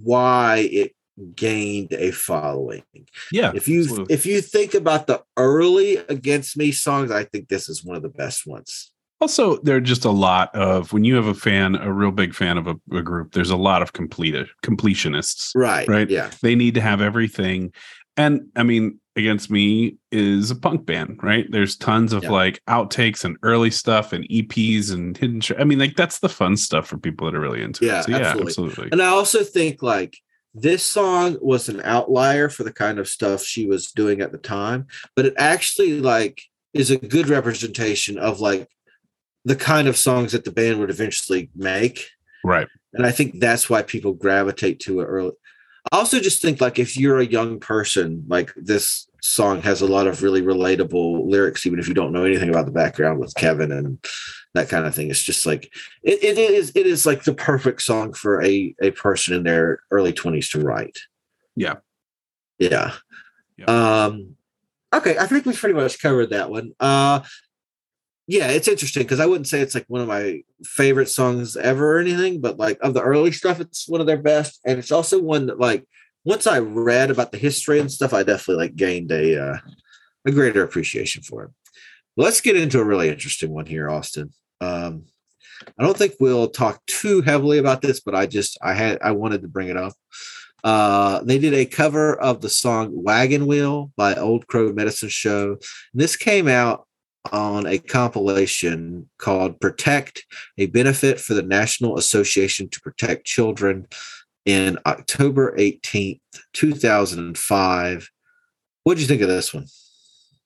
why 0.00 0.68
it 0.70 0.94
gained 1.34 1.92
a 1.92 2.12
following. 2.12 2.84
Yeah. 3.32 3.52
If 3.54 3.66
you 3.66 3.82
absolutely. 3.82 4.14
if 4.14 4.26
you 4.26 4.40
think 4.40 4.74
about 4.74 5.06
the 5.06 5.22
early 5.36 5.96
Against 5.96 6.56
Me 6.56 6.70
songs, 6.70 7.10
I 7.10 7.24
think 7.24 7.48
this 7.48 7.68
is 7.68 7.84
one 7.84 7.96
of 7.96 8.02
the 8.02 8.08
best 8.08 8.46
ones. 8.46 8.92
Also, 9.20 9.56
there 9.62 9.76
are 9.76 9.80
just 9.80 10.04
a 10.04 10.10
lot 10.10 10.54
of 10.54 10.92
when 10.92 11.02
you 11.04 11.16
have 11.16 11.26
a 11.26 11.34
fan, 11.34 11.74
a 11.74 11.92
real 11.92 12.12
big 12.12 12.34
fan 12.34 12.56
of 12.56 12.66
a, 12.68 12.76
a 12.92 13.02
group. 13.02 13.32
There's 13.32 13.50
a 13.50 13.56
lot 13.56 13.82
of 13.82 13.92
completed 13.92 14.46
uh, 14.46 14.50
completionists, 14.66 15.50
Right. 15.54 15.88
right? 15.88 16.08
Yeah. 16.08 16.30
They 16.42 16.54
need 16.54 16.74
to 16.74 16.80
have 16.80 17.00
everything, 17.00 17.72
and 18.16 18.48
I 18.56 18.62
mean, 18.62 19.00
Against 19.16 19.50
Me 19.50 19.96
is 20.12 20.52
a 20.52 20.54
punk 20.54 20.86
band, 20.86 21.18
right? 21.24 21.44
There's 21.50 21.76
tons 21.76 22.12
of 22.12 22.22
Yeah. 22.22 22.30
like 22.30 22.62
outtakes 22.68 23.24
and 23.24 23.36
early 23.42 23.70
stuff 23.72 24.12
and 24.12 24.24
EPs 24.28 24.92
and 24.92 25.16
hidden. 25.16 25.40
Tr- 25.40 25.54
I 25.58 25.64
mean, 25.64 25.80
like 25.80 25.96
that's 25.96 26.20
the 26.20 26.28
fun 26.28 26.56
stuff 26.56 26.86
for 26.86 26.98
people 26.98 27.26
that 27.26 27.36
are 27.36 27.40
really 27.40 27.60
into 27.60 27.84
Yeah, 27.84 27.98
it. 28.00 28.04
So, 28.04 28.10
yeah, 28.12 28.16
absolutely. 28.18 28.46
absolutely. 28.50 28.88
And 28.92 29.02
I 29.02 29.06
also 29.08 29.42
think 29.42 29.82
like 29.82 30.16
this 30.54 30.84
song 30.84 31.36
was 31.40 31.68
an 31.68 31.80
outlier 31.82 32.48
for 32.48 32.62
the 32.62 32.72
kind 32.72 33.00
of 33.00 33.08
stuff 33.08 33.42
she 33.42 33.66
was 33.66 33.90
doing 33.90 34.20
at 34.20 34.30
the 34.30 34.38
time, 34.38 34.86
but 35.16 35.26
it 35.26 35.34
actually 35.36 36.00
like 36.00 36.40
is 36.72 36.92
a 36.92 36.96
good 36.96 37.28
representation 37.28 38.18
of 38.18 38.38
like 38.38 38.68
the 39.48 39.56
kind 39.56 39.88
of 39.88 39.96
songs 39.96 40.32
that 40.32 40.44
the 40.44 40.52
band 40.52 40.78
would 40.78 40.90
eventually 40.90 41.48
make. 41.56 42.10
Right. 42.44 42.68
And 42.92 43.06
I 43.06 43.10
think 43.10 43.40
that's 43.40 43.70
why 43.70 43.82
people 43.82 44.12
gravitate 44.12 44.78
to 44.80 45.00
it 45.00 45.06
early. 45.06 45.32
I 45.90 45.96
also 45.96 46.20
just 46.20 46.42
think 46.42 46.60
like 46.60 46.78
if 46.78 46.98
you're 46.98 47.18
a 47.18 47.26
young 47.26 47.58
person, 47.58 48.24
like 48.28 48.52
this 48.56 49.08
song 49.22 49.62
has 49.62 49.80
a 49.80 49.86
lot 49.86 50.06
of 50.06 50.22
really 50.22 50.42
relatable 50.42 51.26
lyrics, 51.26 51.66
even 51.66 51.78
if 51.78 51.88
you 51.88 51.94
don't 51.94 52.12
know 52.12 52.24
anything 52.24 52.50
about 52.50 52.66
the 52.66 52.72
background 52.72 53.20
with 53.20 53.34
Kevin 53.36 53.72
and 53.72 53.98
that 54.52 54.68
kind 54.68 54.86
of 54.86 54.94
thing. 54.94 55.10
It's 55.10 55.22
just 55.22 55.46
like 55.46 55.72
it, 56.02 56.22
it 56.22 56.38
is 56.38 56.72
it 56.74 56.86
is 56.86 57.06
like 57.06 57.24
the 57.24 57.34
perfect 57.34 57.80
song 57.80 58.12
for 58.12 58.42
a 58.42 58.74
a 58.82 58.90
person 58.90 59.34
in 59.34 59.44
their 59.44 59.80
early 59.90 60.12
20s 60.12 60.50
to 60.52 60.60
write. 60.60 60.98
Yeah. 61.56 61.76
Yeah. 62.58 62.92
Um 63.66 64.36
okay, 64.92 65.16
I 65.16 65.26
think 65.26 65.46
we've 65.46 65.58
pretty 65.58 65.74
much 65.74 66.02
covered 66.02 66.30
that 66.30 66.50
one. 66.50 66.72
Uh 66.78 67.20
yeah, 68.28 68.48
it's 68.48 68.68
interesting 68.68 69.04
because 69.04 69.20
I 69.20 69.26
wouldn't 69.26 69.48
say 69.48 69.60
it's 69.60 69.74
like 69.74 69.86
one 69.88 70.02
of 70.02 70.06
my 70.06 70.42
favorite 70.62 71.08
songs 71.08 71.56
ever 71.56 71.96
or 71.96 71.98
anything, 71.98 72.42
but 72.42 72.58
like 72.58 72.78
of 72.82 72.92
the 72.92 73.00
early 73.00 73.32
stuff, 73.32 73.58
it's 73.58 73.88
one 73.88 74.02
of 74.02 74.06
their 74.06 74.18
best. 74.18 74.60
And 74.66 74.78
it's 74.78 74.92
also 74.92 75.18
one 75.18 75.46
that 75.46 75.58
like 75.58 75.86
once 76.24 76.46
I 76.46 76.58
read 76.58 77.10
about 77.10 77.32
the 77.32 77.38
history 77.38 77.80
and 77.80 77.90
stuff, 77.90 78.12
I 78.12 78.22
definitely 78.22 78.62
like 78.62 78.76
gained 78.76 79.10
a 79.12 79.42
uh, 79.42 79.56
a 80.26 80.30
greater 80.30 80.62
appreciation 80.62 81.22
for 81.22 81.44
it. 81.44 81.50
Let's 82.18 82.42
get 82.42 82.54
into 82.54 82.80
a 82.80 82.84
really 82.84 83.08
interesting 83.08 83.48
one 83.48 83.64
here, 83.64 83.88
Austin. 83.88 84.30
Um, 84.60 85.06
I 85.78 85.82
don't 85.82 85.96
think 85.96 86.16
we'll 86.20 86.48
talk 86.48 86.84
too 86.84 87.22
heavily 87.22 87.56
about 87.56 87.80
this, 87.80 88.00
but 88.00 88.14
I 88.14 88.26
just 88.26 88.58
I 88.60 88.74
had 88.74 88.98
I 89.00 89.12
wanted 89.12 89.40
to 89.40 89.48
bring 89.48 89.68
it 89.68 89.78
up. 89.78 89.94
Uh, 90.62 91.22
they 91.22 91.38
did 91.38 91.54
a 91.54 91.64
cover 91.64 92.14
of 92.20 92.42
the 92.42 92.50
song 92.50 92.90
"Wagon 92.92 93.46
Wheel" 93.46 93.90
by 93.96 94.16
Old 94.16 94.46
Crow 94.48 94.70
Medicine 94.74 95.08
Show. 95.08 95.52
And 95.52 95.60
this 95.94 96.14
came 96.14 96.46
out 96.46 96.87
on 97.32 97.66
a 97.66 97.78
compilation 97.78 99.08
called 99.18 99.60
"Protect: 99.60 100.24
A 100.58 100.66
Benefit 100.66 101.20
for 101.20 101.34
the 101.34 101.42
National 101.42 101.98
Association 101.98 102.68
to 102.70 102.80
Protect 102.80 103.24
Children" 103.26 103.86
in 104.44 104.78
October 104.86 105.54
eighteenth, 105.58 106.20
two 106.52 106.72
thousand 106.74 107.18
and 107.20 107.38
five. 107.38 108.10
What 108.84 108.94
did 108.94 109.02
you 109.02 109.08
think 109.08 109.22
of 109.22 109.28
this 109.28 109.52
one? 109.52 109.66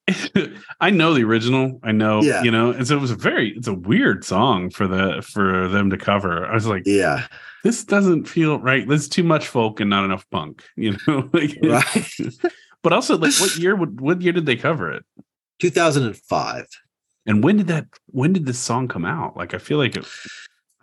I 0.80 0.90
know 0.90 1.14
the 1.14 1.22
original. 1.24 1.78
I 1.84 1.92
know, 1.92 2.22
Yeah. 2.22 2.42
you 2.42 2.50
know, 2.50 2.70
and 2.72 2.86
so 2.86 2.96
it 2.96 3.00
was 3.00 3.12
a 3.12 3.16
very, 3.16 3.50
it's 3.56 3.68
a 3.68 3.74
weird 3.74 4.24
song 4.24 4.68
for 4.70 4.88
the 4.88 5.22
for 5.22 5.68
them 5.68 5.90
to 5.90 5.96
cover. 5.96 6.44
I 6.46 6.54
was 6.54 6.66
like, 6.66 6.82
Yeah, 6.86 7.26
this 7.62 7.84
doesn't 7.84 8.24
feel 8.24 8.58
right. 8.58 8.86
There's 8.86 9.08
too 9.08 9.22
much 9.22 9.46
folk 9.46 9.78
and 9.80 9.88
not 9.88 10.04
enough 10.04 10.28
punk, 10.30 10.64
you 10.76 10.96
know. 11.06 11.30
like, 11.32 11.56
right. 11.62 12.10
but 12.82 12.92
also, 12.92 13.16
like, 13.16 13.34
what 13.40 13.56
year 13.56 13.76
would 13.76 14.00
what 14.00 14.20
year 14.22 14.32
did 14.32 14.46
they 14.46 14.56
cover 14.56 14.90
it? 14.90 15.04
Two 15.62 15.70
thousand 15.70 16.02
and 16.04 16.16
five. 16.16 16.66
And 17.24 17.44
when 17.44 17.56
did 17.56 17.68
that? 17.68 17.86
When 18.06 18.32
did 18.32 18.46
this 18.46 18.58
song 18.58 18.88
come 18.88 19.04
out? 19.04 19.36
Like, 19.36 19.54
I 19.54 19.58
feel 19.58 19.78
like 19.78 19.94
it. 19.94 20.04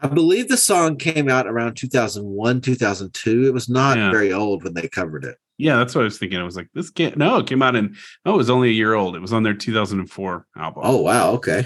I 0.02 0.08
believe 0.08 0.48
the 0.48 0.56
song 0.56 0.96
came 0.96 1.28
out 1.28 1.48
around 1.48 1.76
2001, 1.76 2.62
2002. 2.62 3.46
It 3.46 3.54
was 3.54 3.68
not 3.68 3.98
Yeah. 3.98 4.10
very 4.10 4.32
old 4.32 4.64
when 4.64 4.74
they 4.74 4.88
covered 4.88 5.26
it. 5.26 5.36
Yeah, 5.58 5.76
that's 5.76 5.94
what 5.94 6.02
I 6.02 6.06
was 6.06 6.18
thinking. 6.18 6.40
I 6.40 6.44
was 6.44 6.56
like, 6.56 6.70
this 6.74 6.90
can't. 6.90 7.18
No, 7.18 7.40
it 7.40 7.48
came 7.48 7.62
out 7.62 7.76
in. 7.76 7.98
Oh, 8.26 8.36
it 8.36 8.38
was 8.38 8.50
only 8.50 8.70
a 8.70 8.72
year 8.72 8.94
old. 8.94 9.18
It 9.18 9.20
was 9.22 9.34
on 9.34 9.44
their 9.44 9.54
2004 9.54 10.46
album. 10.58 10.82
Oh, 10.86 11.02
wow. 11.02 11.32
Okay. 11.32 11.66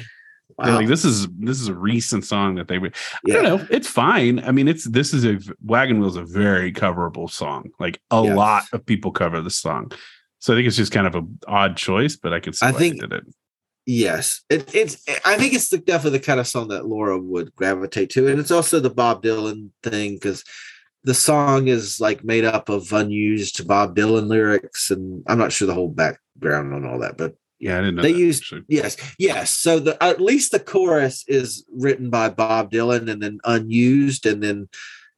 Wow. 0.57 0.75
like 0.75 0.87
this 0.87 1.03
is 1.05 1.27
this 1.39 1.59
is 1.59 1.67
a 1.67 1.73
recent 1.73 2.25
song 2.25 2.55
that 2.55 2.67
they 2.67 2.77
would. 2.79 2.95
I 2.95 3.19
Yeah. 3.25 3.33
don't 3.35 3.43
know. 3.43 3.67
It's 3.71 3.87
fine. 3.87 4.39
I 4.39 4.51
mean, 4.51 4.67
it's 4.67 4.85
this 4.85 5.13
is 5.13 5.23
a 5.25 5.39
wagon 5.63 5.99
wheel 5.99 6.09
is 6.09 6.15
a 6.15 6.23
very 6.23 6.71
coverable 6.73 7.29
song. 7.29 7.69
Like 7.79 7.99
a 8.11 8.21
Yes. 8.23 8.35
lot 8.37 8.63
of 8.73 8.85
people 8.85 9.11
cover 9.11 9.41
the 9.41 9.49
song, 9.51 9.91
so 10.43 10.51
I 10.53 10.57
think 10.57 10.67
it's 10.67 10.75
just 10.75 10.91
kind 10.91 11.07
of 11.07 11.15
an 11.15 11.39
odd 11.47 11.77
choice. 11.77 12.17
But 12.17 12.33
I 12.33 12.41
could 12.41 12.53
see 12.53 12.65
I 12.65 12.71
why 12.71 12.77
think- 12.79 12.95
they 12.99 13.07
did 13.07 13.13
it. 13.13 13.23
Yes, 13.85 14.41
it, 14.49 14.73
it's. 14.75 15.03
I 15.25 15.37
think 15.37 15.53
it's 15.53 15.69
the, 15.69 15.77
definitely 15.77 16.19
the 16.19 16.25
kind 16.25 16.39
of 16.39 16.47
song 16.47 16.69
that 16.69 16.85
Laura 16.85 17.17
would 17.19 17.53
gravitate 17.55 18.09
to, 18.11 18.27
and 18.27 18.39
it's 18.39 18.51
also 18.51 18.79
the 18.79 18.89
Bob 18.89 19.21
Dylan 19.23 19.71
thing 19.83 20.13
because 20.15 20.43
the 21.03 21.13
song 21.13 21.67
is 21.67 21.99
like 21.99 22.23
made 22.23 22.45
up 22.45 22.69
of 22.69 22.93
unused 22.93 23.67
Bob 23.67 23.93
Dylan 23.95 24.27
lyrics, 24.27 24.89
and 24.89 25.21
I'm 25.27 25.37
not 25.37 25.51
sure 25.51 25.65
the 25.67 25.73
whole 25.73 25.89
background 25.89 26.73
on 26.73 26.85
all 26.85 26.99
that, 26.99 27.17
but 27.17 27.35
Yeah, 27.59 27.77
I 27.77 27.81
didn't 27.81 27.95
know. 27.95 28.03
they 28.03 28.13
that, 28.13 28.19
used 28.19 28.43
actually. 28.43 28.63
yes, 28.69 28.95
yes. 29.19 29.53
So 29.53 29.79
the 29.79 30.01
at 30.01 30.21
least 30.21 30.53
the 30.53 30.61
chorus 30.61 31.25
is 31.27 31.65
written 31.69 32.09
by 32.09 32.29
Bob 32.29 32.71
Dylan 32.71 33.09
and 33.11 33.21
then 33.21 33.39
unused, 33.43 34.25
and 34.25 34.41
then 34.41 34.69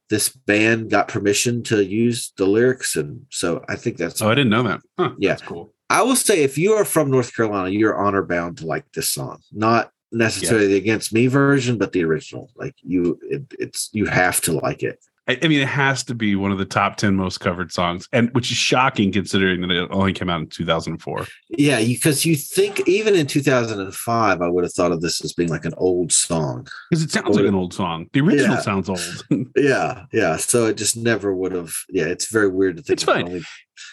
this 0.08 0.28
band 0.28 0.90
got 0.90 1.08
permission 1.08 1.62
to 1.64 1.84
use 1.84 2.32
the 2.36 2.46
lyrics, 2.46 2.96
and 2.96 3.26
so 3.30 3.64
I 3.68 3.76
think 3.76 3.96
that's 3.96 4.22
Oh, 4.22 4.28
I 4.30 4.34
didn't 4.34 4.50
know 4.50 4.62
that. 4.64 4.80
Huh, 4.98 5.12
Yeah. 5.18 5.36
cool. 5.36 5.72
I 5.88 6.02
will 6.02 6.16
say 6.16 6.42
if 6.42 6.58
you 6.58 6.72
are 6.72 6.84
from 6.84 7.10
North 7.10 7.34
Carolina, 7.34 7.70
you're 7.70 7.96
honor 7.96 8.22
bound 8.22 8.58
to 8.58 8.66
like 8.66 8.90
this 8.92 9.08
song. 9.10 9.40
Not 9.52 9.92
necessarily 10.12 10.66
the 10.66 10.76
against 10.76 11.12
me 11.12 11.26
version, 11.28 11.78
but 11.78 11.92
the 11.92 12.04
original. 12.04 12.50
Like 12.56 12.74
you 12.82 13.18
it, 13.22 13.42
it's 13.58 13.90
you 13.92 14.06
have 14.06 14.40
to 14.42 14.52
like 14.52 14.82
it. 14.82 14.98
I, 15.28 15.38
I 15.42 15.48
mean, 15.48 15.60
it 15.60 15.66
has 15.68 16.04
to 16.04 16.14
be 16.14 16.36
one 16.36 16.52
of 16.52 16.58
the 16.58 16.64
top 16.64 16.96
ten 16.96 17.16
most 17.16 17.38
covered 17.38 17.72
songs, 17.72 18.08
and 18.12 18.30
which 18.32 18.50
is 18.52 18.56
shocking 18.56 19.10
considering 19.12 19.60
that 19.62 19.70
it 19.70 19.88
only 19.90 20.12
came 20.12 20.30
out 20.30 20.40
in 20.40 20.46
2004. 20.48 21.26
Yeah, 21.50 21.80
because 21.84 22.24
you, 22.24 22.36
think 22.36 22.86
even 22.88 23.14
in 23.16 23.26
2005, 23.26 24.40
I 24.40 24.48
would 24.48 24.64
have 24.64 24.72
thought 24.72 24.92
of 24.92 25.00
this 25.00 25.24
as 25.24 25.32
being 25.32 25.48
like 25.48 25.64
an 25.64 25.74
old 25.78 26.12
song. 26.12 26.68
Because 26.90 27.02
it 27.04 27.10
sounds 27.10 27.36
like 27.36 27.44
an 27.46 27.54
old 27.54 27.74
song. 27.74 28.06
The 28.12 28.20
original 28.20 28.54
Yeah. 28.54 28.60
sounds 28.60 28.88
old. 28.88 29.26
Yeah, 29.56 30.04
yeah. 30.12 30.36
So 30.36 30.66
it 30.66 30.76
just 30.76 30.96
never 30.96 31.34
would 31.34 31.52
have. 31.52 31.74
Yeah, 31.90 32.04
it's 32.06 32.30
very 32.30 32.48
weird 32.48 32.76
to 32.76 32.82
think. 32.82 32.94
It's 33.00 33.02
of 33.02 33.08
it 33.08 33.12
fine. 33.12 33.26
Only, 33.26 33.44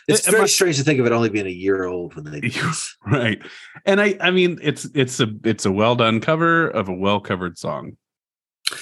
it's 0.08 0.28
It- 0.28 0.32
very 0.32 0.44
my- 0.44 0.48
strange 0.48 0.78
to 0.78 0.84
think 0.84 1.00
of 1.00 1.06
it 1.06 1.12
only 1.12 1.30
being 1.30 1.48
a 1.48 1.50
year 1.50 1.86
old 1.86 2.16
when 2.16 2.26
they 2.26 2.40
did 2.42 2.54
this. 2.54 2.96
right 3.06 3.42
and 3.86 4.00
i 4.00 4.16
i 4.22 4.32
mean 4.32 4.58
it's 4.62 4.86
it's 4.94 5.20
a 5.20 5.28
it's 5.44 5.66
a 5.66 5.72
well 5.72 5.96
done 5.96 6.20
cover 6.22 6.68
of 6.70 6.88
a 6.90 6.94
well 6.94 7.20
covered 7.20 7.58
song 7.58 7.98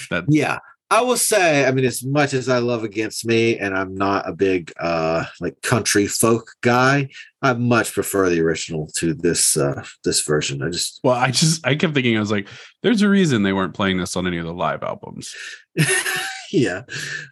that 0.09 0.25
Yeah, 0.27 0.59
I 0.91 0.99
will 1.01 1.15
say, 1.17 1.65
I 1.65 1.71
mean, 1.71 1.85
as 1.85 2.03
much 2.03 2.33
as 2.33 2.49
I 2.49 2.57
love 2.59 2.83
Against 2.83 3.25
Me, 3.25 3.57
and 3.57 3.75
I'm 3.75 3.95
not 3.95 4.27
a 4.27 4.33
big 4.33 4.73
uh 4.79 5.23
like 5.39 5.59
country 5.61 6.05
folk 6.05 6.51
guy, 6.61 7.07
I 7.41 7.53
much 7.53 7.93
prefer 7.93 8.29
the 8.29 8.41
original 8.41 8.87
to 8.97 9.13
this 9.13 9.55
uh 9.55 9.83
this 10.03 10.21
version. 10.21 10.61
I 10.61 10.69
just 10.69 10.99
Well, 11.03 11.15
I 11.15 11.31
just 11.31 11.65
I 11.65 11.75
kept 11.75 11.93
thinking 11.93 12.17
I 12.17 12.19
was 12.19 12.29
like, 12.31 12.49
there's 12.83 13.01
a 13.01 13.09
reason 13.09 13.41
they 13.41 13.53
weren't 13.53 13.73
playing 13.73 13.97
this 13.97 14.17
on 14.17 14.27
any 14.27 14.37
of 14.37 14.45
the 14.45 14.53
live 14.53 14.83
albums. 14.83 15.33
yeah, 16.51 16.81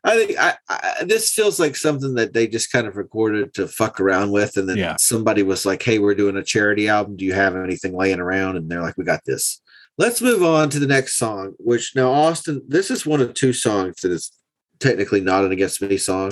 I 0.05 0.15
think 0.25 0.39
I, 0.39 0.55
I 0.69 1.03
this 1.03 1.33
feels 1.33 1.59
like 1.59 1.75
something 1.75 2.13
that 2.15 2.31
they 2.33 2.47
just 2.47 2.71
kind 2.71 2.87
of 2.87 2.95
recorded 2.95 3.53
to 3.55 3.67
fuck 3.67 3.99
around 3.99 4.31
with, 4.31 4.55
and 4.55 4.69
then 4.69 4.77
Yeah. 4.77 4.95
somebody 4.97 5.43
was 5.43 5.65
like, 5.65 5.83
"Hey, 5.83 5.99
we're 5.99 6.15
doing 6.15 6.37
a 6.37 6.43
charity 6.43 6.87
album. 6.87 7.17
Do 7.17 7.25
you 7.25 7.33
have 7.33 7.57
anything 7.57 7.93
laying 7.93 8.21
around?" 8.21 8.55
And 8.55 8.69
they're 8.71 8.81
like, 8.81 8.97
"We 8.97 9.03
got 9.03 9.25
this." 9.25 9.61
Let's 9.99 10.21
move 10.21 10.41
on 10.43 10.69
to 10.69 10.79
the 10.79 10.87
next 10.87 11.17
song. 11.17 11.55
Which 11.59 11.93
now, 11.93 12.09
Austin, 12.09 12.61
this 12.65 12.89
is 12.89 13.05
one 13.05 13.19
of 13.19 13.33
two 13.33 13.51
songs 13.51 13.99
that 13.99 14.13
is 14.13 14.31
technically 14.79 15.19
not 15.19 15.43
an 15.43 15.51
Against 15.51 15.81
Me 15.81 15.97
song. 15.97 16.31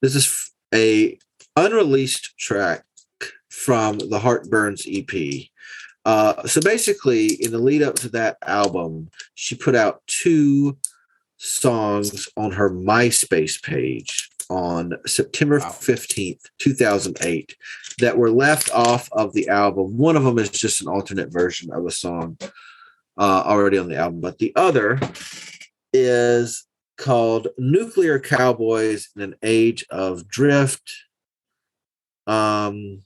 This 0.00 0.16
is 0.16 0.50
a 0.74 1.18
unreleased 1.54 2.38
track 2.38 2.84
from 3.50 3.98
the 3.98 4.18
Heartburns 4.18 4.86
EP. 4.88 5.50
Uh, 6.06 6.46
so 6.48 6.62
basically, 6.62 7.26
in 7.34 7.52
the 7.52 7.58
lead 7.58 7.82
up 7.82 7.96
to 7.96 8.08
that 8.08 8.38
album, 8.46 9.10
she 9.34 9.56
put 9.56 9.74
out 9.74 10.00
two 10.06 10.78
songs 11.36 12.30
on 12.38 12.52
her 12.52 12.70
MySpace 12.70 13.62
page 13.62 14.30
on 14.48 14.94
September 15.06 15.60
15th, 15.60 16.44
2008, 16.60 17.56
that 17.98 18.16
were 18.16 18.30
left 18.30 18.70
off 18.70 19.10
of 19.12 19.34
the 19.34 19.48
album. 19.48 19.98
One 19.98 20.16
of 20.16 20.24
them 20.24 20.38
is 20.38 20.48
just 20.48 20.80
an 20.80 20.88
alternate 20.88 21.30
version 21.30 21.70
of 21.74 21.84
a 21.84 21.90
song 21.90 22.38
uh, 23.18 23.42
already 23.44 23.78
on 23.78 23.88
the 23.88 23.96
album, 23.96 24.20
but 24.20 24.38
the 24.38 24.52
other 24.56 24.98
is 25.92 26.66
called 26.96 27.48
Nuclear 27.58 28.18
Cowboys 28.18 29.08
in 29.16 29.22
an 29.22 29.34
Age 29.42 29.84
of 29.90 30.28
Drift. 30.28 30.92
Um, 32.26 33.02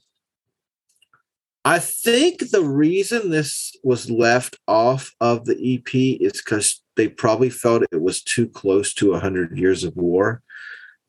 I 1.65 1.79
think 1.79 2.49
the 2.49 2.63
reason 2.63 3.29
this 3.29 3.75
was 3.83 4.09
left 4.09 4.57
off 4.67 5.13
of 5.19 5.45
the 5.45 5.75
EP 5.75 6.21
is 6.21 6.33
because 6.33 6.81
they 6.95 7.07
probably 7.07 7.49
felt 7.49 7.83
it 7.91 8.01
was 8.01 8.23
too 8.23 8.47
close 8.47 8.93
to 8.95 9.11
100 9.11 9.57
Years 9.57 9.83
of 9.83 9.95
War. 9.97 10.41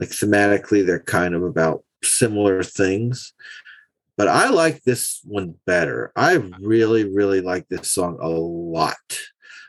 Like 0.00 0.10
thematically, 0.10 0.84
they're 0.84 0.98
kind 1.00 1.34
of 1.34 1.42
about 1.42 1.84
similar 2.02 2.62
things. 2.62 3.32
But 4.19 4.27
I 4.28 4.49
like 4.49 4.82
this 4.82 5.20
one 5.24 5.55
better. 5.65 6.12
I 6.16 6.35
really, 6.61 7.05
really 7.05 7.40
like 7.40 7.69
this 7.69 7.93
song 7.93 8.19
a 8.20 8.28
lot. 8.28 8.97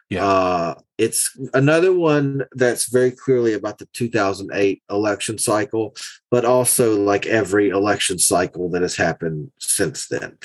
Yeah. 0.09 0.25
Uh, 0.25 0.75
it's 0.97 1.37
another 1.53 1.93
one 1.93 2.45
that's 2.53 2.89
very 2.89 3.11
clearly 3.11 3.53
about 3.53 3.77
the 3.77 3.85
2008 3.93 4.81
election 4.89 5.37
cycle, 5.37 5.95
but 6.31 6.45
also 6.45 6.99
like 6.99 7.27
every 7.27 7.69
election 7.69 8.17
cycle 8.17 8.71
that 8.71 8.81
has 8.81 8.95
happened 8.95 9.51
since 9.59 10.07
then. 10.07 10.35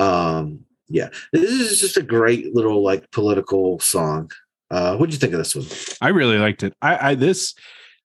Um, 0.00 0.64
yeah, 0.88 1.10
this 1.32 1.48
is 1.48 1.80
just 1.80 1.96
a 1.96 2.02
great 2.02 2.54
little 2.56 2.82
like 2.82 3.12
political 3.12 3.78
song. 3.78 4.32
Uh, 4.72 4.96
what 4.96 5.08
do 5.08 5.12
you 5.14 5.18
think 5.18 5.34
of 5.34 5.38
this 5.38 5.54
one? 5.54 5.66
I 6.00 6.08
really 6.08 6.38
liked 6.38 6.64
it. 6.64 6.74
I, 6.82 7.10
I 7.10 7.14
this 7.14 7.54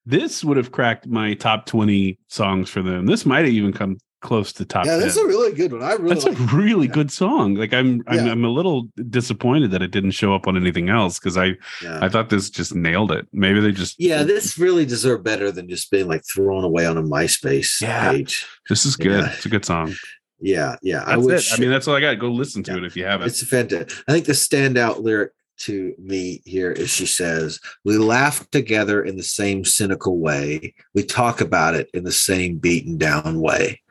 this 0.06 0.44
would 0.44 0.56
have 0.56 0.72
cracked 0.72 1.08
my 1.08 1.34
top 1.34 1.66
20 1.66 2.18
songs 2.30 2.70
for 2.70 2.82
them. 2.82 3.08
This 3.08 3.26
might 3.26 3.46
have 3.46 3.54
even 3.54 3.74
come 3.74 3.98
close 4.22 4.52
to 4.54 4.66
top 4.66 4.86
yeah, 4.86 4.94
10. 4.94 5.00
that's 5.02 5.18
a 5.18 5.26
really 5.26 5.54
good 5.54 5.72
one. 5.74 5.84
I 5.84 5.94
really 5.94 6.10
That's 6.16 6.26
a 6.26 6.30
like 6.32 6.52
really 6.52 6.88
good 6.88 7.12
song. 7.12 7.56
Like 7.56 7.74
I'm, 7.74 8.02
I'm, 8.08 8.26
Yeah. 8.26 8.32
I'm 8.32 8.44
a 8.44 8.50
little 8.50 8.90
disappointed 9.10 9.72
that 9.72 9.82
it 9.82 9.92
didn't 9.92 10.12
show 10.12 10.34
up 10.34 10.48
on 10.48 10.58
anything 10.58 10.90
else 10.90 11.20
because 11.20 11.38
I, 11.38 11.54
Yeah. 11.84 12.00
I 12.02 12.10
thought 12.10 12.30
this 12.30 12.50
just 12.50 12.74
nailed 12.74 13.12
it. 13.12 13.28
Maybe 13.32 13.60
they 13.60 13.72
just, 13.72 14.00
Yeah, 14.00 14.24
this 14.24 14.58
really 14.58 14.86
deserved 14.86 15.24
better 15.24 15.52
than 15.52 15.70
just 15.70 15.92
being 15.92 16.08
like 16.08 16.24
thrown 16.26 16.64
away 16.64 16.86
on 16.86 16.98
a 16.98 17.04
MySpace 17.04 17.80
Yeah. 17.82 18.12
page. 18.12 18.46
this 18.70 18.86
is 18.86 18.96
good. 18.96 19.24
Yeah. 19.26 19.34
It's 19.34 19.46
a 19.46 19.50
good 19.50 19.66
song. 19.66 19.94
Yeah, 20.40 20.76
yeah. 20.84 21.00
That's 21.00 21.12
I 21.12 21.18
wish 21.18 21.52
it. 21.54 21.58
I 21.58 21.62
mean, 21.62 21.70
that's 21.72 21.88
all 21.88 21.96
I 21.96 22.02
got. 22.02 22.20
Go 22.20 22.30
listen 22.30 22.62
to 22.64 22.78
it 22.78 22.84
if 22.84 22.96
you 22.96 23.06
haven't. 23.06 23.28
it's 23.28 23.44
fantastic. 23.44 23.98
I 24.08 24.12
think 24.12 24.26
the 24.26 24.34
standout 24.34 25.02
lyric 25.02 25.32
to 25.60 25.96
me 25.98 26.42
here 26.46 26.72
is 26.72 26.92
she 26.92 27.08
says, 27.08 27.60
We 27.84 27.98
laugh 27.98 28.48
together 28.52 29.04
in 29.04 29.16
the 29.18 29.24
same 29.24 29.66
cynical 29.66 30.20
way. 30.20 30.76
We 30.94 31.02
talk 31.04 31.42
about 31.42 31.74
it 31.74 31.90
in 31.96 32.04
the 32.04 32.12
same 32.12 32.58
beaten 32.58 32.98
down 32.98 33.40
way. 33.42 33.82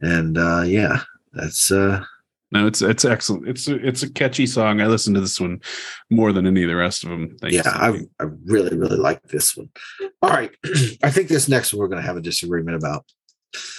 And 0.00 0.38
uh 0.38 0.62
yeah, 0.62 1.02
that's 1.32 1.70
uh 1.70 2.04
No, 2.50 2.66
it's 2.66 2.82
it's 2.82 3.04
excellent. 3.04 3.48
It's 3.48 3.68
a, 3.68 3.74
it's 3.86 4.02
a 4.02 4.10
catchy 4.10 4.46
song. 4.46 4.80
I 4.80 4.86
listen 4.86 5.14
to 5.14 5.20
this 5.20 5.40
one 5.40 5.60
more 6.10 6.32
than 6.32 6.46
any 6.46 6.62
of 6.62 6.68
the 6.68 6.76
rest 6.76 7.04
of 7.04 7.10
them. 7.10 7.36
Thanks 7.40 7.56
yeah, 7.56 7.62
I. 7.66 8.00
I 8.20 8.26
really, 8.44 8.76
really 8.76 8.96
like 8.96 9.22
this 9.24 9.56
one. 9.56 9.70
All 10.22 10.30
right. 10.30 10.50
I 11.02 11.10
think 11.10 11.28
this 11.28 11.48
next 11.48 11.72
one 11.72 11.80
we're 11.80 11.88
gonna 11.88 12.02
have 12.02 12.16
a 12.16 12.22
disagreement 12.22 12.76
about. 12.76 13.04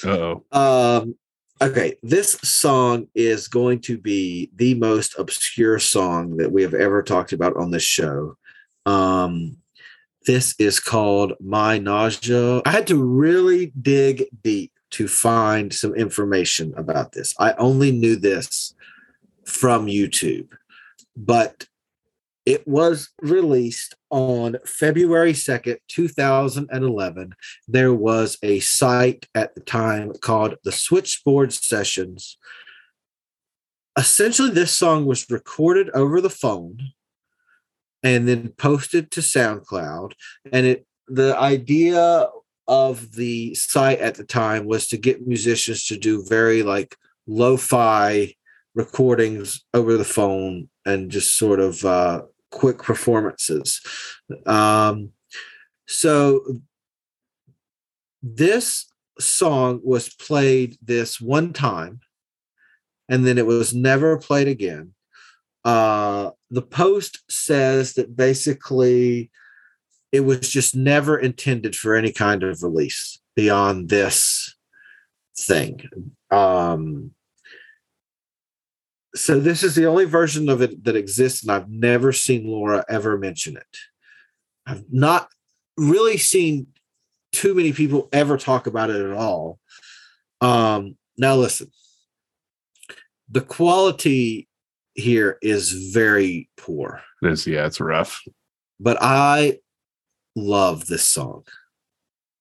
Uh-oh. 0.03 0.43
Um, 0.51 1.15
okay, 1.61 1.95
this 2.01 2.33
song 2.43 3.07
is 3.13 3.47
going 3.47 3.81
to 3.81 3.97
be 3.97 4.49
the 4.55 4.73
most 4.75 5.17
obscure 5.17 5.79
song 5.79 6.37
that 6.37 6.51
we 6.51 6.61
have 6.63 6.73
ever 6.73 7.03
talked 7.03 7.33
about 7.33 7.55
on 7.57 7.71
this 7.71 7.83
show. 7.83 8.37
Um, 8.85 9.57
this 10.25 10.55
is 10.59 10.79
called 10.79 11.33
My 11.39 11.77
Nausea. 11.77 12.61
I 12.65 12.71
had 12.71 12.87
to 12.87 13.03
really 13.03 13.71
dig 13.79 14.25
deep 14.43 14.71
to 14.91 15.07
find 15.07 15.73
some 15.73 15.93
information 15.95 16.73
about 16.77 17.11
this. 17.11 17.33
I 17.39 17.53
only 17.53 17.91
knew 17.91 18.15
this 18.15 18.73
from 19.45 19.87
YouTube, 19.87 20.49
but 21.15 21.67
it 22.45 22.67
was 22.67 23.09
released 23.21 23.95
on 24.09 24.57
February 24.65 25.33
2nd, 25.33 25.77
2011 25.87 27.33
there 27.67 27.93
was 27.93 28.37
a 28.41 28.59
site 28.59 29.27
at 29.35 29.53
the 29.53 29.61
time 29.61 30.11
called 30.21 30.55
the 30.63 30.71
Switchboard 30.71 31.53
Sessions. 31.53 32.37
Essentially, 33.97 34.49
this 34.49 34.75
song 34.75 35.05
was 35.05 35.29
recorded 35.29 35.89
over 35.91 36.21
the 36.21 36.29
phone 36.29 36.79
and 38.01 38.27
then 38.27 38.49
posted 38.57 39.11
to 39.11 39.19
SoundCloud. 39.19 40.13
And 40.51 40.65
it 40.65 40.85
the 41.07 41.37
idea 41.37 42.29
of 42.69 43.13
the 43.13 43.55
site 43.55 43.99
at 43.99 44.13
the 44.13 44.23
time 44.23 44.65
was 44.65 44.87
to 44.87 44.97
get 44.97 45.27
musicians 45.27 45.85
to 45.85 45.97
do 45.97 46.23
very 46.23 46.61
like 46.61 46.95
lo-fi 47.25 48.31
recordings 48.75 49.65
over 49.73 49.97
the 49.97 50.05
phone 50.05 50.69
and 50.85 51.09
just 51.09 51.35
sort 51.35 51.59
of 51.59 51.83
uh, 51.83 52.21
quick 52.51 52.77
performances. 52.77 53.81
Um, 54.45 55.09
so 55.87 56.61
this 58.21 58.85
song 59.19 59.81
was 59.83 60.13
played 60.13 60.77
this 60.79 61.19
one 61.19 61.53
time 61.53 62.01
and 63.09 63.25
then 63.25 63.39
it 63.39 63.47
was 63.47 63.73
never 63.73 64.17
played 64.17 64.47
again 64.47 64.93
uh 65.65 66.31
the 66.51 66.61
post 66.61 67.19
says 67.29 67.93
that 67.93 68.15
basically 68.15 69.29
it 70.11 70.21
was 70.21 70.49
just 70.49 70.75
never 70.75 71.17
intended 71.17 71.75
for 71.75 71.95
any 71.95 72.11
kind 72.11 72.43
of 72.43 72.63
release 72.63 73.19
beyond 73.35 73.89
this 73.89 74.55
thing 75.37 75.81
um 76.31 77.11
so 79.15 79.39
this 79.39 79.63
is 79.63 79.75
the 79.75 79.85
only 79.85 80.05
version 80.05 80.49
of 80.49 80.61
it 80.61 80.83
that 80.83 80.95
exists 80.95 81.41
and 81.43 81.51
i've 81.51 81.69
never 81.69 82.11
seen 82.11 82.45
laura 82.47 82.83
ever 82.89 83.17
mention 83.17 83.55
it 83.55 83.77
i've 84.65 84.83
not 84.91 85.29
really 85.77 86.17
seen 86.17 86.67
too 87.31 87.53
many 87.53 87.71
people 87.73 88.09
ever 88.11 88.37
talk 88.37 88.67
about 88.67 88.89
it 88.89 89.05
at 89.05 89.13
all. 89.15 89.59
Um, 90.41 90.97
now 91.17 91.35
listen, 91.35 91.69
the 93.29 93.41
quality 93.41 94.47
here 94.95 95.37
is 95.41 95.91
very 95.93 96.49
poor, 96.57 97.01
This, 97.21 97.45
yeah, 97.45 97.65
it's 97.65 97.79
rough. 97.79 98.21
but 98.79 98.97
I 98.99 99.59
love 100.39 100.87
this 100.87 101.05
song. 101.05 101.43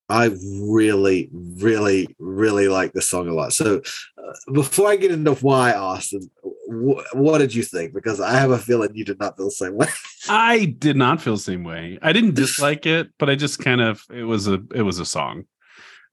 I 0.08 0.26
really, 0.26 1.28
really, 1.32 2.08
really 2.18 2.68
like 2.68 2.92
this 2.92 3.08
song 3.08 3.28
a 3.28 3.34
lot. 3.34 3.52
So, 3.52 3.82
uh, 4.16 4.52
before 4.52 4.88
I 4.88 4.96
get 4.96 5.10
into 5.10 5.34
why, 5.34 5.74
Austin, 5.74 6.30
wh- 6.42 7.14
what 7.14 7.38
did 7.38 7.54
you 7.54 7.62
think? 7.62 7.92
Because 7.92 8.18
I 8.18 8.32
have 8.32 8.50
a 8.50 8.58
feeling 8.58 8.94
you 8.94 9.04
did 9.04 9.18
not 9.18 9.36
feel 9.36 9.46
the 9.46 9.50
same 9.50 9.76
way. 9.76 9.88
I 10.28 10.64
did 10.64 10.96
not 10.96 11.20
feel 11.20 11.34
the 11.34 11.42
same 11.42 11.62
way. 11.62 11.98
I 12.00 12.12
didn't 12.12 12.34
dislike 12.34 12.86
it, 12.86 13.10
but 13.18 13.28
I 13.28 13.34
just 13.34 13.58
kind 13.58 13.82
of 13.82 14.02
it 14.10 14.24
was 14.24 14.48
a 14.48 14.62
it 14.74 14.82
was 14.82 14.98
a 14.98 15.04
song, 15.04 15.44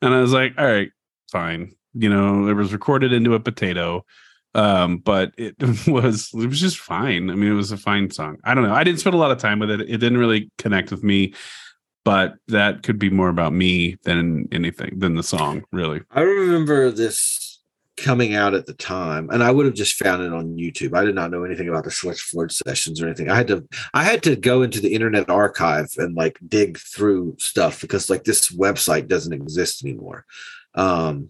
and 0.01 0.13
I 0.13 0.19
was 0.19 0.33
like, 0.33 0.53
all 0.57 0.65
right, 0.65 0.91
fine. 1.31 1.73
You 1.93 2.09
know, 2.09 2.49
it 2.49 2.53
was 2.53 2.73
recorded 2.73 3.13
into 3.13 3.33
a 3.33 3.39
potato, 3.39 4.03
um, 4.55 4.97
but 4.97 5.31
it 5.37 5.55
was 5.87 6.31
it 6.33 6.47
was 6.47 6.59
just 6.59 6.79
fine. 6.79 7.29
I 7.29 7.35
mean, 7.35 7.49
it 7.49 7.55
was 7.55 7.71
a 7.71 7.77
fine 7.77 8.11
song. 8.11 8.37
I 8.43 8.55
don't 8.55 8.65
know. 8.65 8.73
I 8.73 8.83
didn't 8.83 8.99
spend 8.99 9.13
a 9.13 9.19
lot 9.19 9.31
of 9.31 9.37
time 9.37 9.59
with 9.59 9.71
it. 9.71 9.81
It 9.81 9.97
didn't 9.97 10.17
really 10.17 10.51
connect 10.57 10.91
with 10.91 11.01
me, 11.03 11.33
but 12.05 12.35
that 12.47 12.83
could 12.83 12.99
be 12.99 13.09
more 13.09 13.29
about 13.29 13.51
me 13.51 13.97
than 14.03 14.47
anything 14.51 14.97
than 14.97 15.15
the 15.15 15.23
song. 15.23 15.65
Really, 15.73 16.01
I 16.11 16.21
remember 16.21 16.91
this 16.91 17.59
coming 17.97 18.35
out 18.35 18.53
at 18.53 18.67
the 18.67 18.73
time, 18.73 19.29
and 19.31 19.43
I 19.43 19.51
would 19.51 19.65
have 19.65 19.75
just 19.75 19.95
found 19.95 20.21
it 20.21 20.31
on 20.31 20.55
YouTube. 20.55 20.95
I 20.95 21.03
did 21.03 21.15
not 21.15 21.31
know 21.31 21.43
anything 21.43 21.67
about 21.67 21.83
the 21.83 21.91
Switchboard 21.91 22.51
sessions 22.51 23.01
or 23.01 23.07
anything. 23.07 23.29
I 23.29 23.35
had 23.35 23.47
to 23.47 23.67
I 23.93 24.03
had 24.03 24.23
to 24.23 24.35
go 24.35 24.61
into 24.61 24.79
the 24.79 24.93
Internet 24.93 25.29
Archive 25.29 25.89
and 25.97 26.15
like 26.15 26.37
dig 26.47 26.77
through 26.77 27.35
stuff 27.39 27.81
because 27.81 28.09
like 28.09 28.23
this 28.23 28.51
website 28.51 29.07
doesn't 29.07 29.33
exist 29.33 29.83
anymore. 29.83 30.25
Um, 30.75 31.29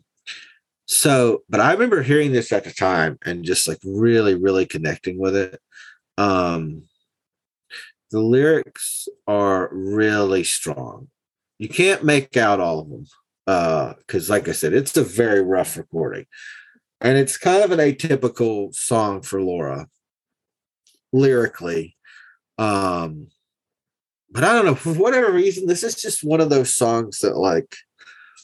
so, 0.88 1.44
but 1.50 1.62
I 1.62 1.72
remember 1.72 2.04
hearing 2.04 2.32
this 2.32 2.52
at 2.52 2.66
the 2.66 2.72
time 2.72 3.18
and 3.26 3.44
just 3.46 3.68
like 3.68 3.80
really, 3.84 4.36
really 4.36 4.66
connecting 4.66 5.18
with 5.18 5.36
it. 5.36 5.60
Um, 6.18 6.84
the 8.16 8.22
lyrics 8.22 9.10
are 9.28 9.68
really 9.74 10.46
strong. 10.46 11.10
You 11.58 11.68
can't 11.68 12.02
make 12.06 12.38
out 12.38 12.62
all 12.62 12.80
of 12.80 12.90
them 12.90 13.96
because, 13.98 14.30
like 14.30 14.48
I 14.48 14.54
said, 14.54 14.72
it's 14.72 14.96
a 14.96 15.04
very 15.04 15.42
rough 15.42 15.76
recording, 15.76 16.26
and 17.02 17.18
it's 17.18 17.36
kind 17.36 17.62
of 17.62 17.72
an 17.72 17.80
atypical 17.80 18.74
song 18.74 19.22
for 19.22 19.42
Laura 19.42 19.88
lyrically. 21.12 21.98
Um, 22.58 23.28
but 24.32 24.46
I 24.46 24.54
don't 24.54 24.64
know 24.64 24.76
for 24.76 24.94
whatever 24.94 25.34
reason, 25.34 25.68
this 25.68 25.84
is 25.84 25.96
just 25.96 26.24
one 26.24 26.40
of 26.40 26.50
those 26.50 26.74
songs 26.74 27.20
that 27.20 27.36
like 27.36 27.76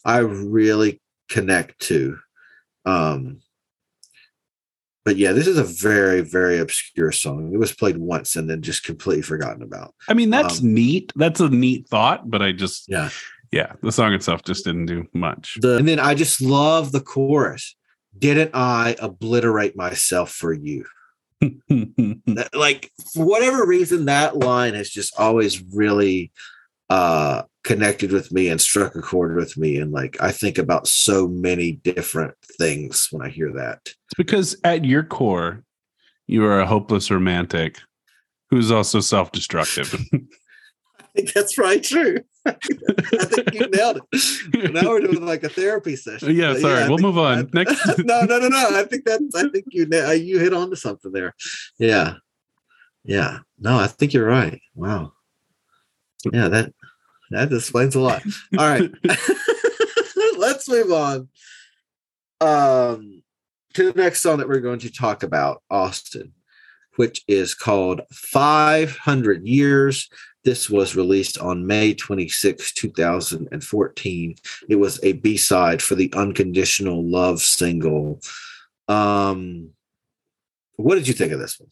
I 0.03 0.17
really 0.17 0.99
connect 1.29 1.79
to. 1.83 2.17
Um, 2.83 3.39
but 5.03 5.17
yeah, 5.17 5.31
this 5.31 5.47
is 5.47 5.57
a 5.57 5.63
very, 5.63 6.21
very 6.21 6.59
obscure 6.59 7.11
song. 7.11 7.51
It 7.53 7.57
was 7.57 7.73
played 7.73 7.97
once 7.97 8.35
and 8.35 8.49
then 8.49 8.61
just 8.61 8.83
completely 8.83 9.23
forgotten 9.23 9.63
about. 9.63 9.93
I 10.07 10.13
mean, 10.13 10.29
that's 10.29 10.59
Um, 10.61 10.73
neat. 10.73 11.11
That's 11.15 11.39
a 11.39 11.49
neat 11.49 11.87
thought, 11.87 12.29
but 12.29 12.41
I 12.41 12.51
just 12.51 12.85
yeah, 12.87 13.09
yeah, 13.51 13.73
the 13.81 13.91
song 13.91 14.13
itself 14.13 14.43
just 14.43 14.65
didn't 14.65 14.85
do 14.85 15.07
much. 15.13 15.57
The, 15.61 15.77
and 15.77 15.87
then 15.87 15.99
I 15.99 16.13
just 16.15 16.41
love 16.41 16.91
the 16.91 17.01
chorus. 17.01 17.75
Didn't 18.17 18.51
I 18.53 18.95
obliterate 18.99 19.75
myself 19.75 20.31
for 20.31 20.53
you? 20.53 20.85
That- 21.41 22.49
like 22.53 22.91
for 23.13 23.25
whatever 23.25 23.65
reason, 23.65 24.05
that 24.05 24.37
line 24.37 24.73
has 24.75 24.89
just 24.89 25.13
always 25.19 25.61
really 25.73 26.31
uh 26.89 27.43
connected 27.63 28.11
with 28.11 28.31
me 28.31 28.49
and 28.49 28.59
struck 28.59 28.95
a 28.95 29.01
chord 29.01 29.35
with 29.35 29.57
me. 29.57 29.77
And 29.77 29.91
like 29.91 30.17
I 30.21 30.31
think 30.31 30.57
about 30.57 30.87
so 30.87 31.27
many 31.27 31.73
different 31.73 32.33
things 32.57 33.07
when 33.11 33.25
I 33.25 33.29
hear 33.29 33.51
that. 33.53 33.79
It's 33.85 34.15
because 34.17 34.55
at 34.63 34.85
your 34.85 35.03
core, 35.03 35.63
you 36.27 36.43
are 36.45 36.59
a 36.59 36.65
hopeless 36.67 37.11
romantic 37.11 37.77
who's 38.49 38.71
also 38.71 38.99
self-destructive. 38.99 39.93
I 40.13 41.03
think 41.15 41.33
that's 41.33 41.57
right 41.57 41.83
true. 41.83 42.17
I 42.45 42.53
think 42.53 43.53
you 43.53 43.67
nailed 43.69 43.99
it. 44.11 44.73
Now 44.73 44.89
we're 44.89 45.01
doing 45.01 45.25
like 45.25 45.43
a 45.43 45.49
therapy 45.49 45.95
session. 45.95 46.33
yeah, 46.35 46.53
But 46.53 46.61
sorry. 46.61 46.83
I 46.83 46.87
we'll 46.87 46.97
think- 46.97 47.01
move 47.05 47.17
on. 47.17 47.49
Next 47.53 47.85
no, 47.99 48.21
no, 48.21 48.39
no, 48.39 48.47
no. 48.47 48.69
I 48.79 48.83
think 48.85 49.05
that's. 49.05 49.35
I 49.35 49.49
think 49.49 49.65
you 49.71 49.87
uh, 49.93 50.11
you 50.11 50.39
hit 50.39 50.53
on 50.53 50.69
to 50.69 50.75
something 50.75 51.11
there. 51.11 51.35
Yeah, 51.77 52.15
yeah. 53.03 53.39
No, 53.59 53.77
I 53.77 53.87
think 53.87 54.13
you're 54.13 54.25
right. 54.25 54.59
Wow. 54.73 55.11
Yeah, 56.31 56.47
that 56.47 56.73
that 57.31 57.51
explains 57.51 57.95
a 57.95 57.99
lot. 57.99 58.23
All 58.57 58.67
right, 58.67 58.89
let's 60.37 60.69
move 60.69 60.91
on. 60.91 61.29
Um, 62.39 63.23
to 63.73 63.91
the 63.91 64.01
next 64.01 64.21
song 64.21 64.37
that 64.37 64.47
we're 64.47 64.59
going 64.59 64.79
to 64.79 64.91
talk 64.91 65.23
about, 65.23 65.61
Austin, 65.69 66.33
which 66.95 67.23
is 67.27 67.53
called 67.53 68.01
500 68.11 69.45
Years. 69.45 70.09
This 70.43 70.69
was 70.69 70.95
released 70.95 71.37
on 71.37 71.67
May 71.67 71.93
26, 71.93 72.73
2014. 72.73 74.35
It 74.69 74.75
was 74.75 74.99
a 75.03 75.13
B 75.13 75.37
side 75.37 75.81
for 75.81 75.95
the 75.95 76.11
Unconditional 76.15 77.03
Love 77.07 77.39
single. 77.41 78.19
Um, 78.87 79.69
what 80.77 80.95
did 80.95 81.07
you 81.07 81.13
think 81.13 81.31
of 81.31 81.39
this 81.39 81.59
one? 81.59 81.69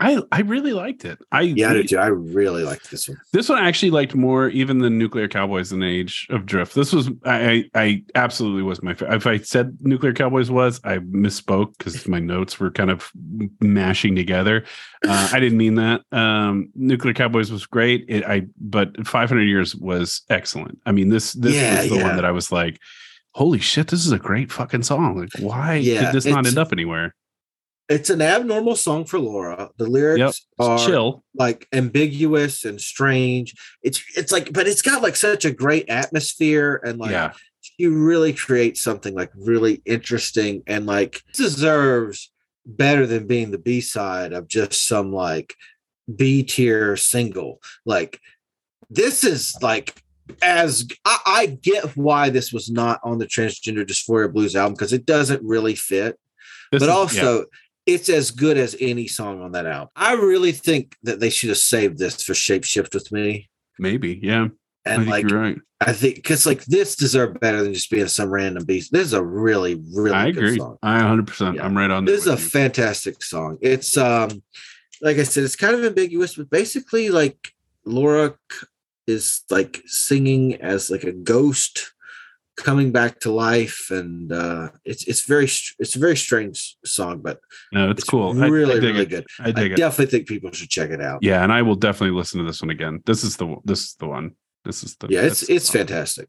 I 0.00 0.22
I 0.32 0.40
really 0.40 0.72
liked 0.72 1.04
it. 1.04 1.18
I 1.30 1.42
Yeah, 1.42 1.72
I. 1.72 1.96
I 1.96 2.06
really 2.06 2.64
liked 2.64 2.90
this 2.90 3.06
one. 3.08 3.18
This 3.32 3.48
one 3.50 3.58
I 3.58 3.68
actually 3.68 3.90
liked 3.90 4.14
more 4.14 4.48
even 4.48 4.78
than 4.78 4.98
Nuclear 4.98 5.28
Cowboys 5.28 5.72
and 5.72 5.84
Age 5.84 6.26
of 6.30 6.46
Drift. 6.46 6.74
This 6.74 6.92
was 6.92 7.10
I 7.26 7.68
I, 7.74 7.80
I 7.82 8.04
absolutely 8.14 8.62
was 8.62 8.82
my 8.82 8.94
favorite. 8.94 9.16
If 9.16 9.26
I 9.26 9.38
said 9.38 9.76
Nuclear 9.80 10.14
Cowboys 10.14 10.50
was, 10.50 10.80
I 10.84 10.98
misspoke 10.98 11.76
because 11.76 12.08
my 12.08 12.18
notes 12.18 12.58
were 12.58 12.70
kind 12.70 12.90
of 12.90 13.10
mashing 13.60 14.16
together. 14.16 14.64
Uh, 15.06 15.28
I 15.32 15.38
didn't 15.38 15.58
mean 15.58 15.74
that. 15.74 16.00
Um, 16.12 16.70
Nuclear 16.74 17.12
Cowboys 17.14 17.52
was 17.52 17.66
great. 17.66 18.06
It, 18.08 18.24
I 18.24 18.46
but 18.58 19.06
500 19.06 19.42
Years 19.42 19.76
was 19.76 20.22
excellent. 20.30 20.78
I 20.86 20.92
mean 20.92 21.10
this 21.10 21.34
this 21.34 21.54
Yeah, 21.54 21.80
was 21.82 21.90
the 21.90 21.96
yeah. 21.96 22.02
one 22.04 22.16
that 22.16 22.24
I 22.24 22.30
was 22.30 22.50
like, 22.50 22.80
holy 23.32 23.58
shit, 23.58 23.88
this 23.88 24.06
is 24.06 24.12
a 24.12 24.18
great 24.18 24.50
fucking 24.50 24.82
song. 24.82 25.18
Like 25.18 25.30
why 25.38 25.74
Yeah, 25.74 26.04
did 26.06 26.12
this 26.14 26.24
not 26.24 26.46
end 26.46 26.56
up 26.58 26.72
anywhere? 26.72 27.14
It's 27.90 28.08
an 28.08 28.22
abnormal 28.22 28.76
song 28.76 29.04
for 29.04 29.18
Laura. 29.18 29.68
The 29.76 29.86
lyrics 29.86 30.18
Yep, 30.20 30.34
are 30.68 30.78
chill. 30.78 31.24
like 31.34 31.66
ambiguous 31.72 32.64
and 32.64 32.80
strange. 32.80 33.54
It's 33.82 34.02
it's 34.16 34.30
like, 34.32 34.52
but 34.52 34.66
it's 34.68 34.80
got 34.80 35.02
like 35.02 35.16
such 35.16 35.44
a 35.44 35.50
great 35.52 35.88
atmosphere 35.90 36.80
and 36.84 36.98
like 36.98 37.10
Yeah. 37.10 37.32
you 37.78 37.92
really 37.94 38.32
create 38.32 38.76
something 38.78 39.12
like 39.14 39.30
really 39.36 39.82
interesting 39.84 40.62
and 40.68 40.86
like 40.86 41.20
deserves 41.34 42.30
better 42.64 43.06
than 43.08 43.26
being 43.26 43.50
the 43.50 43.58
B 43.58 43.80
side 43.80 44.32
of 44.32 44.46
just 44.46 44.86
some 44.86 45.12
like 45.12 45.54
B 46.14 46.42
tier 46.44 46.96
single. 46.96 47.60
Like 47.84 48.20
this 48.88 49.24
is 49.24 49.56
like 49.60 50.00
as 50.42 50.86
I, 51.04 51.18
I 51.26 51.46
get 51.46 51.96
why 51.96 52.30
this 52.30 52.52
was 52.52 52.70
not 52.70 53.00
on 53.02 53.18
the 53.18 53.26
transgender 53.26 53.84
dysphoria 53.84 54.32
blues 54.32 54.54
album 54.54 54.74
because 54.74 54.92
it 54.92 55.04
doesn't 55.06 55.42
really 55.42 55.74
fit 55.74 56.16
This 56.70 56.78
but 56.80 56.88
is- 56.88 56.94
also 56.94 57.38
yeah. 57.40 57.44
It's 57.94 58.08
as 58.08 58.30
good 58.30 58.56
as 58.58 58.76
any 58.80 59.06
song 59.06 59.42
on 59.42 59.52
that 59.52 59.66
album. 59.66 59.88
I 59.96 60.14
really 60.14 60.52
think 60.52 60.96
that 61.02 61.20
they 61.20 61.30
should 61.30 61.48
have 61.50 61.58
saved 61.58 61.98
this 61.98 62.22
for 62.22 62.34
Shape 62.34 62.64
Shift 62.64 62.94
with 62.94 63.10
me. 63.12 63.48
maybe, 63.78 64.18
yeah. 64.22 64.48
I 64.86 64.90
And 64.90 65.02
think 65.02 65.10
like 65.10 65.28
you're 65.30 65.40
right. 65.40 65.58
I 65.82 65.92
think 65.92 66.16
because 66.16 66.46
like 66.46 66.64
this 66.64 66.96
deserved 66.96 67.40
better 67.40 67.62
than 67.62 67.72
just 67.74 67.90
being 67.90 68.08
some 68.08 68.30
random 68.30 68.64
beast. 68.64 68.92
This 68.92 69.06
is 69.06 69.12
a 69.12 69.22
really, 69.24 69.74
really 69.94 70.12
I 70.14 70.30
good 70.30 70.44
agree. 70.44 70.58
song. 70.58 70.76
I 70.82 71.00
100%. 71.00 71.60
I'm 71.62 71.76
right 71.76 71.90
on 71.90 72.04
This 72.04 72.22
is 72.22 72.26
a 72.26 72.30
you. 72.32 72.36
fantastic 72.36 73.22
song. 73.22 73.58
It's 73.60 73.96
um 73.96 74.42
like 75.02 75.18
I 75.18 75.22
said, 75.22 75.44
it's 75.44 75.56
kind 75.56 75.74
of 75.74 75.84
ambiguous, 75.84 76.34
but 76.36 76.50
basically 76.50 77.08
like 77.10 77.52
Laura 77.86 78.34
is 79.06 79.42
like 79.50 79.82
singing 79.86 80.54
as 80.60 80.90
like 80.90 81.04
a 81.04 81.12
ghost 81.12 81.92
coming 82.60 82.92
back 82.92 83.20
to 83.20 83.30
life 83.32 83.88
and 83.90 84.32
uh 84.32 84.68
it's 84.84 85.04
it's 85.08 85.26
very 85.26 85.44
it's 85.78 85.96
a 85.96 85.98
very 85.98 86.16
strange 86.16 86.76
song 86.84 87.20
but 87.22 87.38
No, 87.72 87.90
it's, 87.90 88.04
cool. 88.04 88.38
I- 88.40 88.46
I 88.46 88.48
really 88.48 88.78
really 88.80 89.02
it. 89.02 89.08
good 89.10 89.26
I 89.38 89.50
dig 89.52 89.72
it. 89.72 89.76
definitely 89.76 90.06
think 90.10 90.28
people 90.28 90.50
should 90.52 90.70
check 90.70 90.90
it 90.90 91.00
out 91.00 91.20
Yeah, 91.22 91.42
and 91.42 91.52
I 91.52 91.62
will 91.62 91.76
definitely 91.76 92.16
listen 92.16 92.38
to 92.40 92.46
this 92.46 92.62
one 92.62 92.70
again. 92.70 93.02
This 93.06 93.24
is 93.24 93.36
the 93.36 93.56
this 93.64 93.80
is 93.84 93.94
the 93.94 94.06
one. 94.06 94.32
This 94.64 94.82
is 94.84 94.96
the 94.96 95.08
yeah 95.08 95.22
it's 95.22 95.46
the 95.46 95.54
it's 95.54 95.70
fantastic 95.70 96.28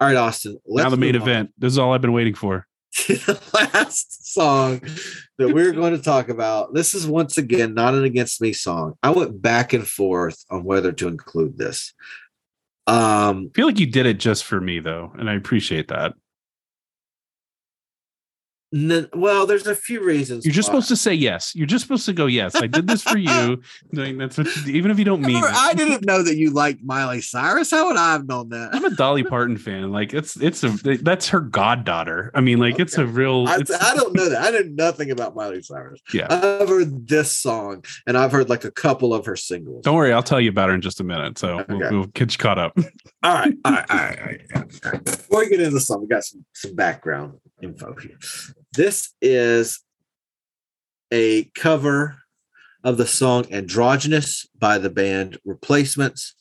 all 0.00 0.08
right 0.08 0.16
austin 0.16 0.58
now 0.66 0.90
the 0.90 0.96
main 0.96 1.12
move 1.12 1.22
on 1.22 1.28
event. 1.28 1.50
This 1.56 1.72
is 1.72 1.78
all 1.78 1.92
I've 1.94 2.00
been 2.00 2.12
waiting 2.12 2.34
for. 2.34 2.66
the 3.08 3.40
last 3.52 4.32
song 4.32 4.80
that 5.38 5.52
we're 5.52 5.72
going 5.80 5.96
to 5.96 6.02
talk 6.02 6.28
about 6.28 6.72
this 6.74 6.94
is 6.94 7.06
once 7.08 7.36
again 7.38 7.74
not 7.74 7.92
an 7.94 8.04
against 8.04 8.40
me 8.40 8.52
song 8.52 8.94
i 9.02 9.10
went 9.10 9.42
back 9.42 9.72
and 9.72 9.84
forth 9.86 10.44
on 10.48 10.62
whether 10.62 10.92
to 10.92 11.08
include 11.08 11.58
this 11.58 11.92
um 12.86 13.48
I 13.50 13.56
feel 13.56 13.66
like 13.66 13.78
you 13.80 13.86
did 13.86 14.06
it 14.06 14.18
just 14.20 14.44
for 14.44 14.60
me 14.60 14.80
though, 14.80 15.12
and 15.18 15.30
I 15.30 15.34
appreciate 15.34 15.88
that. 15.88 16.14
N- 18.74 19.08
well 19.14 19.46
there's 19.46 19.66
a 19.66 19.74
few 19.74 20.02
reasons 20.04 20.44
You're 20.44 20.52
just 20.52 20.68
why. 20.68 20.72
supposed 20.74 20.88
to 20.88 20.96
say 20.96 21.14
yes. 21.14 21.54
You're 21.54 21.66
just 21.66 21.84
supposed 21.84 22.06
to 22.06 22.12
go 22.12 22.26
yes. 22.26 22.54
I 22.56 22.66
did 22.66 22.86
this 22.86 23.02
for 23.02 23.18
you. 23.18 23.62
That's 23.92 24.38
what 24.38 24.56
you, 24.66 24.74
even 24.74 24.90
if 24.90 24.98
you 24.98 25.04
don't 25.04 25.22
mean 25.22 25.36
it. 25.36 25.44
I 25.44 25.74
didn't 25.74 26.04
know 26.04 26.22
that 26.22 26.36
you 26.36 26.50
liked 26.50 26.82
Miley 26.82 27.20
Cyrus. 27.20 27.70
How 27.70 27.86
would 27.86 27.96
I 27.96 28.12
have 28.12 28.26
known 28.26 28.48
that? 28.50 28.70
I'm 28.74 28.84
a 28.84 28.90
Dolly 28.90 29.22
Parton 29.22 29.56
fan. 29.56 29.92
Like 29.92 30.12
it's 30.12 30.36
it's 30.36 30.62
a 30.64 30.68
that's 31.02 31.28
her 31.28 31.40
goddaughter. 31.40 32.30
I 32.34 32.40
mean, 32.40 32.58
like 32.58 32.78
it's 32.78 32.98
a 32.98 33.06
real. 33.06 33.46
I, 33.48 33.56
It's, 33.58 33.70
I 33.70 33.94
don't 33.94 34.14
know 34.14 34.28
that. 34.28 34.42
I 34.42 34.50
knew 34.50 34.70
nothing 34.74 35.10
about 35.10 35.34
Miley 35.34 35.62
Cyrus. 35.62 36.00
Yeah. 36.12 36.26
I've 36.30 36.68
heard 36.68 37.06
this 37.08 37.36
song 37.36 37.84
and 38.06 38.16
I've 38.18 38.32
heard 38.32 38.48
like 38.48 38.64
a 38.64 38.70
couple 38.70 39.14
of 39.14 39.24
her 39.26 39.36
singles. 39.36 39.84
don't 39.84 39.96
worry, 39.96 40.12
I'll 40.12 40.22
tell 40.22 40.40
you 40.40 40.50
about 40.50 40.68
her 40.68 40.74
in 40.74 40.80
just 40.80 41.00
a 41.00 41.04
minute. 41.04 41.38
So 41.38 41.60
Okay. 41.60 41.74
we'll, 41.74 41.90
we'll 41.90 42.06
get 42.06 42.32
you 42.32 42.38
caught 42.38 42.58
up. 42.58 42.76
All 43.22 43.32
right, 43.34 43.54
all 43.64 43.72
right, 43.72 43.90
all 43.90 43.96
right, 43.96 44.40
all 44.54 44.90
right. 44.92 45.04
Before 45.04 45.40
we 45.40 45.48
get 45.48 45.60
into 45.60 45.70
the 45.70 45.80
song, 45.80 46.00
we 46.02 46.08
got 46.08 46.24
some 46.24 46.44
some 46.52 46.74
background 46.74 47.34
info 47.64 47.94
here. 48.00 48.18
This 48.72 49.10
is 49.20 49.80
a 51.12 51.44
cover 51.54 52.16
of 52.82 52.96
the 52.98 53.06
song 53.06 53.46
"Androgynous" 53.50 54.46
by 54.58 54.78
the 54.78 54.90
band 54.90 55.38
Replacements 55.44 56.34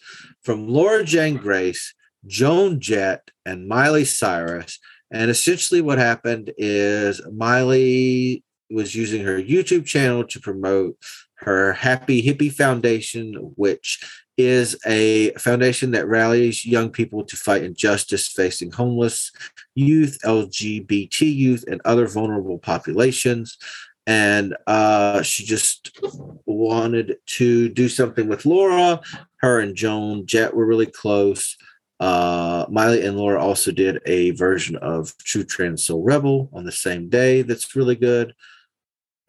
from 0.44 0.68
Laura 0.68 1.04
Jane 1.04 1.38
Grace, 1.38 1.94
Joan 2.28 2.80
Jett, 2.80 3.32
and 3.46 3.68
Miley 3.68 4.06
Cyrus. 4.06 4.80
And 5.12 5.32
essentially, 5.32 5.82
what 5.82 5.98
happened 5.98 6.52
is 6.58 7.22
Miley 7.32 8.44
was 8.70 8.96
using 8.96 9.24
her 9.24 9.42
YouTube 9.42 9.86
channel 9.86 10.24
to 10.26 10.40
promote 10.40 10.98
her 11.36 11.74
Happy 11.74 12.22
Hippie 12.24 12.52
Foundation, 12.52 13.54
which 13.56 14.04
is 14.38 14.76
a 14.86 15.32
foundation 15.34 15.92
that 15.92 16.08
rallies 16.08 16.66
young 16.66 16.90
people 16.90 17.24
to 17.24 17.36
fight 17.36 17.64
injustice 17.64 18.28
facing 18.28 18.72
homeless 18.72 19.32
youth, 19.76 20.18
LGBT 20.26 21.22
youth, 21.22 21.66
and 21.68 21.82
other 21.86 22.08
vulnerable 22.08 22.58
populations. 22.58 23.58
And 24.06 24.56
uh, 24.68 25.22
she 25.22 25.46
just 25.46 25.98
wanted 26.46 27.18
to 27.26 27.70
do 27.70 27.88
something 27.88 28.28
with 28.28 28.46
Laura. 28.46 29.02
Her 29.38 29.60
and 29.60 29.76
Joan 29.76 30.26
Jett 30.26 30.54
were 30.54 30.66
really 30.66 30.88
close. 30.88 31.56
Uh, 32.00 32.66
Miley 32.70 33.06
and 33.06 33.16
Laura 33.16 33.42
also 33.42 33.72
did 33.72 34.02
a 34.06 34.32
version 34.32 34.76
of 34.78 35.18
True 35.20 35.44
Trans 35.44 35.86
Soul 35.86 36.04
Rebel 36.04 36.50
on 36.52 36.66
the 36.66 36.72
same 36.72 37.08
day. 37.08 37.44
That's 37.44 37.76
really 37.76 37.96
good. 37.96 38.34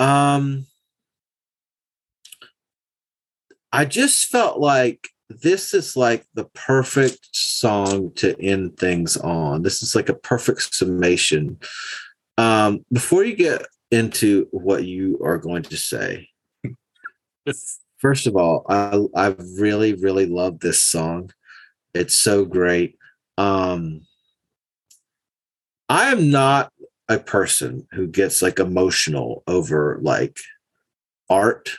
Um, 0.01 0.66
I 3.74 3.84
just 3.84 4.26
felt 4.26 4.60
like 4.60 5.09
this 5.28 5.74
is 5.74 5.96
like 5.96 6.24
the 6.34 6.44
perfect 6.44 7.18
song 7.32 8.12
to 8.14 8.40
end 8.40 8.78
things 8.78 9.16
on. 9.16 9.62
This 9.62 9.82
is 9.82 9.96
like 9.96 10.09
a 10.09 10.14
perfect 10.14 10.72
summation. 10.72 11.59
Um, 12.38 12.84
before 12.92 13.24
you 13.24 13.34
get 13.34 13.66
into 13.90 14.46
what 14.52 14.84
you 14.84 15.18
are 15.24 15.38
going 15.38 15.64
to 15.64 15.76
say, 15.76 16.28
first 17.98 18.28
of 18.28 18.36
all, 18.36 18.64
I 18.68 19.06
I 19.16 19.34
really 19.59 19.94
really 19.94 20.26
love 20.26 20.60
this 20.60 20.80
song. 20.80 21.32
It's 21.94 22.16
so 22.16 22.44
great. 22.44 22.96
Um, 23.38 24.02
I 25.88 26.12
am 26.12 26.30
not 26.30 26.72
a 27.09 27.18
person 27.18 27.88
who 27.90 28.06
gets 28.06 28.40
like 28.40 28.60
emotional 28.60 29.42
over 29.48 29.98
like 30.01 30.38
art 31.28 31.70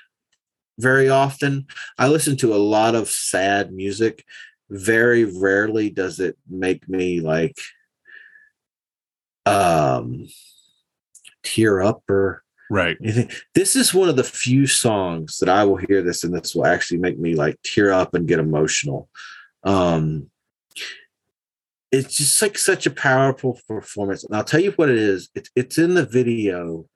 very 0.77 1.09
often. 1.09 1.67
I 1.97 2.07
listen 2.07 2.37
to 2.37 2.53
a 2.53 2.57
lot 2.57 2.95
of 2.95 3.09
sad 3.09 3.71
music. 3.71 4.23
Very 4.69 5.23
rarely 5.25 5.89
does 5.89 6.19
it 6.19 6.37
make 6.49 6.87
me 6.89 7.21
like 7.21 7.57
um 9.45 10.27
tear 11.43 11.81
up 11.81 12.01
or 12.09 12.43
right 12.69 12.97
anything. 13.01 13.29
This 13.53 13.75
is 13.75 13.93
one 13.93 14.09
of 14.09 14.15
the 14.15 14.23
few 14.23 14.65
songs 14.65 15.37
that 15.37 15.49
I 15.49 15.63
will 15.65 15.75
hear 15.75 16.01
this 16.01 16.23
and 16.23 16.33
this 16.33 16.55
will 16.55 16.65
actually 16.65 16.97
make 16.97 17.19
me 17.19 17.35
like 17.35 17.61
tear 17.61 17.91
up 17.91 18.15
and 18.15 18.27
get 18.27 18.39
emotional. 18.39 19.07
Um 19.63 20.31
it's 21.91 22.17
just 22.17 22.41
like 22.41 22.57
such 22.57 22.85
a 22.85 22.91
powerful 22.91 23.59
performance. 23.67 24.23
And 24.23 24.35
I'll 24.35 24.43
tell 24.43 24.59
you 24.59 24.71
what 24.71 24.89
it 24.89 24.97
is. 24.97 25.29
It's 25.35 25.49
it's 25.55 25.77
in 25.77 25.93
the 25.93 26.05
video. 26.05 26.87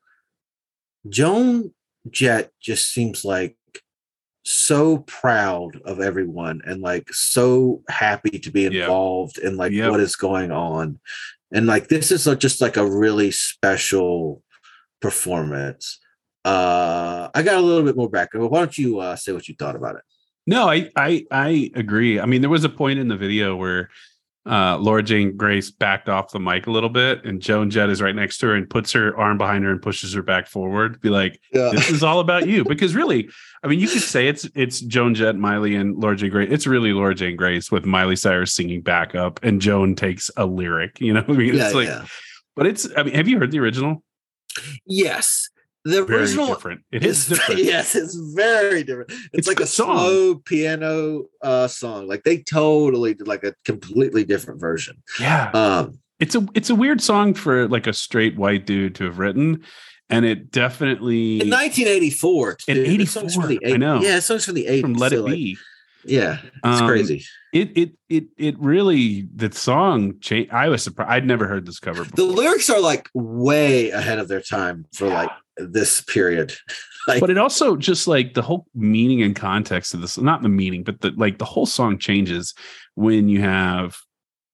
Joan 1.07 1.73
Jett 2.09 2.51
just 2.59 2.91
seems 2.91 3.23
like 3.23 3.55
so 4.43 4.99
proud 4.99 5.79
of 5.85 5.99
everyone 5.99 6.61
and 6.65 6.81
like 6.81 7.13
so 7.13 7.83
happy 7.89 8.39
to 8.39 8.51
be 8.51 8.65
involved 8.65 9.37
in 9.37 9.57
like 9.57 9.71
Yep. 9.71 9.91
what 9.91 9.99
is 9.99 10.15
going 10.15 10.51
on. 10.51 10.99
And 11.51 11.67
like 11.67 11.87
this 11.87 12.11
is 12.11 12.25
a- 12.27 12.35
just 12.35 12.61
like 12.61 12.77
a 12.77 12.85
really 12.89 13.31
special 13.31 14.41
performance. 15.01 15.99
Uh 16.45 17.29
I 17.35 17.41
got 17.43 17.57
a 17.57 17.61
little 17.61 17.83
bit 17.83 17.97
more 17.97 18.09
background. 18.09 18.45
But 18.45 18.51
why 18.51 18.59
don't 18.59 18.77
you 18.77 18.99
uh 18.99 19.15
say 19.15 19.31
what 19.33 19.47
you 19.47 19.55
thought 19.57 19.75
about 19.75 19.95
it? 19.95 20.01
No, 20.47 20.69
I 20.69 20.89
I 20.95 21.25
I 21.31 21.71
agree. 21.75 22.19
I 22.19 22.25
mean, 22.25 22.41
there 22.41 22.49
was 22.49 22.63
a 22.63 22.69
point 22.69 22.97
in 22.99 23.07
the 23.07 23.17
video 23.17 23.55
where 23.55 23.89
uh 24.45 24.77
Laura 24.77 25.03
Jane 25.03 25.35
Grace 25.35 25.69
backed 25.69 26.07
off 26.07 26.31
the 26.31 26.39
mic 26.39 26.65
a 26.67 26.71
little 26.71 26.89
bit 26.89 27.25
and 27.25 27.41
Joan 27.41 27.69
Jett 27.69 27.89
is 27.89 28.01
right 28.01 28.15
next 28.15 28.37
to 28.39 28.47
her 28.47 28.55
and 28.55 28.69
puts 28.69 28.91
her 28.93 29.15
arm 29.17 29.37
behind 29.37 29.63
her 29.65 29.71
and 29.71 29.81
pushes 29.81 30.13
her 30.13 30.23
back 30.23 30.47
forward. 30.47 31.01
Be 31.01 31.09
like, 31.09 31.39
Yeah. 31.53 31.69
this 31.73 31.89
is 31.89 32.03
all 32.03 32.19
about 32.21 32.47
you. 32.47 32.63
Because 32.63 32.95
really, 32.95 33.29
I 33.63 33.67
mean, 33.67 33.79
you 33.79 33.87
could 33.89 34.01
say 34.01 34.27
it's 34.29 34.49
it's 34.55 34.79
Joan 34.79 35.13
Jett, 35.13 35.35
Miley, 35.35 35.75
and 35.75 35.97
Laura 35.97 36.15
Jane 36.15 36.31
Grace. 36.31 36.49
It's 36.51 36.65
really 36.65 36.93
Laura 36.93 37.13
Jane 37.13 37.35
Grace 37.35 37.69
with 37.71 37.85
Miley 37.85 38.15
Cyrus 38.15 38.55
singing 38.55 38.81
back 38.81 39.13
up 39.13 39.39
and 39.43 39.59
Joan 39.61 39.93
takes 39.95 40.31
a 40.37 40.45
lyric. 40.45 40.99
You 41.01 41.13
know, 41.13 41.25
I 41.27 41.31
mean, 41.33 41.55
Yeah, 41.55 41.65
it's 41.65 41.75
like, 41.75 41.87
yeah. 41.87 42.05
but 42.55 42.65
it's. 42.65 42.87
I 42.95 43.03
mean, 43.03 43.15
have 43.15 43.27
you 43.27 43.39
heard 43.39 43.51
the 43.51 43.59
original? 43.59 44.03
Yes. 44.85 45.49
The 45.85 46.03
Very 46.03 46.21
original 46.21 46.47
different. 46.47 46.81
It 46.91 47.05
is 47.05 47.31
It's- 47.31 47.39
different. 47.47 47.63
Yes, 47.63 47.95
it's 47.95 48.15
very 48.15 48.83
different. 48.83 49.11
It's, 49.11 49.29
It's 49.33 49.47
like 49.47 49.59
a 49.61 49.65
song. 49.65 49.97
slow 49.97 50.35
piano 50.35 51.25
uh 51.41 51.67
song. 51.67 52.07
Like 52.07 52.23
they 52.23 52.39
totally 52.39 53.13
did 53.13 53.27
like 53.27 53.43
a 53.43 53.53
completely 53.65 54.23
different 54.25 54.59
version. 54.59 54.97
Yeah. 55.19 55.49
Um 55.53 55.99
it's 56.19 56.35
a 56.35 56.45
it's 56.53 56.69
a 56.69 56.75
weird 56.75 57.01
song 57.01 57.33
for 57.33 57.67
like 57.69 57.87
a 57.87 57.93
straight 57.93 58.35
white 58.37 58.65
dude 58.65 58.95
to 58.95 59.05
have 59.05 59.19
written, 59.19 59.63
and 60.09 60.25
it 60.25 60.51
definitely 60.51 61.39
in 61.39 61.49
1984. 61.49 62.57
In 62.67 62.75
too. 62.75 62.97
The 62.97 63.05
song's 63.05 63.35
from 63.35 63.45
84, 63.45 63.67
the 63.69 63.73
I 63.73 63.77
know. 63.77 64.01
Yeah, 64.01 64.19
songs 64.19 64.43
from 64.45 64.55
the 64.55 64.65
80s. 64.65 64.81
from 64.81 64.93
Let 64.95 65.11
so, 65.11 65.17
It 65.19 65.21
like, 65.21 65.33
Be. 65.33 65.57
yeah, 66.05 66.39
it's 66.43 66.81
Um, 66.81 66.87
crazy. 66.89 67.23
It 67.53 67.71
it 67.77 67.91
it 68.09 68.25
it 68.37 68.59
really 68.59 69.27
the 69.33 69.49
song 69.53 70.19
changed. 70.19 70.51
I 70.51 70.67
was 70.67 70.83
surprised. 70.83 71.09
I'd 71.09 71.25
never 71.25 71.47
heard 71.47 71.65
this 71.65 71.79
cover 71.79 72.03
The 72.03 72.25
lyrics 72.25 72.69
are 72.69 72.81
like 72.81 73.09
way 73.13 73.91
ahead 73.91 74.19
of 74.19 74.27
their 74.27 74.41
time 74.41 74.85
for 74.93 75.07
like 75.07 75.29
this 75.59 76.01
period. 76.01 76.53
like 77.07 77.19
but 77.19 77.29
it 77.29 77.37
also 77.37 77.75
just 77.75 78.07
like 78.07 78.33
the 78.33 78.41
whole 78.41 78.65
meaning 78.75 79.21
and 79.21 79.35
context 79.35 79.93
of 79.93 80.01
this 80.01 80.17
not 80.17 80.41
the 80.41 80.49
meaning 80.49 80.83
but 80.83 80.99
the 81.01 81.11
like 81.11 81.37
the 81.37 81.45
whole 81.45 81.65
song 81.65 81.97
changes 81.97 82.53
when 82.95 83.29
you 83.29 83.41
have 83.41 83.97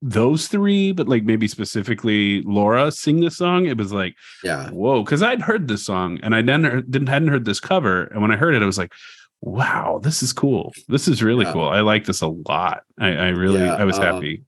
those 0.01 0.47
three 0.47 0.91
but 0.91 1.07
like 1.07 1.23
maybe 1.23 1.47
specifically 1.47 2.43
laura 2.43 2.91
sing 2.91 3.19
this 3.19 3.37
song 3.37 3.65
it 3.65 3.77
was 3.77 3.91
like 3.91 4.15
yeah. 4.43 4.69
whoa 4.69 5.03
because 5.03 5.23
i'd 5.23 5.41
heard 5.41 5.67
this 5.67 5.83
song 5.83 6.19
and 6.21 6.35
i 6.35 6.41
didn't 6.41 6.89
didn't 6.91 7.07
hadn't 7.07 7.29
heard 7.29 7.45
this 7.45 7.59
cover 7.59 8.03
and 8.05 8.21
when 8.21 8.31
i 8.31 8.35
heard 8.35 8.53
it 8.53 8.61
i 8.61 8.65
was 8.65 8.77
like 8.77 8.93
wow 9.41 9.99
this 10.03 10.21
is 10.21 10.31
cool 10.31 10.71
this 10.87 11.07
is 11.07 11.23
really 11.23 11.45
Yeah. 11.45 11.53
cool 11.53 11.67
i 11.67 11.81
like 11.81 12.05
this 12.05 12.21
a 12.21 12.27
lot 12.27 12.83
i, 12.99 13.07
I 13.07 13.27
really 13.29 13.61
Yeah, 13.61 13.75
i 13.75 13.83
was 13.83 13.97
um, 13.97 14.03
happy 14.03 14.43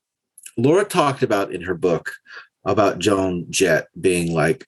Laura 0.58 0.84
talked 0.86 1.22
about 1.24 1.52
in 1.52 1.62
her 1.62 1.76
book 1.76 2.14
about 2.66 3.00
Joan 3.00 3.46
Jett 3.50 3.88
being 4.00 4.34
like 4.34 4.68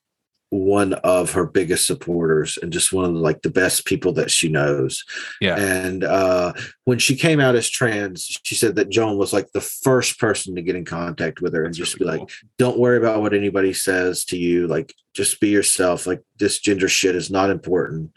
one 0.49 0.93
of 0.93 1.31
her 1.33 1.45
biggest 1.45 1.85
supporters 1.85 2.57
and 2.61 2.73
just 2.73 2.91
one 2.91 3.05
of 3.05 3.13
the, 3.13 3.19
like 3.19 3.41
the 3.43 3.51
best 3.51 3.85
people 3.85 4.11
that 4.13 4.31
she 4.31 4.49
knows. 4.49 5.05
yeah 5.39 5.55
And 5.55 6.03
uh, 6.03 6.53
when 6.85 6.97
she 6.97 7.15
came 7.15 7.39
out 7.39 7.55
as 7.55 7.69
trans, 7.69 8.25
she 8.43 8.55
said 8.55 8.75
that 8.75 8.89
Joan 8.89 9.17
was 9.17 9.31
like 9.31 9.51
the 9.51 9.61
first 9.61 10.19
person 10.19 10.55
to 10.55 10.61
get 10.61 10.75
in 10.75 10.85
contact 10.85 11.41
with 11.41 11.53
her 11.53 11.63
and 11.63 11.73
just 11.73 11.99
really 11.99 12.17
be 12.17 12.19
like, 12.19 12.29
"Don't 12.57 12.79
worry 12.79 12.97
about 12.97 13.21
what 13.21 13.33
anybody 13.33 13.73
says 13.73 14.25
to 14.25 14.37
you. 14.37 14.67
Like, 14.67 14.93
just 15.13 15.39
be 15.39 15.49
yourself. 15.49 16.07
Like, 16.07 16.21
this 16.39 16.59
gender 16.59 16.89
shit 16.89 17.15
is 17.15 17.29
not 17.29 17.51
important." 17.51 18.11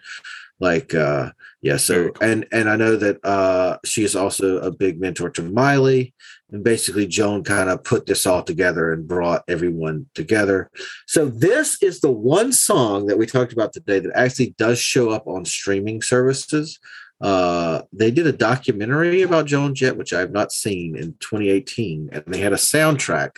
Like, 0.60 0.94
uh, 0.94 1.30
yeah. 1.60 1.76
So, 1.76 2.10
cool. 2.10 2.28
and 2.28 2.46
and 2.52 2.68
I 2.68 2.76
know 2.76 2.96
that 2.96 3.24
uh, 3.24 3.78
she 3.84 4.04
is 4.04 4.14
also 4.14 4.58
a 4.58 4.70
big 4.70 5.00
mentor 5.00 5.30
to 5.30 5.42
Miley. 5.42 6.14
And 6.50 6.62
basically, 6.62 7.06
Joan 7.06 7.44
kind 7.44 7.70
of 7.70 7.82
put 7.82 8.04
this 8.06 8.26
all 8.26 8.42
together 8.42 8.92
and 8.92 9.08
brought 9.08 9.42
everyone 9.48 10.06
together. 10.14 10.70
So, 11.06 11.26
this 11.26 11.82
is 11.82 12.00
the 12.00 12.10
one 12.10 12.52
song 12.52 13.06
that 13.06 13.18
we 13.18 13.26
talked 13.26 13.52
about 13.52 13.72
today 13.72 13.98
that 14.00 14.12
actually 14.14 14.54
does 14.58 14.78
show 14.78 15.10
up 15.10 15.26
on 15.26 15.44
streaming 15.44 16.02
services. 16.02 16.78
Uh, 17.22 17.82
they 17.92 18.10
did 18.10 18.26
a 18.26 18.32
documentary 18.32 19.22
about 19.22 19.46
Joan 19.46 19.76
Jett, 19.76 19.96
which 19.96 20.12
I 20.12 20.18
have 20.18 20.32
not 20.32 20.50
seen 20.50 20.96
in 20.96 21.14
2018, 21.20 22.10
and 22.12 22.24
they 22.26 22.40
had 22.40 22.52
a 22.52 22.56
soundtrack 22.56 23.36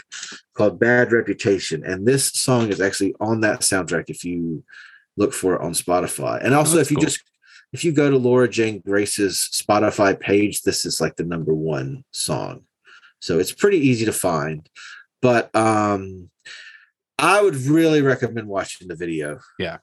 called 0.55 0.81
Bad 0.81 1.13
Reputation. 1.13 1.85
And 1.85 2.07
this 2.07 2.33
song 2.33 2.71
is 2.71 2.81
actually 2.81 3.15
on 3.21 3.41
that 3.43 3.61
soundtrack 3.61 4.05
if 4.09 4.25
you 4.25 4.65
look 5.17 5.33
for 5.33 5.55
it 5.55 5.61
on 5.63 5.73
Spotify. 5.73 6.43
And 6.45 6.55
also, 6.55 6.79
Oh, 6.79 6.81
if 6.81 6.91
you 6.91 6.97
cool. 6.97 7.05
just 7.05 7.21
if 7.73 7.85
you 7.85 7.93
go 7.93 8.09
to 8.11 8.17
Laura 8.17 8.49
Jane 8.49 8.81
Grace's 8.81 9.49
Spotify 9.53 10.19
page, 10.19 10.63
this 10.63 10.85
is 10.87 11.01
like 11.01 11.17
the 11.17 11.25
number 11.25 11.53
one 11.55 12.05
song. 12.13 12.63
So 13.21 13.39
it's 13.39 13.53
pretty 13.53 13.79
easy 13.79 14.05
to 14.05 14.13
find. 14.13 14.69
But 15.23 15.55
um 15.57 16.31
I 17.19 17.41
would 17.43 17.57
really 17.57 18.03
recommend 18.03 18.49
watching 18.49 18.89
the 18.89 18.97
video. 18.97 19.39
Yeah. 19.59 19.79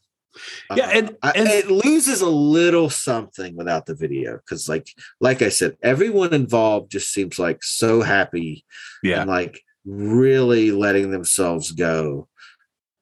Uh, 0.70 0.76
Yeah, 0.78 0.90
and- 0.94 1.18
I- 1.24 1.32
and- 1.32 1.48
it 1.50 1.70
loses 1.72 2.22
a 2.22 2.30
little 2.30 2.90
something 2.90 3.56
without 3.56 3.86
the 3.86 3.96
video 3.96 4.38
because, 4.38 4.68
like, 4.70 4.88
like 5.20 5.42
I 5.42 5.50
said, 5.50 5.78
everyone 5.82 6.34
involved 6.34 6.92
just 6.92 7.12
seems 7.12 7.38
like 7.40 7.64
so 7.64 8.02
happy 8.02 8.66
yeah 9.04 9.22
and 9.22 9.30
like 9.30 9.62
really 9.86 10.72
letting 10.72 11.12
themselves 11.12 11.72
go. 11.72 12.28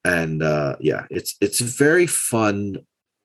And 0.05 0.41
uh 0.43 0.75
yeah, 0.79 1.05
it's 1.09 1.35
it's 1.41 1.61
a 1.61 1.65
very 1.65 2.07
fun 2.07 2.77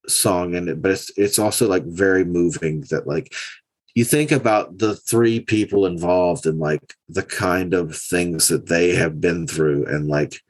song 0.07 0.55
and 0.55 0.83
but 0.83 0.91
it's 0.91 1.11
it's 1.17 1.39
also 1.39 1.67
like 1.69 1.85
very 1.85 2.25
moving 2.25 2.83
that 2.91 3.07
like 3.07 3.33
you 3.95 4.05
think 4.05 4.33
about 4.33 4.77
the 4.79 4.95
three 4.97 5.41
people 5.41 5.87
involved 5.87 6.45
and 6.47 6.59
like 6.59 6.95
the 7.09 7.23
kind 7.23 7.73
of 7.73 7.97
things 7.97 8.49
that 8.49 8.67
they 8.67 8.95
have 8.95 9.21
been 9.21 9.47
through 9.47 9.87
and 9.87 10.09
like 10.09 10.41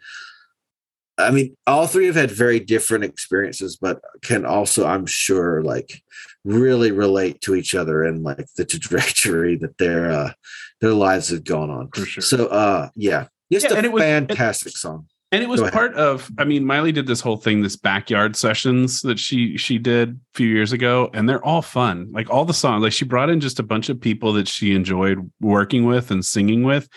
I 1.16 1.30
mean, 1.30 1.56
all 1.68 1.86
three 1.86 2.06
have 2.06 2.16
had 2.16 2.32
very 2.32 2.58
different 2.58 3.04
experiences, 3.04 3.76
but 3.76 4.00
can 4.22 4.44
also, 4.44 4.84
I'm 4.84 5.06
sure, 5.06 5.62
like 5.62 6.02
really 6.44 6.90
relate 6.90 7.40
to 7.42 7.54
each 7.54 7.72
other 7.76 8.02
and 8.02 8.24
like 8.24 8.46
the 8.56 8.64
trajectory 8.72 9.54
that 9.58 9.78
their 9.78 10.10
uh 10.10 10.32
their 10.80 10.92
lives 10.92 11.28
have 11.28 11.44
gone 11.44 11.70
on. 11.70 11.88
for 11.94 12.04
sure 12.04 12.20
So 12.22 12.46
uh 12.48 12.88
yeah, 12.96 13.28
just 13.52 13.70
Yeah, 13.70 13.78
a 13.86 13.88
was- 13.90 14.02
fantastic 14.02 14.76
song. 14.76 15.06
And 15.34 15.42
it 15.42 15.48
was 15.48 15.60
part 15.70 15.94
of. 15.94 16.30
I 16.38 16.44
mean, 16.44 16.64
Miley 16.64 16.92
did 16.92 17.06
this 17.06 17.20
whole 17.20 17.36
thing, 17.36 17.62
this 17.62 17.76
backyard 17.76 18.36
sessions 18.36 19.02
that 19.02 19.18
she 19.18 19.56
she 19.56 19.78
did 19.78 20.10
a 20.10 20.36
few 20.38 20.48
years 20.48 20.72
ago, 20.72 21.10
and 21.12 21.28
they're 21.28 21.44
all 21.44 21.62
fun. 21.62 22.08
Like 22.12 22.30
all 22.30 22.44
the 22.44 22.54
songs, 22.54 22.82
like 22.82 22.92
she 22.92 23.04
brought 23.04 23.30
in 23.30 23.40
just 23.40 23.58
a 23.60 23.62
bunch 23.64 23.88
of 23.88 24.00
people 24.00 24.32
that 24.34 24.48
she 24.48 24.74
enjoyed 24.74 25.30
working 25.40 25.84
with 25.84 26.10
and 26.10 26.24
singing 26.24 26.62
with, 26.62 26.88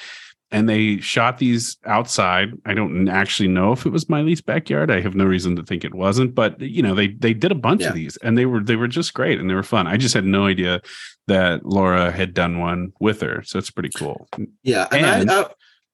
and 0.52 0.70
they 0.70 0.98
shot 1.00 1.38
these 1.40 1.78
outside. 1.86 2.50
I 2.66 2.74
don't 2.74 3.10
actually 3.10 3.50
know 3.50 3.72
if 3.74 3.86
it 3.86 3.92
was 3.92 4.08
Miley's 4.10 4.42
backyard. 4.42 4.90
I 4.92 5.02
have 5.02 5.16
no 5.16 5.26
reason 5.26 5.56
to 5.58 5.64
think 5.64 5.84
it 5.84 5.94
wasn't, 5.96 6.36
but 6.36 6.60
you 6.62 6.82
know, 6.82 6.96
they 6.96 7.08
they 7.10 7.34
did 7.34 7.52
a 7.52 7.56
bunch 7.56 7.82
Yeah. 7.82 7.90
of 7.90 7.96
these, 7.96 8.18
and 8.18 8.38
they 8.38 8.46
were 8.46 8.62
they 8.64 8.76
were 8.76 8.88
just 8.88 9.14
great 9.14 9.40
and 9.40 9.50
they 9.50 9.56
were 9.56 9.64
fun. 9.64 9.88
I 9.88 9.98
just 9.98 10.14
had 10.14 10.26
no 10.26 10.46
idea 10.46 10.82
that 11.28 11.66
Laura 11.66 12.10
had 12.10 12.34
done 12.34 12.58
one 12.60 12.94
with 13.02 13.20
her, 13.20 13.44
so 13.46 13.60
it's 13.60 13.70
pretty 13.70 13.90
cool. 13.90 14.30
Yeah, 14.64 14.88
and, 14.92 15.06
And- 15.06 15.32
I, 15.32 15.42
I, 15.42 15.46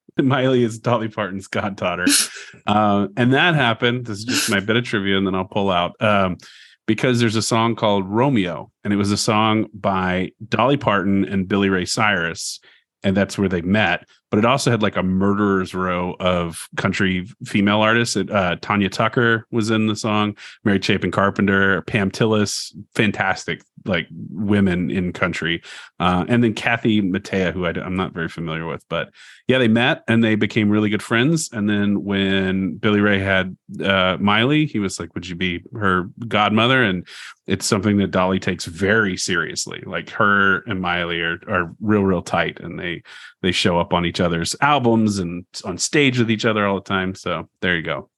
Miley 0.22 0.64
is 0.64 0.80
Dolly 0.80 1.08
Parton's 1.08 1.48
goddaughter. 1.48 2.06
uh, 2.68 3.08
and 3.18 3.34
that 3.34 3.56
happened. 3.56 4.06
This 4.06 4.20
is 4.20 4.26
just 4.26 4.50
my 4.50 4.60
bit 4.60 4.76
of 4.76 4.84
trivia, 4.84 5.18
and 5.18 5.26
then 5.26 5.36
I'll 5.36 5.46
pull 5.46 5.70
out. 5.70 6.00
Um, 6.02 6.38
because 6.86 7.20
there's 7.20 7.38
a 7.38 7.42
song 7.42 7.76
called 7.76 8.08
Romeo, 8.08 8.70
and 8.84 8.92
it 8.92 8.98
was 8.98 9.12
a 9.12 9.18
song 9.18 9.68
by 9.74 10.32
Dolly 10.50 10.78
Parton 10.78 11.24
and 11.24 11.48
Billy 11.48 11.70
Ray 11.70 11.86
Cyrus, 11.86 12.60
and 13.04 13.16
that's 13.16 13.38
where 13.38 13.48
they 13.48 13.62
met. 13.62 14.06
But 14.30 14.40
it 14.40 14.46
also 14.46 14.70
had 14.70 14.82
like 14.82 14.98
a 14.98 15.04
murderer's 15.04 15.74
row 15.74 16.16
of 16.20 16.68
country 16.76 17.26
female 17.46 17.82
artists. 17.82 18.16
It, 18.16 18.30
uh, 18.30 18.58
Tanya 18.62 18.90
Tucker 18.90 19.46
was 19.52 19.70
in 19.70 19.88
the 19.88 19.96
song, 19.96 20.36
Mary 20.66 20.82
Chapin 20.82 21.12
Carpenter, 21.12 21.84
Pam 21.84 22.12
Tillis, 22.12 22.76
fantastic 22.96 23.62
like 23.86 24.08
women 24.12 24.92
in 24.92 25.14
country, 25.14 25.62
uh, 26.00 26.26
and 26.28 26.44
then 26.44 26.54
Kathy 26.54 27.02
Mattea, 27.02 27.54
who 27.54 27.66
I, 27.66 27.72
am 27.72 27.96
not 27.96 28.14
very 28.14 28.30
familiar 28.30 28.66
with, 28.66 28.86
but 28.90 29.10
yeah, 29.48 29.58
they 29.58 29.68
met 29.68 30.04
and 30.08 30.24
they 30.24 30.36
became 30.36 30.70
really 30.70 30.90
good 30.90 31.04
friends. 31.04 31.50
And 31.52 31.70
then 31.70 32.04
when 32.04 32.78
Billy 32.78 33.02
Ray 33.02 33.20
had 33.20 33.58
uh, 33.84 34.18
Miley, 34.20 34.66
he 34.66 34.80
was 34.80 35.00
like, 35.00 35.14
"Would 35.16 35.28
you 35.28 35.36
be 35.36 35.64
her 35.74 36.10
godmother?" 36.28 36.84
And 36.84 37.08
it's 37.46 37.66
something 37.66 37.98
that 37.98 38.12
Dolly 38.12 38.40
takes 38.40 38.66
very 38.66 39.18
seriously. 39.18 39.84
Like 39.86 40.10
her 40.12 40.60
and 40.62 40.82
Miley 40.82 41.22
are 41.22 41.40
are 41.48 41.76
real, 41.82 42.04
real 42.04 42.22
tight, 42.22 42.60
and 42.60 42.80
they 42.80 43.04
they 43.42 43.52
show 43.52 43.80
up 43.80 43.94
on 43.94 44.06
each 44.06 44.20
other's 44.20 44.56
albums 44.62 45.20
and 45.20 45.46
on 45.66 45.78
stage 45.78 46.20
with 46.20 46.32
each 46.32 46.46
other 46.46 46.66
all 46.66 46.76
the 46.76 46.82
time. 46.82 47.16
So 47.16 47.50
there 47.62 47.76
you 47.76 47.84
go. 47.84 48.10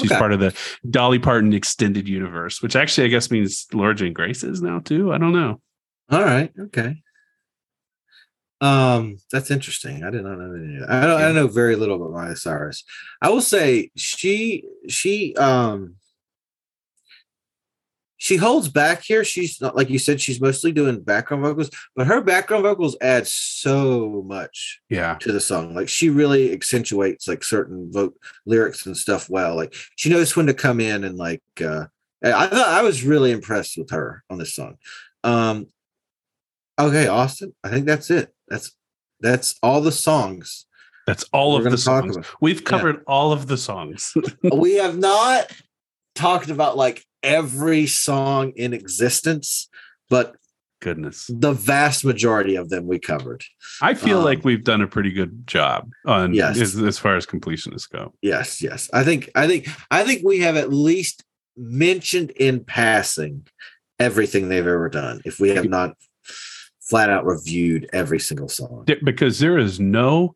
She's 0.00 0.10
Okay. 0.10 0.18
part 0.18 0.32
of 0.32 0.40
the 0.40 0.54
Dolly 0.88 1.18
Parton 1.18 1.52
extended 1.52 2.08
universe, 2.08 2.62
which 2.62 2.76
actually 2.76 3.06
I 3.06 3.08
guess 3.08 3.30
means 3.30 3.66
Laura 3.72 3.94
Jane 3.94 4.12
Grace 4.12 4.42
is 4.42 4.62
now 4.62 4.78
too. 4.80 5.12
I 5.12 5.18
don't 5.18 5.32
know. 5.32 5.60
all 6.10 6.22
right, 6.24 6.50
okay. 6.58 6.96
Um, 8.60 9.16
that's 9.32 9.50
interesting. 9.50 10.04
I 10.04 10.10
did 10.10 10.22
not 10.22 10.38
know 10.38 10.54
any 10.54 10.76
of 10.76 10.88
that. 10.88 10.90
I 10.90 11.06
know, 11.06 11.16
I 11.16 11.32
know 11.32 11.48
very 11.48 11.74
little 11.74 11.96
about 11.96 12.12
Miley 12.12 12.36
Cyrus. 12.36 12.84
I 13.20 13.28
will 13.28 13.40
say 13.40 13.90
she 13.96 14.64
she 14.88 15.34
um 15.36 15.96
she 18.22 18.36
holds 18.36 18.68
back 18.68 19.02
here. 19.02 19.24
She's 19.24 19.60
not 19.60 19.74
like 19.74 19.90
you 19.90 19.98
said, 19.98 20.20
she's 20.20 20.40
mostly 20.40 20.70
doing 20.70 21.00
background 21.00 21.42
vocals, 21.42 21.70
but 21.96 22.06
her 22.06 22.20
background 22.20 22.62
vocals 22.62 22.96
add 23.00 23.26
so 23.26 24.22
much 24.24 24.80
Yeah. 24.88 25.16
to 25.22 25.32
the 25.32 25.40
song. 25.40 25.74
Like 25.74 25.88
she 25.88 26.08
really 26.08 26.52
accentuates 26.52 27.26
like 27.26 27.42
certain 27.42 27.90
vote 27.92 28.14
lyrics 28.46 28.86
and 28.86 28.96
stuff 28.96 29.28
well. 29.28 29.56
Like 29.56 29.74
she 29.96 30.08
knows 30.08 30.36
when 30.36 30.46
to 30.46 30.54
come 30.54 30.78
in 30.78 31.02
and 31.02 31.16
like 31.18 31.42
uh 31.60 31.86
I 32.22 32.46
thought 32.46 32.68
I 32.68 32.82
was 32.82 33.02
really 33.02 33.32
impressed 33.32 33.76
with 33.76 33.90
her 33.90 34.22
on 34.30 34.38
this 34.38 34.54
song. 34.54 34.76
Um 35.24 35.66
okay, 36.78 37.08
Austin, 37.08 37.52
I 37.64 37.70
think 37.70 37.86
that's 37.86 38.08
it. 38.08 38.32
That's 38.46 38.70
that's 39.18 39.56
all 39.64 39.80
the 39.80 39.90
songs. 39.90 40.66
That's 41.08 41.24
all 41.32 41.56
of 41.56 41.64
the 41.64 41.76
songs. 41.76 42.16
We've 42.40 42.60
Yeah. 42.60 42.68
covered 42.68 43.02
all 43.08 43.32
of 43.32 43.48
the 43.48 43.56
songs. 43.58 44.14
we 44.52 44.74
have 44.74 44.96
not 44.96 45.50
talked 46.14 46.50
about 46.50 46.76
like 46.76 47.04
every 47.22 47.86
song 47.86 48.52
in 48.56 48.72
existence, 48.72 49.68
but 50.10 50.36
Goodness. 50.80 51.30
the 51.32 51.52
vast 51.52 52.04
majority 52.04 52.56
of 52.56 52.68
them 52.68 52.86
we 52.86 52.98
covered. 52.98 53.44
I 53.80 53.94
feel 53.94 54.18
Um, 54.18 54.24
like 54.24 54.44
we've 54.44 54.64
done 54.64 54.82
a 54.82 54.86
pretty 54.88 55.12
good 55.12 55.46
job 55.46 55.90
on 56.06 56.34
Yes. 56.34 56.60
as, 56.60 56.76
as 56.76 56.98
far 56.98 57.16
as 57.16 57.24
completionists 57.26 57.88
go. 57.88 58.12
Yes, 58.22 58.60
yes. 58.60 58.90
I 58.92 59.04
think 59.04 59.30
I 59.34 59.46
think 59.46 59.68
I 59.90 60.04
think 60.04 60.22
we 60.24 60.40
have 60.40 60.56
at 60.56 60.72
least 60.72 61.22
mentioned 61.56 62.30
in 62.32 62.64
passing 62.64 63.46
everything 64.00 64.48
they've 64.48 64.66
ever 64.66 64.88
done. 64.88 65.20
If 65.24 65.38
we 65.38 65.50
have 65.50 65.68
not 65.68 65.94
flat 66.80 67.10
out 67.10 67.24
reviewed 67.24 67.88
every 67.92 68.18
single 68.18 68.48
song. 68.48 68.84
Because 69.04 69.38
there 69.38 69.56
is 69.58 69.78
no 69.78 70.34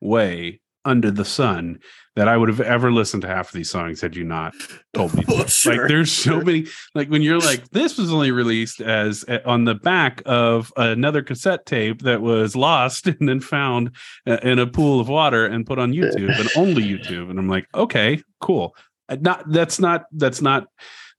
way 0.00 0.60
under 0.88 1.10
the 1.10 1.24
sun 1.24 1.78
that 2.16 2.26
I 2.26 2.36
would 2.36 2.48
have 2.48 2.60
ever 2.60 2.90
listened 2.90 3.22
to 3.22 3.28
half 3.28 3.48
of 3.48 3.52
these 3.52 3.70
songs 3.70 4.00
had 4.00 4.16
you 4.16 4.24
not 4.24 4.52
told 4.92 5.14
me. 5.14 5.24
Well, 5.28 5.46
sure, 5.46 5.76
like 5.76 5.88
there's 5.88 6.10
so 6.10 6.32
sure. 6.32 6.44
many 6.44 6.66
like 6.94 7.08
when 7.08 7.22
you're 7.22 7.38
like 7.50 7.68
this 7.70 7.96
was 7.96 8.12
only 8.12 8.32
released 8.32 8.80
as 8.80 9.24
uh, 9.28 9.38
on 9.44 9.64
the 9.64 9.74
back 9.74 10.22
of 10.26 10.72
another 10.76 11.22
cassette 11.22 11.64
tape 11.66 12.02
that 12.02 12.20
was 12.20 12.56
lost 12.56 13.06
and 13.06 13.28
then 13.28 13.40
found 13.40 13.92
uh, 14.26 14.38
in 14.42 14.58
a 14.58 14.66
pool 14.66 14.98
of 14.98 15.08
water 15.08 15.46
and 15.46 15.66
put 15.66 15.78
on 15.78 15.92
YouTube 16.00 16.36
and 16.40 16.48
only 16.56 16.82
YouTube 16.82 17.30
and 17.30 17.38
I'm 17.38 17.48
like 17.48 17.68
okay 17.74 18.22
cool 18.40 18.74
Uh, 19.08 19.16
not 19.20 19.50
that's 19.52 19.78
not 19.78 20.06
that's 20.12 20.42
not 20.42 20.66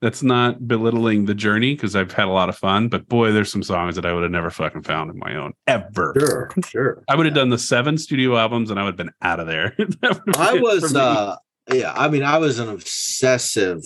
that's 0.02 0.24
not 0.24 0.68
belittling 0.68 1.26
the 1.26 1.34
journey 1.34 1.74
because 1.74 1.96
I've 1.96 2.12
had 2.12 2.28
a 2.28 2.32
lot 2.32 2.50
of 2.50 2.58
fun 2.58 2.88
but 2.88 3.08
boy 3.08 3.32
there's 3.32 3.52
some 3.52 3.64
songs 3.64 3.96
that 3.96 4.06
I 4.06 4.14
would 4.14 4.24
have 4.24 4.32
never 4.32 4.50
fucking 4.50 4.84
found 4.84 5.12
in 5.12 5.20
my 5.20 5.36
own 5.36 5.54
ever 5.68 6.14
Sure, 6.18 6.52
sure. 6.68 7.04
I 7.08 7.16
would 7.16 7.26
have 7.26 7.36
done 7.36 7.50
the 7.50 7.58
seven 7.58 7.98
studio 7.98 8.38
albums 8.38 8.70
and 8.72 8.80
I 8.80 8.84
would 8.84 8.92
have 8.92 8.98
been 8.98 9.14
out 9.22 9.40
of 9.40 9.48
there. 9.48 9.76
That 10.02 10.22
would 10.26 10.36
have 10.36 10.48
I 10.48 10.54
was 10.60 10.96
uh 10.96 11.36
yeah, 11.72 11.94
I 11.96 12.10
mean 12.10 12.24
I 12.24 12.38
was 12.38 12.60
an 12.60 12.70
obsessive 12.70 13.84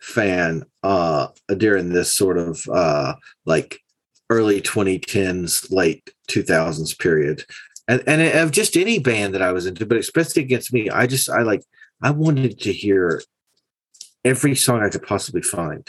fan 0.00 0.64
uh 0.82 1.28
during 1.56 1.90
this 1.90 2.14
sort 2.14 2.38
of 2.38 2.66
uh 2.72 3.14
like 3.44 3.80
early 4.30 4.60
2010s 4.60 5.70
late 5.70 6.10
2000s 6.28 6.98
period 6.98 7.44
and 7.86 8.02
and 8.06 8.22
of 8.38 8.50
just 8.50 8.76
any 8.76 8.98
band 8.98 9.34
that 9.34 9.42
I 9.42 9.52
was 9.52 9.66
into 9.66 9.86
but 9.86 9.98
especially 9.98 10.42
against 10.42 10.72
me 10.72 10.88
I 10.90 11.06
just 11.06 11.28
I 11.28 11.42
like 11.42 11.62
I 12.02 12.10
wanted 12.10 12.58
to 12.60 12.72
hear 12.72 13.22
every 14.24 14.54
song 14.54 14.82
I 14.82 14.88
could 14.88 15.02
possibly 15.02 15.42
find 15.42 15.88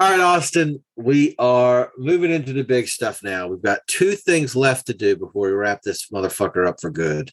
all 0.00 0.10
right 0.10 0.20
Austin 0.20 0.82
we 0.96 1.34
are 1.38 1.90
moving 1.96 2.30
into 2.30 2.52
the 2.52 2.64
big 2.64 2.88
stuff 2.88 3.22
now 3.22 3.48
we've 3.48 3.62
got 3.62 3.86
two 3.86 4.12
things 4.12 4.54
left 4.54 4.86
to 4.86 4.94
do 4.94 5.16
before 5.16 5.48
we 5.48 5.52
wrap 5.52 5.82
this 5.82 6.08
motherfucker 6.10 6.66
up 6.66 6.80
for 6.80 6.90
good 6.90 7.32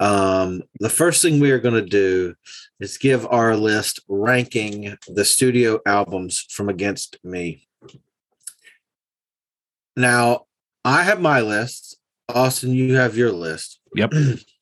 um, 0.00 0.62
the 0.80 0.90
first 0.90 1.22
thing 1.22 1.40
we 1.40 1.52
are 1.52 1.60
going 1.60 1.74
to 1.74 1.88
do 1.88 2.34
is 2.80 2.98
give 2.98 3.26
our 3.26 3.56
list 3.56 4.00
ranking 4.08 4.96
the 5.08 5.24
studio 5.24 5.80
albums 5.86 6.46
from 6.50 6.68
Against 6.68 7.16
Me. 7.22 7.66
Now, 9.96 10.46
I 10.84 11.04
have 11.04 11.20
my 11.20 11.40
list. 11.40 11.96
Austin, 12.28 12.72
you 12.72 12.96
have 12.96 13.16
your 13.16 13.30
list. 13.30 13.78
Yep. 13.94 14.12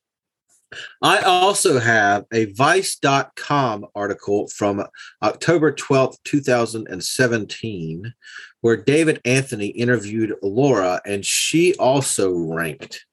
I 1.01 1.19
also 1.19 1.79
have 1.79 2.25
a 2.31 2.45
Vice.com 2.53 3.85
article 3.95 4.47
from 4.47 4.83
October 5.21 5.71
12th, 5.71 6.17
2017, 6.23 8.13
where 8.61 8.77
David 8.77 9.21
Anthony 9.25 9.67
interviewed 9.67 10.35
Laura, 10.41 11.01
and 11.05 11.25
she 11.25 11.75
also 11.75 12.31
ranked 12.33 13.05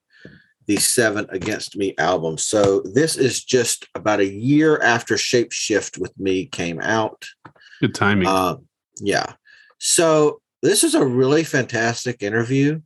the 0.67 0.77
seven 0.77 1.25
Against 1.29 1.75
Me 1.75 1.93
albums. 1.97 2.43
So 2.43 2.81
this 2.81 3.17
is 3.17 3.43
just 3.43 3.87
about 3.95 4.19
a 4.19 4.27
year 4.27 4.79
after 4.81 5.15
Shapeshift 5.15 5.97
with 5.97 6.17
Me 6.19 6.45
came 6.45 6.79
out. 6.79 7.25
Good 7.81 7.95
timing. 7.95 8.27
Um, 8.27 8.67
yeah. 9.01 9.33
So 9.79 10.41
this 10.61 10.83
is 10.83 10.95
a 10.95 11.05
really 11.05 11.43
fantastic 11.43 12.21
interview 12.21 12.81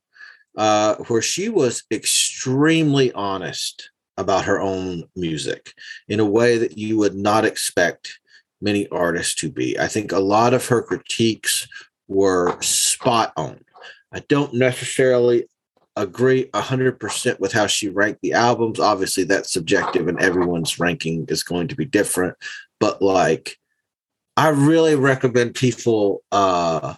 uh, 0.57 0.95
where 1.07 1.21
she 1.21 1.49
was 1.49 1.83
extremely 1.91 3.11
honest 3.11 3.91
about 4.17 4.45
her 4.45 4.61
own 4.61 5.03
music 5.15 5.73
in 6.07 6.19
a 6.19 6.25
way 6.25 6.57
that 6.57 6.77
you 6.77 6.97
would 6.97 7.15
not 7.15 7.45
expect 7.45 8.19
many 8.61 8.87
artists 8.89 9.35
to 9.35 9.49
be. 9.49 9.77
I 9.77 9.87
think 9.87 10.11
a 10.11 10.19
lot 10.19 10.53
of 10.53 10.67
her 10.67 10.81
critiques 10.81 11.67
were 12.07 12.59
spot 12.61 13.33
on. 13.35 13.63
I 14.11 14.19
don't 14.29 14.53
necessarily 14.53 15.47
agree 15.95 16.45
100% 16.53 17.39
with 17.39 17.51
how 17.51 17.67
she 17.67 17.89
ranked 17.89 18.21
the 18.21 18.33
albums. 18.33 18.79
Obviously, 18.79 19.23
that's 19.23 19.51
subjective 19.51 20.07
and 20.07 20.19
everyone's 20.21 20.79
ranking 20.79 21.25
is 21.29 21.43
going 21.43 21.67
to 21.69 21.75
be 21.75 21.85
different. 21.85 22.35
But 22.79 23.01
like, 23.01 23.57
I 24.37 24.49
really 24.49 24.95
recommend 24.95 25.55
people 25.55 26.23
uh, 26.31 26.95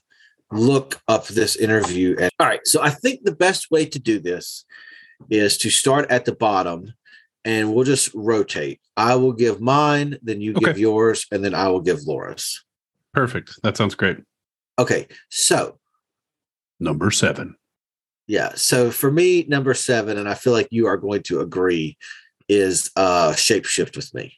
look 0.52 1.02
up 1.08 1.28
this 1.28 1.56
interview. 1.56 2.16
And 2.20 2.32
all 2.40 2.48
right, 2.48 2.66
so 2.66 2.82
I 2.82 2.90
think 2.90 3.24
the 3.24 3.36
best 3.36 3.70
way 3.70 3.86
to 3.86 4.00
do 4.00 4.20
this 4.20 4.66
is 5.30 5.58
to 5.60 5.70
start 5.70 6.10
at 6.10 6.26
the 6.26 6.36
bottom 6.36 6.94
and 7.46 7.74
we'll 7.74 7.86
just 7.86 8.14
rotate. 8.14 8.80
I 8.96 9.16
will 9.16 9.34
give 9.34 9.62
mine, 9.62 10.18
then 10.22 10.42
you 10.42 10.54
give 10.54 10.78
yours, 10.78 11.26
and 11.32 11.44
then 11.44 11.54
I 11.54 11.70
will 11.70 11.82
give 11.82 12.04
Laura's. 12.06 12.64
Perfect. 13.14 13.60
That 13.64 13.78
sounds 13.78 13.96
great. 13.96 14.18
Okay, 14.80 15.08
so 15.30 15.80
Number 16.80 17.10
seven. 17.10 17.56
yeah, 18.28 18.52
so 18.56 18.92
for 18.92 19.10
me, 19.12 19.46
number 19.48 19.74
seven, 19.74 20.18
and 20.18 20.30
I 20.30 20.36
feel 20.36 20.54
like 20.54 20.68
you 20.70 20.86
are 20.88 20.98
going 20.98 21.24
to 21.24 21.40
agree, 21.40 21.98
is 22.48 22.92
uh 22.96 23.32
Shapeshift 23.32 23.96
with 23.96 24.14
me. 24.14 24.34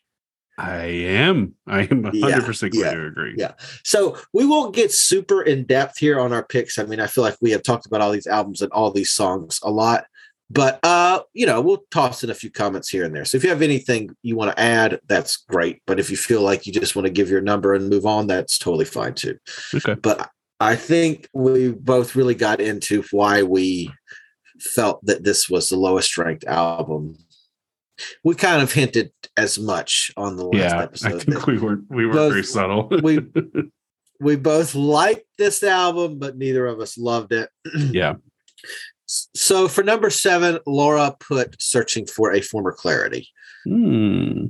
I 0.57 0.83
am. 0.85 1.55
I 1.67 1.81
am 1.83 2.03
100% 2.03 2.71
going 2.73 2.93
to 2.95 3.05
agree. 3.05 3.33
Yeah. 3.37 3.53
So 3.85 4.17
we 4.33 4.45
won't 4.45 4.75
get 4.75 4.91
super 4.91 5.41
in 5.41 5.63
depth 5.63 5.97
here 5.97 6.19
on 6.19 6.33
our 6.33 6.43
picks. 6.43 6.77
I 6.77 6.83
mean, 6.83 6.99
I 6.99 7.07
feel 7.07 7.23
like 7.23 7.37
we 7.39 7.51
have 7.51 7.63
talked 7.63 7.85
about 7.85 8.01
all 8.01 8.11
these 8.11 8.27
albums 8.27 8.61
and 8.61 8.69
all 8.73 8.91
these 8.91 9.09
songs 9.11 9.61
a 9.63 9.71
lot, 9.71 10.05
but 10.49 10.79
uh, 10.83 11.21
you 11.33 11.45
know, 11.45 11.61
we'll 11.61 11.83
toss 11.91 12.23
in 12.23 12.29
a 12.29 12.33
few 12.33 12.49
comments 12.51 12.89
here 12.89 13.03
and 13.05 13.15
there. 13.15 13.25
So 13.25 13.37
if 13.37 13.43
you 13.43 13.49
have 13.49 13.61
anything 13.61 14.15
you 14.23 14.35
want 14.35 14.51
to 14.55 14.59
add, 14.61 14.99
that's 15.07 15.37
great. 15.37 15.81
But 15.85 15.99
if 15.99 16.09
you 16.09 16.17
feel 16.17 16.41
like 16.41 16.65
you 16.65 16.73
just 16.73 16.95
want 16.95 17.05
to 17.05 17.11
give 17.13 17.29
your 17.29 17.41
number 17.41 17.73
and 17.73 17.89
move 17.89 18.05
on, 18.05 18.27
that's 18.27 18.57
totally 18.57 18.85
fine 18.85 19.13
too. 19.13 19.37
Okay. 19.75 19.93
But 19.95 20.29
I 20.59 20.75
think 20.75 21.27
we 21.33 21.69
both 21.71 22.15
really 22.15 22.35
got 22.35 22.59
into 22.61 23.03
why 23.11 23.43
we 23.43 23.91
felt 24.59 25.05
that 25.05 25.23
this 25.23 25.49
was 25.49 25.69
the 25.69 25.77
lowest 25.77 26.17
ranked 26.17 26.45
album. 26.45 27.15
We 28.23 28.33
kind 28.35 28.61
of 28.61 28.71
hinted 28.71 29.11
as 29.37 29.59
much 29.59 30.11
on 30.17 30.35
the 30.35 30.45
last 30.45 30.55
Yeah, 30.73 30.81
episode. 30.81 31.15
I 31.15 31.19
think 31.19 31.47
we 31.47 31.57
weren't 31.59 31.85
we 31.89 32.05
were 32.05 32.13
both- 32.13 32.31
very 32.31 32.43
subtle. 32.43 32.87
we 33.03 33.19
we 34.19 34.35
both 34.35 34.73
liked 34.75 35.25
this 35.37 35.63
album, 35.63 36.17
but 36.19 36.37
neither 36.37 36.65
of 36.65 36.79
us 36.79 36.97
loved 36.97 37.33
it. 37.33 37.49
yeah. 37.75 38.15
So 39.09 39.67
for 39.67 39.83
number 39.83 40.11
seven, 40.11 40.59
Laura 40.67 41.15
put 41.19 41.59
"Searching 41.59 42.05
for 42.05 42.31
a 42.31 42.41
Former 42.41 42.71
Clarity." 42.71 43.27
Hmm. 43.65 44.47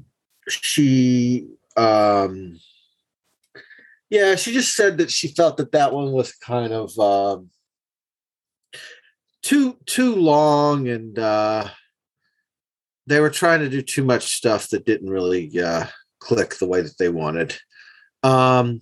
She, 0.50 1.48
um, 1.78 2.60
yeah, 4.10 4.36
she 4.36 4.52
just 4.52 4.76
said 4.76 4.98
that 4.98 5.12
she 5.12 5.30
felt 5.30 5.58
that 5.58 5.72
that 5.72 5.94
one 5.94 6.12
was 6.12 6.34
kind 6.34 6.74
of 6.74 6.98
um, 7.00 7.50
too 9.42 9.78
too 9.86 10.16
long, 10.16 10.90
and 10.90 11.18
uh, 11.18 11.70
they 13.08 13.22
were 13.22 13.30
trying 13.30 13.62
to 13.62 13.70
do 13.70 13.82
too 13.82 14.04
much 14.04 14.36
stuff 14.36 14.70
that 14.70 14.86
didn't 14.86 15.10
really 15.10 15.58
uh, 15.62 15.86
click 16.20 16.56
the 16.56 16.68
way 16.68 16.82
that 16.82 16.98
they 16.98 17.10
wanted. 17.10 17.58
Um, 18.24 18.82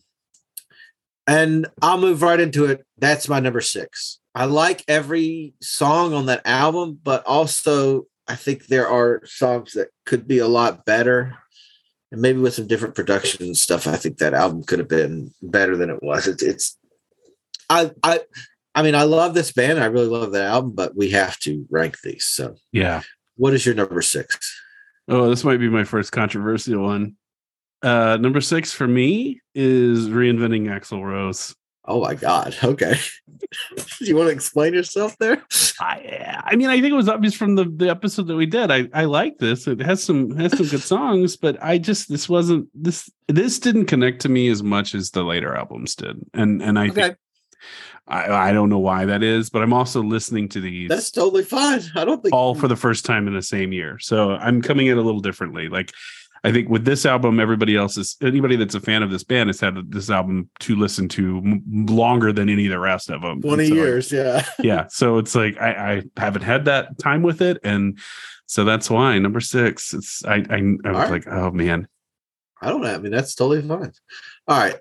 and 1.27 1.67
I'll 1.83 1.99
move 1.99 2.23
right 2.23 2.39
into 2.39 2.65
it. 2.65 2.83
That's 2.97 3.29
my 3.29 3.39
number 3.39 3.61
six. 3.61 4.19
I 4.37 4.45
like 4.45 4.83
every 4.87 5.55
song 5.61 6.13
on 6.13 6.27
that 6.27 6.41
album, 6.45 6.99
but 7.03 7.25
also 7.25 8.05
I 8.27 8.35
think 8.35 8.67
there 8.67 8.87
are 8.87 9.21
songs 9.25 9.73
that 9.73 9.87
could 10.05 10.27
be 10.27 10.37
a 10.37 10.47
lot 10.47 10.85
better. 10.85 11.35
And 12.11 12.21
maybe 12.21 12.37
with 12.39 12.53
some 12.53 12.67
different 12.67 12.93
production 12.93 13.43
and 13.47 13.57
stuff, 13.57 13.87
I 13.87 13.95
think 13.95 14.19
that 14.19 14.35
album 14.35 14.63
could 14.63 14.77
have 14.77 14.87
been 14.87 15.33
better 15.41 15.75
than 15.75 15.89
it 15.89 16.03
was. 16.03 16.27
It's, 16.27 16.43
it's 16.43 16.77
I, 17.67 17.89
I, 18.03 18.19
I 18.75 18.83
mean, 18.83 18.93
I 18.93 19.03
love 19.03 19.33
this 19.33 19.51
band. 19.51 19.79
I 19.79 19.85
really 19.87 20.05
love 20.05 20.31
that 20.33 20.45
album, 20.45 20.73
but 20.75 20.95
we 20.95 21.09
have 21.09 21.39
to 21.39 21.65
rank 21.71 21.97
these. 22.03 22.25
So, 22.25 22.57
Yeah. 22.71 23.01
what 23.37 23.55
is 23.55 23.65
your 23.65 23.73
number 23.73 24.03
six? 24.03 24.55
Oh, 25.07 25.29
this 25.29 25.43
might 25.43 25.57
be 25.57 25.67
my 25.69 25.83
first 25.83 26.11
controversial 26.11 26.83
one. 26.83 27.15
Uh 27.81 28.17
number 28.21 28.41
six 28.41 28.71
for 28.71 28.87
me 28.87 29.41
is 29.55 30.09
reinventing 30.09 30.63
Axl 30.67 31.03
Rose. 31.03 31.55
Oh 31.87 32.01
my 32.01 32.15
God. 32.15 32.55
Okay. 32.63 32.95
Do 33.99 34.05
you 34.05 34.15
want 34.15 34.27
to 34.27 34.33
explain 34.33 34.73
yourself 34.73 35.17
there? 35.19 35.43
I 35.79 36.41
I 36.43 36.55
mean, 36.55 36.69
I 36.69 36.81
think 36.81 36.91
it 36.91 36.95
was 36.95 37.07
obvious 37.07 37.33
from 37.33 37.55
the, 37.55 37.65
the 37.65 37.89
episode 37.89 38.27
that 38.27 38.35
we 38.35 38.45
did. 38.45 38.71
I, 38.71 38.89
I 38.93 39.05
like 39.05 39.37
this. 39.37 39.67
It 39.67 39.79
has 39.81 40.03
some 40.03 40.31
has 40.37 40.57
some 40.57 40.67
good 40.67 40.81
songs, 40.81 41.37
but 41.37 41.61
I 41.63 41.77
just 41.77 42.09
this 42.09 42.27
wasn't 42.27 42.67
this 42.73 43.09
this 43.27 43.59
didn't 43.59 43.85
connect 43.85 44.21
to 44.21 44.29
me 44.29 44.49
as 44.49 44.63
much 44.63 44.95
as 44.95 45.11
the 45.11 45.23
later 45.23 45.55
albums 45.55 45.95
did. 45.95 46.17
And 46.33 46.61
and 46.61 46.77
I 46.77 46.89
Okay. 46.89 47.01
think 47.03 47.17
I, 48.07 48.49
I 48.49 48.53
don't 48.53 48.69
know 48.69 48.79
why 48.79 49.05
that 49.05 49.21
is, 49.21 49.49
but 49.49 49.61
I'm 49.61 49.73
also 49.73 50.01
listening 50.01 50.49
to 50.49 50.61
these 50.61 50.89
That's 50.89 51.11
totally 51.11 51.43
fine. 51.43 51.81
I 51.95 52.05
don't 52.05 52.21
think 52.21 52.33
all 52.33 52.55
for 52.55 52.67
the 52.67 52.75
first 52.75 53.05
time 53.05 53.27
in 53.27 53.33
the 53.33 53.41
same 53.41 53.71
year. 53.73 53.99
So 53.99 54.31
I'm 54.31 54.61
coming 54.61 54.87
in 54.87 54.97
a 54.97 55.01
little 55.01 55.19
differently. 55.21 55.67
Like 55.69 55.91
I 56.47 56.51
think 56.53 56.69
with 56.69 56.85
this 56.85 57.05
album, 57.05 57.41
everybody 57.41 57.75
else 57.75 57.97
is 57.97 58.15
anybody 58.21 58.55
that's 58.55 58.73
a 58.73 58.79
fan 58.79 59.03
of 59.03 59.11
this 59.11 59.25
band 59.25 59.49
has 59.49 59.59
had 59.59 59.91
this 59.91 60.09
album 60.09 60.49
to 60.61 60.77
listen 60.77 61.09
to 61.09 61.39
m- 61.39 61.63
longer 61.89 62.31
than 62.31 62.47
any 62.47 62.67
of 62.67 62.71
the 62.71 62.79
rest 62.79 63.09
of 63.09 63.21
them. 63.21 63.41
20 63.41 63.63
And 63.65 63.69
so 63.69 63.75
years. 63.75 64.11
Yeah. 64.13 64.45
yeah. 64.59 64.87
So 64.87 65.17
it's 65.17 65.35
like 65.35 65.59
I, 65.59 65.69
I 66.15 66.21
haven't 66.21 66.43
had 66.43 66.63
that 66.65 66.97
time 66.99 67.21
with 67.21 67.41
it, 67.41 67.57
and 67.65 67.99
so 68.45 68.63
that's 68.63 68.89
why 68.89 69.19
number 69.19 69.41
six. 69.41 69.93
It's 69.93 70.23
I 70.23 70.35
I, 70.35 70.55
I 70.55 70.61
was 70.61 70.79
right. 70.85 71.11
like, 71.11 71.27
oh 71.27 71.51
man, 71.51 71.85
I 72.61 72.69
don't 72.69 72.81
know. 72.81 72.93
I 72.93 72.97
mean, 72.97 73.11
that's 73.11 73.35
totally 73.35 73.61
fine. 73.67 73.91
All 74.47 74.57
right. 74.57 74.77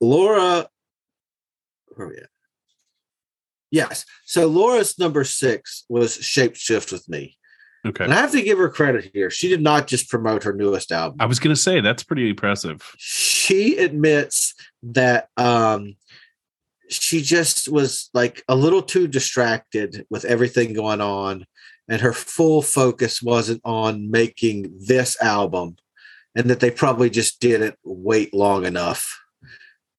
Laura. 0.00 0.68
Where 1.88 2.06
are 2.06 2.10
we 2.10 2.16
at? 2.16 2.30
Yes. 3.70 4.06
So 4.24 4.46
Laura's 4.46 4.98
number 4.98 5.22
six 5.24 5.84
was 5.90 6.16
Shapeshift 6.16 6.92
with 6.92 7.08
me. 7.10 7.36
Okay. 7.86 8.04
And 8.04 8.12
I 8.12 8.16
have 8.16 8.32
to 8.32 8.42
give 8.42 8.58
her 8.58 8.68
credit 8.68 9.10
here. 9.12 9.30
She 9.30 9.48
did 9.48 9.62
not 9.62 9.86
just 9.86 10.08
promote 10.08 10.42
her 10.44 10.52
newest 10.52 10.92
album. 10.92 11.18
I 11.20 11.26
was 11.26 11.38
gonna 11.38 11.56
say 11.56 11.80
that's 11.80 12.02
pretty 12.02 12.28
impressive. 12.30 12.94
she 12.98 13.76
admits 13.78 14.54
that 14.82 15.28
um 15.36 15.96
she 16.88 17.22
just 17.22 17.68
was 17.68 18.10
like 18.14 18.42
a 18.48 18.56
little 18.56 18.82
too 18.82 19.06
distracted 19.06 20.06
with 20.10 20.24
everything 20.24 20.72
going 20.72 21.00
on 21.00 21.46
and 21.88 22.00
her 22.00 22.12
full 22.12 22.62
focus 22.62 23.22
wasn't 23.22 23.60
on 23.64 24.10
making 24.10 24.72
this 24.86 25.20
album 25.22 25.76
and 26.34 26.50
that 26.50 26.60
they 26.60 26.70
probably 26.70 27.08
just 27.10 27.40
didn't 27.40 27.76
wait 27.84 28.32
long 28.34 28.64
enough 28.64 29.20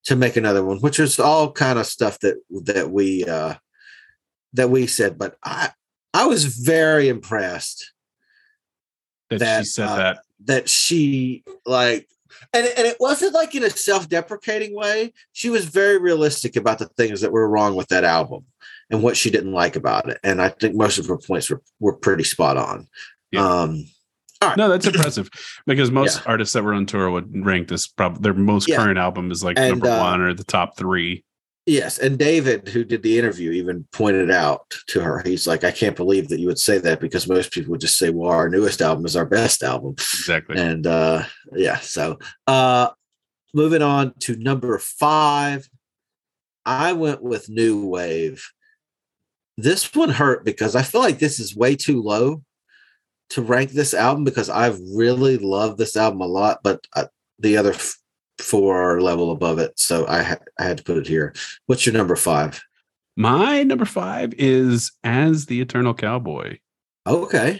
to 0.03 0.15
make 0.15 0.35
another 0.35 0.63
one 0.65 0.79
which 0.79 0.99
was 0.99 1.19
all 1.19 1.51
kind 1.51 1.79
of 1.79 1.85
stuff 1.85 2.19
that 2.19 2.35
that 2.49 2.89
we 2.91 3.23
uh 3.25 3.53
that 4.53 4.69
we 4.69 4.87
said 4.87 5.17
but 5.17 5.35
i 5.43 5.69
i 6.21 6.25
was 6.25 6.45
very 6.45 7.09
impressed 7.09 7.91
That, 9.29 9.39
That, 9.39 9.59
she 9.59 9.65
said 9.65 9.87
uh, 9.87 9.95
that. 9.97 10.19
that 10.45 10.69
she 10.69 11.43
like 11.65 12.07
and, 12.53 12.65
and 12.77 12.87
it 12.87 12.97
wasn't 12.99 13.33
like 13.33 13.53
in 13.55 13.63
a 13.63 13.69
self-deprecating 13.69 14.75
way 14.75 15.13
she 15.33 15.49
was 15.49 15.65
very 15.65 15.97
realistic 15.99 16.55
about 16.55 16.79
the 16.79 16.87
things 16.97 17.21
that 17.21 17.31
were 17.31 17.47
wrong 17.49 17.75
with 17.75 17.87
that 17.89 18.03
album 18.03 18.45
and 18.89 19.01
what 19.03 19.15
she 19.17 19.29
didn't 19.29 19.53
like 19.53 19.75
about 19.75 20.09
it 20.09 20.19
and 20.23 20.41
i 20.41 20.49
think 20.49 20.75
most 20.75 20.97
of 20.99 21.05
her 21.07 21.17
points 21.17 21.49
were, 21.49 21.61
were 21.79 21.95
pretty 21.95 22.23
spot 22.23 22.57
on 22.57 22.87
Yeah. 23.31 23.45
um 23.63 23.85
No, 24.57 24.69
that's 24.69 24.87
impressive 24.87 25.29
because 25.67 25.91
most 26.01 26.17
Yeah. 26.17 26.31
artists 26.31 26.53
that 26.53 26.63
were 26.63 26.73
on 26.73 26.85
tour 26.87 27.09
would 27.11 27.45
rank 27.45 27.67
this 27.67 27.87
probably 27.87 28.21
their 28.21 28.33
most 28.33 28.67
Yeah. 28.67 28.77
current 28.77 28.97
album 28.97 29.31
is 29.31 29.43
like 29.43 29.57
And, 29.57 29.69
number 29.69 29.87
uh, 29.89 29.99
one 29.99 30.21
or 30.21 30.33
the 30.33 30.43
top 30.57 30.77
three. 30.77 31.23
Yes 31.65 31.97
and 31.99 32.17
david 32.17 32.67
who 32.69 32.83
did 32.83 33.03
the 33.03 33.19
interview 33.19 33.51
even 33.51 33.85
pointed 33.91 34.31
out 34.31 34.69
to 34.87 34.99
her 34.99 35.21
he's 35.23 35.45
like 35.45 35.63
i 35.63 35.71
can't 35.71 35.95
believe 35.95 36.27
that 36.29 36.39
you 36.39 36.47
would 36.47 36.57
say 36.59 36.77
that 36.79 36.99
because 36.99 37.27
most 37.27 37.51
people 37.51 37.71
would 37.71 37.81
just 37.81 37.97
say 37.97 38.09
well 38.09 38.31
our 38.31 38.49
newest 38.49 38.81
album 38.81 39.05
is 39.05 39.15
our 39.15 39.25
best 39.25 39.61
album 39.61 39.91
Exactly. 39.91 40.57
and 40.57 40.87
uh 40.87 41.23
yeah 41.53 41.77
so 41.79 42.17
uh 42.47 42.89
moving 43.53 43.81
on 43.81 44.13
to 44.19 44.35
number 44.37 44.77
five 44.79 45.69
i 46.65 46.93
went 46.93 47.21
with 47.21 47.47
new 47.49 47.85
wave 47.87 48.43
this 49.57 49.93
one 49.93 50.09
hurt 50.09 50.43
because 50.43 50.75
i 50.75 50.81
feel 50.81 51.01
like 51.01 51.19
this 51.19 51.39
is 51.39 51.55
way 51.55 51.75
too 51.75 52.01
low 52.01 52.41
to 53.29 53.41
rank 53.41 53.69
this 53.71 53.93
album 53.93 54.23
because 54.23 54.49
i 54.49 54.67
really 54.95 55.37
love 55.37 55.77
this 55.77 55.95
album 55.95 56.21
a 56.21 56.25
lot 56.25 56.59
but 56.63 56.85
uh, 56.95 57.05
the 57.39 57.55
other 57.57 57.73
f- 57.73 57.97
four 58.41 59.01
level 59.01 59.31
above 59.31 59.59
it 59.59 59.71
so 59.79 60.05
I, 60.07 60.23
ha- 60.23 60.37
I 60.59 60.63
had 60.63 60.77
to 60.77 60.83
put 60.83 60.97
it 60.97 61.07
here 61.07 61.33
what's 61.67 61.85
your 61.85 61.93
number 61.93 62.15
five 62.15 62.61
My 63.15 63.63
number 63.63 63.85
five 63.85 64.33
is 64.37 64.91
as 65.03 65.45
the 65.47 65.61
Eternal 65.61 65.93
Cowboy. 65.93 66.57
okay 67.07 67.59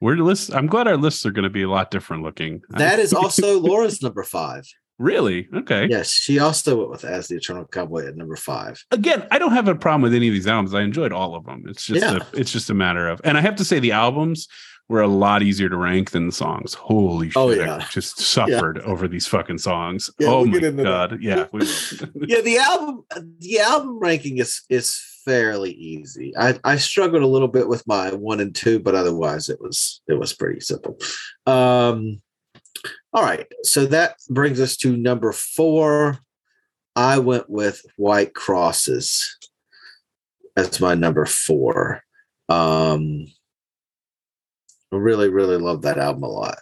We're 0.00 0.16
lists. 0.16 0.50
I'm 0.50 0.66
glad 0.66 0.86
our 0.88 0.96
lists 0.96 1.24
are 1.26 1.30
going 1.30 1.44
to 1.44 1.50
be 1.50 1.62
a 1.62 1.68
lot 1.68 1.90
different 1.90 2.22
looking. 2.22 2.60
that 2.70 2.98
is 2.98 3.12
also 3.12 3.58
laura's 3.60 4.02
number 4.02 4.22
five 4.22 4.64
really 4.98 5.48
okay. 5.52 5.88
yes 5.90 6.08
she 6.12 6.38
also 6.38 6.76
went 6.78 6.90
with 6.90 7.04
as 7.04 7.26
the 7.26 7.34
eternal 7.34 7.64
cowboy 7.66 8.06
at 8.06 8.16
number 8.16 8.36
five 8.36 8.84
Again, 8.92 9.26
I 9.32 9.38
don't 9.40 9.50
have 9.52 9.66
a 9.66 9.74
problem 9.74 10.02
with 10.02 10.14
any 10.14 10.28
of 10.28 10.34
these 10.34 10.46
albums. 10.46 10.72
I 10.72 10.82
enjoyed 10.82 11.12
all 11.12 11.34
of 11.34 11.44
them. 11.46 11.64
It's 11.66 11.84
just 11.84 12.00
Yeah. 12.00 12.18
a, 12.18 12.38
it's 12.40 12.52
just 12.52 12.70
a 12.70 12.74
matter 12.74 13.08
of, 13.08 13.20
and 13.24 13.36
I 13.36 13.40
have 13.40 13.56
to 13.56 13.64
say 13.64 13.80
the 13.80 13.90
albums 13.90 14.46
were 14.88 15.02
a 15.02 15.08
lot 15.08 15.42
easier 15.42 15.68
to 15.68 15.76
rank 15.76 16.10
than 16.10 16.26
the 16.26 16.32
songs. 16.32 16.74
Holy 16.74 17.28
shit! 17.28 17.36
Oh, 17.36 17.50
I 17.50 17.86
just 17.90 18.18
suffered 18.18 18.80
over 18.80 19.08
these 19.08 19.26
fucking 19.26 19.58
songs. 19.58 20.10
Yeah, 20.18 20.28
oh 20.28 20.42
we'll 20.42 20.46
my 20.46 20.56
into 20.56 20.70
that. 20.72 20.84
god! 20.84 21.22
Yeah, 21.22 21.46
yeah 21.52 22.40
the 22.40 22.58
album 22.58 23.04
the 23.38 23.60
album 23.60 23.98
ranking 23.98 24.38
is 24.38 24.62
is 24.68 25.00
fairly 25.24 25.72
easy 25.72 26.34
i 26.36 26.58
i 26.64 26.76
struggled 26.76 27.22
a 27.22 27.26
little 27.26 27.48
bit 27.48 27.66
with 27.66 27.86
my 27.86 28.12
one 28.12 28.40
and 28.40 28.54
two 28.54 28.78
but 28.78 28.94
otherwise 28.94 29.48
it 29.48 29.58
was 29.60 30.02
it 30.06 30.18
was 30.18 30.34
pretty 30.34 30.60
simple 30.60 30.98
um 31.46 32.20
all 33.12 33.22
right 33.22 33.46
so 33.62 33.86
that 33.86 34.16
brings 34.28 34.60
us 34.60 34.76
to 34.76 34.96
number 34.96 35.32
four 35.32 36.18
i 36.94 37.18
went 37.18 37.48
with 37.48 37.80
white 37.96 38.34
crosses 38.34 39.38
as 40.56 40.78
my 40.78 40.94
number 40.94 41.24
four 41.24 42.02
um 42.50 43.26
really 44.98 45.28
really 45.28 45.56
love 45.56 45.82
that 45.82 45.98
album 45.98 46.22
a 46.22 46.28
lot 46.28 46.58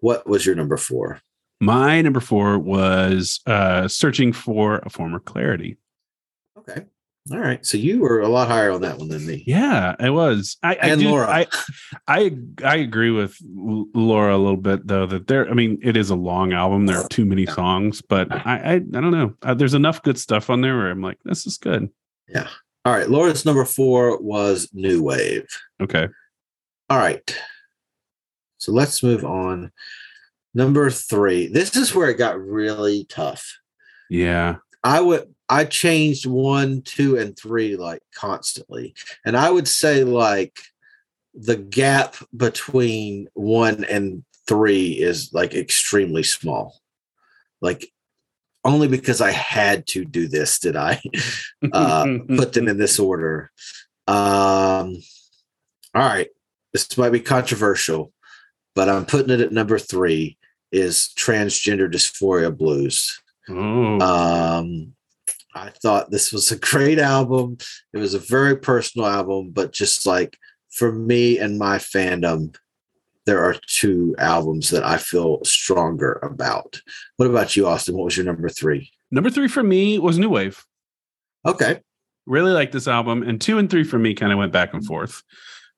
what 0.00 0.26
was 0.26 0.44
your 0.46 0.54
number 0.54 0.76
four 0.76 1.20
My 1.60 2.00
number 2.02 2.20
four 2.20 2.58
was 2.58 3.40
uh 3.46 3.88
searching 3.88 4.32
for 4.32 4.78
a 4.78 4.90
former 4.90 5.18
clarity. 5.20 5.76
Okay. 6.56 6.82
All 7.30 7.38
right. 7.38 7.64
So 7.66 7.76
you 7.76 8.00
were 8.00 8.20
a 8.20 8.28
lot 8.28 8.48
higher 8.48 8.70
on 8.70 8.80
that 8.82 8.96
one 8.96 9.08
than 9.08 9.26
me. 9.26 9.44
Yeah, 9.46 9.94
it 10.00 10.08
was. 10.10 10.56
I, 10.62 10.78
I 10.80 10.96
do- 10.96 11.10
Laura. 11.10 11.28
I, 11.28 11.46
I 12.06 12.36
I 12.64 12.76
agree 12.76 13.10
with 13.10 13.36
Laura 13.44 14.34
a 14.34 14.38
little 14.38 14.56
bit 14.56 14.86
though 14.86 15.04
that 15.06 15.26
there. 15.26 15.46
I 15.50 15.52
mean, 15.52 15.78
it 15.82 15.94
is 15.96 16.08
a 16.10 16.14
long 16.16 16.52
album. 16.54 16.86
There 16.86 16.96
are 16.96 17.08
too 17.08 17.26
many 17.26 17.44
songs, 17.44 18.00
but 18.00 18.32
I 18.32 18.56
I, 18.56 18.72
I 18.74 18.78
don't 18.78 19.10
know. 19.10 19.34
Uh, 19.42 19.52
there's 19.54 19.74
enough 19.74 20.02
good 20.02 20.18
stuff 20.18 20.48
on 20.48 20.62
there 20.62 20.76
where 20.76 20.90
I'm 20.90 21.02
like, 21.02 21.18
this 21.24 21.46
is 21.46 21.58
good. 21.58 21.90
Yeah. 22.28 22.48
All 22.86 22.94
right. 22.94 23.10
Laura's 23.10 23.44
number 23.44 23.64
four 23.66 24.18
was 24.22 24.70
New 24.72 25.02
Wave. 25.02 25.46
Okay. 25.82 26.08
All 26.88 26.98
right. 26.98 27.36
So 28.58 28.72
let's 28.72 29.02
move 29.02 29.24
on. 29.24 29.72
Number 30.54 30.90
three. 30.90 31.46
This 31.46 31.76
is 31.76 31.94
where 31.94 32.10
it 32.10 32.18
got 32.18 32.40
really 32.40 33.04
tough. 33.04 33.58
Yeah. 34.10 34.56
I 34.82 35.00
would 35.00 35.34
I 35.48 35.64
changed 35.64 36.26
one, 36.26 36.82
two, 36.82 37.16
and 37.16 37.36
three 37.36 37.76
like 37.76 38.02
constantly. 38.14 38.94
And 39.24 39.36
I 39.36 39.50
would 39.50 39.68
say 39.68 40.04
like 40.04 40.58
the 41.34 41.56
gap 41.56 42.16
between 42.36 43.28
one 43.34 43.84
and 43.84 44.24
three 44.46 44.90
is 44.92 45.32
like 45.32 45.54
extremely 45.54 46.22
small. 46.22 46.80
Like 47.60 47.90
only 48.64 48.88
because 48.88 49.20
I 49.20 49.30
had 49.30 49.86
to 49.88 50.04
do 50.04 50.28
this 50.28 50.58
did 50.58 50.76
I 50.76 51.00
uh 51.72 52.18
put 52.36 52.52
them 52.52 52.68
in 52.68 52.76
this 52.78 52.98
order. 52.98 53.50
Um 54.06 55.02
all 55.94 56.02
right. 56.02 56.28
This 56.72 56.98
might 56.98 57.10
be 57.10 57.20
controversial, 57.20 58.12
but 58.74 58.88
I'm 58.88 59.06
putting 59.06 59.30
it 59.30 59.40
at 59.40 59.52
number 59.52 59.78
three 59.78 60.36
is 60.70 61.10
transgender 61.16 61.90
dysphoria 61.92 62.56
blues. 62.56 63.20
Oh. 63.48 64.00
Um, 64.00 64.94
I 65.54 65.70
thought 65.70 66.10
this 66.10 66.32
was 66.32 66.52
a 66.52 66.58
great 66.58 66.98
album. 66.98 67.58
It 67.92 67.98
was 67.98 68.14
a 68.14 68.18
very 68.18 68.56
personal 68.56 69.06
album, 69.06 69.50
but 69.50 69.72
just 69.72 70.06
like 70.06 70.36
for 70.70 70.92
me 70.92 71.38
and 71.38 71.58
my 71.58 71.78
fandom, 71.78 72.54
there 73.26 73.42
are 73.42 73.56
two 73.66 74.14
albums 74.18 74.70
that 74.70 74.84
I 74.84 74.96
feel 74.96 75.42
stronger 75.44 76.20
about. 76.22 76.80
What 77.16 77.28
about 77.28 77.56
you, 77.56 77.66
Austin? 77.66 77.96
What 77.96 78.04
was 78.04 78.16
your 78.16 78.26
number 78.26 78.48
three? 78.48 78.90
Number 79.10 79.30
three 79.30 79.48
for 79.48 79.62
me 79.62 79.98
was 79.98 80.18
New 80.18 80.30
Wave. 80.30 80.64
Okay. 81.44 81.80
Really 82.26 82.52
like 82.52 82.72
this 82.72 82.86
album, 82.88 83.22
and 83.22 83.40
two 83.40 83.58
and 83.58 83.70
three 83.70 83.84
for 83.84 83.98
me 83.98 84.14
kind 84.14 84.32
of 84.32 84.38
went 84.38 84.52
back 84.52 84.74
and 84.74 84.84
forth. 84.84 85.22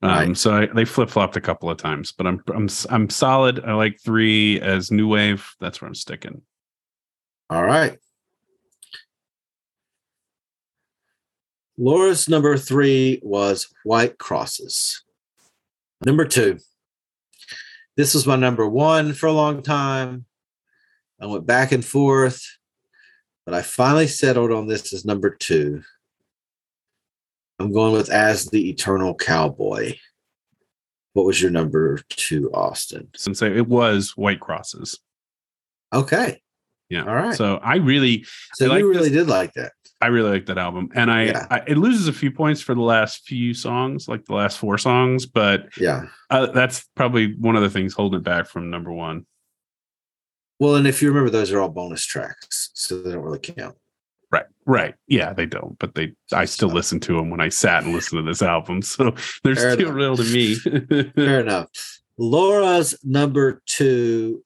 Um, 0.02 0.10
Right. 0.10 0.36
So 0.36 0.54
I, 0.54 0.66
they 0.66 0.84
flip 0.84 1.10
flopped 1.10 1.36
a 1.36 1.40
couple 1.40 1.68
of 1.70 1.76
times, 1.76 2.12
but 2.12 2.26
I'm 2.26 2.42
I'm 2.54 2.68
I'm 2.88 3.10
solid. 3.10 3.64
I 3.64 3.74
like 3.74 4.00
three 4.00 4.60
as 4.60 4.90
New 4.90 5.08
Wave. 5.08 5.48
That's 5.60 5.80
where 5.80 5.88
I'm 5.88 5.94
sticking. 5.94 6.42
All 7.50 7.64
right. 7.64 7.98
Laura's 11.76 12.28
number 12.28 12.56
three 12.56 13.20
was 13.22 13.68
White 13.84 14.18
Crosses. 14.18 15.02
Number 16.04 16.24
two. 16.26 16.58
This 17.96 18.14
was 18.14 18.26
my 18.26 18.36
number 18.36 18.68
one 18.68 19.12
for 19.12 19.26
a 19.26 19.32
long 19.32 19.62
time. 19.62 20.24
I 21.20 21.26
went 21.26 21.46
back 21.46 21.72
and 21.72 21.84
forth, 21.84 22.42
but 23.44 23.54
I 23.54 23.62
finally 23.62 24.06
settled 24.06 24.52
on 24.52 24.66
this 24.66 24.92
as 24.94 25.04
number 25.04 25.30
two. 25.30 25.82
I'm 27.60 27.72
going 27.72 27.92
with 27.92 28.10
As 28.10 28.46
the 28.46 28.70
Eternal 28.70 29.14
Cowboy. 29.14 29.94
What 31.12 31.26
was 31.26 31.42
your 31.42 31.50
number 31.50 31.98
two, 32.08 32.50
Austin? 32.54 33.08
Since 33.14 33.42
it 33.42 33.66
was 33.68 34.16
White 34.16 34.40
Crosses. 34.40 34.98
Okay. 35.92 36.40
Yeah. 36.88 37.04
All 37.04 37.14
right. 37.14 37.34
So 37.36 37.56
I 37.56 37.76
really, 37.76 38.24
So 38.54 38.72
I 38.72 38.78
you 38.78 38.88
really 38.88 39.10
this- 39.10 39.18
did 39.24 39.28
like 39.28 39.52
that. 39.54 39.72
I 40.00 40.06
really 40.06 40.30
like 40.30 40.46
that 40.46 40.56
album, 40.56 40.88
and 40.94 41.10
I, 41.10 41.24
Yeah. 41.24 41.46
I 41.50 41.58
it 41.66 41.76
loses 41.76 42.08
a 42.08 42.12
few 42.14 42.30
points 42.30 42.62
for 42.62 42.74
the 42.74 42.80
last 42.80 43.26
few 43.26 43.52
songs, 43.52 44.08
like 44.08 44.24
the 44.24 44.32
last 44.34 44.56
four 44.58 44.78
songs, 44.78 45.26
but 45.26 45.68
Yeah. 45.76 46.06
uh, 46.30 46.46
that's 46.46 46.88
probably 46.96 47.34
one 47.36 47.54
of 47.54 47.60
the 47.60 47.68
things 47.68 47.92
holding 47.92 48.20
it 48.20 48.24
back 48.24 48.46
from 48.48 48.70
number 48.70 48.90
one. 48.90 49.26
Well, 50.58 50.76
and 50.76 50.86
if 50.86 51.02
you 51.02 51.08
remember, 51.08 51.28
those 51.28 51.52
are 51.52 51.60
all 51.60 51.68
bonus 51.68 52.02
tracks, 52.06 52.70
so 52.72 53.02
they 53.02 53.12
don't 53.12 53.22
really 53.22 53.40
count. 53.40 53.76
Right, 54.32 54.46
right, 54.64 54.94
yeah, 55.08 55.32
they 55.32 55.46
don't, 55.46 55.78
but 55.78 55.94
they. 55.94 56.12
I 56.32 56.44
still 56.44 56.68
listen 56.68 57.00
to 57.00 57.16
them 57.16 57.30
when 57.30 57.40
I 57.40 57.48
sat 57.48 57.82
and 57.84 57.92
listened 57.92 58.24
to 58.24 58.30
this 58.30 58.42
album, 58.42 58.80
so 58.82 59.14
they're 59.42 59.56
Fair 59.56 59.72
still 59.72 59.88
enough. 59.88 59.96
real 59.96 60.16
to 60.16 60.24
me. 60.24 60.54
Fair 61.14 61.40
enough. 61.46 61.68
Laura's 62.18 62.96
number 63.02 63.62
two. 63.66 64.44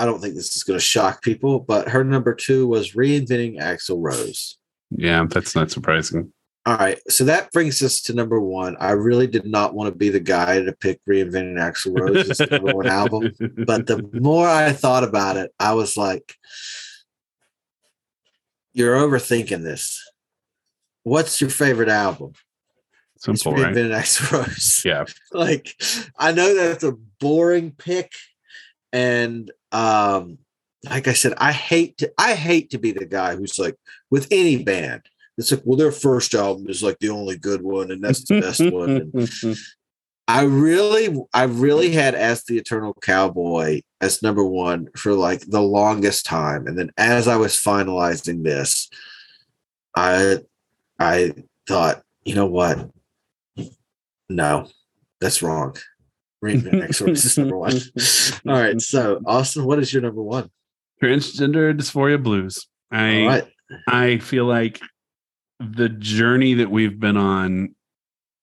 I 0.00 0.04
don't 0.04 0.20
think 0.20 0.34
this 0.36 0.54
is 0.54 0.62
going 0.62 0.78
to 0.78 0.84
shock 0.84 1.22
people, 1.22 1.58
but 1.58 1.88
her 1.88 2.04
number 2.04 2.32
two 2.34 2.68
was 2.68 2.92
reinventing 2.92 3.60
Axl 3.60 3.96
Rose. 3.98 4.56
yeah, 4.90 5.26
that's 5.28 5.56
not 5.56 5.70
surprising. 5.72 6.32
All 6.66 6.76
right, 6.76 6.98
so 7.08 7.24
that 7.24 7.50
brings 7.50 7.82
us 7.82 8.02
to 8.02 8.12
number 8.14 8.38
one. 8.38 8.76
I 8.78 8.90
really 8.92 9.26
did 9.26 9.46
not 9.46 9.74
want 9.74 9.90
to 9.92 9.96
be 9.98 10.10
the 10.10 10.20
guy 10.20 10.60
to 10.62 10.72
pick 10.72 11.00
reinventing 11.08 11.56
Axl 11.58 11.98
Rose 11.98 12.30
as 12.30 12.38
the 12.38 12.46
number 12.46 12.74
one 12.76 12.86
album, 12.86 13.32
but 13.66 13.86
the 13.86 14.08
more 14.12 14.46
I 14.46 14.72
thought 14.72 15.02
about 15.02 15.36
it, 15.38 15.50
I 15.58 15.72
was 15.72 15.96
like, 15.96 16.34
"You're 18.78 18.96
overthinking 18.96 19.64
this. 19.64 20.08
What's 21.02 21.40
your 21.40 21.50
favorite 21.50 21.88
album?" 21.88 22.32
Simple, 23.18 23.54
right? 23.54 23.74
Axl 23.74 24.30
Rose. 24.32 24.82
Yeah, 24.84 25.04
like 25.32 25.74
I 26.16 26.30
know 26.30 26.54
that's 26.54 26.84
a 26.84 26.92
boring 26.92 27.72
pick, 27.72 28.12
and 28.92 29.50
um, 29.72 30.38
like 30.84 31.08
I 31.08 31.12
said, 31.14 31.34
I 31.38 31.50
hate 31.50 31.98
to 31.98 32.12
I 32.16 32.34
hate 32.34 32.70
to 32.70 32.78
be 32.78 32.92
the 32.92 33.06
guy 33.06 33.34
who's 33.34 33.58
like 33.58 33.76
with 34.10 34.28
any 34.30 34.62
band. 34.62 35.02
It's 35.36 35.50
like, 35.50 35.62
well, 35.64 35.76
their 35.76 35.92
first 35.92 36.34
album 36.34 36.68
is 36.68 36.82
like 36.82 36.98
the 37.00 37.10
only 37.10 37.36
good 37.36 37.62
one, 37.62 37.90
and 37.90 38.02
that's 38.02 38.24
the 38.24 38.40
best 38.40 38.60
one. 38.72 38.90
And 38.90 39.12
I 40.28 40.42
really, 40.42 41.16
I 41.32 41.44
really 41.44 41.90
had 41.92 42.14
as 42.14 42.44
the 42.44 42.58
Eternal 42.58 42.94
Cowboy 43.00 43.80
as 44.00 44.22
number 44.22 44.44
one 44.44 44.88
for 44.94 45.14
like 45.14 45.40
the 45.46 45.62
longest 45.62 46.26
time, 46.26 46.66
and 46.66 46.78
then 46.78 46.90
as 46.98 47.26
I 47.26 47.36
was 47.36 47.54
finalizing 47.54 48.44
this, 48.44 48.90
I, 49.96 50.40
I 50.98 51.32
thought, 51.66 52.02
you 52.24 52.34
know 52.34 52.46
what? 52.46 52.90
No, 54.28 54.68
that's 55.18 55.42
wrong. 55.42 55.76
Reinvent 56.44 56.86
Axl 56.86 57.06
Rose 57.06 57.24
is 57.24 57.38
number 57.38 57.56
one. 57.56 57.72
All 58.46 58.62
right, 58.62 58.80
so 58.80 59.20
Austin, 59.26 59.64
what 59.64 59.78
is 59.78 59.92
your 59.92 60.02
number 60.02 60.22
one? 60.22 60.50
transgender 61.02 61.76
dysphoria 61.76 62.22
blues. 62.22 62.66
I 62.90 63.20
All 63.20 63.28
right, 63.28 63.48
I 63.86 64.18
feel 64.18 64.44
like 64.44 64.80
the 65.60 65.88
journey 65.88 66.54
that 66.54 66.70
we've 66.70 66.98
been 66.98 67.16
on 67.16 67.74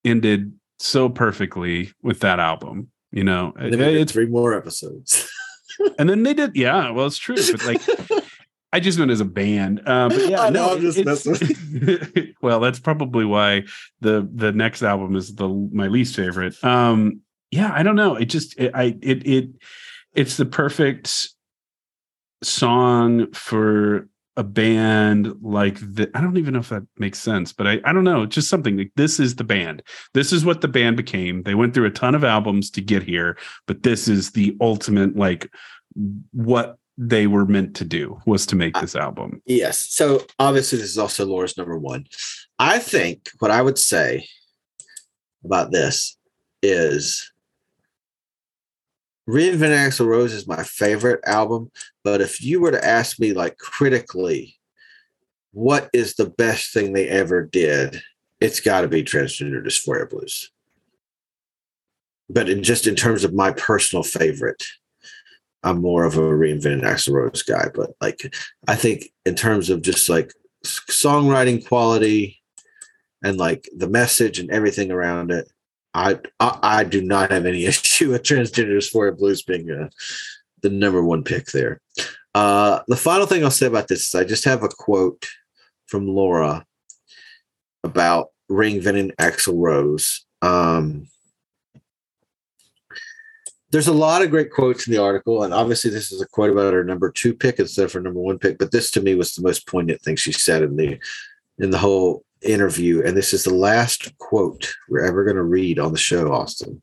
ended 0.03 0.53
so 0.79 1.09
perfectly 1.09 1.91
with 2.01 2.19
that 2.21 2.39
album. 2.39 2.89
You 3.11 3.23
know, 3.23 3.53
we 3.57 3.69
it's 3.71 4.11
three 4.11 4.25
more 4.25 4.53
episodes. 4.53 5.29
and 5.99 6.09
then 6.09 6.23
they 6.23 6.33
did, 6.33 6.55
yeah. 6.55 6.89
Well, 6.91 7.05
it's 7.05 7.17
true, 7.17 7.37
but 7.37 7.65
like, 7.65 7.81
I 8.73 8.81
just 8.81 8.99
meant 8.99 9.11
as 9.11 9.21
a 9.21 9.25
band. 9.25 9.81
Uh, 9.85 10.09
but 10.09 10.27
yeah, 10.27 10.41
I 10.41 10.49
know, 10.49 10.67
no, 10.67 10.73
I'm 10.75 10.81
just 10.81 11.05
messing 11.05 12.35
well, 12.41 12.59
that's 12.59 12.79
probably 12.79 13.23
why 13.23 13.63
the 14.01 14.29
the 14.33 14.51
next 14.51 14.83
album 14.83 15.15
is 15.15 15.33
the 15.35 15.47
my 15.47 15.87
least 15.87 16.15
favorite. 16.15 16.61
Um, 16.63 17.21
yeah, 17.51 17.71
I 17.73 17.83
don't 17.83 17.95
know. 17.95 18.15
It 18.15 18.25
just 18.25 18.59
it, 18.59 18.71
I 18.75 18.97
it 19.01 19.25
it 19.25 19.49
it's 20.13 20.35
the 20.35 20.45
perfect 20.45 21.29
song 22.43 23.31
for 23.31 24.09
a 24.37 24.43
band 24.43 25.33
like 25.41 25.79
that. 25.95 26.11
I 26.13 26.21
don't 26.21 26.37
even 26.37 26.53
know 26.53 26.59
if 26.59 26.69
that 26.69 26.83
makes 26.97 27.19
sense, 27.19 27.53
but 27.53 27.67
I, 27.67 27.79
I 27.85 27.93
don't 27.93 28.03
know. 28.03 28.25
Just 28.25 28.49
something 28.49 28.77
like 28.77 28.91
this 28.95 29.19
is 29.19 29.35
the 29.35 29.43
band. 29.43 29.81
This 30.13 30.33
is 30.33 30.43
what 30.43 30.61
the 30.61 30.67
band 30.67 30.97
became. 30.97 31.43
They 31.43 31.55
went 31.55 31.73
through 31.73 31.85
a 31.85 31.91
ton 31.91 32.15
of 32.15 32.23
albums 32.23 32.69
to 32.71 32.81
get 32.81 33.03
here, 33.03 33.37
but 33.65 33.83
this 33.83 34.07
is 34.07 34.31
the 34.31 34.55
ultimate 34.59 35.15
like 35.15 35.49
what 36.31 36.77
they 36.97 37.27
were 37.27 37.45
meant 37.45 37.75
to 37.77 37.85
do 37.85 38.19
was 38.25 38.45
to 38.47 38.55
make 38.55 38.77
this 38.79 38.95
album. 38.95 39.41
Yes. 39.45 39.87
So 39.89 40.25
obviously, 40.39 40.79
this 40.79 40.91
is 40.91 40.97
also 40.97 41.25
Laura's 41.25 41.57
number 41.57 41.77
one. 41.77 42.05
I 42.59 42.79
think 42.79 43.29
what 43.39 43.51
I 43.51 43.61
would 43.61 43.77
say 43.77 44.27
about 45.43 45.71
this 45.71 46.17
is 46.61 47.31
Reinvent 49.27 49.75
Axl 49.75 50.05
Rose 50.05 50.33
is 50.33 50.47
my 50.47 50.63
favorite 50.63 51.21
album. 51.25 51.71
But 52.03 52.21
if 52.21 52.43
you 52.43 52.61
were 52.61 52.71
to 52.71 52.85
ask 52.85 53.19
me, 53.19 53.33
like 53.33 53.57
critically, 53.57 54.57
what 55.51 55.89
is 55.93 56.15
the 56.15 56.29
best 56.29 56.73
thing 56.73 56.93
they 56.93 57.07
ever 57.07 57.43
did, 57.43 58.01
it's 58.39 58.59
got 58.59 58.81
to 58.81 58.87
be 58.87 59.03
Transgender 59.03 59.65
Dysphoria 59.65 60.09
Blues. 60.09 60.51
But 62.29 62.49
in 62.49 62.63
just 62.63 62.87
in 62.87 62.95
terms 62.95 63.23
of 63.23 63.33
my 63.33 63.51
personal 63.51 64.03
favorite, 64.03 64.63
I'm 65.63 65.81
more 65.81 66.03
of 66.03 66.17
a 66.17 66.21
reinvented 66.21 66.83
Axl 66.83 67.13
Rose 67.13 67.41
guy. 67.41 67.69
But 67.73 67.91
like, 67.99 68.35
I 68.67 68.75
think 68.75 69.11
in 69.25 69.35
terms 69.35 69.69
of 69.69 69.81
just 69.81 70.09
like 70.09 70.31
songwriting 70.63 71.65
quality 71.65 72.41
and 73.23 73.37
like 73.37 73.67
the 73.75 73.89
message 73.89 74.39
and 74.39 74.51
everything 74.51 74.91
around 74.91 75.31
it, 75.31 75.49
I 75.95 76.19
I, 76.39 76.59
I 76.61 76.83
do 76.83 77.01
not 77.01 77.31
have 77.31 77.45
any 77.45 77.65
issue 77.71 78.11
with 78.11 78.23
Transgender 78.23 78.77
Dysphoria 78.77 79.17
Blues 79.17 79.41
being 79.41 79.67
the 80.61 80.69
number 80.69 81.03
one 81.03 81.23
pick 81.23 81.45
there. 81.47 81.79
Uh, 82.33 82.81
the 82.87 82.97
final 82.97 83.25
thing 83.25 83.43
I'll 83.43 83.51
say 83.51 83.67
about 83.67 83.87
this 83.87 84.07
is 84.07 84.15
I 84.15 84.25
just 84.25 84.43
have 84.43 84.63
a 84.63 84.67
quote 84.67 85.25
from 85.87 86.07
Laura 86.07 86.65
about 87.83 88.27
Reinventing 88.51 89.15
Axl 89.15 89.53
Rose. 89.55 90.25
Um, 90.41 91.07
there's 93.71 93.87
a 93.87 93.93
lot 93.93 94.21
of 94.21 94.29
great 94.29 94.51
quotes 94.51 94.87
in 94.87 94.93
the 94.93 95.01
article, 95.01 95.43
and 95.43 95.53
obviously 95.53 95.91
this 95.91 96.11
is 96.11 96.21
a 96.21 96.27
quote 96.27 96.49
about 96.49 96.73
her 96.73 96.83
number 96.83 97.11
two 97.11 97.33
pick 97.33 97.59
instead 97.59 97.85
of 97.85 97.93
her 97.93 98.01
number 98.01 98.19
one 98.19 98.37
pick. 98.37 98.57
But 98.57 98.71
this 98.71 98.91
to 98.91 99.01
me 99.01 99.15
was 99.15 99.33
the 99.33 99.41
most 99.41 99.67
poignant 99.67 100.01
thing 100.01 100.15
she 100.15 100.31
said 100.31 100.61
in 100.61 100.75
the 100.75 100.99
in 101.57 101.69
the 101.69 101.77
whole 101.77 102.23
interview, 102.45 103.03
and 103.03 103.15
this 103.15 103.33
is 103.33 103.43
the 103.43 103.53
last 103.53 104.17
quote 104.17 104.73
we're 104.89 105.05
ever 105.05 105.23
going 105.23 105.35
to 105.35 105.43
read 105.43 105.79
on 105.79 105.91
the 105.91 105.97
show, 105.97 106.31
Austin, 106.31 106.81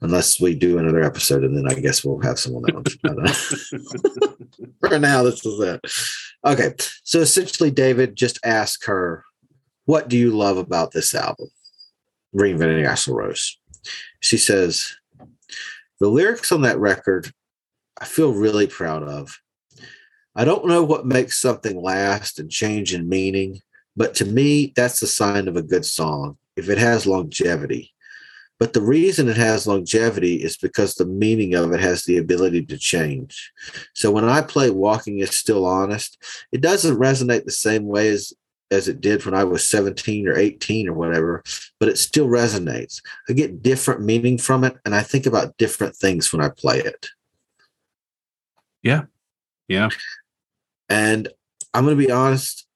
unless 0.00 0.40
we 0.40 0.54
do 0.54 0.78
another 0.78 1.02
episode, 1.02 1.44
and 1.44 1.56
then 1.56 1.70
I 1.70 1.80
guess 1.80 2.04
we'll 2.04 2.20
have 2.20 2.38
someone 2.38 2.64
else. 2.74 2.94
For 4.80 4.98
now, 4.98 5.22
this 5.22 5.44
is 5.44 5.60
it. 5.60 5.80
Okay, 6.44 6.74
so 7.04 7.20
essentially, 7.20 7.70
David 7.70 8.16
just 8.16 8.38
asked 8.44 8.86
her, 8.86 9.24
"What 9.84 10.08
do 10.08 10.16
you 10.16 10.30
love 10.30 10.56
about 10.56 10.92
this 10.92 11.14
album, 11.14 11.48
Reinventing 12.34 12.86
Axl 12.86 13.14
Rose?" 13.14 13.58
She 14.20 14.36
says, 14.36 14.94
"The 16.00 16.08
lyrics 16.08 16.52
on 16.52 16.62
that 16.62 16.78
record, 16.78 17.32
I 18.00 18.04
feel 18.04 18.32
really 18.32 18.66
proud 18.66 19.02
of." 19.02 19.38
I 20.34 20.44
don't 20.44 20.66
know 20.66 20.82
what 20.82 21.06
makes 21.06 21.40
something 21.40 21.80
last 21.80 22.38
and 22.38 22.50
change 22.50 22.94
in 22.94 23.08
meaning, 23.08 23.60
but 23.96 24.14
to 24.16 24.24
me, 24.24 24.72
that's 24.74 25.00
the 25.00 25.06
sign 25.06 25.48
of 25.48 25.56
a 25.56 25.62
good 25.62 25.84
song 25.84 26.38
if 26.56 26.68
it 26.68 26.78
has 26.78 27.06
longevity. 27.06 27.92
But 28.58 28.74
the 28.74 28.80
reason 28.80 29.28
it 29.28 29.36
has 29.36 29.66
longevity 29.66 30.36
is 30.36 30.56
because 30.56 30.94
the 30.94 31.04
meaning 31.04 31.54
of 31.54 31.72
it 31.72 31.80
has 31.80 32.04
the 32.04 32.18
ability 32.18 32.64
to 32.66 32.78
change. 32.78 33.52
So 33.92 34.12
when 34.12 34.24
I 34.24 34.40
play 34.40 34.70
Walking 34.70 35.18
is 35.18 35.36
Still 35.36 35.66
Honest, 35.66 36.16
it 36.52 36.60
doesn't 36.60 36.96
resonate 36.96 37.44
the 37.44 37.50
same 37.50 37.86
way 37.86 38.08
as, 38.10 38.32
as 38.70 38.86
it 38.86 39.00
did 39.00 39.24
when 39.24 39.34
I 39.34 39.42
was 39.42 39.68
17 39.68 40.28
or 40.28 40.38
18 40.38 40.88
or 40.88 40.92
whatever, 40.92 41.42
but 41.80 41.88
it 41.88 41.98
still 41.98 42.28
resonates. 42.28 43.00
I 43.28 43.32
get 43.32 43.64
different 43.64 44.02
meaning 44.02 44.38
from 44.38 44.62
it, 44.62 44.76
and 44.84 44.94
I 44.94 45.02
think 45.02 45.26
about 45.26 45.56
different 45.56 45.96
things 45.96 46.32
when 46.32 46.40
I 46.40 46.48
play 46.48 46.78
it. 46.78 47.08
Yeah. 48.82 49.06
Yeah. 49.66 49.88
And 50.88 51.28
I'm 51.74 51.84
going 51.84 51.98
to 51.98 52.06
be 52.06 52.12
honest, 52.12 52.68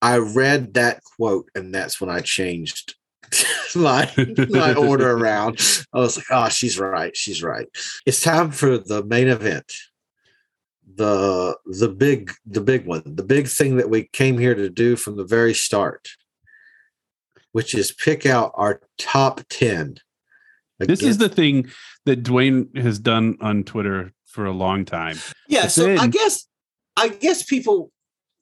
I 0.00 0.18
read 0.18 0.74
that 0.74 1.02
quote, 1.04 1.50
and 1.54 1.74
that's 1.74 2.00
when 2.00 2.10
I 2.10 2.20
changed 2.20 2.94
my 3.74 4.10
my 4.48 4.74
order 4.74 5.10
around. 5.10 5.60
I 5.92 5.98
was 5.98 6.16
like, 6.16 6.26
oh, 6.30 6.48
she's 6.48 6.78
right. 6.78 7.16
She's 7.16 7.42
right. 7.42 7.66
It's 8.06 8.20
time 8.20 8.50
for 8.50 8.78
the 8.78 9.04
main 9.04 9.28
event. 9.28 9.72
The 10.96 11.56
the 11.66 11.88
big 11.88 12.32
the 12.46 12.60
big 12.60 12.86
one, 12.86 13.02
the 13.04 13.24
big 13.24 13.48
thing 13.48 13.76
that 13.76 13.90
we 13.90 14.08
came 14.12 14.38
here 14.38 14.54
to 14.54 14.70
do 14.70 14.96
from 14.96 15.16
the 15.16 15.24
very 15.24 15.54
start, 15.54 16.08
which 17.52 17.74
is 17.74 17.92
pick 17.92 18.26
out 18.26 18.52
our 18.54 18.80
top 18.98 19.42
10. 19.50 19.98
This 20.80 21.02
is 21.02 21.18
the 21.18 21.28
thing 21.28 21.68
that 22.06 22.22
Duane 22.22 22.68
has 22.76 22.98
done 22.98 23.36
on 23.40 23.64
Twitter 23.64 24.12
for 24.26 24.46
a 24.46 24.52
long 24.52 24.84
time. 24.84 25.18
Yeah, 25.48 25.62
But 25.62 25.72
so 25.72 25.96
I 25.96 26.06
guess 26.06 26.46
I 26.96 27.08
guess 27.08 27.42
people 27.42 27.90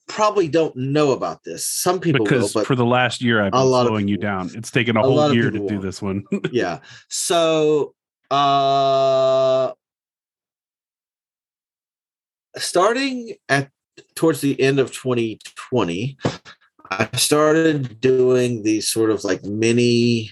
probably 0.08 0.48
don't 0.48 0.74
know 0.76 1.12
about 1.12 1.44
this. 1.44 1.66
Some 1.66 2.00
people 2.00 2.24
because 2.24 2.54
will, 2.54 2.64
for 2.64 2.74
the 2.74 2.84
last 2.84 3.22
year 3.22 3.42
I've 3.42 3.52
been 3.52 3.60
slowing 3.60 4.08
you 4.08 4.16
down. 4.16 4.50
It's 4.54 4.70
taken 4.70 4.96
a, 4.96 5.00
a 5.00 5.02
whole 5.02 5.34
year 5.34 5.50
to 5.50 5.58
do 5.58 5.64
won't. 5.64 5.82
this 5.82 6.02
one. 6.02 6.24
yeah. 6.52 6.80
So 7.08 7.94
uh 8.30 9.72
starting 12.56 13.34
at 13.48 13.70
towards 14.14 14.40
the 14.40 14.60
end 14.60 14.78
of 14.78 14.92
2020, 14.92 16.16
I 16.90 17.08
started 17.16 18.00
doing 18.00 18.62
these 18.62 18.88
sort 18.88 19.10
of 19.10 19.24
like 19.24 19.44
mini 19.44 20.30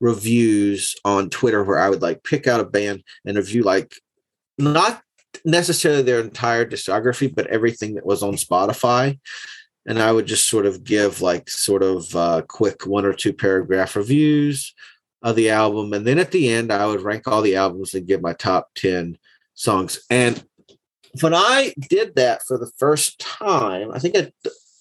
reviews 0.00 0.94
on 1.04 1.30
Twitter 1.30 1.64
where 1.64 1.78
I 1.78 1.88
would 1.88 2.02
like 2.02 2.22
pick 2.22 2.46
out 2.46 2.60
a 2.60 2.64
band 2.64 3.02
and 3.24 3.36
review 3.36 3.62
like 3.62 3.94
not 4.58 5.02
necessarily 5.44 6.02
their 6.02 6.20
entire 6.20 6.64
discography, 6.64 7.32
but 7.32 7.46
everything 7.46 7.94
that 7.94 8.06
was 8.06 8.22
on 8.22 8.34
Spotify. 8.34 9.18
And 9.86 10.00
I 10.00 10.10
would 10.10 10.26
just 10.26 10.48
sort 10.48 10.66
of 10.66 10.84
give 10.84 11.20
like 11.20 11.48
sort 11.48 11.82
of 11.82 12.14
uh, 12.16 12.42
quick 12.48 12.86
one 12.86 13.04
or 13.04 13.12
two 13.12 13.32
paragraph 13.32 13.94
reviews 13.96 14.74
of 15.22 15.36
the 15.36 15.50
album. 15.50 15.92
And 15.92 16.06
then 16.06 16.18
at 16.18 16.32
the 16.32 16.48
end, 16.48 16.72
I 16.72 16.86
would 16.86 17.02
rank 17.02 17.28
all 17.28 17.42
the 17.42 17.56
albums 17.56 17.94
and 17.94 18.06
give 18.06 18.20
my 18.20 18.32
top 18.32 18.70
10 18.74 19.16
songs. 19.54 20.00
And 20.10 20.44
when 21.20 21.34
I 21.34 21.72
did 21.88 22.16
that 22.16 22.42
for 22.46 22.58
the 22.58 22.70
first 22.78 23.18
time, 23.20 23.90
I 23.92 23.98
think 23.98 24.16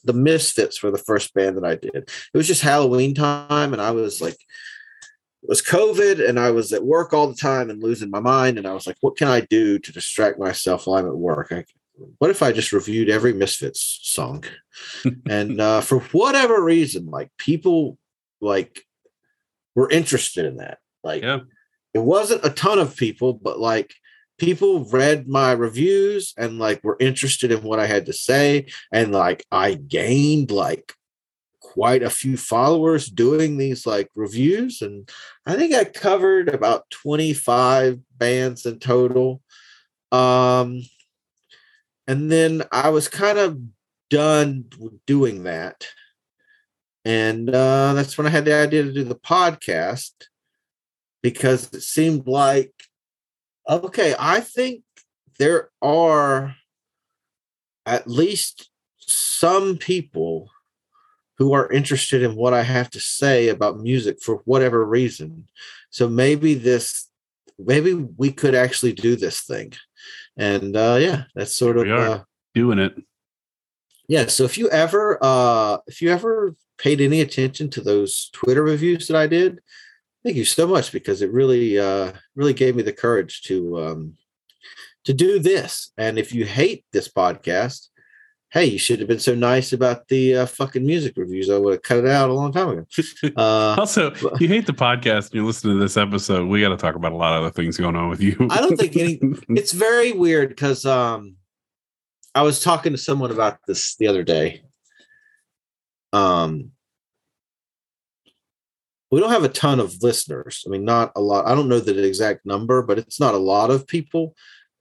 the 0.06 0.14
Misfits 0.14 0.82
were 0.82 0.92
the 0.92 0.98
first 0.98 1.34
band 1.34 1.58
that 1.58 1.66
I 1.66 1.76
did. 1.76 1.96
It 1.96 2.38
was 2.38 2.48
just 2.48 2.62
Halloween 2.62 3.14
time, 3.14 3.74
and 3.74 3.82
I 3.82 3.92
was 3.92 4.22
like, 4.22 4.38
it 5.46 5.50
was 5.50 5.62
COVID, 5.62 6.28
and 6.28 6.40
I 6.40 6.50
was 6.50 6.74
at 6.74 6.84
work 6.84 7.14
all 7.14 7.28
the 7.28 7.36
time 7.36 7.70
and 7.70 7.82
losing 7.84 8.10
my 8.10 8.20
mind. 8.20 8.58
And 8.58 8.66
I 8.66 8.74
was 8.74 8.88
like, 8.88 8.98
what 9.02 9.16
can 9.16 9.28
I 9.28 9.42
do 9.42 9.78
to 9.78 9.92
distract 9.92 10.40
myself 10.40 10.88
while 10.88 10.98
I'm 11.00 11.06
at 11.08 11.16
work? 11.16 11.52
I, 11.52 11.66
what 12.18 12.32
if 12.32 12.42
I 12.42 12.52
just 12.52 12.74
reviewed 12.74 13.10
every 13.10 13.32
Misfits 13.32 14.00
song? 14.02 14.44
and 15.30 15.62
uh, 15.62 15.82
for 15.82 16.00
whatever 16.00 16.64
reason, 16.64 17.06
like 17.12 17.30
people 17.38 18.00
like 18.42 18.82
were 19.76 19.88
interested 19.92 20.46
in 20.46 20.58
that. 20.58 20.80
Like 21.04 21.22
Yeah. 21.22 21.42
it 21.94 22.00
wasn't 22.00 22.44
a 22.44 22.50
ton 22.50 22.80
of 22.80 22.96
people, 22.98 23.34
but 23.34 23.60
like 23.60 23.94
people 24.40 24.86
read 24.86 25.28
my 25.28 25.52
reviews 25.52 26.34
and 26.40 26.58
like 26.58 26.84
were 26.84 26.98
interested 27.00 27.52
in 27.52 27.62
what 27.62 27.80
I 27.80 27.86
had 27.86 28.08
to 28.08 28.14
say. 28.14 28.66
And 28.92 29.12
like 29.12 29.46
I 29.52 29.76
gained 29.76 30.50
like 30.50 30.94
quite 31.76 32.04
a 32.04 32.10
few 32.10 32.38
followers 32.38 33.08
doing 33.08 33.58
these 33.58 33.86
like 33.86 34.10
reviews. 34.16 34.82
And 34.82 35.10
I 35.46 35.58
think 35.58 35.74
I 35.74 35.84
covered 35.84 36.48
about 36.48 36.90
25 36.90 38.00
bands 38.18 38.66
in 38.66 38.80
total. 38.80 39.42
Um 40.10 40.84
and 42.08 42.32
then 42.32 42.64
I 42.72 42.90
was 42.90 43.10
kind 43.10 43.38
of 43.38 43.60
done 44.10 44.70
doing 45.06 45.44
that. 45.44 45.86
And 47.04 47.50
uh, 47.50 47.94
that's 47.94 48.18
when 48.18 48.26
I 48.26 48.30
had 48.30 48.46
the 48.46 48.56
idea 48.56 48.84
to 48.84 48.94
do 48.94 49.04
the 49.04 49.16
podcast 49.16 50.14
because 51.22 51.74
it 51.74 51.82
seemed 51.82 52.26
like, 52.26 52.72
okay, 53.70 54.16
I 54.18 54.40
think 54.40 54.84
there 55.40 55.72
are 55.82 56.56
at 57.86 58.08
least 58.08 58.70
some 59.00 59.78
people 59.78 60.50
who 61.38 61.54
are 61.54 61.72
interested 61.72 62.24
in 62.24 62.36
what 62.36 62.54
I 62.54 62.64
have 62.64 62.90
to 62.92 63.00
say 63.00 63.50
about 63.50 63.80
music 63.80 64.22
for 64.22 64.38
whatever 64.46 64.86
reason. 64.86 65.48
So 65.90 66.08
maybe 66.10 66.54
this, 66.56 67.10
maybe 67.60 67.94
we 67.94 68.32
could 68.32 68.56
actually 68.56 68.94
do 68.94 69.16
this 69.16 69.42
thing. 69.42 69.74
And 70.38 70.76
uh, 70.76 70.98
yeah, 71.00 71.24
that's 71.36 71.56
sort 71.56 71.78
of 71.78 71.88
uh, 71.88 72.24
doing 72.54 72.80
it. 72.80 72.96
yeah 74.08 74.28
so 74.28 74.44
if 74.44 74.58
you 74.58 74.70
ever 74.70 75.18
uh 75.22 75.78
if 75.88 76.02
you 76.02 76.10
ever 76.12 76.56
paid 76.78 77.02
any 77.02 77.22
attention 77.22 77.70
to 77.70 77.82
those 77.82 78.30
twitter 78.34 78.64
reviews 78.64 79.08
that 79.08 79.18
i 79.18 79.28
did 79.28 79.60
thank 80.24 80.36
you 80.38 80.46
so 80.46 80.68
much 80.68 80.92
because 80.92 81.22
it 81.22 81.32
really 81.32 81.80
uh 81.80 82.12
really 82.36 82.54
gave 82.54 82.76
me 82.76 82.84
the 82.84 82.94
courage 82.94 83.42
to 83.42 83.80
um 83.84 84.14
to 85.04 85.14
do 85.14 85.40
this 85.40 85.92
and 85.98 86.18
if 86.20 86.34
you 86.34 86.46
hate 86.46 86.86
this 86.92 87.08
podcast 87.10 87.88
hey 88.56 88.66
you 88.66 88.80
should 88.80 88.98
have 88.98 89.08
been 89.08 89.20
so 89.20 89.36
nice 89.36 89.72
about 89.72 90.08
the 90.08 90.36
uh, 90.36 90.46
fucking 90.48 90.84
music 90.84 91.14
reviews 91.16 91.52
i 91.52 91.58
would 91.58 91.74
have 91.74 91.84
cut 91.84 92.00
it 92.00 92.08
out 92.08 92.32
a 92.32 92.34
long 92.34 92.52
time 92.52 92.70
ago 92.70 92.86
uh 93.38 93.66
also, 93.86 94.14
you 94.40 94.48
hate 94.48 94.66
the 94.66 94.74
podcast 94.74 95.28
and 95.28 95.36
you 95.36 95.46
listen 95.46 95.70
to 95.70 95.78
this 95.78 95.96
episode. 95.96 96.48
We 96.48 96.62
got 96.62 96.70
to 96.70 96.78
talk 96.78 96.96
about 96.96 97.12
a 97.12 97.16
lot 97.16 97.38
of 97.38 97.44
other 97.44 97.52
things 97.52 97.78
going 97.78 97.96
on 97.96 98.10
with 98.10 98.20
you. 98.20 98.36
I 98.50 98.60
don't 98.60 98.78
think 98.78 98.98
any. 98.98 99.20
It's 99.50 99.72
very 99.72 100.12
weird 100.12 100.50
because 100.50 100.86
um, 100.86 101.36
I 102.34 102.42
was 102.42 102.64
talking 102.64 102.94
to 102.94 102.98
someone 102.98 103.32
about 103.32 103.60
this 103.68 103.96
the 103.98 104.08
other 104.08 104.24
day. 104.24 104.64
Um, 106.14 106.72
we 109.12 109.20
don't 109.20 109.32
have 109.32 109.44
a 109.44 109.50
ton 109.50 109.80
of 109.80 110.02
listeners. 110.02 110.64
I 110.66 110.72
mean, 110.72 110.84
not 110.84 111.12
a 111.16 111.22
lot. 111.22 111.46
I 111.46 111.54
don't 111.54 111.70
know 111.70 111.80
the 111.80 112.04
exact 112.04 112.46
number, 112.46 112.82
but 112.82 112.98
it's 112.98 113.20
not 113.20 113.36
a 113.36 113.40
lot 113.40 113.70
of 113.70 113.88
people. 113.88 114.36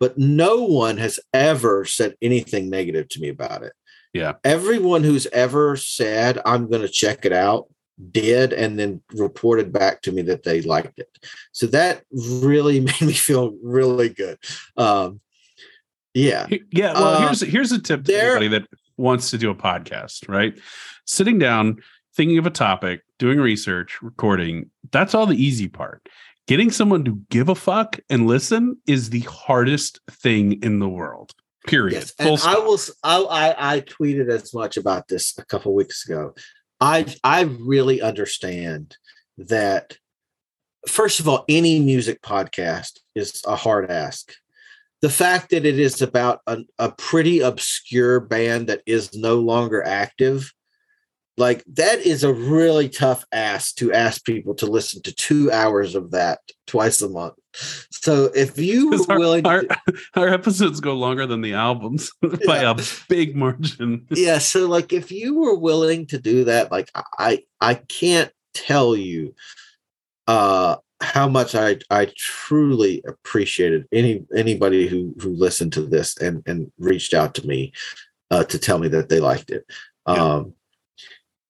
But 0.04 0.18
no 0.18 0.64
one 0.64 0.98
has 0.98 1.18
ever 1.32 1.86
said 1.86 2.14
anything 2.20 2.68
negative 2.68 3.08
to 3.08 3.20
me 3.22 3.30
about 3.30 3.62
it. 3.62 3.72
Yeah. 4.12 4.34
Everyone 4.44 5.02
who's 5.02 5.26
ever 5.28 5.76
said, 5.76 6.38
I'm 6.44 6.68
going 6.68 6.82
to 6.82 6.90
check 6.90 7.24
it 7.24 7.32
out, 7.32 7.68
did, 8.10 8.52
and 8.52 8.78
then 8.78 9.00
reported 9.14 9.72
back 9.72 10.02
to 10.02 10.12
me 10.12 10.20
that 10.20 10.42
they 10.42 10.60
liked 10.60 10.98
it. 10.98 11.08
So 11.52 11.68
that 11.68 12.02
really 12.12 12.80
made 12.88 13.00
me 13.00 13.14
feel 13.14 13.56
really 13.62 14.10
good. 14.10 14.36
Um, 14.76 15.22
yeah. 16.12 16.48
Yeah. 16.70 16.92
Well, 16.92 17.04
Uh, 17.04 17.20
here's 17.20 17.40
here's 17.40 17.72
a 17.72 17.80
tip 17.80 18.04
to 18.04 18.14
anybody 18.14 18.48
that 18.48 18.68
wants 18.98 19.30
to 19.30 19.38
do 19.38 19.48
a 19.48 19.54
podcast, 19.54 20.28
right? 20.28 20.52
Sitting 21.06 21.38
down, 21.38 21.78
thinking 22.14 22.36
of 22.36 22.44
a 22.44 22.50
topic, 22.50 23.00
doing 23.18 23.38
research, 23.40 24.02
recording, 24.02 24.70
that's 24.92 25.14
all 25.14 25.24
the 25.24 25.42
easy 25.42 25.66
part. 25.66 26.06
Getting 26.46 26.70
someone 26.70 27.04
to 27.04 27.20
give 27.30 27.48
a 27.48 27.54
fuck 27.54 27.98
and 28.10 28.26
listen 28.26 28.76
is 28.86 29.10
the 29.10 29.20
hardest 29.20 30.00
thing 30.10 30.62
in 30.62 30.78
the 30.78 30.88
world. 30.88 31.32
Period. 31.66 31.94
Yes, 31.94 32.10
Full 32.12 32.34
and 32.34 32.42
I 32.42 32.58
will. 32.58 32.78
I, 33.02 33.22
I 33.22 33.74
I 33.76 33.80
tweeted 33.80 34.28
as 34.28 34.52
much 34.52 34.76
about 34.76 35.08
this 35.08 35.38
a 35.38 35.44
couple 35.46 35.74
weeks 35.74 36.06
ago. 36.06 36.34
I 36.80 37.06
I 37.24 37.42
really 37.42 38.02
understand 38.02 38.96
that 39.38 39.96
first 40.86 41.20
of 41.20 41.28
all, 41.28 41.44
any 41.48 41.80
music 41.80 42.20
podcast 42.22 43.00
is 43.14 43.40
a 43.46 43.56
hard 43.56 43.90
ask. 43.90 44.34
The 45.00 45.10
fact 45.10 45.50
that 45.50 45.66
it 45.66 45.78
is 45.78 46.02
about 46.02 46.40
a, 46.46 46.58
a 46.78 46.90
pretty 46.92 47.40
obscure 47.40 48.20
band 48.20 48.68
that 48.68 48.82
is 48.86 49.14
no 49.14 49.36
longer 49.36 49.82
active, 49.82 50.52
like 51.36 51.64
that 51.66 52.00
is 52.00 52.22
a 52.22 52.32
really 52.32 52.88
tough 52.88 53.24
ask 53.32 53.74
to 53.76 53.92
ask 53.92 54.24
people 54.24 54.54
to 54.56 54.66
listen 54.66 55.02
to 55.02 55.12
two 55.12 55.50
hours 55.50 55.94
of 55.94 56.12
that 56.12 56.38
twice 56.66 57.02
a 57.02 57.08
month. 57.08 57.34
So 57.90 58.30
if 58.34 58.58
you 58.58 58.90
were 58.90 59.12
our, 59.12 59.18
willing, 59.18 59.46
our, 59.46 59.62
to, 59.62 59.78
our 60.14 60.28
episodes 60.28 60.80
go 60.80 60.94
longer 60.94 61.26
than 61.26 61.40
the 61.40 61.54
albums 61.54 62.12
by 62.46 62.58
a 62.58 62.76
big 63.08 63.34
margin. 63.34 64.06
yeah. 64.10 64.38
So 64.38 64.68
like 64.68 64.92
if 64.92 65.10
you 65.10 65.34
were 65.34 65.56
willing 65.56 66.06
to 66.06 66.18
do 66.18 66.44
that, 66.44 66.70
like 66.70 66.90
I 67.18 67.42
I 67.60 67.74
can't 67.74 68.30
tell 68.54 68.94
you 68.94 69.34
uh 70.28 70.76
how 71.02 71.28
much 71.28 71.54
I 71.54 71.78
I 71.90 72.12
truly 72.16 73.02
appreciated 73.06 73.86
any 73.92 74.24
anybody 74.34 74.86
who 74.86 75.14
who 75.20 75.30
listened 75.30 75.72
to 75.74 75.82
this 75.82 76.16
and 76.18 76.42
and 76.46 76.70
reached 76.78 77.12
out 77.12 77.34
to 77.34 77.46
me 77.46 77.72
uh, 78.30 78.44
to 78.44 78.58
tell 78.58 78.78
me 78.78 78.88
that 78.88 79.08
they 79.08 79.20
liked 79.20 79.50
it. 79.50 79.64
Um, 80.06 80.54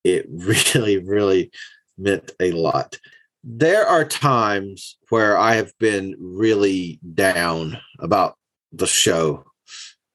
it 0.05 0.26
really 0.31 0.98
really 0.98 1.51
meant 1.98 2.32
a 2.40 2.52
lot. 2.52 2.98
There 3.43 3.86
are 3.86 4.05
times 4.05 4.97
where 5.10 5.36
I 5.36 5.55
have 5.55 5.72
been 5.78 6.16
really 6.18 6.98
down 7.14 7.78
about 7.98 8.36
the 8.72 8.86
show 8.86 9.44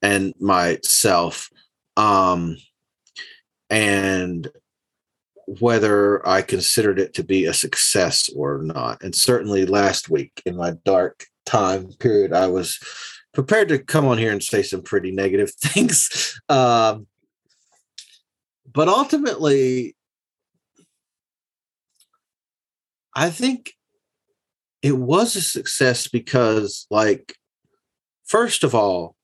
and 0.02 0.34
myself, 0.40 1.48
um, 1.96 2.56
and 3.68 4.48
whether 5.58 6.26
I 6.26 6.42
considered 6.42 6.98
it 6.98 7.14
to 7.14 7.24
be 7.24 7.44
a 7.44 7.52
success 7.52 8.28
or 8.34 8.58
not. 8.62 9.02
And 9.02 9.14
certainly 9.14 9.66
last 9.66 10.08
week 10.08 10.42
in 10.46 10.56
my 10.56 10.72
dark 10.84 11.26
time 11.44 11.92
period, 11.98 12.32
I 12.32 12.46
was 12.46 12.78
prepared 13.32 13.68
to 13.68 13.78
come 13.78 14.06
on 14.06 14.18
here 14.18 14.32
and 14.32 14.42
say 14.42 14.62
some 14.62 14.82
pretty 14.82 15.10
negative 15.10 15.50
things. 15.60 16.40
Um, 16.48 17.06
but 18.72 18.88
ultimately, 18.88 19.96
I 23.14 23.30
think 23.30 23.72
it 24.82 24.96
was 24.96 25.36
a 25.36 25.42
success 25.42 26.08
because, 26.08 26.86
like, 26.90 27.34
first 28.24 28.64
of 28.64 28.74
all, 28.74 29.16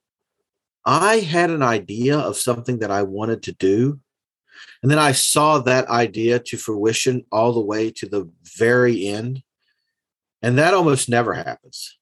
I 0.85 1.17
had 1.17 1.51
an 1.51 1.63
idea 1.63 2.19
of 2.19 2.37
something 2.37 2.79
that 2.81 2.91
I 2.91 3.03
wanted 3.03 3.43
to 3.45 3.53
do 3.53 4.01
and 4.83 4.91
then 4.91 4.99
I 4.99 5.13
saw 5.13 5.59
that 5.59 5.89
idea 5.89 6.39
to 6.39 6.57
fruition 6.57 7.25
all 7.33 7.53
the 7.53 7.61
way 7.61 7.91
to 7.93 8.07
the 8.07 8.31
very 8.57 9.07
end. 9.07 9.43
And 10.43 10.59
that 10.59 10.75
almost 10.75 11.09
never 11.09 11.33
happens 11.35 11.99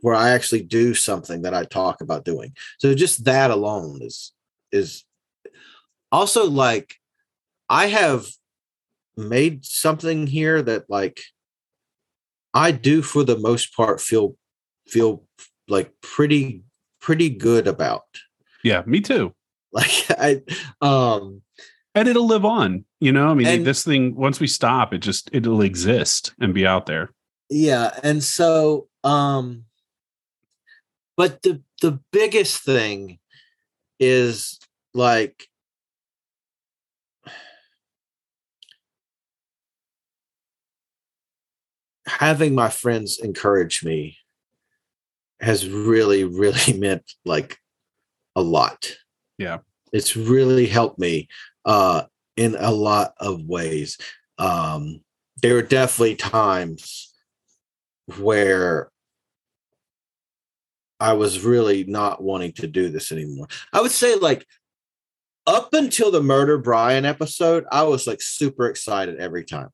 where 0.00 0.14
I 0.14 0.30
actually 0.30 0.62
do 0.62 0.94
something 0.94 1.42
that 1.42 1.54
I 1.54 1.64
talk 1.64 2.00
about 2.00 2.24
doing. 2.24 2.54
So 2.78 2.94
just 2.94 3.24
that 3.24 3.50
alone 3.50 4.00
is 4.02 4.32
is 4.72 5.04
also 6.12 6.48
like 6.48 6.94
I 7.68 7.86
have 7.86 8.26
made 9.16 9.64
something 9.64 10.26
here 10.26 10.62
that 10.62 10.88
like 10.88 11.20
I 12.54 12.70
do 12.70 13.02
for 13.02 13.24
the 13.24 13.38
most 13.38 13.74
part 13.74 14.00
feel 14.00 14.36
feel 14.86 15.24
like 15.68 15.92
pretty 16.02 16.62
pretty 17.00 17.30
good 17.30 17.66
about. 17.66 18.04
Yeah, 18.62 18.82
me 18.86 19.00
too. 19.00 19.34
Like 19.74 20.04
I 20.10 20.42
um 20.82 21.40
and 21.94 22.06
it'll 22.08 22.26
live 22.26 22.44
on 22.44 22.84
you 23.00 23.12
know 23.12 23.28
i 23.28 23.34
mean 23.34 23.46
And- 23.46 23.66
this 23.66 23.84
thing 23.84 24.14
once 24.14 24.40
we 24.40 24.46
stop 24.46 24.92
it 24.92 24.98
just 24.98 25.30
it'll 25.32 25.62
exist 25.62 26.34
and 26.40 26.54
be 26.54 26.66
out 26.66 26.86
there 26.86 27.10
yeah 27.48 27.98
and 28.02 28.22
so 28.22 28.88
um 29.04 29.64
but 31.16 31.42
the 31.42 31.62
the 31.80 32.00
biggest 32.12 32.62
thing 32.62 33.18
is 33.98 34.58
like 34.94 35.48
having 42.18 42.54
my 42.54 42.68
friends 42.68 43.18
encourage 43.18 43.84
me 43.84 44.16
has 45.40 45.68
really 45.68 46.24
really 46.24 46.72
meant 46.78 47.12
like 47.24 47.58
a 48.36 48.42
lot. 48.42 48.96
Yeah. 49.38 49.58
It's 49.92 50.16
really 50.16 50.66
helped 50.66 50.98
me 50.98 51.28
uh 51.64 52.04
in 52.36 52.56
a 52.58 52.70
lot 52.70 53.14
of 53.18 53.42
ways. 53.44 53.98
Um 54.38 55.00
there 55.42 55.54
were 55.54 55.62
definitely 55.62 56.16
times 56.16 57.12
where 58.18 58.90
i 61.00 61.12
was 61.12 61.44
really 61.44 61.84
not 61.84 62.22
wanting 62.22 62.52
to 62.52 62.66
do 62.66 62.88
this 62.88 63.10
anymore. 63.12 63.48
I 63.72 63.80
would 63.80 63.90
say 63.90 64.16
like 64.16 64.46
up 65.46 65.72
until 65.72 66.10
the 66.10 66.22
murder 66.22 66.56
brian 66.58 67.04
episode 67.04 67.64
i 67.72 67.82
was 67.82 68.06
like 68.06 68.22
super 68.22 68.66
excited 68.66 69.18
every 69.18 69.44
time 69.44 69.70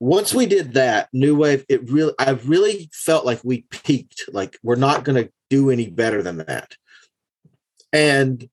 once 0.00 0.32
we 0.32 0.46
did 0.46 0.74
that 0.74 1.08
new 1.12 1.36
wave 1.36 1.64
it 1.68 1.88
really 1.90 2.12
i 2.18 2.30
really 2.44 2.88
felt 2.92 3.26
like 3.26 3.40
we 3.44 3.62
peaked 3.70 4.24
like 4.32 4.58
we're 4.62 4.76
not 4.76 5.04
going 5.04 5.22
to 5.22 5.30
do 5.50 5.70
any 5.70 5.88
better 5.88 6.22
than 6.22 6.38
that 6.38 6.74
and 7.92 8.48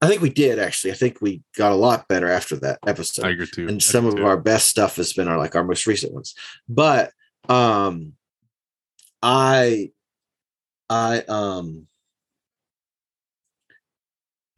I 0.00 0.08
think 0.08 0.20
we 0.20 0.30
did 0.30 0.58
actually. 0.58 0.92
I 0.92 0.96
think 0.96 1.20
we 1.20 1.42
got 1.56 1.72
a 1.72 1.76
lot 1.76 2.06
better 2.06 2.28
after 2.28 2.56
that 2.56 2.78
episode. 2.86 3.24
I 3.24 3.30
agree 3.30 3.46
too. 3.46 3.66
And 3.66 3.82
some 3.82 4.06
of 4.06 4.14
our 4.22 4.36
best 4.36 4.68
stuff 4.68 4.96
has 4.96 5.12
been 5.12 5.28
our 5.28 5.38
like 5.38 5.54
our 5.54 5.64
most 5.64 5.86
recent 5.86 6.12
ones. 6.12 6.34
But 6.68 7.12
um 7.48 8.12
I 9.22 9.90
I 10.90 11.20
um 11.20 11.86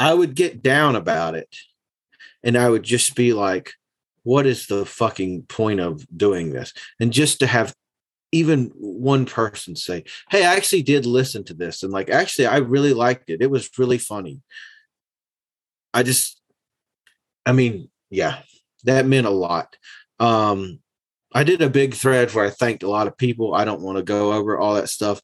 I 0.01 0.13
would 0.13 0.35
get 0.35 0.63
down 0.63 0.97
about 0.97 1.35
it 1.35 1.55
and 2.43 2.57
I 2.57 2.69
would 2.69 2.83
just 2.83 3.15
be 3.15 3.33
like, 3.33 3.73
what 4.29 4.45
is 4.45 4.67
the 4.67 4.85
fucking 4.85 5.41
point 5.45 5.81
of 5.81 6.07
doing 6.15 6.51
this? 6.53 6.75
And 7.01 7.11
just 7.11 7.39
to 7.39 7.47
have 7.47 7.75
even 8.31 8.71
one 8.77 9.25
person 9.25 9.75
say, 9.75 10.05
Hey, 10.29 10.45
I 10.45 10.55
actually 10.55 10.83
did 10.83 11.07
listen 11.07 11.45
to 11.45 11.55
this. 11.55 11.83
And 11.83 11.91
like, 11.91 12.11
actually, 12.11 12.45
I 12.45 12.59
really 12.59 12.93
liked 12.93 13.31
it. 13.31 13.41
It 13.41 13.51
was 13.51 13.71
really 13.79 13.97
funny. 13.97 14.43
I 15.95 16.03
just, 16.03 16.43
I 17.47 17.53
mean, 17.53 17.89
yeah, 18.11 18.41
that 18.85 19.07
meant 19.07 19.27
a 19.27 19.31
lot. 19.31 19.79
Um, 20.21 20.81
I 21.33 21.43
did 21.43 21.63
a 21.63 21.71
big 21.71 21.95
thread 21.95 22.35
where 22.35 22.45
I 22.45 22.51
thanked 22.51 22.83
a 22.83 22.91
lot 22.91 23.07
of 23.07 23.17
people. 23.17 23.55
I 23.55 23.65
don't 23.65 23.81
want 23.81 23.97
to 23.97 24.05
go 24.05 24.35
over 24.35 24.59
all 24.59 24.75
that 24.75 24.91
stuff. 24.91 25.23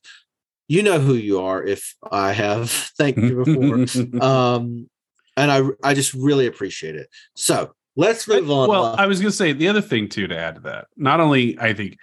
You 0.67 0.83
know 0.83 0.99
who 0.99 1.13
you 1.13 1.43
are 1.43 1.63
if 1.63 1.95
I 2.11 2.33
have 2.33 2.71
thanked 2.97 3.21
you 3.21 3.45
before. 3.45 4.23
um, 4.23 4.89
and 5.37 5.51
I, 5.51 5.61
I 5.83 5.93
just 5.93 6.15
really 6.15 6.47
appreciate 6.47 6.95
it. 6.95 7.11
So 7.37 7.75
let's 7.97 8.27
move 8.27 8.51
on. 8.51 8.69
well 8.69 8.95
i 8.99 9.07
was 9.07 9.21
gonna 9.21 9.31
say 9.31 9.53
the 9.53 9.69
other 9.69 9.81
thing 9.81 10.09
too 10.09 10.27
to 10.27 10.37
add 10.37 10.57
to 10.57 10.61
that 10.63 10.87
not 10.97 11.21
only 11.21 11.59
i 11.61 11.73
think 11.73 11.97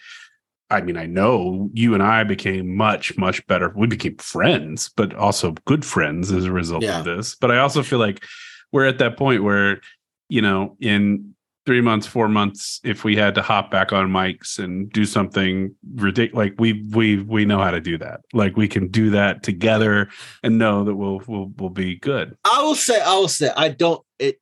i 0.69 0.79
mean 0.81 0.97
i 0.97 1.05
know 1.05 1.69
you 1.73 1.93
and 1.93 2.01
i 2.03 2.23
became 2.23 2.75
much 2.75 3.17
much 3.17 3.45
better 3.47 3.71
we 3.75 3.87
became 3.87 4.15
friends 4.17 4.89
but 4.95 5.13
also 5.15 5.51
good 5.65 5.83
friends 5.85 6.31
as 6.31 6.45
a 6.45 6.51
result 6.51 6.83
Yeah. 6.83 6.99
of 6.99 7.05
this 7.05 7.35
but 7.35 7.51
i 7.51 7.57
also 7.57 7.83
feel 7.83 7.99
like 7.99 8.23
we're 8.71 8.85
at 8.85 8.99
that 8.99 9.17
point 9.17 9.43
where 9.43 9.81
you 10.29 10.41
know 10.41 10.77
in 10.79 11.35
three 11.65 11.81
months 11.81 12.07
four 12.07 12.27
months 12.27 12.79
if 12.83 13.03
we 13.03 13.15
had 13.15 13.35
to 13.35 13.41
hop 13.41 13.69
back 13.69 13.93
on 13.93 14.09
mics 14.09 14.57
and 14.57 14.91
do 14.91 15.05
something 15.05 15.75
ridiculous 15.95 16.35
like 16.51 16.55
we 16.59 16.83
we 16.89 17.17
we 17.21 17.45
know 17.45 17.59
how 17.59 17.69
to 17.69 17.79
do 17.81 17.97
that 17.99 18.21
like 18.33 18.57
we 18.57 18.67
can 18.67 18.87
do 18.87 19.11
that 19.11 19.43
together 19.43 20.09
and 20.41 20.57
know 20.57 20.83
that 20.83 20.95
we'll 20.95 21.21
we'll, 21.27 21.51
we'll 21.57 21.69
be 21.69 21.97
good 21.97 22.35
I 22.45 22.63
will 22.63 22.73
say, 22.75 22.99
I 22.99 23.13
will 23.15 23.27
say, 23.27 23.51
I 23.55 23.69
don't. 23.69 24.03
It, 24.17 24.39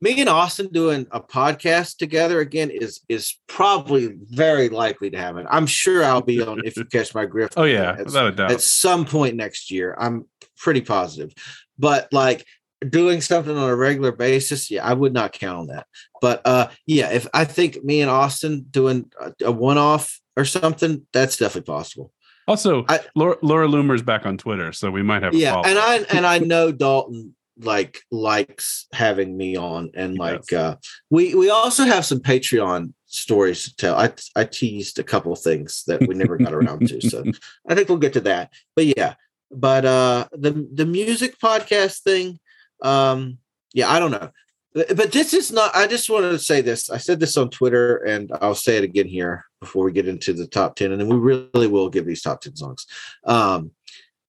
me 0.00 0.20
and 0.20 0.28
Austin 0.28 0.68
doing 0.68 1.06
a 1.10 1.20
podcast 1.20 1.96
together 1.96 2.40
again 2.40 2.70
is 2.70 3.00
is 3.08 3.36
probably 3.46 4.16
very 4.30 4.68
likely 4.68 5.10
to 5.10 5.18
happen. 5.18 5.46
I'm 5.50 5.66
sure 5.66 6.04
I'll 6.04 6.22
be 6.22 6.40
on 6.40 6.64
if 6.64 6.76
you 6.76 6.84
catch 6.92 7.14
my 7.14 7.26
grift. 7.26 7.54
oh 7.56 7.64
yeah 7.64 7.96
at, 7.98 8.06
without 8.06 8.26
a 8.26 8.32
doubt 8.32 8.52
at 8.52 8.60
some 8.60 9.04
point 9.04 9.36
next 9.36 9.70
year. 9.70 9.96
I'm 9.98 10.26
pretty 10.56 10.80
positive, 10.80 11.32
but 11.78 12.12
like 12.12 12.44
doing 12.88 13.20
something 13.20 13.56
on 13.56 13.68
a 13.68 13.76
regular 13.76 14.12
basis, 14.12 14.70
yeah, 14.70 14.86
I 14.86 14.94
would 14.94 15.12
not 15.12 15.32
count 15.32 15.58
on 15.58 15.66
that. 15.68 15.86
But 16.20 16.42
uh, 16.44 16.68
yeah, 16.86 17.10
if 17.10 17.26
I 17.34 17.44
think 17.44 17.82
me 17.82 18.00
and 18.00 18.10
Austin 18.10 18.66
doing 18.70 19.10
a, 19.20 19.32
a 19.46 19.52
one 19.52 19.78
off 19.78 20.20
or 20.36 20.44
something, 20.44 21.06
that's 21.12 21.36
definitely 21.36 21.72
possible. 21.72 22.12
Also, 22.46 22.86
Laura, 23.14 23.36
Laura 23.42 23.68
Loomer's 23.68 24.00
back 24.00 24.24
on 24.24 24.38
Twitter, 24.38 24.72
so 24.72 24.90
we 24.90 25.02
might 25.02 25.22
have. 25.22 25.34
A 25.34 25.36
yeah 25.36 25.60
and 25.60 25.78
i 25.78 25.96
and 26.10 26.24
i 26.24 26.38
know 26.38 26.72
dalton 26.72 27.34
like 27.60 28.00
likes 28.10 28.86
having 28.92 29.36
me 29.36 29.56
on 29.56 29.90
and 29.94 30.16
like 30.16 30.52
uh 30.52 30.76
we 31.10 31.34
we 31.34 31.50
also 31.50 31.84
have 31.84 32.04
some 32.04 32.20
patreon 32.20 32.92
stories 33.06 33.64
to 33.64 33.76
tell 33.76 33.96
i 33.96 34.12
i 34.36 34.44
teased 34.44 34.98
a 34.98 35.04
couple 35.04 35.32
of 35.32 35.40
things 35.40 35.82
that 35.86 36.00
we 36.06 36.14
never 36.14 36.36
got 36.36 36.54
around 36.54 36.86
to 36.86 37.00
so 37.00 37.24
i 37.68 37.74
think 37.74 37.88
we'll 37.88 37.98
get 37.98 38.12
to 38.12 38.20
that 38.20 38.50
but 38.76 38.86
yeah 38.96 39.14
but 39.50 39.84
uh 39.84 40.26
the 40.32 40.68
the 40.72 40.86
music 40.86 41.38
podcast 41.38 42.02
thing 42.02 42.38
um 42.82 43.38
yeah 43.72 43.90
i 43.90 43.98
don't 43.98 44.12
know 44.12 44.30
But 44.74 45.12
this 45.12 45.32
is 45.32 45.50
not. 45.50 45.74
I 45.74 45.86
just 45.86 46.10
wanted 46.10 46.30
to 46.30 46.38
say 46.38 46.60
this. 46.60 46.90
I 46.90 46.98
said 46.98 47.18
this 47.18 47.36
on 47.36 47.50
Twitter, 47.50 47.96
and 48.04 48.30
I'll 48.40 48.54
say 48.54 48.76
it 48.76 48.84
again 48.84 49.08
here 49.08 49.46
before 49.60 49.84
we 49.84 49.92
get 49.92 50.06
into 50.06 50.32
the 50.32 50.46
top 50.46 50.76
ten, 50.76 50.92
and 50.92 51.00
then 51.00 51.08
we 51.08 51.16
really 51.16 51.66
will 51.66 51.88
give 51.88 52.06
these 52.06 52.22
top 52.22 52.42
ten 52.42 52.54
songs. 52.54 52.86
Um, 53.24 53.72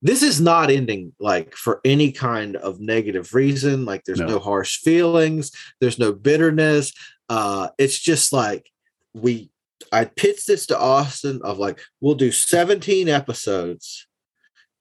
this 0.02 0.24
is 0.24 0.40
not 0.40 0.70
ending 0.72 1.14
like 1.20 1.56
for 1.56 1.82
any 1.84 2.12
kind 2.12 2.56
of 2.56 2.80
negative 2.80 3.34
reason. 3.34 3.86
Like 3.86 4.06
there's 4.06 4.20
No. 4.20 4.28
no, 4.28 4.40
harsh 4.40 4.78
feelings. 4.78 5.52
There's 5.82 6.00
no 6.00 6.14
bitterness. 6.14 6.94
Uh, 7.28 7.70
it's 7.78 8.00
just 8.00 8.32
like 8.34 8.70
we. 9.14 9.52
I 9.92 10.06
pitched 10.06 10.46
this 10.46 10.68
to 10.68 10.80
Austin 10.80 11.42
of 11.44 11.58
like 11.58 11.80
we'll 12.00 12.16
do 12.16 12.32
17 12.32 13.10
episodes, 13.10 14.08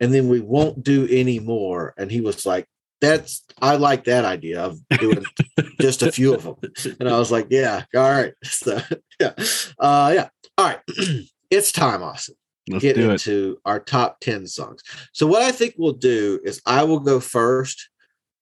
and 0.01 0.13
then 0.13 0.29
we 0.29 0.41
won't 0.41 0.83
do 0.83 1.07
any 1.11 1.39
more. 1.39 1.95
And 1.97 2.11
he 2.11 2.21
was 2.21 2.45
like, 2.45 2.67
"That's 3.01 3.45
I 3.61 3.77
like 3.77 4.05
that 4.05 4.25
idea 4.25 4.61
of 4.61 4.79
doing 4.99 5.25
just 5.81 6.03
a 6.03 6.13
few 6.13 6.35
of 6.35 6.43
them." 6.43 6.57
And 7.01 7.09
I 7.09 7.19
was 7.19 7.31
like, 7.33 7.47
"Yeah, 7.51 7.85
all 7.95 8.03
right." 8.11 8.35
So 8.45 8.81
yeah, 9.21 9.33
uh, 9.79 10.13
yeah, 10.15 10.29
all 10.59 10.67
right. 10.67 10.81
it's 11.51 11.73
time, 11.73 12.03
Austin 12.03 12.35
Let's 12.73 12.83
get 12.83 12.99
it. 12.99 13.09
into 13.11 13.59
our 13.65 13.81
top 13.81 14.21
10 14.21 14.47
songs. 14.47 14.83
So 15.13 15.27
what 15.27 15.43
I 15.43 15.53
think 15.53 15.75
we'll 15.77 15.93
do 15.93 16.41
is 16.45 16.61
I 16.67 16.85
will 16.85 17.01
go 17.01 17.21
first 17.21 17.89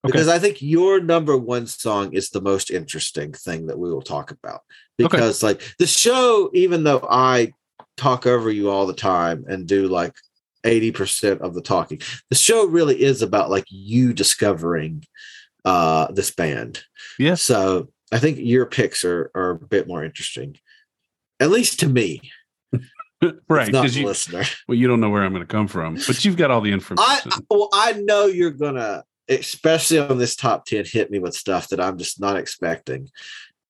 Okay. 0.04 0.12
because 0.12 0.28
I 0.28 0.38
think 0.38 0.62
your 0.62 1.00
number 1.00 1.36
one 1.36 1.66
song 1.66 2.12
is 2.12 2.30
the 2.30 2.40
most 2.40 2.70
interesting 2.70 3.32
thing 3.32 3.66
that 3.66 3.78
we 3.78 3.90
will 3.90 4.02
talk 4.02 4.30
about. 4.30 4.60
Because 4.98 5.42
like 5.42 5.60
the 5.78 5.86
show, 5.86 6.50
even 6.54 6.84
though 6.84 7.04
I 7.10 7.52
talk 7.96 8.26
over 8.26 8.50
you 8.50 8.70
all 8.70 8.86
the 8.86 8.92
time 8.94 9.44
and 9.48 9.66
do 9.66 9.88
like 9.88 10.14
80% 10.64 11.40
of 11.40 11.54
the 11.54 11.62
talking, 11.62 12.00
the 12.30 12.36
show 12.36 12.66
really 12.66 13.02
is 13.02 13.20
about 13.22 13.50
like 13.50 13.64
you 13.68 14.12
discovering 14.12 15.04
uh 15.64 16.12
this 16.12 16.30
band. 16.30 16.84
Yeah. 17.18 17.34
So 17.34 17.88
I 18.12 18.18
think 18.18 18.38
your 18.38 18.66
picks 18.66 19.04
are, 19.04 19.30
are 19.34 19.50
a 19.50 19.58
bit 19.58 19.88
more 19.88 20.04
interesting. 20.04 20.56
At 21.40 21.50
least 21.50 21.80
to 21.80 21.88
me. 21.88 22.20
right. 23.48 23.70
Not 23.72 23.82
Because 23.82 23.96
you, 23.96 24.06
listener. 24.06 24.44
well, 24.68 24.76
you 24.76 24.88
don't 24.88 25.00
know 25.00 25.10
where 25.10 25.22
I'm 25.22 25.32
going 25.32 25.46
to 25.46 25.52
come 25.52 25.68
from, 25.68 25.94
but 26.06 26.24
you've 26.24 26.36
got 26.36 26.50
all 26.50 26.60
the 26.60 26.70
I 26.70 26.74
information. 26.74 27.32
well, 27.50 27.68
I 27.72 27.92
know 27.92 28.26
you're 28.26 28.50
gonna, 28.50 29.04
especially 29.28 29.98
on 29.98 30.18
this 30.18 30.36
top 30.36 30.66
ten, 30.66 30.84
hit 30.84 31.10
me 31.10 31.18
with 31.18 31.34
stuff 31.34 31.68
that 31.68 31.80
I'm 31.80 31.98
just 31.98 32.20
not 32.20 32.36
expecting, 32.36 33.08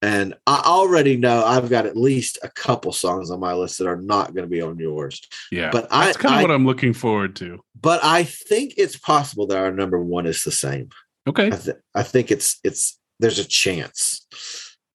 and 0.02 0.34
I 0.46 0.62
already 0.64 1.16
know 1.16 1.44
I've 1.44 1.70
got 1.70 1.86
at 1.86 1.96
least 1.96 2.38
a 2.42 2.48
couple 2.50 2.92
songs 2.92 3.30
on 3.30 3.40
my 3.40 3.54
list 3.54 3.78
that 3.78 3.86
are 3.88 4.00
not 4.00 4.34
going 4.34 4.44
to 4.44 4.50
be 4.50 4.60
on 4.60 4.78
yours. 4.78 5.20
yeah. 5.50 5.70
but 5.70 5.86
I- 5.90 6.06
that's 6.06 6.16
kind 6.18 6.34
of 6.34 6.38
I- 6.40 6.42
what 6.42 6.50
I'm 6.50 6.66
looking 6.66 6.92
forward 6.92 7.34
to. 7.36 7.60
But 7.80 8.02
I 8.04 8.24
think 8.24 8.74
it's 8.76 8.96
possible 8.96 9.46
that 9.48 9.58
our 9.58 9.70
number 9.70 10.00
one 10.02 10.26
is 10.26 10.42
the 10.42 10.50
same. 10.52 10.88
Okay. 11.28 11.46
I, 11.48 11.56
th- 11.56 11.76
I 11.94 12.02
think 12.02 12.30
it's 12.30 12.58
it's 12.64 12.98
there's 13.20 13.38
a 13.38 13.44
chance. 13.44 14.26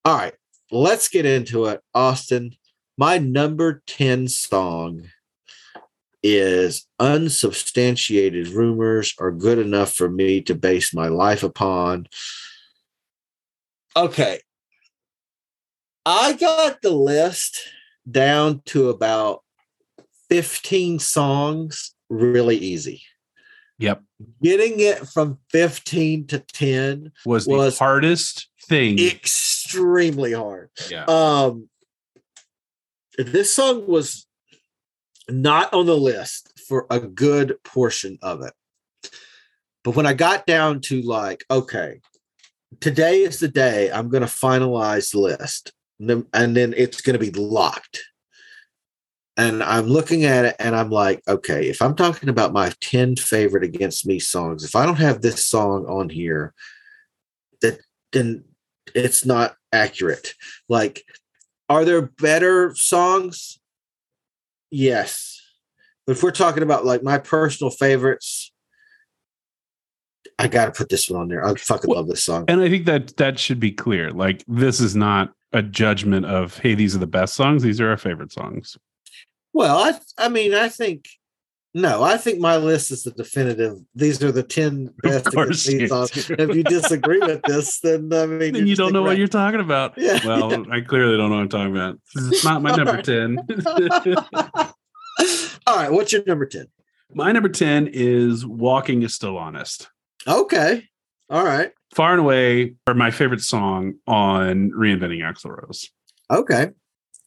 All 0.05 0.15
right, 0.17 0.33
let's 0.71 1.07
get 1.09 1.25
into 1.25 1.65
it, 1.65 1.81
Austin. 1.93 2.51
My 2.97 3.17
number 3.17 3.81
ten 3.87 4.27
song 4.27 5.09
is 6.23 6.85
unsubstantiated 6.99 8.49
rumors 8.49 9.13
are 9.19 9.31
good 9.31 9.57
enough 9.57 9.93
for 9.93 10.07
me 10.09 10.41
to 10.41 10.53
base 10.53 10.93
my 10.93 11.07
life 11.07 11.41
upon. 11.41 12.07
Okay. 13.95 14.39
I 16.05 16.33
got 16.33 16.81
the 16.81 16.91
list 16.91 17.59
down 18.09 18.61
to 18.65 18.89
about 18.89 19.41
15 20.29 20.99
songs 20.99 21.93
really 22.09 22.57
easy. 22.57 23.01
Yep. 23.79 24.03
Getting 24.43 24.79
it 24.79 25.07
from 25.07 25.39
15 25.49 26.27
to 26.27 26.39
10 26.39 27.11
Was 27.25 27.45
the 27.45 27.75
hardest 27.79 28.47
thing. 28.67 28.99
extremely 28.99 30.33
hard. 30.33 30.69
yeah. 30.89 31.05
Um, 31.05 31.67
this 33.17 33.53
song 33.53 33.87
was 33.87 34.27
not 35.29 35.73
on 35.73 35.85
the 35.85 35.97
list 35.97 36.59
for 36.67 36.87
a 36.89 36.99
good 36.99 37.57
portion 37.63 38.17
of 38.21 38.41
it. 38.41 38.53
But 39.83 39.95
when 39.95 40.05
I 40.05 40.13
got 40.13 40.45
down 40.45 40.81
to 40.81 41.01
like, 41.01 41.43
okay, 41.49 42.01
today 42.79 43.21
is 43.21 43.39
the 43.39 43.47
day 43.47 43.91
I'm 43.91 44.09
going 44.09 44.21
to 44.21 44.27
finalize 44.27 45.11
the 45.11 45.19
list, 45.19 45.73
and 45.99 46.09
then, 46.09 46.25
and 46.33 46.55
then 46.55 46.73
it's 46.77 47.01
going 47.01 47.19
to 47.19 47.31
be 47.31 47.31
locked. 47.31 47.99
And 49.37 49.63
I'm 49.63 49.85
looking 49.85 50.25
at 50.25 50.45
it 50.45 50.55
and 50.59 50.75
I'm 50.75 50.89
like, 50.89 51.21
okay, 51.27 51.67
if 51.69 51.81
I'm 51.81 51.95
talking 51.95 52.29
about 52.29 52.53
my 52.53 52.71
10 52.81 53.15
favorite 53.15 53.63
against 53.63 54.05
me 54.05 54.19
songs, 54.19 54.63
if 54.63 54.75
I 54.75 54.85
don't 54.85 54.97
have 54.97 55.21
this 55.21 55.47
song 55.47 55.85
on 55.85 56.09
here, 56.09 56.53
that 57.61 57.79
then 58.11 58.43
it's 58.93 59.25
not 59.25 59.55
accurate. 59.71 60.33
Like, 60.67 61.03
are 61.71 61.85
there 61.85 62.01
better 62.01 62.73
songs? 62.75 63.59
Yes. 64.69 65.41
But 66.05 66.13
if 66.17 66.23
we're 66.23 66.31
talking 66.31 66.63
about 66.63 66.85
like 66.85 67.03
my 67.03 67.17
personal 67.17 67.69
favorites, 67.71 68.51
I 70.39 70.47
gotta 70.47 70.71
put 70.71 70.89
this 70.89 71.09
one 71.09 71.21
on 71.21 71.27
there. 71.27 71.45
I 71.45 71.53
fucking 71.55 71.89
Well, 71.89 71.99
love 71.99 72.07
this 72.07 72.23
song. 72.23 72.45
and 72.47 72.61
I 72.61 72.69
think 72.69 72.85
that 72.85 73.15
that 73.17 73.37
should 73.39 73.59
be 73.59 73.71
clear. 73.71 74.11
Like 74.11 74.43
this 74.47 74.79
is 74.79 74.95
not 74.95 75.33
a 75.53 75.61
judgment 75.61 76.25
of 76.25 76.57
hey, 76.57 76.73
these 76.75 76.95
are 76.95 76.99
the 76.99 77.07
best 77.07 77.33
songs. 77.35 77.63
These 77.63 77.79
are 77.81 77.89
our 77.89 77.97
favorite 77.97 78.31
songs. 78.31 78.77
Well, 79.53 79.77
I 79.77 79.99
I 80.17 80.29
mean, 80.29 80.53
I 80.53 80.69
think 80.69 81.05
no, 81.73 82.03
I 82.03 82.17
think 82.17 82.39
my 82.39 82.57
list 82.57 82.91
is 82.91 83.03
the 83.03 83.11
definitive. 83.11 83.77
These 83.95 84.21
are 84.23 84.31
the 84.31 84.43
10 84.43 84.93
best 85.01 85.25
course 85.33 85.67
you. 85.67 85.87
If 85.91 86.55
you 86.55 86.63
disagree 86.63 87.19
with 87.19 87.41
this, 87.43 87.79
then 87.79 88.11
I 88.13 88.25
mean 88.25 88.55
And 88.55 88.67
you 88.67 88.75
don't 88.75 88.91
know 88.93 89.01
what 89.03 89.17
you're 89.17 89.27
talking 89.27 89.59
about. 89.61 89.93
Yeah, 89.97 90.19
Well, 90.25 90.51
yeah. 90.51 90.63
I 90.69 90.81
clearly 90.81 91.15
don't 91.17 91.29
know 91.29 91.37
what 91.37 91.43
I'm 91.43 91.49
talking 91.49 91.75
about. 91.75 91.99
It's 92.15 92.43
not 92.43 92.61
my 92.61 92.75
number 92.75 93.01
10. 93.01 93.39
All 95.67 95.75
right, 95.77 95.91
what's 95.91 96.11
your 96.11 96.23
number 96.25 96.45
10? 96.45 96.67
my 97.13 97.31
number 97.31 97.49
10 97.49 97.89
is 97.91 98.45
Walking 98.45 99.03
is 99.03 99.13
Still 99.13 99.37
Honest. 99.37 99.89
Okay. 100.27 100.87
All 101.29 101.43
right. 101.43 101.71
Far 101.93 102.11
and 102.11 102.21
away 102.21 102.75
are 102.87 102.93
my 102.93 103.11
favorite 103.11 103.41
song 103.41 103.95
on 104.07 104.71
Reinventing 104.71 105.19
Axl 105.19 105.61
Rose 105.61 105.89
Okay. 106.29 106.69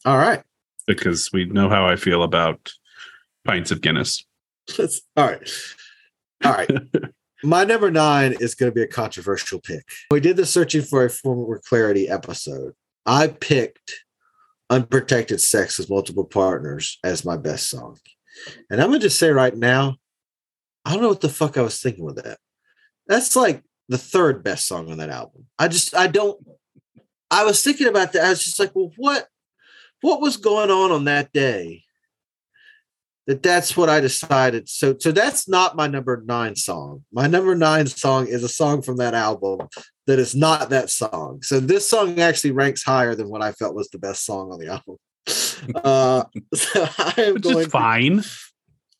All 0.05 0.17
right. 0.17 0.43
because 0.87 1.29
we 1.31 1.45
know 1.45 1.69
how 1.69 1.87
I 1.87 1.95
feel 1.95 2.23
about 2.23 2.71
pints 3.45 3.69
of 3.71 3.81
Guinness. 3.81 4.25
Let's- 4.77 5.01
all 5.15 5.27
right. 5.27 5.49
All 6.43 6.51
right. 6.51 6.69
My 7.43 7.63
number 7.63 7.91
nine 7.91 8.35
is 8.39 8.55
going 8.55 8.71
to 8.71 8.75
be 8.75 8.81
a 8.81 8.87
controversial 8.87 9.59
pick. 9.61 9.83
We 10.09 10.19
did 10.19 10.35
the 10.37 10.45
searching 10.45 10.81
for 10.81 11.05
a 11.05 11.09
former 11.09 11.61
clarity 11.67 12.09
episode. 12.09 12.73
I 13.05 13.27
picked 13.27 13.93
Unprotected 14.69 15.39
Sex 15.39 15.77
with 15.77 15.89
Multiple 15.89 16.25
Partners 16.25 16.97
as 17.03 17.23
my 17.23 17.37
best 17.37 17.69
song. 17.69 17.99
And 18.69 18.81
I'm 18.81 18.87
going 18.87 18.99
to 18.99 19.05
just 19.05 19.19
say 19.19 19.29
right 19.29 19.55
now, 19.55 19.97
I 20.85 20.93
don't 20.93 21.01
know 21.03 21.09
what 21.09 21.21
the 21.21 21.29
fuck 21.29 21.57
I 21.57 21.61
was 21.61 21.79
thinking 21.79 22.03
with 22.03 22.15
that. 22.23 22.39
That's 23.07 23.35
like 23.35 23.63
the 23.89 23.97
third 23.97 24.43
best 24.43 24.67
song 24.67 24.91
on 24.91 24.97
that 24.97 25.09
album. 25.11 25.45
I 25.59 25.67
just, 25.67 25.95
I 25.95 26.07
don't, 26.07 26.43
I 27.29 27.43
was 27.45 27.63
thinking 27.63 27.87
about 27.87 28.13
that. 28.13 28.25
I 28.25 28.29
was 28.29 28.43
just 28.43 28.59
like, 28.59 28.71
well, 28.73 28.91
what, 28.97 29.27
what 30.01 30.21
was 30.21 30.37
going 30.37 30.71
on 30.71 30.91
on 30.91 31.05
that 31.05 31.31
day? 31.31 31.83
That 33.27 33.41
that's 33.41 33.75
what 33.75 33.89
I 33.89 33.99
decided. 33.99 34.69
So 34.69 34.95
so 34.99 35.11
that's 35.11 35.47
not 35.47 35.75
my 35.75 35.87
number 35.87 36.23
nine 36.25 36.55
song. 36.55 37.03
My 37.11 37.27
number 37.27 37.55
nine 37.55 37.87
song 37.87 38.27
is 38.27 38.43
a 38.43 38.49
song 38.49 38.81
from 38.81 38.97
that 38.97 39.13
album 39.13 39.67
that 40.07 40.19
is 40.19 40.35
not 40.35 40.69
that 40.69 40.89
song. 40.89 41.41
So 41.41 41.59
this 41.59 41.89
song 41.89 42.19
actually 42.19 42.51
ranks 42.51 42.83
higher 42.83 43.15
than 43.15 43.29
what 43.29 43.41
I 43.41 43.51
felt 43.51 43.75
was 43.75 43.89
the 43.89 43.97
best 43.97 44.25
song 44.25 44.51
on 44.51 44.59
the 44.59 44.67
album. 44.67 44.97
Uh, 45.73 46.23
so 46.53 46.87
I 46.99 47.13
am 47.17 47.33
Which 47.35 47.43
going 47.43 47.57
is 47.59 47.67
fine. 47.67 48.23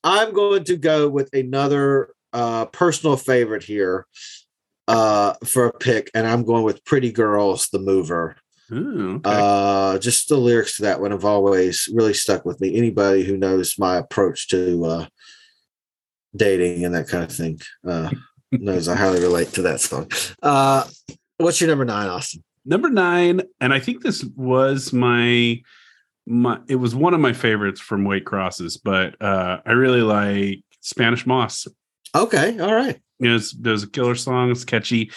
I'm 0.03 0.33
going 0.33 0.63
to 0.63 0.77
go 0.77 1.09
with 1.09 1.31
another 1.33 2.15
uh, 2.33 2.65
personal 2.65 3.17
favorite 3.17 3.63
here 3.63 4.07
uh, 4.87 5.33
for 5.43 5.67
a 5.67 5.73
pick, 5.73 6.09
and 6.15 6.25
I'm 6.25 6.43
going 6.43 6.63
with 6.63 6.83
"Pretty 6.85 7.11
Girls," 7.11 7.67
the 7.69 7.79
mover. 7.79 8.37
Ooh, 8.71 9.15
okay. 9.15 9.21
Uh, 9.23 9.99
just 9.99 10.29
the 10.29 10.37
lyrics 10.37 10.77
to 10.77 10.83
that 10.83 10.99
one 10.99 11.11
have 11.11 11.25
always 11.25 11.87
really 11.93 12.13
stuck 12.13 12.45
with 12.45 12.59
me. 12.61 12.75
Anybody 12.75 13.23
who 13.23 13.37
knows 13.37 13.75
my 13.77 13.97
approach 13.97 14.47
to 14.49 14.85
uh, 14.85 15.07
dating 16.35 16.83
and 16.83 16.95
that 16.95 17.07
kind 17.07 17.23
of 17.23 17.31
thing 17.31 17.59
uh, 17.87 18.09
knows 18.51 18.87
I 18.87 18.95
highly 18.95 19.21
relate 19.21 19.53
to 19.53 19.61
that 19.63 19.81
song. 19.81 20.09
Uh, 20.41 20.85
what's 21.37 21.61
your 21.61 21.69
number 21.69 21.85
nine, 21.85 22.09
Austin? 22.09 22.43
number 22.65 22.89
nine, 22.89 23.41
and 23.61 23.73
I 23.73 23.79
think 23.79 24.01
this 24.01 24.23
was 24.35 24.91
my 24.91 25.61
my 26.25 26.59
it 26.67 26.75
was 26.75 26.95
one 26.95 27.13
of 27.13 27.19
my 27.19 27.33
favorites 27.33 27.79
from 27.79 28.03
White 28.03 28.25
Crosses, 28.25 28.77
but 28.77 29.21
uh 29.21 29.61
I 29.65 29.71
really 29.73 30.01
like 30.01 30.63
Spanish 30.81 31.25
Moss. 31.25 31.67
Okay, 32.15 32.59
all 32.59 32.73
right. 32.73 32.99
You 33.19 33.29
know, 33.29 33.39
there's 33.59 33.83
a 33.83 33.89
killer 33.89 34.15
song, 34.15 34.51
it's 34.51 34.65
catchy. 34.65 35.11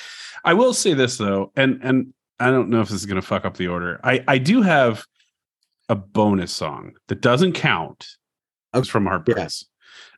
I 0.45 0.55
will 0.55 0.75
say 0.75 0.95
this 0.95 1.17
though, 1.17 1.53
and 1.57 1.81
and 1.83 2.13
I 2.41 2.51
don't 2.51 2.69
know 2.69 2.81
if 2.81 2.89
this 2.89 3.01
is 3.01 3.07
gonna 3.07 3.23
fuck 3.23 3.45
up 3.45 3.57
the 3.57 3.69
order. 3.69 4.01
I 4.05 4.23
I 4.29 4.39
do 4.39 4.63
have 4.63 5.05
a 5.89 5.95
bonus 5.95 6.53
song 6.53 6.93
that 7.09 7.21
doesn't 7.21 7.53
count. 7.55 8.07
It's 8.75 8.89
from 8.89 9.07
Heartbreaks. 9.07 9.65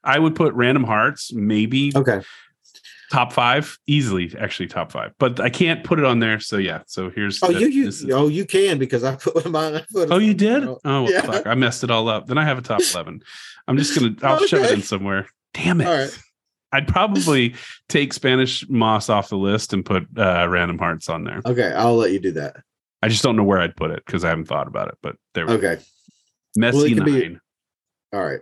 I 0.03 0.19
would 0.19 0.35
put 0.35 0.53
Random 0.55 0.85
Hearts, 0.85 1.33
maybe 1.33 1.93
Okay. 1.95 2.21
top 3.13 3.33
five, 3.33 3.79
easily 3.87 4.35
actually 4.39 4.67
top 4.67 4.91
five. 4.93 5.13
But 5.19 5.39
I 5.41 5.49
can't 5.51 5.85
put 5.85 5.99
it 5.99 6.05
on 6.05 6.19
there. 6.19 6.41
So 6.41 6.57
yeah. 6.57 6.83
So 6.87 7.11
here's 7.11 7.41
Oh, 7.43 7.53
the- 7.53 7.61
you 7.61 7.69
you 7.69 7.89
is- 7.89 8.05
oh 8.11 8.29
you 8.29 8.45
can 8.45 8.79
because 8.79 9.05
I 9.05 9.15
put 9.17 9.49
mine. 9.51 9.77
I 9.77 9.85
put 9.93 10.11
Oh, 10.11 10.19
you 10.19 10.35
did? 10.35 10.65
Oh, 10.65 10.81
well, 10.85 11.11
Yeah. 11.11 11.21
fuck. 11.23 11.47
I 11.47 11.55
messed 11.55 11.85
it 11.85 11.91
all 11.91 12.09
up. 12.09 12.27
Then 12.27 12.39
I 12.39 12.45
have 12.45 12.59
a 12.59 12.63
top 12.63 12.81
11. 12.93 13.23
I'm 13.69 13.77
just 13.77 13.97
going 13.99 14.17
to, 14.17 14.27
I'll 14.27 14.45
shove 14.47 14.65
it 14.65 14.73
in 14.73 14.83
somewhere. 14.83 15.29
Damn 15.55 15.81
it. 15.81 15.87
All 15.87 15.95
right. 15.95 16.19
I'd 16.73 16.87
probably 16.89 17.55
take 17.89 18.13
Spanish 18.13 18.69
Moss 18.69 19.09
off 19.09 19.29
the 19.29 19.37
list 19.37 19.73
and 19.73 19.85
put 19.85 20.07
uh, 20.17 20.47
Random 20.49 20.79
Hearts 20.79 21.09
on 21.09 21.25
there. 21.25 21.41
Okay, 21.45 21.73
I'll 21.75 21.97
let 21.97 22.13
you 22.13 22.21
do 22.21 22.33
that. 22.33 22.57
I 23.03 23.09
just 23.09 23.23
don't 23.23 23.37
know 23.37 23.43
where 23.45 23.59
I'd 23.59 23.77
put 23.77 23.91
it 23.91 24.03
because 24.05 24.25
I 24.25 24.29
haven't 24.29 24.45
thought 24.47 24.69
about 24.69 24.89
it. 24.89 24.99
But 25.03 25.17
there 25.35 25.47
we 25.47 25.57
go. 25.59 25.69
Okay. 25.71 25.83
Messy 26.57 26.77
Well, 26.77 26.89
could 26.89 27.05
be- 27.05 27.13
Nine. 27.13 27.41
All 28.13 28.25
right. 28.25 28.41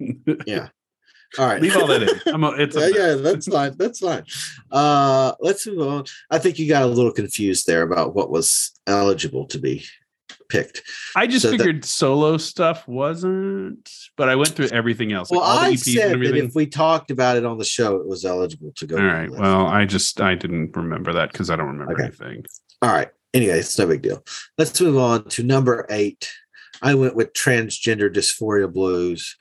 Yeah. 0.46 0.68
All 1.38 1.46
right. 1.46 1.60
Leave 1.60 1.76
all 1.76 1.86
that 1.86 2.02
in. 2.02 2.20
I'm 2.34 2.44
a, 2.44 2.50
it's 2.50 2.76
a 2.76 2.90
yeah, 2.90 2.96
yeah, 2.96 3.14
that's 3.14 3.48
fine. 3.48 3.76
That's 3.76 3.98
fine. 4.00 4.24
Uh 4.70 5.32
let's 5.40 5.66
move 5.66 5.80
on. 5.86 6.04
I 6.30 6.38
think 6.38 6.58
you 6.58 6.68
got 6.68 6.82
a 6.82 6.86
little 6.86 7.12
confused 7.12 7.66
there 7.66 7.82
about 7.82 8.14
what 8.14 8.30
was 8.30 8.72
eligible 8.86 9.46
to 9.46 9.58
be 9.58 9.84
picked. 10.48 10.82
I 11.16 11.26
just 11.26 11.42
So 11.42 11.50
that- 11.50 11.58
figured 11.58 11.84
solo 11.84 12.36
stuff 12.36 12.86
wasn't, 12.88 13.90
but 14.16 14.28
I 14.28 14.36
went 14.36 14.50
through 14.50 14.68
everything 14.68 15.12
else. 15.12 15.30
Well, 15.30 15.40
like 15.40 15.72
I 15.72 15.74
said 15.76 16.20
that 16.20 16.36
if 16.36 16.54
we 16.54 16.66
talked 16.66 17.10
about 17.10 17.36
it 17.36 17.44
on 17.44 17.58
the 17.58 17.64
show, 17.64 17.96
it 17.96 18.06
was 18.06 18.24
eligible 18.24 18.72
to 18.76 18.86
go. 18.86 18.96
all 18.96 19.04
right. 19.04 19.30
Well, 19.30 19.66
I 19.66 19.84
just, 19.84 20.20
I 20.20 20.34
didn't 20.34 20.76
remember 20.76 21.12
that 21.14 21.32
because 21.32 21.50
I 21.50 21.56
don't 21.56 21.68
remember 21.68 21.92
Okay. 21.94 22.04
anything. 22.04 22.44
All 22.82 22.90
right. 22.92 23.08
Anyway, 23.32 23.58
it's 23.58 23.78
no 23.78 23.86
big 23.86 24.02
deal. 24.02 24.24
Let's 24.58 24.80
move 24.80 24.96
on 24.96 25.24
to 25.30 25.42
number 25.42 25.86
eight. 25.90 26.30
I 26.82 26.94
went 26.94 27.14
with 27.16 27.32
transgender 27.32 28.12
dysphoria 28.12 28.72
blues. 28.72 29.36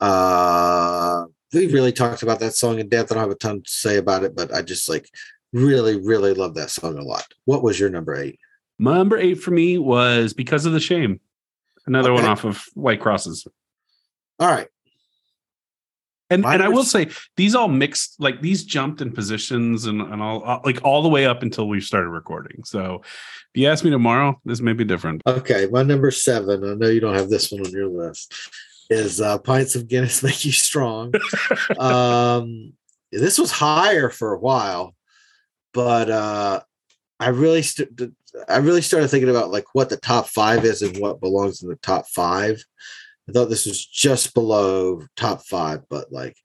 Uh 0.00 1.24
we 1.52 1.66
really 1.72 1.92
talked 1.92 2.22
about 2.22 2.40
that 2.40 2.54
song 2.54 2.78
in 2.78 2.88
depth. 2.88 3.10
I 3.10 3.14
don't 3.14 3.24
have 3.24 3.30
a 3.30 3.34
ton 3.34 3.62
to 3.62 3.70
say 3.70 3.96
about 3.96 4.22
it, 4.22 4.36
but 4.36 4.52
I 4.52 4.60
just 4.62 4.88
like 4.88 5.08
really, 5.52 5.98
really 5.98 6.34
love 6.34 6.54
that 6.56 6.70
song 6.70 6.98
a 6.98 7.02
lot. 7.02 7.24
What 7.46 7.62
was 7.62 7.80
your 7.80 7.88
number 7.88 8.14
eight? 8.16 8.38
My 8.78 8.96
number 8.96 9.18
eight 9.18 9.36
for 9.36 9.50
me 9.50 9.78
was 9.78 10.32
because 10.32 10.66
of 10.66 10.72
the 10.72 10.80
shame. 10.80 11.20
Another 11.86 12.12
one 12.12 12.24
off 12.24 12.44
of 12.44 12.64
White 12.74 13.00
Crosses. 13.00 13.46
All 14.38 14.48
right. 14.48 14.68
And 16.30 16.42
My 16.42 16.54
and 16.54 16.62
I 16.62 16.68
will 16.68 16.84
say 16.84 17.08
these 17.36 17.54
all 17.54 17.68
mixed 17.68 18.20
like 18.20 18.42
these 18.42 18.64
jumped 18.64 19.00
in 19.00 19.12
positions 19.12 19.86
and, 19.86 20.02
and 20.02 20.20
all 20.20 20.42
uh, 20.44 20.60
like 20.62 20.84
all 20.84 21.02
the 21.02 21.08
way 21.08 21.24
up 21.24 21.42
until 21.42 21.68
we 21.68 21.80
started 21.80 22.10
recording. 22.10 22.64
So 22.64 23.00
if 23.02 23.48
you 23.54 23.66
ask 23.66 23.82
me 23.82 23.90
tomorrow, 23.90 24.38
this 24.44 24.60
may 24.60 24.74
be 24.74 24.84
different. 24.84 25.22
Okay, 25.26 25.66
my 25.70 25.82
number 25.82 26.10
seven. 26.10 26.68
I 26.68 26.74
know 26.74 26.88
you 26.88 27.00
don't 27.00 27.14
have 27.14 27.30
this 27.30 27.50
one 27.50 27.64
on 27.64 27.72
your 27.72 27.88
list. 27.88 28.34
Is 28.90 29.20
uh, 29.20 29.38
pints 29.38 29.74
of 29.74 29.88
Guinness 29.88 30.22
make 30.22 30.44
you 30.44 30.52
strong? 30.52 31.14
um, 31.78 32.74
this 33.10 33.38
was 33.38 33.50
higher 33.50 34.10
for 34.10 34.34
a 34.34 34.38
while, 34.38 34.94
but 35.72 36.10
uh, 36.10 36.60
I 37.18 37.28
really, 37.28 37.62
st- 37.62 38.12
I 38.48 38.58
really 38.58 38.82
started 38.82 39.08
thinking 39.08 39.30
about 39.30 39.50
like 39.50 39.64
what 39.74 39.88
the 39.88 39.96
top 39.96 40.28
five 40.28 40.64
is 40.64 40.82
and 40.82 40.96
what 40.98 41.20
belongs 41.20 41.62
in 41.62 41.68
the 41.68 41.76
top 41.76 42.06
five. 42.08 42.62
I 43.28 43.32
thought 43.32 43.50
this 43.50 43.66
was 43.66 43.84
just 43.84 44.34
below 44.34 45.02
top 45.16 45.44
five, 45.44 45.82
but 45.88 46.10
like, 46.12 46.36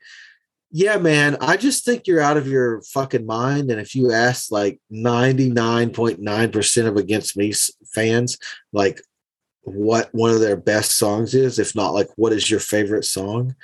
yeah, 0.71 0.97
man, 0.97 1.37
I 1.39 1.55
just 1.55 1.85
think 1.85 2.07
you're 2.07 2.19
out 2.19 2.35
of 2.35 2.47
your 2.47 2.81
fucking 2.81 3.25
mind. 3.25 3.69
And 3.71 3.79
if 3.79 3.95
you 3.95 4.11
ask 4.11 4.51
like 4.51 4.81
99.9% 4.91 6.87
of 6.87 6.97
Against 6.97 7.37
Me 7.37 7.53
fans, 7.93 8.37
like 8.71 9.01
what 9.61 10.09
one 10.13 10.31
of 10.31 10.39
their 10.39 10.57
best 10.57 10.97
songs 10.97 11.33
is, 11.35 11.59
if 11.59 11.75
not 11.75 11.93
like 11.93 12.09
what 12.15 12.33
is 12.33 12.49
your 12.49 12.59
favorite 12.59 13.05
song, 13.05 13.55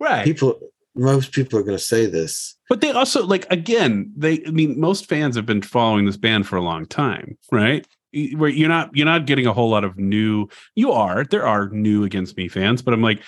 Right. 0.00 0.24
people, 0.24 0.58
most 0.94 1.32
people 1.32 1.58
are 1.58 1.62
going 1.62 1.76
to 1.76 1.82
say 1.82 2.06
this. 2.06 2.56
But 2.68 2.80
they 2.80 2.90
also 2.90 3.26
like 3.26 3.46
again, 3.50 4.12
they 4.16 4.42
I 4.46 4.50
mean, 4.50 4.78
most 4.78 5.06
fans 5.08 5.36
have 5.36 5.46
been 5.46 5.62
following 5.62 6.06
this 6.06 6.16
band 6.16 6.46
for 6.46 6.56
a 6.56 6.62
long 6.62 6.86
time, 6.86 7.36
right? 7.50 7.86
Where 8.36 8.50
you're 8.50 8.68
not 8.68 8.90
you're 8.94 9.06
not 9.06 9.26
getting 9.26 9.46
a 9.46 9.52
whole 9.52 9.70
lot 9.70 9.84
of 9.84 9.98
new. 9.98 10.48
You 10.74 10.92
are 10.92 11.24
there 11.24 11.46
are 11.46 11.68
new 11.68 12.04
against 12.04 12.36
me 12.36 12.48
fans, 12.48 12.80
but 12.80 12.94
I'm 12.94 13.02
like, 13.02 13.22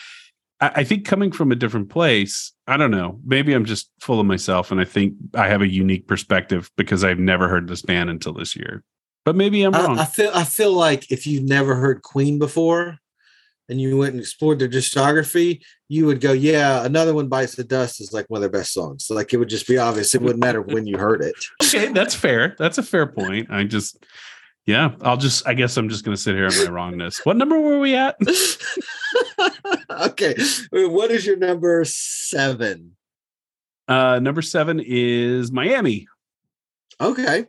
I, 0.61 0.73
I 0.77 0.85
think 0.85 1.05
coming 1.05 1.33
from 1.33 1.53
a 1.53 1.57
different 1.57 1.91
place, 1.91 2.53
I 2.67 2.77
don't 2.77 2.93
know. 2.93 3.21
Maybe 3.25 3.53
I'm 3.53 3.65
just 3.65 3.91
full 4.01 4.21
of 4.21 4.27
myself, 4.27 4.71
and 4.71 4.81
I 4.81 4.85
think 4.85 5.15
I 5.35 5.49
have 5.49 5.63
a 5.63 5.69
unique 5.69 6.07
perspective 6.07 6.71
because 6.77 7.05
I've 7.05 7.19
never 7.19 7.49
heard 7.49 7.69
this 7.69 7.83
band 7.83 8.11
until 8.11 8.33
this 8.33 8.55
year. 8.55 8.85
But 9.25 9.35
maybe 9.35 9.65
I'm 9.65 9.73
wrong. 9.73 9.99
I, 9.99 10.03
I 10.03 10.05
feel 10.05 10.31
I 10.33 10.45
feel 10.45 10.73
like 10.73 11.11
if 11.11 11.27
you've 11.27 11.45
never 11.45 11.75
heard 11.75 12.03
Queen 12.03 12.39
before 12.39 12.99
and 13.69 13.81
you 13.81 13.97
went 13.99 14.13
and 14.13 14.21
explored 14.21 14.61
their 14.61 14.69
discography, 14.69 15.63
you 15.89 16.07
would 16.07 16.21
go, 16.21 16.33
Yeah, 16.33 16.85
another 16.85 17.15
one 17.15 17.29
bites 17.29 17.55
the 17.55 17.65
dust 17.65 18.01
is 18.01 18.13
like 18.13 18.27
one 18.29 18.39
of 18.39 18.43
their 18.43 18.61
best 18.61 18.73
songs. 18.73 19.07
So 19.07 19.15
like 19.15 19.33
it 19.33 19.37
would 19.37 19.49
just 19.49 19.69
be 19.69 19.79
obvious. 19.79 20.15
It 20.15 20.23
wouldn't 20.23 20.41
matter 20.41 20.63
when 20.63 20.87
you 20.87 20.99
heard 20.99 21.23
it. 21.23 21.35
okay, 21.63 21.93
that's 21.93 22.15
fair. 22.15 22.57
That's 22.59 22.79
a 22.79 22.83
fair 22.83 23.07
point. 23.07 23.51
I 23.51 23.65
just, 23.65 24.05
yeah, 24.67 24.93
I'll 25.03 25.17
just. 25.17 25.47
I 25.47 25.55
guess 25.55 25.77
I'm 25.77 25.89
just 25.89 26.05
gonna 26.05 26.17
sit 26.17 26.35
here 26.35 26.47
on 26.47 26.65
my 26.65 26.71
wrongness. 26.71 27.25
What 27.25 27.37
number 27.37 27.59
were 27.59 27.79
we 27.79 27.95
at? 27.95 28.17
okay. 29.91 30.35
What 30.73 31.13
is 31.13 31.25
your 31.25 31.37
number 31.37 31.85
seven? 31.85 32.97
Uh, 33.87 34.19
number 34.19 34.43
seven 34.43 34.83
is 34.85 35.53
Miami. 35.53 36.09
Okay. 37.01 37.45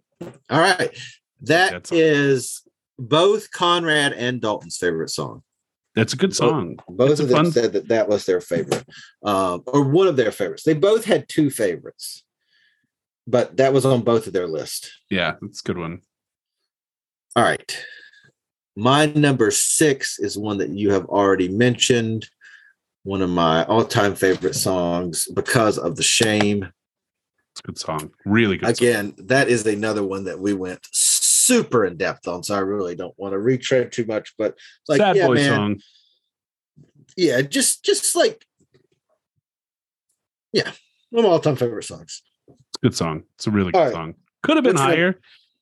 All 0.49 0.59
right. 0.59 0.95
That 1.41 1.91
is 1.91 2.61
both 2.99 3.51
Conrad 3.51 4.14
and 4.14 4.39
Dalton's 4.41 4.77
favorite 4.77 5.09
song. 5.09 5.43
That's 5.97 6.13
a 6.13 6.17
good 6.17 6.35
song. 6.35 6.77
Both 6.87 7.19
of 7.19 7.27
them 7.27 7.45
fun- 7.45 7.51
said 7.51 7.73
that 7.73 7.87
that 7.87 8.07
was 8.07 8.27
their 8.27 8.39
favorite, 8.39 8.85
um, 9.23 9.63
or 9.65 9.83
one 9.83 10.07
of 10.07 10.15
their 10.15 10.31
favorites. 10.31 10.61
They 10.63 10.75
both 10.75 11.05
had 11.05 11.27
two 11.27 11.49
favorites, 11.49 12.23
but 13.25 13.57
that 13.57 13.73
was 13.73 13.83
on 13.83 14.03
both 14.03 14.27
of 14.27 14.33
their 14.33 14.45
list. 14.47 14.91
Yeah, 15.09 15.33
that's 15.41 15.61
a 15.61 15.63
good 15.63 15.79
one. 15.79 16.01
All 17.35 17.43
right. 17.43 17.83
My 18.75 19.07
number 19.07 19.49
six 19.49 20.19
is 20.19 20.37
one 20.37 20.59
that 20.59 20.69
you 20.69 20.91
have 20.91 21.05
already 21.05 21.49
mentioned. 21.49 22.29
One 23.01 23.23
of 23.23 23.31
my 23.31 23.63
all-time 23.65 24.13
favorite 24.13 24.53
songs, 24.55 25.27
because 25.33 25.79
of 25.79 25.95
the 25.95 26.03
shame. 26.03 26.63
It's 27.53 27.61
a 27.61 27.67
good 27.67 27.79
song. 27.79 28.11
Really 28.23 28.57
good. 28.57 28.65
song. 28.77 28.87
Again, 28.87 29.13
that 29.17 29.47
is 29.47 29.65
another 29.65 30.03
one 30.03 30.25
that 30.25 30.39
we 30.39 30.53
went 30.53 30.85
super 31.47 31.85
in 31.85 31.97
depth 31.97 32.27
on. 32.27 32.43
So 32.43 32.55
I 32.55 32.59
really 32.59 32.95
don't 32.95 33.17
want 33.17 33.31
to 33.31 33.39
retread 33.39 33.91
too 33.91 34.05
much, 34.05 34.33
but 34.37 34.55
like, 34.87 34.99
Sad 34.99 35.15
yeah, 35.15 35.27
boy 35.27 35.35
man, 35.35 35.55
song. 35.55 35.81
yeah, 37.15 37.41
just 37.41 37.83
just 37.83 38.15
like, 38.15 38.45
yeah, 40.51 40.71
one 41.09 41.23
of 41.23 41.29
my 41.29 41.33
all-time 41.33 41.55
favorite 41.55 41.83
songs. 41.83 42.21
It's 42.47 42.77
a 42.77 42.85
good 42.85 42.95
song. 42.95 43.23
It's 43.35 43.47
a 43.47 43.51
really 43.51 43.71
good 43.71 43.79
right. 43.79 43.93
song. 43.93 44.15
Could 44.43 44.57
have 44.57 44.63
been 44.63 44.75
What's 44.75 44.85
higher, 44.85 45.19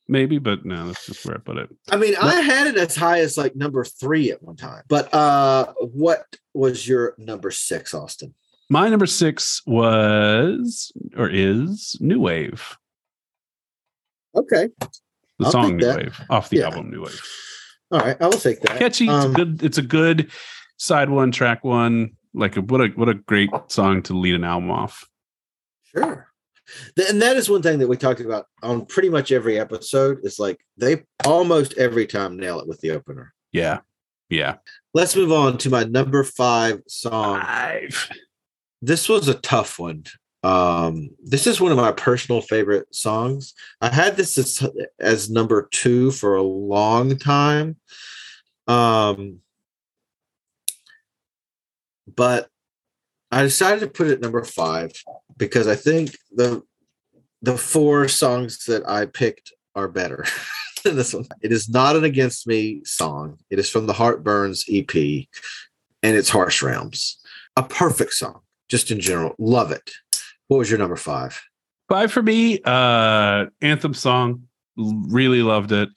maybe, 0.08 0.40
but 0.40 0.66
no, 0.66 0.88
that's 0.88 1.06
just 1.06 1.26
where 1.26 1.36
I 1.36 1.40
put 1.40 1.58
it. 1.58 1.70
I 1.90 1.98
mean, 1.98 2.16
I 2.22 2.42
had 2.42 2.68
it 2.68 2.78
as 2.78 2.96
high 2.96 3.20
as 3.20 3.38
like 3.38 3.56
number 3.56 3.84
three 3.86 4.32
at 4.32 4.44
one 4.44 4.56
time. 4.56 4.84
But 4.88 5.14
uh 5.14 5.74
what 5.80 6.26
was 6.54 6.88
your 6.88 7.16
number 7.18 7.52
six, 7.52 7.94
Austin? 7.94 8.34
My 8.70 8.90
number 8.90 9.06
six 9.06 9.62
was 9.66 10.92
or 11.16 11.30
is 11.30 11.96
New 12.00 12.20
Wave. 12.20 12.78
Okay. 14.36 14.70
The 15.40 15.46
I'll 15.46 15.52
song 15.52 15.78
New. 15.78 15.88
Wave 15.88 16.20
off 16.30 16.50
the 16.50 16.58
Yeah. 16.58 16.66
album 16.66 16.92
New 16.92 17.04
Wave. 17.04 17.22
All 17.92 18.00
right, 18.00 18.18
I 18.20 18.26
will 18.26 18.34
take 18.34 18.62
that. 18.62 18.78
Catchy. 18.78 19.06
It's 19.06 19.26
Um, 19.26 19.32
a 19.32 19.34
good. 19.36 19.64
It's 19.64 19.78
a 19.78 19.82
good 19.84 20.32
side 20.78 21.10
one, 21.10 21.32
track 21.32 21.64
one. 21.64 22.12
Like 22.34 22.58
a, 22.58 22.62
what 22.62 22.82
a 22.82 22.88
what 22.90 23.10
a 23.10 23.14
great 23.14 23.50
song 23.68 24.02
to 24.04 24.14
lead 24.18 24.36
an 24.36 24.44
album 24.44 24.72
off. 24.72 25.08
Sure. 25.84 26.28
And 27.10 27.22
that 27.22 27.38
is 27.38 27.48
one 27.50 27.62
thing 27.62 27.78
that 27.80 27.88
we 27.88 27.96
talked 27.96 28.22
about 28.22 28.48
on 28.64 28.86
pretty 28.88 29.10
much 29.10 29.32
every 29.32 29.60
episode. 29.60 30.20
Is 30.24 30.40
like 30.40 30.60
they 30.78 31.04
almost 31.26 31.74
every 31.78 32.08
time 32.08 32.38
nail 32.38 32.60
it 32.60 32.68
with 32.68 32.82
the 32.82 32.92
opener. 32.92 33.34
Yeah, 33.52 33.80
yeah. 34.30 34.56
Let's 34.94 35.16
move 35.16 35.32
on 35.32 35.58
to 35.60 35.70
my 35.70 35.84
number 35.84 36.24
five 36.24 36.82
song. 36.88 37.40
Five. 37.42 38.10
This 38.82 39.08
was 39.08 39.28
a 39.28 39.36
tough 39.36 39.80
one. 39.80 40.06
Um, 40.46 41.10
this 41.24 41.48
is 41.48 41.60
one 41.60 41.72
of 41.72 41.78
my 41.78 41.92
personal 41.92 42.40
favorite 42.40 42.94
songs. 42.94 43.56
I 43.82 43.90
had 43.90 44.16
this 44.16 44.38
as, 44.38 44.64
as 45.00 45.28
number 45.28 45.68
two 45.72 46.12
for 46.12 46.36
a 46.36 46.44
long 46.44 47.18
time. 47.18 47.78
Um, 48.68 49.40
but 52.16 52.48
I 53.32 53.42
decided 53.42 53.80
to 53.80 53.88
put 53.88 54.06
it 54.06 54.22
number 54.22 54.44
five 54.44 54.92
because 55.36 55.68
I 55.68 55.76
think 55.76 56.16
the 56.32 56.62
the 57.42 57.58
four 57.58 58.08
songs 58.08 58.66
that 58.66 58.88
I 58.88 59.08
picked 59.08 59.52
are 59.74 59.88
better 59.88 60.26
than 60.84 60.96
this 60.96 61.16
one. 61.16 61.28
It 61.42 61.52
is 61.52 61.70
not 61.70 61.96
an 61.96 62.04
Against 62.04 62.46
Me 62.46 62.82
song. 62.86 63.40
It 63.50 63.58
is 63.58 63.70
from 63.70 63.88
the 63.88 63.94
Heartburns 63.94 64.64
EP, 64.70 65.28
and 66.04 66.16
it's 66.16 66.30
Harsh 66.30 66.62
Realms. 66.62 67.20
A 67.56 67.64
perfect 67.64 68.14
song, 68.14 68.42
just 68.70 68.92
in 68.92 69.00
general. 69.00 69.34
Love 69.40 69.72
it. 69.72 69.92
What 70.48 70.58
was 70.58 70.70
your 70.70 70.80
number 70.80 70.96
five? 70.96 71.42
Five 71.90 72.12
for 72.12 72.22
me. 72.22 72.60
Uh, 72.64 73.46
anthem 73.62 73.94
song. 73.94 74.44
Really 74.78 75.42
loved 75.42 75.72
it. 75.72 75.90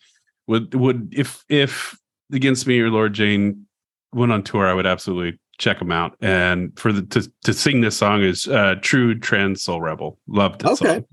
Would 0.46 0.74
would 0.74 1.12
if 1.16 1.44
if 1.48 1.98
Against 2.32 2.66
Me 2.66 2.78
or 2.80 2.90
Laura 2.90 3.10
Jane 3.10 3.66
went 4.12 4.32
on 4.32 4.42
tour, 4.42 4.66
I 4.66 4.74
would 4.74 4.86
absolutely 4.86 5.38
check 5.58 5.78
them 5.78 5.90
out. 5.90 6.16
And 6.20 6.78
for 6.78 6.92
the 6.92 7.02
to 7.02 7.30
to 7.44 7.52
sing 7.52 7.80
this 7.80 7.96
song 7.96 8.22
is 8.22 8.46
uh, 8.46 8.76
True 8.80 9.18
Trans 9.18 9.62
Soul 9.62 9.80
Rebel. 9.80 10.18
Loved 10.26 10.62
it. 10.62 10.68
Okay. 10.68 11.04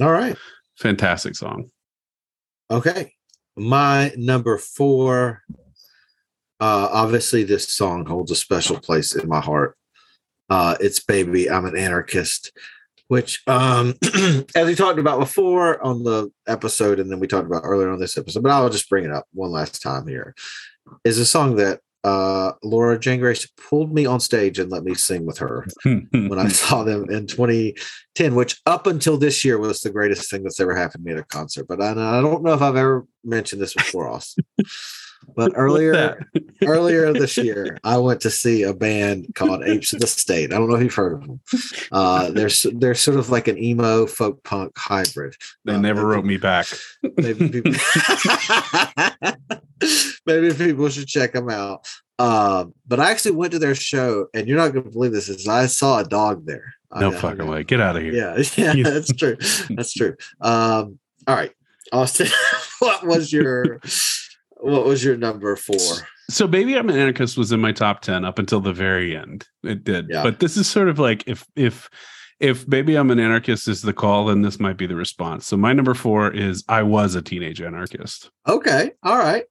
All 0.00 0.10
right. 0.10 0.36
Fantastic 0.78 1.36
song. 1.36 1.70
Okay. 2.70 3.12
My 3.56 4.12
number 4.16 4.58
four. 4.58 5.42
Uh, 6.60 6.88
obviously, 6.92 7.42
this 7.42 7.68
song 7.68 8.06
holds 8.06 8.30
a 8.30 8.36
special 8.36 8.78
place 8.78 9.16
in 9.16 9.28
my 9.28 9.40
heart. 9.40 9.76
Uh, 10.48 10.76
it's 10.80 11.00
Baby, 11.00 11.50
I'm 11.50 11.64
an 11.64 11.76
Anarchist, 11.76 12.52
which, 13.12 13.42
um, 13.46 13.92
as 14.56 14.66
we 14.66 14.74
talked 14.74 14.98
about 14.98 15.20
before 15.20 15.84
on 15.84 16.02
the 16.02 16.30
episode, 16.46 16.98
and 16.98 17.12
then 17.12 17.20
we 17.20 17.26
talked 17.26 17.46
about 17.46 17.60
earlier 17.62 17.90
on 17.90 18.00
this 18.00 18.16
episode, 18.16 18.42
but 18.42 18.50
I'll 18.50 18.70
just 18.70 18.88
bring 18.88 19.04
it 19.04 19.10
up 19.10 19.26
one 19.34 19.50
last 19.50 19.82
time 19.82 20.06
here, 20.06 20.34
is 21.04 21.18
a 21.18 21.26
song 21.26 21.56
that 21.56 21.80
uh, 22.04 22.52
Laura 22.62 22.98
Jane 22.98 23.20
Grace 23.20 23.46
pulled 23.68 23.92
me 23.92 24.06
on 24.06 24.18
stage 24.18 24.58
and 24.58 24.70
let 24.70 24.82
me 24.82 24.94
sing 24.94 25.26
with 25.26 25.36
her 25.36 25.66
when 25.84 26.38
I 26.38 26.48
saw 26.48 26.84
them 26.84 27.10
in 27.10 27.26
2010, 27.26 28.34
which 28.34 28.62
up 28.64 28.86
until 28.86 29.18
this 29.18 29.44
year 29.44 29.58
was 29.58 29.82
the 29.82 29.90
greatest 29.90 30.30
thing 30.30 30.42
that's 30.42 30.58
ever 30.58 30.74
happened 30.74 31.04
to 31.04 31.10
me 31.10 31.12
at 31.12 31.22
a 31.22 31.26
concert. 31.26 31.68
But 31.68 31.82
I, 31.82 31.90
I 31.90 32.22
don't 32.22 32.42
know 32.42 32.54
if 32.54 32.62
I've 32.62 32.76
ever 32.76 33.06
mentioned 33.22 33.60
this 33.60 33.74
before, 33.74 34.08
Austin. 34.08 34.46
But 35.36 35.52
earlier, 35.56 36.26
earlier 36.64 37.12
this 37.12 37.36
year, 37.36 37.78
I 37.84 37.96
went 37.98 38.20
to 38.22 38.30
see 38.30 38.62
a 38.64 38.74
band 38.74 39.34
called 39.34 39.62
Apes 39.64 39.92
of 39.92 40.00
the 40.00 40.06
State. 40.06 40.52
I 40.52 40.56
don't 40.58 40.68
know 40.68 40.76
if 40.76 40.82
you've 40.82 40.94
heard 40.94 41.14
of 41.14 41.20
them. 41.26 41.40
Uh, 41.90 42.30
they're 42.30 42.50
they're 42.74 42.94
sort 42.94 43.18
of 43.18 43.30
like 43.30 43.48
an 43.48 43.58
emo 43.62 44.06
folk 44.06 44.42
punk 44.44 44.72
hybrid. 44.76 45.34
They 45.64 45.74
Uh, 45.74 45.78
never 45.80 46.06
wrote 46.06 46.24
me 46.24 46.36
back. 46.36 46.66
maybe 47.16 47.48
people, 47.48 47.72
maybe 50.26 50.52
people 50.54 50.88
should 50.88 51.06
check 51.06 51.32
them 51.32 51.48
out. 51.50 51.86
Um, 52.18 52.74
but 52.86 53.00
I 53.00 53.10
actually 53.10 53.32
went 53.32 53.52
to 53.52 53.58
their 53.58 53.74
show, 53.74 54.26
and 54.34 54.46
you're 54.46 54.56
not 54.58 54.72
going 54.72 54.84
to 54.84 54.90
believe 54.90 55.12
this. 55.12 55.28
Is 55.28 55.48
I 55.48 55.66
saw 55.66 55.98
a 56.00 56.04
dog 56.04 56.46
there. 56.46 56.74
No 56.94 57.10
fucking 57.10 57.46
way. 57.46 57.64
Get 57.64 57.80
out 57.80 57.96
of 57.96 58.02
here. 58.02 58.12
Yeah, 58.12 58.72
yeah, 58.74 58.90
that's 58.90 59.12
true. 59.12 59.36
That's 59.70 59.92
true. 59.94 60.14
Um, 60.42 60.98
all 61.26 61.34
right, 61.34 61.52
Austin, 61.92 62.28
what 62.80 63.04
was 63.06 63.32
your 63.32 63.80
what 64.62 64.84
was 64.84 65.04
your 65.04 65.16
number 65.16 65.56
four? 65.56 66.06
So 66.30 66.46
Baby 66.46 66.76
I'm 66.78 66.88
an 66.88 66.96
Anarchist 66.96 67.36
was 67.36 67.52
in 67.52 67.60
my 67.60 67.72
top 67.72 68.00
10 68.00 68.24
up 68.24 68.38
until 68.38 68.60
the 68.60 68.72
very 68.72 69.16
end. 69.16 69.46
It 69.64 69.84
did. 69.84 70.06
Yeah. 70.08 70.22
But 70.22 70.40
this 70.40 70.56
is 70.56 70.68
sort 70.68 70.88
of 70.88 70.98
like 70.98 71.24
if 71.26 71.44
if 71.56 71.90
if 72.40 72.68
Baby 72.68 72.96
I'm 72.96 73.10
an 73.10 73.20
Anarchist 73.20 73.68
is 73.68 73.82
the 73.82 73.92
call, 73.92 74.26
then 74.26 74.42
this 74.42 74.58
might 74.58 74.76
be 74.76 74.86
the 74.86 74.96
response. 74.96 75.46
So 75.46 75.56
my 75.56 75.72
number 75.72 75.94
four 75.94 76.30
is 76.32 76.64
I 76.68 76.82
was 76.82 77.14
a 77.14 77.22
teenage 77.22 77.60
anarchist. 77.60 78.30
Okay, 78.48 78.92
all 79.02 79.18
right, 79.18 79.44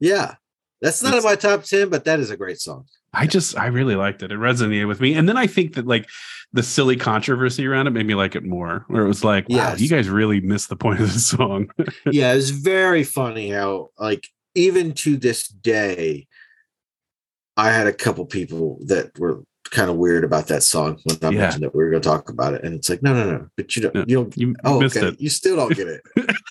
yeah, 0.00 0.34
that's 0.80 1.02
not 1.02 1.14
in 1.14 1.24
my 1.24 1.36
top 1.36 1.64
ten, 1.64 1.88
but 1.88 2.04
that 2.04 2.20
is 2.20 2.30
a 2.30 2.36
great 2.36 2.60
song. 2.60 2.86
I 3.14 3.26
just 3.26 3.56
I 3.58 3.66
really 3.66 3.94
liked 3.94 4.22
it. 4.22 4.32
It 4.32 4.38
resonated 4.38 4.88
with 4.88 5.00
me. 5.00 5.14
And 5.14 5.28
then 5.28 5.36
I 5.36 5.46
think 5.46 5.74
that 5.74 5.86
like 5.86 6.08
the 6.52 6.62
silly 6.62 6.96
controversy 6.96 7.66
around 7.66 7.86
it 7.86 7.90
made 7.90 8.06
me 8.06 8.14
like 8.14 8.34
it 8.34 8.44
more. 8.44 8.84
Where 8.88 9.04
it 9.04 9.08
was 9.08 9.22
like, 9.24 9.48
wow, 9.48 9.56
Yes. 9.56 9.80
you 9.80 9.88
guys 9.88 10.08
really 10.08 10.40
missed 10.40 10.68
the 10.68 10.76
point 10.76 11.00
of 11.00 11.12
the 11.12 11.20
song. 11.20 11.70
yeah, 12.10 12.32
it's 12.32 12.50
very 12.50 13.04
funny 13.04 13.50
how 13.50 13.90
like 13.98 14.28
even 14.54 14.92
to 14.94 15.16
this 15.16 15.48
day, 15.48 16.26
I 17.56 17.70
had 17.70 17.86
a 17.86 17.92
couple 17.92 18.24
people 18.26 18.78
that 18.86 19.18
were 19.18 19.42
kind 19.70 19.90
of 19.90 19.96
weird 19.96 20.24
about 20.24 20.48
that 20.48 20.62
song 20.62 20.98
when 21.04 21.16
I 21.22 21.30
Yeah. 21.30 21.40
mentioned 21.40 21.62
that 21.64 21.74
we 21.74 21.82
were 21.84 21.90
going 21.90 22.02
to 22.02 22.08
talk 22.08 22.28
about 22.30 22.52
it, 22.54 22.62
and 22.64 22.74
it's 22.74 22.90
like, 22.90 23.02
no, 23.02 23.14
no, 23.14 23.30
no, 23.30 23.48
but 23.56 23.74
you 23.74 23.82
don't, 23.82 23.94
No, 23.94 24.04
you 24.06 24.16
don't, 24.16 24.36
you 24.36 24.54
oh, 24.64 24.80
missed 24.80 24.96
okay, 24.96 25.08
it. 25.08 25.20
you 25.20 25.30
still 25.30 25.56
don't 25.56 25.74
get 25.74 25.88
it. 25.88 26.02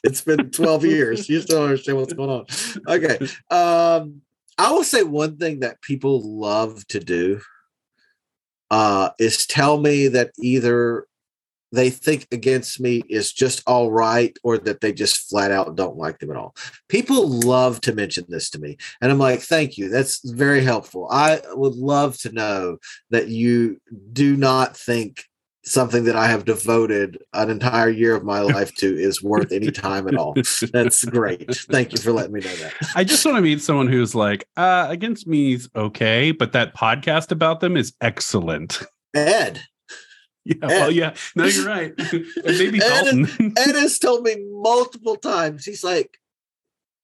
it's 0.03 0.21
been 0.21 0.49
twelve 0.51 0.85
years, 0.85 1.27
you 1.29 1.41
still 1.41 1.57
don't 1.59 1.69
understand 1.69 1.97
what's 1.99 2.13
going 2.13 2.29
on. 2.29 2.45
Okay, 2.87 3.19
um, 3.51 4.21
I 4.57 4.71
will 4.71 4.83
say 4.83 5.03
one 5.03 5.37
thing 5.37 5.61
that 5.61 5.81
people 5.81 6.39
love 6.39 6.85
to 6.87 6.99
do 6.99 7.41
uh, 8.69 9.09
is 9.19 9.45
tell 9.45 9.79
me 9.79 10.07
that 10.09 10.31
either 10.39 11.07
they 11.71 11.89
think 11.89 12.27
against 12.31 12.79
me 12.79 13.01
is 13.09 13.31
just 13.31 13.63
all 13.65 13.91
right 13.91 14.37
or 14.43 14.57
that 14.57 14.81
they 14.81 14.91
just 14.91 15.29
flat 15.29 15.51
out 15.51 15.75
don't 15.75 15.97
like 15.97 16.19
them 16.19 16.31
at 16.31 16.35
all. 16.35 16.55
People 16.89 17.27
love 17.29 17.79
to 17.81 17.93
mention 17.93 18.25
this 18.27 18.49
to 18.49 18.59
me. 18.59 18.77
And 19.01 19.11
I'm 19.11 19.19
like, 19.19 19.39
thank 19.39 19.77
you. 19.77 19.89
That's 19.89 20.19
very 20.29 20.63
helpful. 20.63 21.07
I 21.09 21.41
would 21.53 21.75
love 21.75 22.17
to 22.19 22.31
know 22.31 22.77
that 23.09 23.29
you 23.29 23.79
do 24.11 24.35
not 24.35 24.75
think 24.75 25.23
something 25.63 26.05
that 26.05 26.15
I 26.15 26.27
have 26.27 26.45
devoted 26.45 27.19
an 27.33 27.49
entire 27.49 27.89
year 27.89 28.15
of 28.15 28.23
my 28.23 28.39
life 28.41 28.73
to 28.75 28.87
is 28.87 29.21
worth 29.21 29.51
any 29.51 29.71
time 29.71 30.07
at 30.07 30.15
all. 30.15 30.35
That's 30.73 31.03
great. 31.05 31.55
Thank 31.55 31.91
you 31.91 31.99
for 31.99 32.11
letting 32.11 32.33
me 32.33 32.41
know 32.41 32.55
that. 32.55 32.73
I 32.95 33.03
just 33.03 33.25
want 33.25 33.37
to 33.37 33.41
meet 33.41 33.61
someone 33.61 33.87
who's 33.87 34.15
like, 34.15 34.47
uh, 34.57 34.87
against 34.89 35.27
me 35.27 35.53
is 35.53 35.69
okay, 35.75 36.31
but 36.31 36.51
that 36.53 36.75
podcast 36.75 37.31
about 37.31 37.59
them 37.59 37.77
is 37.77 37.93
excellent. 38.01 38.81
Ed. 39.13 39.61
Yeah, 40.43 40.55
well, 40.63 40.91
yeah. 40.91 41.13
No, 41.35 41.45
you're 41.45 41.67
right. 41.67 41.93
maybe 42.43 42.79
Ed, 42.81 42.87
Dalton. 42.87 43.27
Ed 43.57 43.75
has 43.75 43.99
told 43.99 44.23
me 44.23 44.35
multiple 44.51 45.15
times. 45.15 45.65
He's 45.65 45.83
like, 45.83 46.17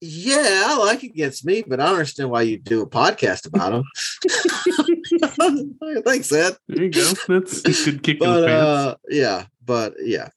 "Yeah, 0.02 0.64
I 0.66 0.78
like 0.78 1.04
it 1.04 1.12
against 1.12 1.46
me, 1.46 1.64
but 1.66 1.80
I 1.80 1.86
don't 1.86 1.94
understand 1.94 2.30
why 2.30 2.44
you 2.44 2.58
do 2.58 2.82
a 2.82 2.90
podcast 2.90 3.48
about 3.48 3.74
him." 3.74 3.84
Thanks, 6.06 6.32
Ed. 6.32 6.56
There 6.68 6.84
you 6.84 6.92
go. 6.92 7.14
That's 7.28 7.62
a 7.62 7.92
good 7.92 8.04
kick 8.04 8.22
in 8.22 8.30
the 8.30 8.46
pants. 8.46 8.66
uh, 8.66 8.96
yeah, 9.10 9.46
but 9.66 9.96
yeah. 10.00 10.30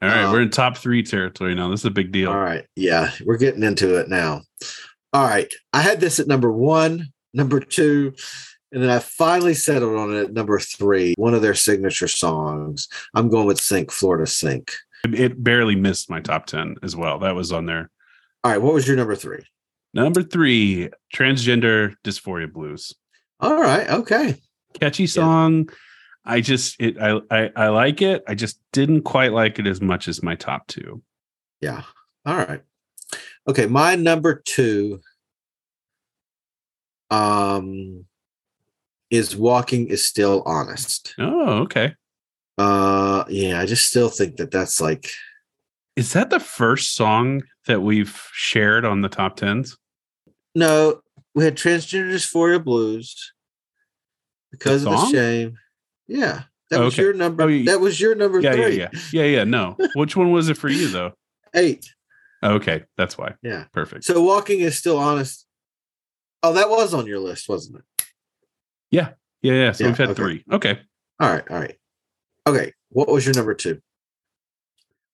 All 0.00 0.08
right, 0.08 0.24
um, 0.24 0.32
we're 0.32 0.42
in 0.42 0.50
top 0.50 0.76
three 0.76 1.02
territory 1.02 1.54
now. 1.54 1.68
This 1.70 1.80
is 1.80 1.86
a 1.86 1.90
big 1.90 2.12
deal. 2.12 2.30
All 2.30 2.38
right, 2.38 2.64
yeah, 2.76 3.10
we're 3.24 3.36
getting 3.36 3.62
into 3.64 3.98
it 3.98 4.08
now. 4.08 4.42
All 5.12 5.24
right, 5.24 5.52
I 5.72 5.80
had 5.80 6.00
this 6.00 6.20
at 6.20 6.28
number 6.28 6.52
one, 6.52 7.06
number 7.34 7.58
two, 7.58 8.14
and 8.70 8.82
then 8.82 8.90
I 8.90 9.00
finally 9.00 9.54
settled 9.54 9.96
on 9.96 10.14
it 10.14 10.24
at 10.24 10.32
number 10.32 10.60
three. 10.60 11.14
One 11.16 11.34
of 11.34 11.42
their 11.42 11.54
signature 11.54 12.08
songs. 12.08 12.86
I'm 13.14 13.28
going 13.28 13.46
with 13.46 13.60
"Sink 13.60 13.90
Florida 13.90 14.26
Sink." 14.26 14.72
It, 15.04 15.14
it 15.18 15.42
barely 15.42 15.76
missed 15.76 16.10
my 16.10 16.20
top 16.20 16.46
10 16.46 16.76
as 16.82 16.96
well. 16.96 17.18
That 17.20 17.34
was 17.34 17.52
on 17.52 17.66
there. 17.66 17.90
All 18.48 18.54
right, 18.54 18.62
what 18.62 18.72
was 18.72 18.88
your 18.88 18.96
number 18.96 19.14
three? 19.14 19.44
Number 19.92 20.22
three, 20.22 20.88
Transgender 21.14 21.96
Dysphoria 22.02 22.50
Blues. 22.50 22.94
All 23.40 23.60
right, 23.60 23.86
okay. 23.90 24.36
Catchy 24.72 25.06
song. 25.06 25.68
I 26.24 26.40
just 26.40 26.80
it 26.80 26.96
I, 26.98 27.20
I 27.30 27.50
I 27.54 27.68
like 27.68 28.00
it. 28.00 28.24
I 28.26 28.34
just 28.34 28.58
didn't 28.72 29.02
quite 29.02 29.34
like 29.34 29.58
it 29.58 29.66
as 29.66 29.82
much 29.82 30.08
as 30.08 30.22
my 30.22 30.34
top 30.34 30.66
two. 30.66 31.02
Yeah. 31.60 31.82
All 32.24 32.36
right. 32.38 32.62
Okay, 33.46 33.66
my 33.66 33.96
number 33.96 34.40
two 34.42 35.02
um 37.10 38.06
is 39.10 39.36
walking 39.36 39.88
is 39.88 40.08
still 40.08 40.42
honest. 40.46 41.14
Oh, 41.18 41.64
okay. 41.64 41.96
Uh 42.56 43.24
yeah, 43.28 43.60
I 43.60 43.66
just 43.66 43.88
still 43.88 44.08
think 44.08 44.36
that 44.36 44.50
that's 44.50 44.80
like 44.80 45.10
Is 45.98 46.12
that 46.12 46.30
the 46.30 46.38
first 46.38 46.94
song 46.94 47.42
that 47.66 47.82
we've 47.82 48.16
shared 48.32 48.84
on 48.84 49.00
the 49.00 49.08
top 49.08 49.34
tens? 49.34 49.76
no, 50.54 51.00
we 51.34 51.44
had 51.44 51.56
transgender 51.56 52.12
dysphoria 52.12 52.62
blues 52.62 53.32
because 54.52 54.84
of 54.84 54.92
the 54.92 55.06
shame. 55.10 55.58
Yeah. 56.06 56.42
That 56.70 56.80
was 56.80 56.96
your 56.96 57.14
oh, 57.14 57.16
number. 57.16 57.42
Oh, 57.42 57.46
you- 57.48 57.64
that 57.64 57.80
was 57.80 58.00
your 58.00 58.14
number 58.14 58.38
Yeah, 58.38 58.54
yeah, 58.54 58.68
yeah, 58.68 58.88
yeah, 59.12 59.24
yeah. 59.24 59.44
No, 59.44 59.76
which 59.96 60.14
one 60.14 60.30
was 60.30 60.48
it 60.48 60.56
for 60.56 60.68
you 60.68 60.86
though? 60.88 61.14
Eight. 61.54 61.84
Okay, 62.44 62.84
that's 62.96 63.18
why. 63.18 63.34
Yeah. 63.42 63.64
Perfect. 63.72 64.04
So 64.04 64.22
walking 64.22 64.60
is 64.60 64.78
still 64.78 64.98
honest. 64.98 65.46
Oh, 66.44 66.52
that 66.52 66.70
was 66.70 66.94
on 66.94 67.06
your 67.06 67.18
list, 67.18 67.48
wasn't 67.48 67.80
it? 67.80 68.04
Yeah, 68.92 69.10
yeah, 69.42 69.54
yeah. 69.54 69.72
So 69.72 69.82
Yeah, 69.82 69.90
we've 69.90 69.98
had 69.98 70.10
okay. 70.10 70.16
three. 70.16 70.44
Okay. 70.52 70.78
All 71.18 71.28
right, 71.28 71.44
all 71.50 71.58
right. 71.58 71.76
Okay. 72.46 72.72
What 72.90 73.08
was 73.08 73.26
your 73.26 73.34
number 73.34 73.54
two? 73.54 73.80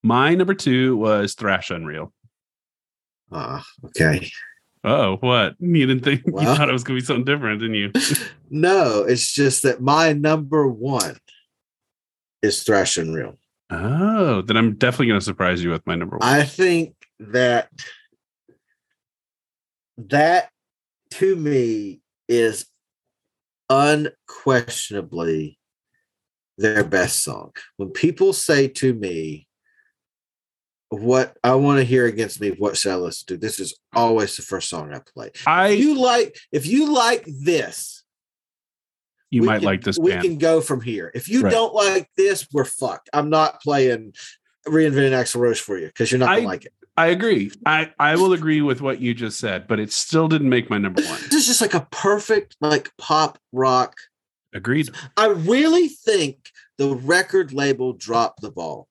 My 0.05 0.35
number 0.35 0.53
two 0.53 0.99
was 0.99 1.33
Thrash 1.33 1.71
Unreal. 1.71 2.13
Ah, 3.33 3.65
okay. 3.87 4.31
Oh, 4.85 5.17
what? 5.17 5.55
You 5.59 5.87
didn't 5.87 6.05
think 6.05 6.25
you 6.27 6.33
thought 6.33 6.69
it 6.69 6.73
was 6.75 6.85
gonna 6.85 6.99
be 6.99 7.05
something 7.05 7.25
different, 7.25 7.61
didn't 7.61 7.75
you? 7.77 7.91
No, 8.51 9.03
it's 9.03 9.33
just 9.33 9.63
that 9.63 9.81
my 9.81 10.13
number 10.13 10.69
one 10.69 11.17
is 12.43 12.63
Thrash 12.63 12.99
Unreal. 12.99 13.37
Oh, 13.71 14.43
then 14.43 14.57
I'm 14.57 14.77
definitely 14.77 15.09
gonna 15.09 15.23
surprise 15.23 15.65
you 15.65 15.71
with 15.71 15.85
my 15.87 15.97
number 15.97 16.19
one. 16.19 16.29
I 16.29 16.45
think 16.45 16.95
that 17.19 17.71
that 19.97 20.51
to 21.13 21.35
me 21.35 22.01
is 22.29 22.67
unquestionably 23.71 25.59
their 26.59 26.85
best 26.85 27.25
song. 27.25 27.53
When 27.79 27.89
people 27.89 28.33
say 28.35 28.69
to 28.69 28.95
me, 28.95 29.49
what 30.95 31.37
I 31.45 31.55
want 31.55 31.79
to 31.79 31.85
hear 31.85 32.07
against 32.07 32.41
me, 32.41 32.51
what 32.51 32.77
should 32.77 32.93
I 32.93 32.97
listen 32.97 33.27
to? 33.29 33.37
This 33.37 33.59
is 33.61 33.79
always 33.95 34.37
the 34.37 34.43
first 34.43 34.69
song 34.69 34.93
I 34.95 35.01
play. 35.15 35.31
I 35.47 35.69
if 35.69 35.81
you 35.81 35.99
like 36.01 36.37
if 36.53 36.67
you 36.67 36.93
like 36.93 37.25
this, 37.27 38.03
you 39.31 39.43
might 39.43 39.59
can- 39.59 39.65
like 39.67 39.83
this 39.83 39.99
We 39.99 40.13
band. 40.13 40.23
can 40.23 40.39
go 40.39 40.61
from 40.61 40.81
here. 40.81 41.11
If 41.15 41.29
you 41.29 41.43
Right. 41.43 41.51
don't 41.53 41.75
like 41.75 42.09
this, 42.17 42.47
we're 42.53 42.65
fucked. 42.65 43.11
I'm 43.13 43.31
not 43.31 43.61
playing 43.63 44.15
reinventing 44.67 45.11
Axl 45.13 45.37
Rose 45.41 45.59
for 45.61 45.77
you 45.79 45.87
because 45.89 46.11
you're 46.11 46.19
not 46.19 46.27
gonna 46.37 46.43
I- 46.43 46.45
like 46.45 46.65
it. 46.67 46.73
I 46.97 47.07
agree. 47.09 47.51
I 47.67 47.93
I 47.99 48.15
will 48.15 48.33
agree 48.35 48.61
with 48.63 48.81
what 48.81 49.01
you 49.01 49.15
just 49.15 49.39
said, 49.41 49.67
but 49.67 49.81
it 49.81 49.93
still 49.93 50.29
didn't 50.29 50.49
make 50.49 50.71
my 50.71 50.79
number 50.79 51.03
one. 51.03 51.21
This 51.23 51.35
is 51.35 51.47
just 51.49 51.61
like 51.61 51.75
a 51.75 51.89
perfect 51.91 52.57
like 52.61 52.93
pop 52.99 53.39
rock. 53.53 53.97
Agreed. 54.55 54.91
I 55.17 55.27
really 55.27 55.89
think 55.89 56.51
the 56.79 56.95
record 56.95 57.53
label 57.53 57.93
dropped 57.95 58.41
the 58.43 58.51
ball. 58.53 58.87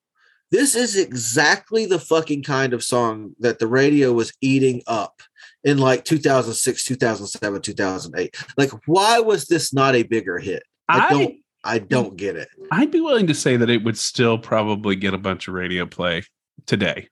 This 0.53 0.75
is 0.75 0.95
exactly 0.95 1.87
the 1.87 1.97
fucking 1.99 2.43
kind 2.43 2.73
of 2.73 2.83
song 2.83 3.33
that 3.39 3.57
the 3.57 3.65
radio 3.67 4.13
was 4.13 4.31
eating 4.39 4.83
up 4.85 5.21
in 5.63 5.79
like 5.79 6.05
2006, 6.05 6.85
2007, 6.85 7.61
2008. 7.61 8.35
Like, 8.55 8.69
why 8.85 9.19
was 9.19 9.47
this 9.47 9.73
not 9.73 9.95
a 9.95 10.03
bigger 10.03 10.37
hit? 10.37 10.61
I, 10.87 11.07
I- 11.07 11.09
don't. 11.09 11.35
I 11.65 11.79
don't 11.79 12.17
get 12.17 12.35
it. 12.35 12.49
I'd 12.71 12.91
be 12.91 12.99
willing 12.99 13.25
to 13.27 13.33
say 13.33 13.55
that 13.57 13.69
it 13.69 13.83
would 13.85 13.97
still 13.97 14.37
probably 14.37 14.95
get 14.97 15.13
a 15.13 15.17
bunch 15.17 15.47
of 15.47 15.53
radio 15.53 15.85
play 15.85 16.23
today. 16.65 17.07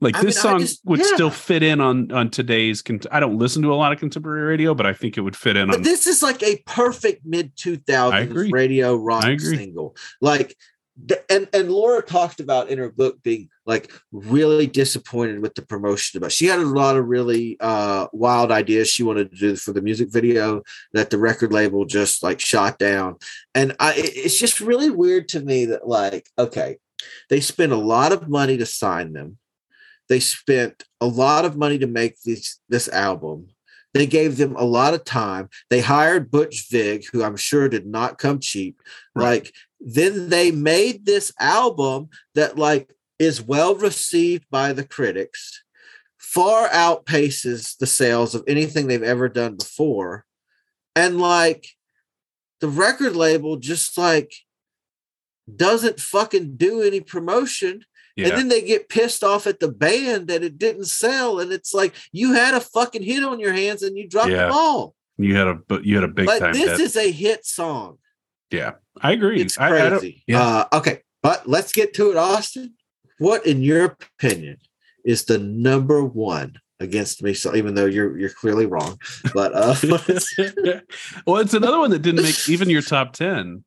Like 0.00 0.16
I 0.16 0.22
this 0.22 0.34
mean, 0.34 0.42
song 0.42 0.58
just- 0.60 0.84
would 0.84 0.98
yeah. 0.98 1.06
still 1.14 1.30
fit 1.30 1.62
in 1.62 1.80
on 1.80 2.10
on 2.10 2.28
today's. 2.28 2.82
Cont- 2.82 3.06
I 3.12 3.20
don't 3.20 3.38
listen 3.38 3.62
to 3.62 3.72
a 3.72 3.76
lot 3.76 3.92
of 3.92 4.00
contemporary 4.00 4.42
radio, 4.42 4.74
but 4.74 4.84
I 4.84 4.92
think 4.92 5.16
it 5.16 5.20
would 5.20 5.36
fit 5.36 5.56
in 5.56 5.68
But 5.68 5.76
on. 5.76 5.82
this 5.82 6.08
is 6.08 6.22
like 6.24 6.42
a 6.42 6.60
perfect 6.66 7.24
mid 7.24 7.52
I 7.56 7.70
2000s 7.70 8.52
radio 8.52 8.96
rock 8.96 9.38
single. 9.38 9.94
Like, 10.20 10.56
and 11.30 11.48
and 11.52 11.70
Laura 11.70 12.02
talked 12.02 12.40
about 12.40 12.68
in 12.68 12.78
her 12.78 12.90
book 12.90 13.22
being 13.22 13.48
like 13.64 13.90
really 14.12 14.66
disappointed 14.66 15.40
with 15.40 15.54
the 15.54 15.62
promotion 15.62 16.18
about. 16.18 16.32
She 16.32 16.46
had 16.46 16.60
a 16.60 16.66
lot 16.66 16.96
of 16.96 17.06
really 17.06 17.56
uh 17.60 18.08
wild 18.12 18.52
ideas 18.52 18.88
she 18.88 19.02
wanted 19.02 19.30
to 19.30 19.36
do 19.36 19.56
for 19.56 19.72
the 19.72 19.82
music 19.82 20.12
video 20.12 20.62
that 20.92 21.10
the 21.10 21.18
record 21.18 21.52
label 21.52 21.84
just 21.86 22.22
like 22.22 22.40
shot 22.40 22.78
down. 22.78 23.16
And 23.54 23.74
I 23.80 23.94
it's 23.96 24.38
just 24.38 24.60
really 24.60 24.90
weird 24.90 25.28
to 25.30 25.40
me 25.40 25.66
that 25.66 25.88
like 25.88 26.28
okay, 26.38 26.76
they 27.30 27.40
spent 27.40 27.72
a 27.72 27.76
lot 27.76 28.12
of 28.12 28.28
money 28.28 28.58
to 28.58 28.66
sign 28.66 29.14
them. 29.14 29.38
They 30.08 30.20
spent 30.20 30.84
a 31.00 31.06
lot 31.06 31.44
of 31.46 31.56
money 31.56 31.78
to 31.78 31.86
make 31.86 32.16
this 32.22 32.60
this 32.68 32.88
album. 32.88 33.48
They 33.94 34.06
gave 34.06 34.38
them 34.38 34.56
a 34.56 34.64
lot 34.64 34.94
of 34.94 35.04
time. 35.04 35.50
They 35.68 35.80
hired 35.80 36.30
Butch 36.30 36.68
Vig, 36.70 37.04
who 37.12 37.22
I'm 37.22 37.36
sure 37.36 37.68
did 37.68 37.86
not 37.86 38.18
come 38.18 38.40
cheap. 38.40 38.80
Like 39.14 39.52
then 39.80 40.30
they 40.30 40.50
made 40.50 41.04
this 41.04 41.32
album 41.38 42.08
that 42.34 42.56
like 42.58 42.90
is 43.18 43.42
well 43.42 43.74
received 43.74 44.44
by 44.50 44.72
the 44.72 44.84
critics, 44.84 45.62
far 46.18 46.68
outpaces 46.68 47.76
the 47.76 47.86
sales 47.86 48.34
of 48.34 48.44
anything 48.48 48.86
they've 48.86 49.02
ever 49.02 49.28
done 49.28 49.56
before. 49.56 50.24
And 50.96 51.20
like 51.20 51.66
the 52.60 52.68
record 52.68 53.14
label 53.14 53.56
just 53.56 53.98
like 53.98 54.32
doesn't 55.54 56.00
fucking 56.00 56.56
do 56.56 56.80
any 56.80 57.00
promotion 57.00 57.84
Yeah. 58.16 58.28
and 58.28 58.36
then 58.38 58.48
they 58.48 58.60
get 58.62 58.88
pissed 58.88 59.24
off 59.24 59.46
at 59.46 59.58
the 59.60 59.68
band 59.68 60.28
that 60.28 60.42
it 60.44 60.58
didn't 60.58 60.84
sell. 60.86 61.40
And 61.40 61.52
it's 61.52 61.72
like 61.72 61.94
you 62.12 62.34
had 62.34 62.54
a 62.54 62.60
fucking 62.60 63.02
hit 63.02 63.24
on 63.24 63.40
your 63.40 63.52
hands 63.52 63.82
and 63.82 63.96
you 63.96 64.08
dropped 64.08 64.30
Yeah. 64.30 64.46
the 64.46 64.52
ball. 64.52 64.94
you 65.18 65.36
had 65.36 65.46
a 65.48 65.54
but 65.54 65.84
you 65.84 65.94
had 65.94 66.04
a 66.04 66.08
big 66.08 66.26
Like 66.26 66.40
time 66.40 66.52
this 66.54 66.70
hit. 66.78 66.80
is 66.80 66.96
a 66.96 67.10
hit 67.10 67.46
song. 67.46 67.98
yeah, 68.50 68.72
I 69.00 69.12
agree. 69.12 69.40
It's 69.40 69.58
I- 69.58 69.86
I 69.86 69.88
crazy. 69.90 70.22
yeah, 70.26 70.42
Uh, 70.42 70.78
okay, 70.78 71.00
but 71.22 71.48
let's 71.48 71.72
get 71.72 71.94
to 71.94 72.10
it, 72.10 72.16
Austin. 72.16 72.74
What, 73.18 73.46
in 73.46 73.62
your 73.62 73.84
opinion, 74.18 74.58
is 75.04 75.24
the 75.24 75.38
number 75.38 76.02
one 76.04 76.56
against 76.80 77.22
me? 77.22 77.34
So 77.34 77.54
even 77.54 77.74
though 77.76 77.86
you're 77.86 78.18
you're 78.18 78.30
clearly 78.30 78.66
wrong, 78.66 78.98
but 79.32 79.52
uh, 79.54 79.74
well, 81.26 81.38
it's 81.40 81.54
another 81.54 81.78
one 81.78 81.90
that 81.90 82.00
didn't 82.02 82.22
make 82.24 82.48
even 82.48 82.68
your 82.68 82.82
top 82.82 83.12
ten. 83.12 83.64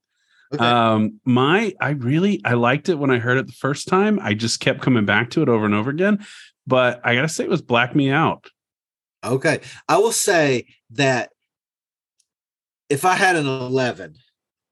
Um, 0.60 1.20
my 1.26 1.74
I 1.82 1.90
really 1.92 2.42
I 2.46 2.54
liked 2.54 2.90
it 2.90 2.96
when 2.96 3.12
I 3.12 3.20
heard 3.20 3.38
it 3.38 3.48
the 3.48 3.54
first 3.54 3.88
time. 3.88 4.20
I 4.22 4.34
just 4.34 4.60
kept 4.60 4.82
coming 4.82 5.06
back 5.06 5.32
to 5.32 5.42
it 5.42 5.50
over 5.50 5.66
and 5.66 5.74
over 5.74 5.90
again. 5.90 6.26
But 6.68 7.02
I 7.04 7.16
gotta 7.16 7.30
say, 7.30 7.44
it 7.44 7.50
was 7.50 7.62
Black 7.62 7.96
Me 7.96 8.10
Out. 8.12 8.50
okay, 9.24 9.62
I 9.88 9.98
will 9.98 10.12
say 10.12 10.68
that 10.92 11.32
if 12.90 13.06
I 13.06 13.16
had 13.16 13.36
an 13.36 13.48
eleven, 13.48 14.16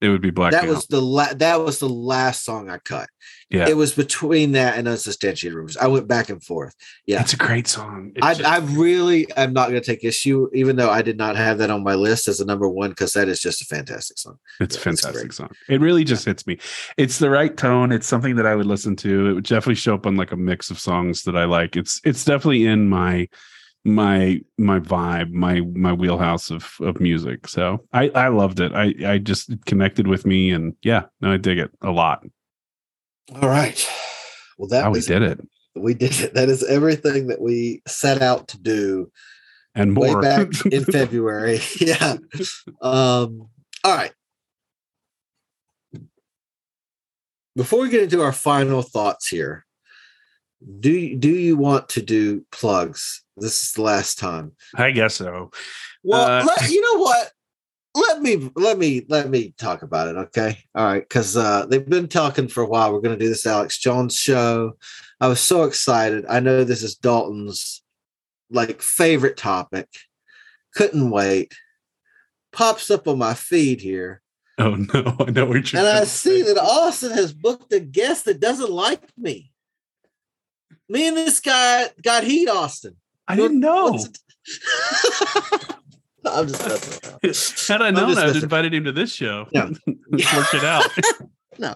It 0.04 0.10
would 0.10 0.22
be 0.22 0.32
Black 0.32 0.52
that 0.52 0.68
was 0.68 0.86
the 0.88 1.02
la- 1.02 1.34
that 1.36 1.62
was 1.62 1.80
the 1.80 1.88
last 1.88 2.44
song 2.44 2.70
I 2.70 2.78
cut. 2.78 3.08
Yeah. 3.50 3.70
It 3.70 3.78
was 3.78 3.94
between 3.94 4.54
that 4.54 4.78
and 4.78 4.88
Unsubstantiated 4.88 5.56
Rumors. 5.56 5.78
I 5.78 5.88
went 5.88 6.08
back 6.08 6.30
and 6.30 6.44
forth. 6.44 6.76
Yeah. 7.06 7.22
It's 7.22 7.34
a 7.34 7.38
great 7.38 7.68
song. 7.68 8.12
It's 8.16 8.26
I, 8.26 8.34
just- 8.34 8.50
I 8.50 8.58
really 8.76 9.32
am 9.38 9.54
not 9.54 9.70
going 9.70 9.80
to 9.82 9.86
take 9.86 10.04
issue, 10.04 10.50
even 10.54 10.76
though 10.76 10.90
I 10.90 11.04
did 11.04 11.18
not 11.18 11.36
have 11.36 11.60
that 11.60 11.70
on 11.70 11.84
my 11.84 11.94
list 11.94 12.28
as 12.28 12.40
a 12.40 12.46
number 12.46 12.68
one, 12.68 12.90
because 12.90 13.14
that 13.14 13.28
is 13.30 13.40
just 13.40 13.62
a 13.62 13.66
fantastic 13.66 14.18
song. 14.18 14.40
It's 14.60 14.76
a 14.76 14.80
fantastic 14.80 15.32
song. 15.32 15.52
It 15.70 15.80
really 15.82 16.04
just 16.04 16.26
hits 16.26 16.46
me. 16.48 16.58
It's 16.98 17.20
the 17.20 17.30
right 17.30 17.56
tone. 17.56 17.92
It's 17.92 18.08
something 18.08 18.36
that 18.36 18.46
I 18.48 18.56
would 18.56 18.66
listen 18.66 18.96
to. 18.98 19.28
It 19.28 19.34
would 19.34 19.44
definitely 19.46 19.76
show 19.76 19.94
up 19.94 20.06
on 20.06 20.18
like 20.18 20.32
a 20.32 20.38
mix 20.38 20.70
of 20.72 20.80
songs 20.80 21.24
that 21.24 21.38
I 21.38 21.46
like. 21.46 21.76
It's 21.78 22.02
it's 22.04 22.26
definitely 22.26 22.66
in 22.66 22.90
my 22.90 23.30
my 23.86 24.42
my 24.58 24.80
vibe, 24.80 25.32
my 25.32 25.62
my 25.62 25.92
wheelhouse 25.94 26.50
of 26.52 26.76
of 26.80 27.00
music. 27.00 27.48
So 27.48 27.84
I 27.92 28.10
I 28.10 28.28
loved 28.30 28.60
it. 28.60 28.74
I 28.74 28.94
I 29.06 29.18
just 29.18 29.52
connected 29.66 30.08
with 30.08 30.26
me 30.26 30.52
and 30.52 30.76
yeah, 30.84 31.04
no, 31.22 31.34
I 31.34 31.38
dig 31.38 31.58
it 31.58 31.72
a 31.82 31.92
lot. 31.92 32.26
All 33.42 33.50
right. 33.50 33.90
Well, 34.58 34.68
that 34.70 34.84
Wow, 34.86 34.92
we 34.92 35.02
did 35.02 35.22
it. 35.22 35.40
We 35.76 35.94
did 35.94 36.20
it. 36.20 36.34
That 36.36 36.50
is 36.50 36.64
everything 36.64 37.28
that 37.28 37.42
we 37.42 37.82
set 37.88 38.22
out 38.22 38.48
to 38.50 38.60
do 38.60 39.12
And 39.76 39.98
way 39.98 40.12
more. 40.12 40.22
back 40.22 40.48
in 40.72 40.86
February. 40.86 41.60
yeah. 41.80 42.18
Um, 42.82 43.50
all 43.84 43.96
right. 43.96 44.12
Before 47.56 47.82
we 47.82 47.90
get 47.90 48.04
into 48.04 48.22
our 48.22 48.32
final 48.32 48.82
thoughts 48.82 49.28
here, 49.28 49.66
do 50.80 50.92
you, 50.92 51.18
do 51.18 51.30
you 51.30 51.58
want 51.58 51.90
to 51.90 52.02
do 52.02 52.46
plugs? 52.52 53.23
This 53.38 53.64
is 53.64 53.72
the 53.74 53.82
last 53.82 54.20
time. 54.20 54.54
I 54.76 54.92
guess 54.92 55.16
so. 55.16 55.52
Well, 56.04 56.42
Uh, 56.42 56.46
let, 56.46 56.70
you 56.70 56.82
know 56.94 57.00
what? 57.02 57.32
Let 57.96 58.22
me 58.24 58.50
let 58.56 58.80
me 58.80 59.06
let 59.08 59.30
me 59.30 59.54
talk 59.58 59.84
about 59.84 60.08
it, 60.08 60.18
okay? 60.18 60.58
All 60.74 60.86
right, 60.86 61.04
because 61.08 61.38
uh, 61.38 61.68
they've 61.68 61.88
been 61.88 62.08
talking 62.08 62.48
for 62.48 62.64
a 62.64 62.68
while. 62.68 62.92
We're 62.92 63.02
going 63.02 63.18
to 63.18 63.24
do 63.24 63.30
this 63.30 63.46
Alex 63.46 63.78
Jones 63.78 64.16
show. 64.16 64.78
I 65.22 65.28
was 65.28 65.40
so 65.40 65.64
excited. 65.64 66.26
I 66.28 66.40
know 66.40 66.64
this 66.64 66.82
is 66.82 66.96
Dalton's 66.96 67.84
like 68.50 68.82
favorite 68.82 69.38
topic. 69.38 69.88
Couldn't 70.76 71.12
wait. 71.12 71.54
Pops 72.52 72.90
up 72.90 73.08
on 73.08 73.20
my 73.20 73.36
feed 73.36 73.82
here, 73.82 74.24
Oh 74.58 74.76
no, 74.76 75.16
I 75.20 75.32
know 75.32 75.46
what 75.46 75.72
you're 75.72 75.82
and 75.82 75.90
I 75.90 76.04
see 76.04 76.42
that 76.44 76.58
Austin 76.58 77.12
has 77.12 77.34
booked 77.34 77.74
a 77.74 77.80
guest 77.80 78.26
that 78.26 78.40
doesn't 78.40 78.72
like 78.72 79.02
me. 79.18 79.52
Me 80.90 81.08
and 81.08 81.18
this 81.18 81.40
guy 81.40 81.90
got 82.02 82.24
heat, 82.24 82.48
Austin. 82.48 82.96
I 83.28 83.36
didn't 83.36 83.60
know. 83.60 83.90
I'm 86.26 86.48
just 86.48 86.66
messing. 86.66 87.12
Had 87.68 87.82
I 87.86 87.92
known, 87.92 88.18
I 88.18 88.26
would 88.26 88.36
have 88.36 88.44
invited 88.44 88.74
him 88.74 88.86
to 88.86 88.92
this 88.92 89.14
show. 89.14 89.48
Yeah. 89.52 89.66
Work 89.88 90.54
it 90.54 90.64
out. 90.64 90.86
no, 91.60 91.76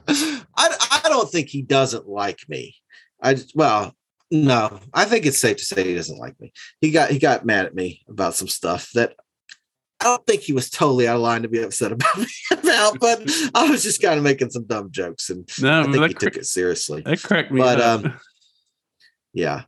I, 0.56 1.02
I 1.06 1.10
don't 1.10 1.30
think 1.30 1.50
he 1.50 1.62
doesn't 1.62 2.08
like 2.08 2.40
me. 2.48 2.76
I 3.22 3.34
just, 3.34 3.56
well, 3.56 3.94
no, 4.32 4.80
I 4.94 5.06
think 5.06 5.26
it's 5.26 5.40
safe 5.40 5.58
to 5.58 5.66
say 5.66 5.84
he 5.86 5.96
doesn't 5.96 6.18
like 6.18 6.40
me. 6.40 6.54
He 6.82 6.92
got 6.92 7.10
he 7.12 7.20
got 7.20 7.46
mad 7.46 7.66
at 7.66 7.76
me 7.76 8.04
about 8.10 8.36
some 8.36 8.48
stuff 8.48 8.90
that 8.94 9.16
I 10.02 10.06
don't 10.06 10.26
think 10.28 10.42
he 10.42 10.54
was 10.54 10.70
totally 10.70 11.08
out 11.08 11.16
of 11.16 11.22
line 11.22 11.42
to 11.44 11.48
be 11.48 11.62
upset 11.62 11.92
about 11.92 12.18
me 12.18 12.28
about, 12.52 13.00
but 13.00 13.22
I 13.56 13.70
was 13.70 13.84
just 13.84 14.02
kind 14.02 14.18
of 14.18 14.24
making 14.24 14.50
some 14.52 14.66
dumb 14.66 14.92
jokes, 14.92 15.30
and 15.30 15.50
No, 15.62 15.82
I 15.82 15.84
think 15.92 16.08
he 16.08 16.14
took 16.14 16.36
it 16.36 16.46
seriously. 16.46 17.02
That 17.02 17.22
cracked 17.24 17.52
me 17.52 17.62
But 17.62 17.80
up. 17.82 18.06
um, 18.06 18.20
yeah, 19.34 19.64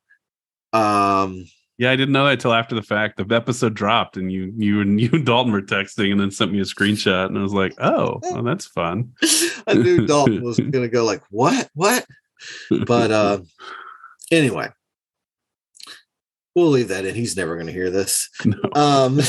um, 0.74 1.46
Yeah, 1.80 1.92
I 1.92 1.96
didn't 1.96 2.12
know 2.12 2.26
that 2.26 2.34
until 2.34 2.54
after 2.54 2.76
the 2.76 2.84
fact. 2.84 3.16
The 3.16 3.36
episode 3.36 3.74
dropped, 3.74 4.18
and 4.18 4.30
you 4.30 4.54
you 4.58 4.82
and 4.82 5.00
you 5.02 5.10
and 5.14 5.26
Dalton 5.26 5.54
were 5.54 5.62
texting, 5.62 6.12
and 6.12 6.20
then 6.20 6.30
sent 6.30 6.52
me 6.52 6.60
a 6.60 6.64
screenshot, 6.64 7.28
and 7.28 7.38
I 7.38 7.42
was 7.42 7.54
like, 7.54 7.74
"Oh, 7.80 8.20
well, 8.22 8.44
that's 8.44 8.66
fun." 8.66 9.14
I 9.68 9.74
knew 9.74 10.06
Dalton 10.06 10.44
was 10.44 10.60
going 10.60 10.72
to 10.74 10.90
go 10.90 11.06
like, 11.06 11.24
"What? 11.32 11.70
What?" 11.74 12.06
But 12.86 13.12
uh, 13.12 13.40
anyway, 14.30 14.68
we'll 16.54 16.68
leave 16.68 16.90
that 16.90 17.06
in. 17.06 17.16
He's 17.16 17.38
never 17.38 17.56
going 17.56 17.68
to 17.68 17.74
hear 17.74 17.90
this. 17.90 18.30
Um, 18.74 19.22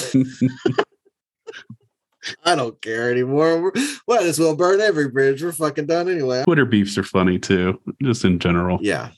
I 2.45 2.57
don't 2.57 2.81
care 2.83 3.13
anymore. 3.13 3.63
We're, 3.63 3.73
might 4.09 4.23
as 4.23 4.41
well 4.41 4.57
burn 4.57 4.81
every 4.81 5.09
bridge. 5.09 5.43
We're 5.43 5.53
fucking 5.53 5.87
done 5.87 6.09
anyway. 6.09 6.43
Twitter 6.45 6.65
beefs 6.65 6.99
are 6.99 7.05
funny 7.05 7.39
too, 7.39 7.81
just 8.03 8.25
in 8.25 8.41
general. 8.41 8.79
Yeah. 8.83 9.11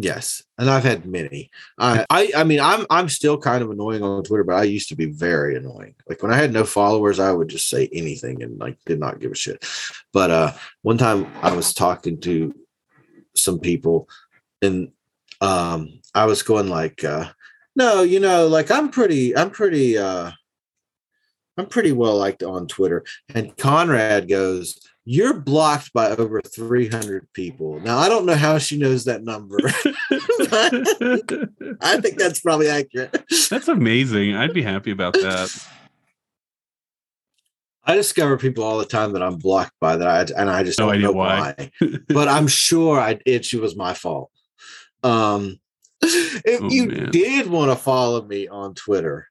Yes, 0.00 0.44
and 0.58 0.70
I've 0.70 0.84
had 0.84 1.06
many. 1.06 1.50
I, 1.76 2.06
I, 2.08 2.30
I 2.36 2.44
mean, 2.44 2.60
I'm, 2.60 2.86
I'm 2.88 3.08
still 3.08 3.36
kind 3.36 3.64
of 3.64 3.70
annoying 3.72 4.04
on 4.04 4.22
Twitter, 4.22 4.44
but 4.44 4.54
I 4.54 4.62
used 4.62 4.90
to 4.90 4.96
be 4.96 5.06
very 5.06 5.56
annoying. 5.56 5.96
Like 6.08 6.22
when 6.22 6.32
I 6.32 6.36
had 6.36 6.52
no 6.52 6.62
followers, 6.62 7.18
I 7.18 7.32
would 7.32 7.48
just 7.48 7.68
say 7.68 7.88
anything 7.92 8.44
and 8.44 8.60
like 8.60 8.78
did 8.86 9.00
not 9.00 9.18
give 9.18 9.32
a 9.32 9.34
shit. 9.34 9.66
But 10.12 10.30
uh, 10.30 10.52
one 10.82 10.98
time 10.98 11.26
I 11.42 11.50
was 11.52 11.74
talking 11.74 12.20
to 12.20 12.54
some 13.34 13.58
people, 13.58 14.08
and 14.62 14.92
um, 15.40 15.98
I 16.14 16.26
was 16.26 16.44
going 16.44 16.68
like, 16.68 17.02
uh, 17.02 17.30
no, 17.74 18.02
you 18.04 18.20
know, 18.20 18.46
like 18.46 18.70
I'm 18.70 18.90
pretty, 18.90 19.36
I'm 19.36 19.50
pretty, 19.50 19.98
uh, 19.98 20.30
I'm 21.58 21.66
pretty 21.66 21.92
well 21.92 22.16
liked 22.16 22.42
on 22.42 22.66
Twitter. 22.66 23.04
And 23.34 23.56
Conrad 23.56 24.28
goes, 24.28 24.78
You're 25.04 25.40
blocked 25.40 25.92
by 25.92 26.10
over 26.10 26.40
300 26.40 27.26
people. 27.32 27.80
Now, 27.80 27.98
I 27.98 28.08
don't 28.08 28.26
know 28.26 28.34
how 28.36 28.58
she 28.58 28.78
knows 28.78 29.04
that 29.06 29.24
number. 29.24 29.58
I 31.80 32.00
think 32.00 32.18
that's 32.18 32.40
probably 32.40 32.68
accurate. 32.68 33.24
That's 33.50 33.68
amazing. 33.68 34.34
I'd 34.36 34.54
be 34.54 34.62
happy 34.62 34.90
about 34.92 35.14
that. 35.14 35.66
I 37.84 37.94
discover 37.94 38.36
people 38.36 38.64
all 38.64 38.78
the 38.78 38.84
time 38.84 39.12
that 39.14 39.22
I'm 39.22 39.36
blocked 39.36 39.72
by 39.80 39.96
that, 39.96 40.08
I, 40.36 40.40
and 40.40 40.50
I 40.50 40.62
just 40.62 40.78
No 40.78 40.92
don't 40.92 41.00
know 41.00 41.12
why. 41.12 41.54
why. 41.56 41.70
but 42.08 42.28
I'm 42.28 42.46
sure 42.46 43.00
I 43.00 43.18
it 43.24 43.52
was 43.54 43.76
my 43.76 43.94
fault. 43.94 44.30
Um, 45.02 45.58
if 46.02 46.60
Oh, 46.62 46.68
you 46.70 46.86
man. 46.86 47.10
did 47.10 47.46
want 47.46 47.70
to 47.70 47.76
follow 47.76 48.22
me 48.26 48.46
on 48.46 48.74
Twitter, 48.74 49.26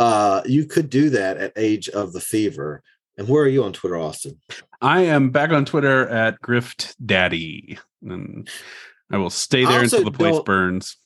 uh, 0.00 0.42
you 0.46 0.64
could 0.64 0.90
do 0.90 1.10
that 1.10 1.36
at 1.36 1.52
Age 1.56 1.88
of 1.90 2.12
the 2.12 2.20
Fever. 2.20 2.82
And 3.18 3.28
where 3.28 3.44
are 3.44 3.48
you 3.48 3.62
on 3.62 3.74
Twitter, 3.74 3.98
Austin? 3.98 4.40
I 4.80 5.02
am 5.02 5.30
back 5.30 5.50
on 5.50 5.66
Twitter 5.66 6.08
at 6.08 6.40
Grift 6.40 6.94
Daddy, 7.04 7.78
and 8.02 8.48
I 9.12 9.18
will 9.18 9.28
stay 9.28 9.66
there 9.66 9.82
until 9.82 10.04
the 10.04 10.10
place 10.10 10.40
burns. 10.40 10.96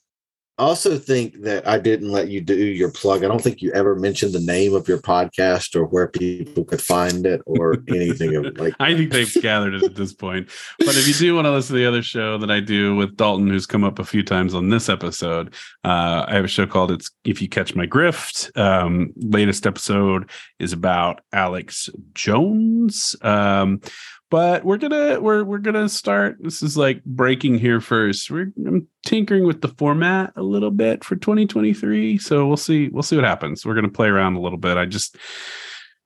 Also 0.56 0.98
think 0.98 1.43
that 1.43 1.66
I 1.66 1.78
didn't 1.78 2.10
let 2.10 2.28
you 2.28 2.40
do 2.40 2.55
your 2.55 2.90
plug. 2.90 3.24
I 3.24 3.28
don't 3.28 3.43
think 3.43 3.60
you 3.60 3.72
ever 3.72 3.97
mentioned 3.97 4.32
the 4.32 4.40
name 4.40 4.72
of 4.72 4.86
your 4.86 4.98
podcast 4.98 5.74
or 5.74 5.86
where 5.86 6.06
people 6.06 6.64
could 6.64 6.81
find 6.81 7.26
it 7.26 7.43
or 7.44 7.82
anything 7.89 8.36
of 8.36 8.56
like. 8.59 8.74
I 8.78 8.94
think 8.94 9.10
they've 9.10 9.32
gathered 9.43 9.74
it 9.74 9.82
at 9.82 9.94
this 9.97 10.12
point. 10.12 10.48
But 10.78 10.97
if 10.97 11.09
you 11.09 11.14
do 11.14 11.35
want 11.35 11.47
to 11.47 11.51
listen 11.51 11.74
to 11.74 11.81
the 11.81 11.89
other 11.89 12.02
show 12.02 12.39
that 12.39 12.51
I 12.51 12.60
do 12.60 12.94
with 12.94 13.16
Dalton, 13.16 13.48
who's 13.48 13.66
come 13.66 13.82
up 13.82 13.98
a 13.98 14.05
few 14.05 14.22
times 14.22 14.55
on 14.55 14.68
this 14.68 14.89
episode, 14.89 15.55
uh, 15.82 16.24
I 16.28 16.35
have 16.35 16.44
a 16.44 16.48
show 16.48 16.66
called 16.66 16.93
"It's 16.93 17.10
If 17.24 17.43
You 17.43 17.48
Catch 17.48 17.74
My 17.74 17.86
Grift." 17.86 18.56
Um, 18.56 19.12
latest 19.16 19.66
episode 19.66 20.31
is 20.60 20.72
about 20.72 21.20
Alex 21.32 21.89
Jones. 22.14 23.16
Um, 23.22 23.81
but 24.30 24.64
we're 24.64 24.78
gonna 24.78 25.20
we're 25.20 25.44
we're 25.44 25.59
gonna 25.59 25.88
start. 25.88 26.36
This 26.40 26.62
is 26.62 26.76
like 26.76 27.05
breaking 27.05 27.59
here 27.59 27.80
first. 27.80 28.30
We're 28.30 28.52
I'm 28.66 28.88
tinkering 29.05 29.44
with 29.44 29.60
the 29.60 29.68
format 29.68 30.32
a 30.36 30.42
little 30.42 30.70
bit 30.70 31.05
for 31.05 31.16
2023, 31.16 32.18
so 32.18 32.46
we'll 32.46 32.56
see 32.56 32.88
we'll 32.88 33.02
see 33.02 33.16
what 33.16 33.24
happens. 33.24 33.64
We're 33.64 33.74
gonna 33.74 33.88
play 33.88 34.09
around 34.09 34.36
a 34.36 34.40
little 34.40 34.59
bit. 34.59 34.76
I 34.76 34.86
just 34.86 35.16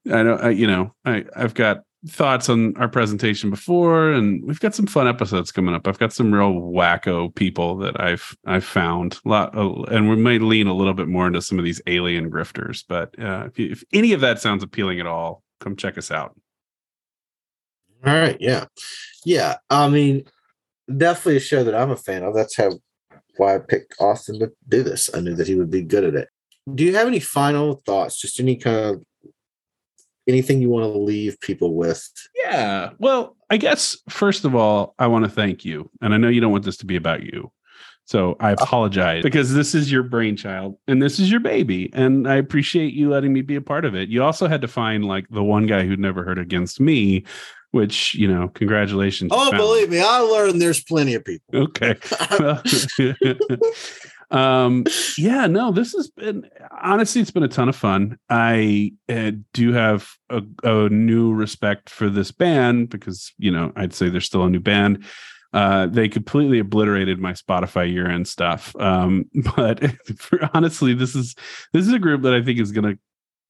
I 0.07 0.23
don't 0.23 0.43
I, 0.43 0.51
you 0.51 0.67
know 0.67 0.95
I 1.05 1.25
I've 1.35 1.55
got 1.55 1.83
thoughts 2.07 2.49
on 2.49 2.77
our 2.77 2.89
presentation 2.89 3.51
before, 3.51 4.13
and 4.13 4.45
we've 4.45 4.61
got 4.61 4.75
some 4.75 4.87
fun 4.87 5.09
episodes 5.09 5.51
coming 5.51 5.75
up. 5.75 5.89
I've 5.89 5.99
got 5.99 6.13
some 6.13 6.33
real 6.33 6.53
wacko 6.53 7.35
people 7.35 7.77
that 7.79 8.01
I've 8.01 8.37
I've 8.47 8.65
found 8.65 9.19
a 9.25 9.29
lot, 9.29 9.57
uh, 9.57 9.83
and 9.85 10.09
we 10.09 10.17
may 10.17 10.39
lean 10.39 10.67
a 10.67 10.75
little 10.75 10.95
bit 10.95 11.09
more 11.09 11.27
into 11.27 11.43
some 11.43 11.59
of 11.59 11.65
these 11.65 11.83
alien 11.87 12.31
grifters. 12.31 12.85
But 12.89 13.19
uh, 13.19 13.45
if, 13.47 13.59
you, 13.59 13.71
if 13.71 13.85
any 13.93 14.13
of 14.13 14.21
that 14.21 14.41
sounds 14.41 14.63
appealing 14.63 15.01
at 15.01 15.07
all, 15.07 15.43
come 15.61 15.77
check 15.77 15.99
us 15.99 16.11
out. 16.11 16.35
All 18.07 18.15
right, 18.15 18.37
yeah, 18.41 18.67
yeah. 19.25 19.57
I 19.71 19.89
mean, 19.89 20.25
definitely 20.95 21.37
a 21.37 21.41
show 21.41 21.65
that 21.65 21.75
I'm 21.75 21.91
a 21.91 21.97
fan 21.97 22.23
of. 22.23 22.35
That's 22.35 22.57
how 22.57 22.71
why 23.37 23.55
I 23.55 23.59
picked 23.59 23.95
Austin 24.01 24.39
to 24.41 24.53
do 24.69 24.83
this. 24.83 25.11
I 25.15 25.21
knew 25.21 25.35
that 25.35 25.47
he 25.47 25.55
would 25.55 25.71
be 25.71 25.83
good 25.83 26.05
at 26.05 26.15
it. 26.15 26.29
Do 26.75 26.85
you 26.85 26.95
have 26.97 27.07
any 27.07 27.21
final 27.21 27.83
thoughts? 27.87 28.21
Just 28.21 28.41
any 28.41 28.57
kind 28.57 28.77
of 28.77 29.03
anything 30.29 30.61
you 30.61 30.69
want 30.69 30.85
to 30.85 30.99
leave 30.99 31.41
people 31.41 31.75
with? 31.75 32.09
Yeah. 32.35 32.91
Well, 32.99 33.37
I 33.51 33.57
guess 33.57 33.97
first 34.09 34.45
of 34.45 34.55
all, 34.55 34.95
I 34.99 35.07
want 35.07 35.25
to 35.25 35.31
thank 35.31 35.65
you. 35.65 35.91
And 36.03 36.13
I 36.13 36.19
know 36.19 36.29
you 36.29 36.41
don't 36.41 36.53
want 36.53 36.65
this 36.65 36.77
to 36.79 36.87
be 36.87 36.97
about 36.97 37.23
you. 37.23 37.51
So 38.05 38.37
I 38.41 38.53
oh. 38.53 38.57
apologize 38.61 39.23
because 39.23 39.53
this 39.53 39.75
is 39.75 39.93
your 39.93 40.03
brainchild 40.03 40.79
and 40.87 41.03
this 41.03 41.19
is 41.19 41.31
your 41.31 41.41
baby. 41.41 41.91
And 41.93 42.29
I 42.29 42.37
appreciate 42.37 42.95
you 42.95 43.11
letting 43.11 43.33
me 43.33 43.43
be 43.43 43.57
a 43.57 43.61
part 43.61 43.85
of 43.85 43.95
it. 43.95 44.09
You 44.09 44.23
also 44.23 44.49
had 44.49 44.63
to 44.63 44.69
find 44.69 45.05
like 45.05 45.27
the 45.29 45.45
one 45.45 45.67
guy 45.67 45.85
who'd 45.85 45.99
never 45.99 46.25
heard 46.25 46.39
against 46.39 46.81
me, 46.81 47.25
which, 47.71 48.15
you 48.15 48.27
know, 48.27 48.49
congratulations. 48.49 49.31
Oh, 49.35 49.51
believe 49.51 49.91
me, 49.91 50.01
I 50.01 50.19
learned 50.19 50.61
there's 50.61 50.83
plenty 50.83 51.15
of 51.15 51.25
people. 51.25 51.69
Okay. 51.69 51.97
um 54.31 54.85
yeah 55.17 55.47
no 55.47 55.73
this 55.73 55.95
has 55.95 56.11
been 56.11 56.49
honestly 56.83 57.21
it's 57.21 57.31
been 57.31 57.43
a 57.43 57.49
ton 57.49 57.69
of 57.69 57.77
fun 57.77 58.19
i 58.29 58.93
uh, 59.09 59.33
do 59.55 59.73
have 59.73 60.11
a, 60.29 60.43
a 60.65 60.89
new 60.91 61.33
respect 61.33 61.89
for 61.89 62.11
this 62.11 62.31
band 62.31 62.91
because 62.91 63.33
you 63.39 63.51
know 63.51 63.73
i'd 63.77 63.95
say 63.95 64.11
they're 64.11 64.21
still 64.21 64.45
a 64.45 64.51
new 64.51 64.61
band 64.61 65.03
uh 65.55 65.87
they 65.87 66.11
completely 66.11 66.59
obliterated 66.59 67.19
my 67.19 67.33
spotify 67.33 67.91
year 67.91 68.07
end 68.07 68.29
stuff 68.29 68.77
um 68.77 69.25
but 69.57 69.83
for, 70.19 70.39
honestly 70.53 70.93
this 70.93 71.15
is 71.15 71.35
this 71.73 71.87
is 71.87 71.93
a 71.95 71.99
group 71.99 72.21
that 72.21 72.35
i 72.35 72.43
think 72.43 72.61
is 72.61 72.73
going 72.73 72.85
to 72.85 72.99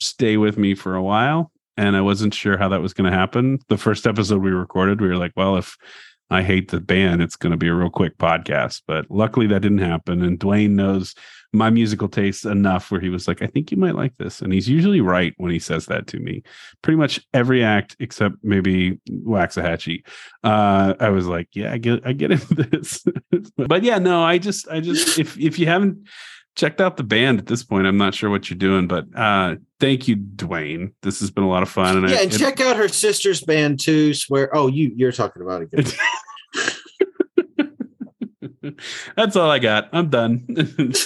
stay 0.01 0.37
with 0.37 0.57
me 0.57 0.77
for 0.77 0.95
a 0.95 1.03
while 1.03 1.51
and 1.79 1.97
i 1.97 2.01
wasn't 2.01 2.35
sure 2.35 2.59
how 2.59 2.69
that 2.69 2.83
was 2.83 2.93
going 2.93 3.11
to 3.11 3.17
happen 3.17 3.59
the 3.69 3.79
first 3.79 4.07
episode 4.07 4.43
we 4.43 4.51
recorded 4.51 5.01
we 5.01 5.09
were 5.09 5.17
like 5.17 5.33
well 5.37 5.57
if 5.57 5.79
I 6.31 6.43
hate 6.43 6.71
the 6.71 6.81
band. 6.81 7.23
It's 7.23 7.37
going 7.37 7.53
to 7.53 7.57
be 7.57 7.69
a 7.69 7.75
real 7.75 7.91
quick 7.91 8.19
podcast. 8.19 8.83
But 8.87 9.11
luckily 9.11 9.47
that 9.49 9.63
didn't 9.63 9.79
happen. 9.79 10.23
And 10.23 10.39
Duane 10.39 10.77
knows 10.77 11.15
my 11.53 11.71
musical 11.71 12.09
taste 12.09 12.45
enough 12.45 12.91
where 12.91 13.01
he 13.01 13.09
was 13.09 13.27
like, 13.27 13.41
I 13.41 13.47
think 13.47 13.71
you 13.71 13.79
might 13.79 13.95
like 13.95 14.15
this. 14.19 14.43
And 14.43 14.53
he's 14.53 14.69
usually 14.69 15.01
right 15.01 15.33
when 15.39 15.51
he 15.51 15.59
says 15.59 15.87
that 15.87 16.07
to 16.09 16.19
me. 16.19 16.43
Pretty 16.83 16.99
much 16.99 17.21
every 17.33 17.65
act 17.65 17.97
except 17.99 18.37
maybe 18.43 19.01
Waxahatchee. 19.09 20.05
Uh, 20.45 20.95
I 21.01 21.09
was 21.09 21.27
like, 21.27 21.49
yeah, 21.55 21.73
I 21.73 21.79
get 21.79 22.07
I 22.07 22.13
get 22.13 22.33
into 22.33 22.55
this. 22.55 23.03
but 23.57 23.83
yeah, 23.83 23.99
no, 23.99 24.23
I 24.23 24.37
just 24.37 24.69
I 24.69 24.81
just 24.81 25.19
if 25.19 25.39
if 25.39 25.59
you 25.59 25.67
haven't 25.67 26.07
checked 26.59 26.81
out 26.81 26.97
the 26.97 27.05
band 27.05 27.39
at 27.39 27.47
this 27.47 27.63
point, 27.63 27.87
I'm 27.87 27.97
not 27.97 28.15
sure 28.15 28.29
what 28.31 28.51
you're 28.51 28.59
doing, 28.59 28.89
but 28.89 29.07
uh 29.15 29.55
thank 29.79 30.09
you, 30.09 30.17
Duane. 30.17 30.93
This 31.03 31.21
has 31.21 31.31
been 31.31 31.45
a 31.45 31.49
lot 31.49 31.63
of 31.63 31.71
fun. 31.71 31.99
And 31.99 32.11
yeah, 32.11 32.17
I, 32.17 32.23
and 32.23 32.37
check 32.37 32.61
out 32.61 32.77
her 32.77 32.89
sister's 32.89 33.41
band 33.41 33.79
too. 33.81 34.13
Swear. 34.13 34.55
Oh, 34.55 34.67
you 34.67 34.93
you're 34.95 35.13
talking 35.13 35.41
about 35.41 35.63
it 35.63 35.73
again. 35.73 35.93
That's 39.17 39.37
all 39.37 39.51
I 39.51 39.61
got. 39.61 39.89
I'm 39.93 40.11
done. 40.11 40.45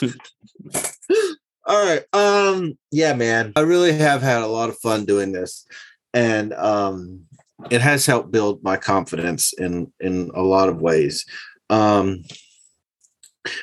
All 1.64 1.84
right. 1.84 2.02
Um, 2.12 2.76
yeah, 2.90 3.14
man. 3.14 3.52
I 3.54 3.60
really 3.60 3.92
have 3.92 4.20
had 4.20 4.42
a 4.42 4.48
lot 4.48 4.68
of 4.68 4.78
fun 4.78 5.04
doing 5.04 5.32
this. 5.32 5.66
And 6.14 6.54
um 6.54 7.26
it 7.70 7.80
has 7.80 8.06
helped 8.06 8.32
build 8.32 8.64
my 8.64 8.78
confidence 8.78 9.52
in 9.52 9.92
in 10.00 10.30
a 10.34 10.42
lot 10.42 10.70
of 10.70 10.80
ways. 10.80 11.26
Um 11.68 12.24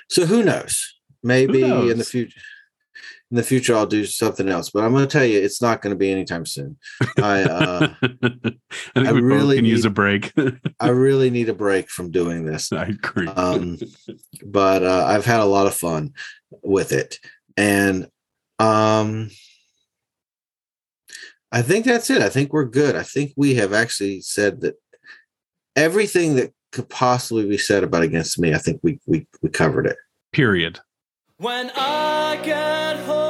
so 0.10 0.26
who 0.28 0.44
knows? 0.44 0.99
Maybe 1.24 1.64
in 1.64 1.98
the 1.98 2.04
future 2.04 2.40
in 3.32 3.38
the 3.38 3.44
future 3.44 3.76
I'll 3.76 3.86
do 3.86 4.06
something 4.06 4.50
else, 4.50 4.72
but 4.72 4.84
I'm 4.84 4.92
going 4.92 5.08
to 5.08 5.12
tell 5.12 5.26
you 5.26 5.40
it's 5.40 5.62
not 5.62 5.82
going 5.82 5.92
to 5.92 5.98
be 5.98 6.12
anytime 6.12 6.46
soon. 6.46 6.78
I 7.18 7.44
uh 7.44 7.94
I 8.96 9.08
I 9.08 9.10
really 9.12 9.58
can 9.58 9.66
use 9.66 9.86
a 9.86 9.90
break. 9.90 10.34
I 10.80 10.90
really 10.90 11.30
need 11.30 11.50
a 11.50 11.54
break 11.54 11.90
from 11.90 12.12
doing 12.12 12.46
this. 12.46 12.72
I 12.74 12.86
agree. 12.86 13.28
Um, 13.28 13.78
but 14.46 14.84
uh, 14.84 15.06
I've 15.08 15.26
had 15.26 15.42
a 15.42 15.46
lot 15.46 15.68
of 15.68 15.76
fun 15.76 16.14
with 16.64 16.92
it, 16.92 17.20
and 17.56 18.08
um, 18.58 19.30
I 21.52 21.62
think 21.62 21.86
that's 21.86 22.10
it. 22.10 22.22
I 22.22 22.30
think 22.30 22.52
we're 22.52 22.66
good. 22.66 22.96
I 22.96 23.04
think 23.04 23.34
we 23.36 23.56
have 23.56 23.74
actually 23.74 24.22
said 24.22 24.62
that 24.62 24.76
everything 25.76 26.36
that 26.36 26.52
could 26.72 26.90
possibly 26.90 27.48
be 27.48 27.58
said 27.58 27.84
about 27.84 28.02
against 28.02 28.40
me. 28.40 28.54
I 28.56 28.58
think 28.58 28.80
we 28.82 29.00
we 29.06 29.28
we 29.44 29.50
covered 29.50 29.86
it. 29.86 29.98
Period. 30.32 30.80
When 31.40 31.72
I 31.74 32.38
get 32.44 32.98
home, 33.06 33.29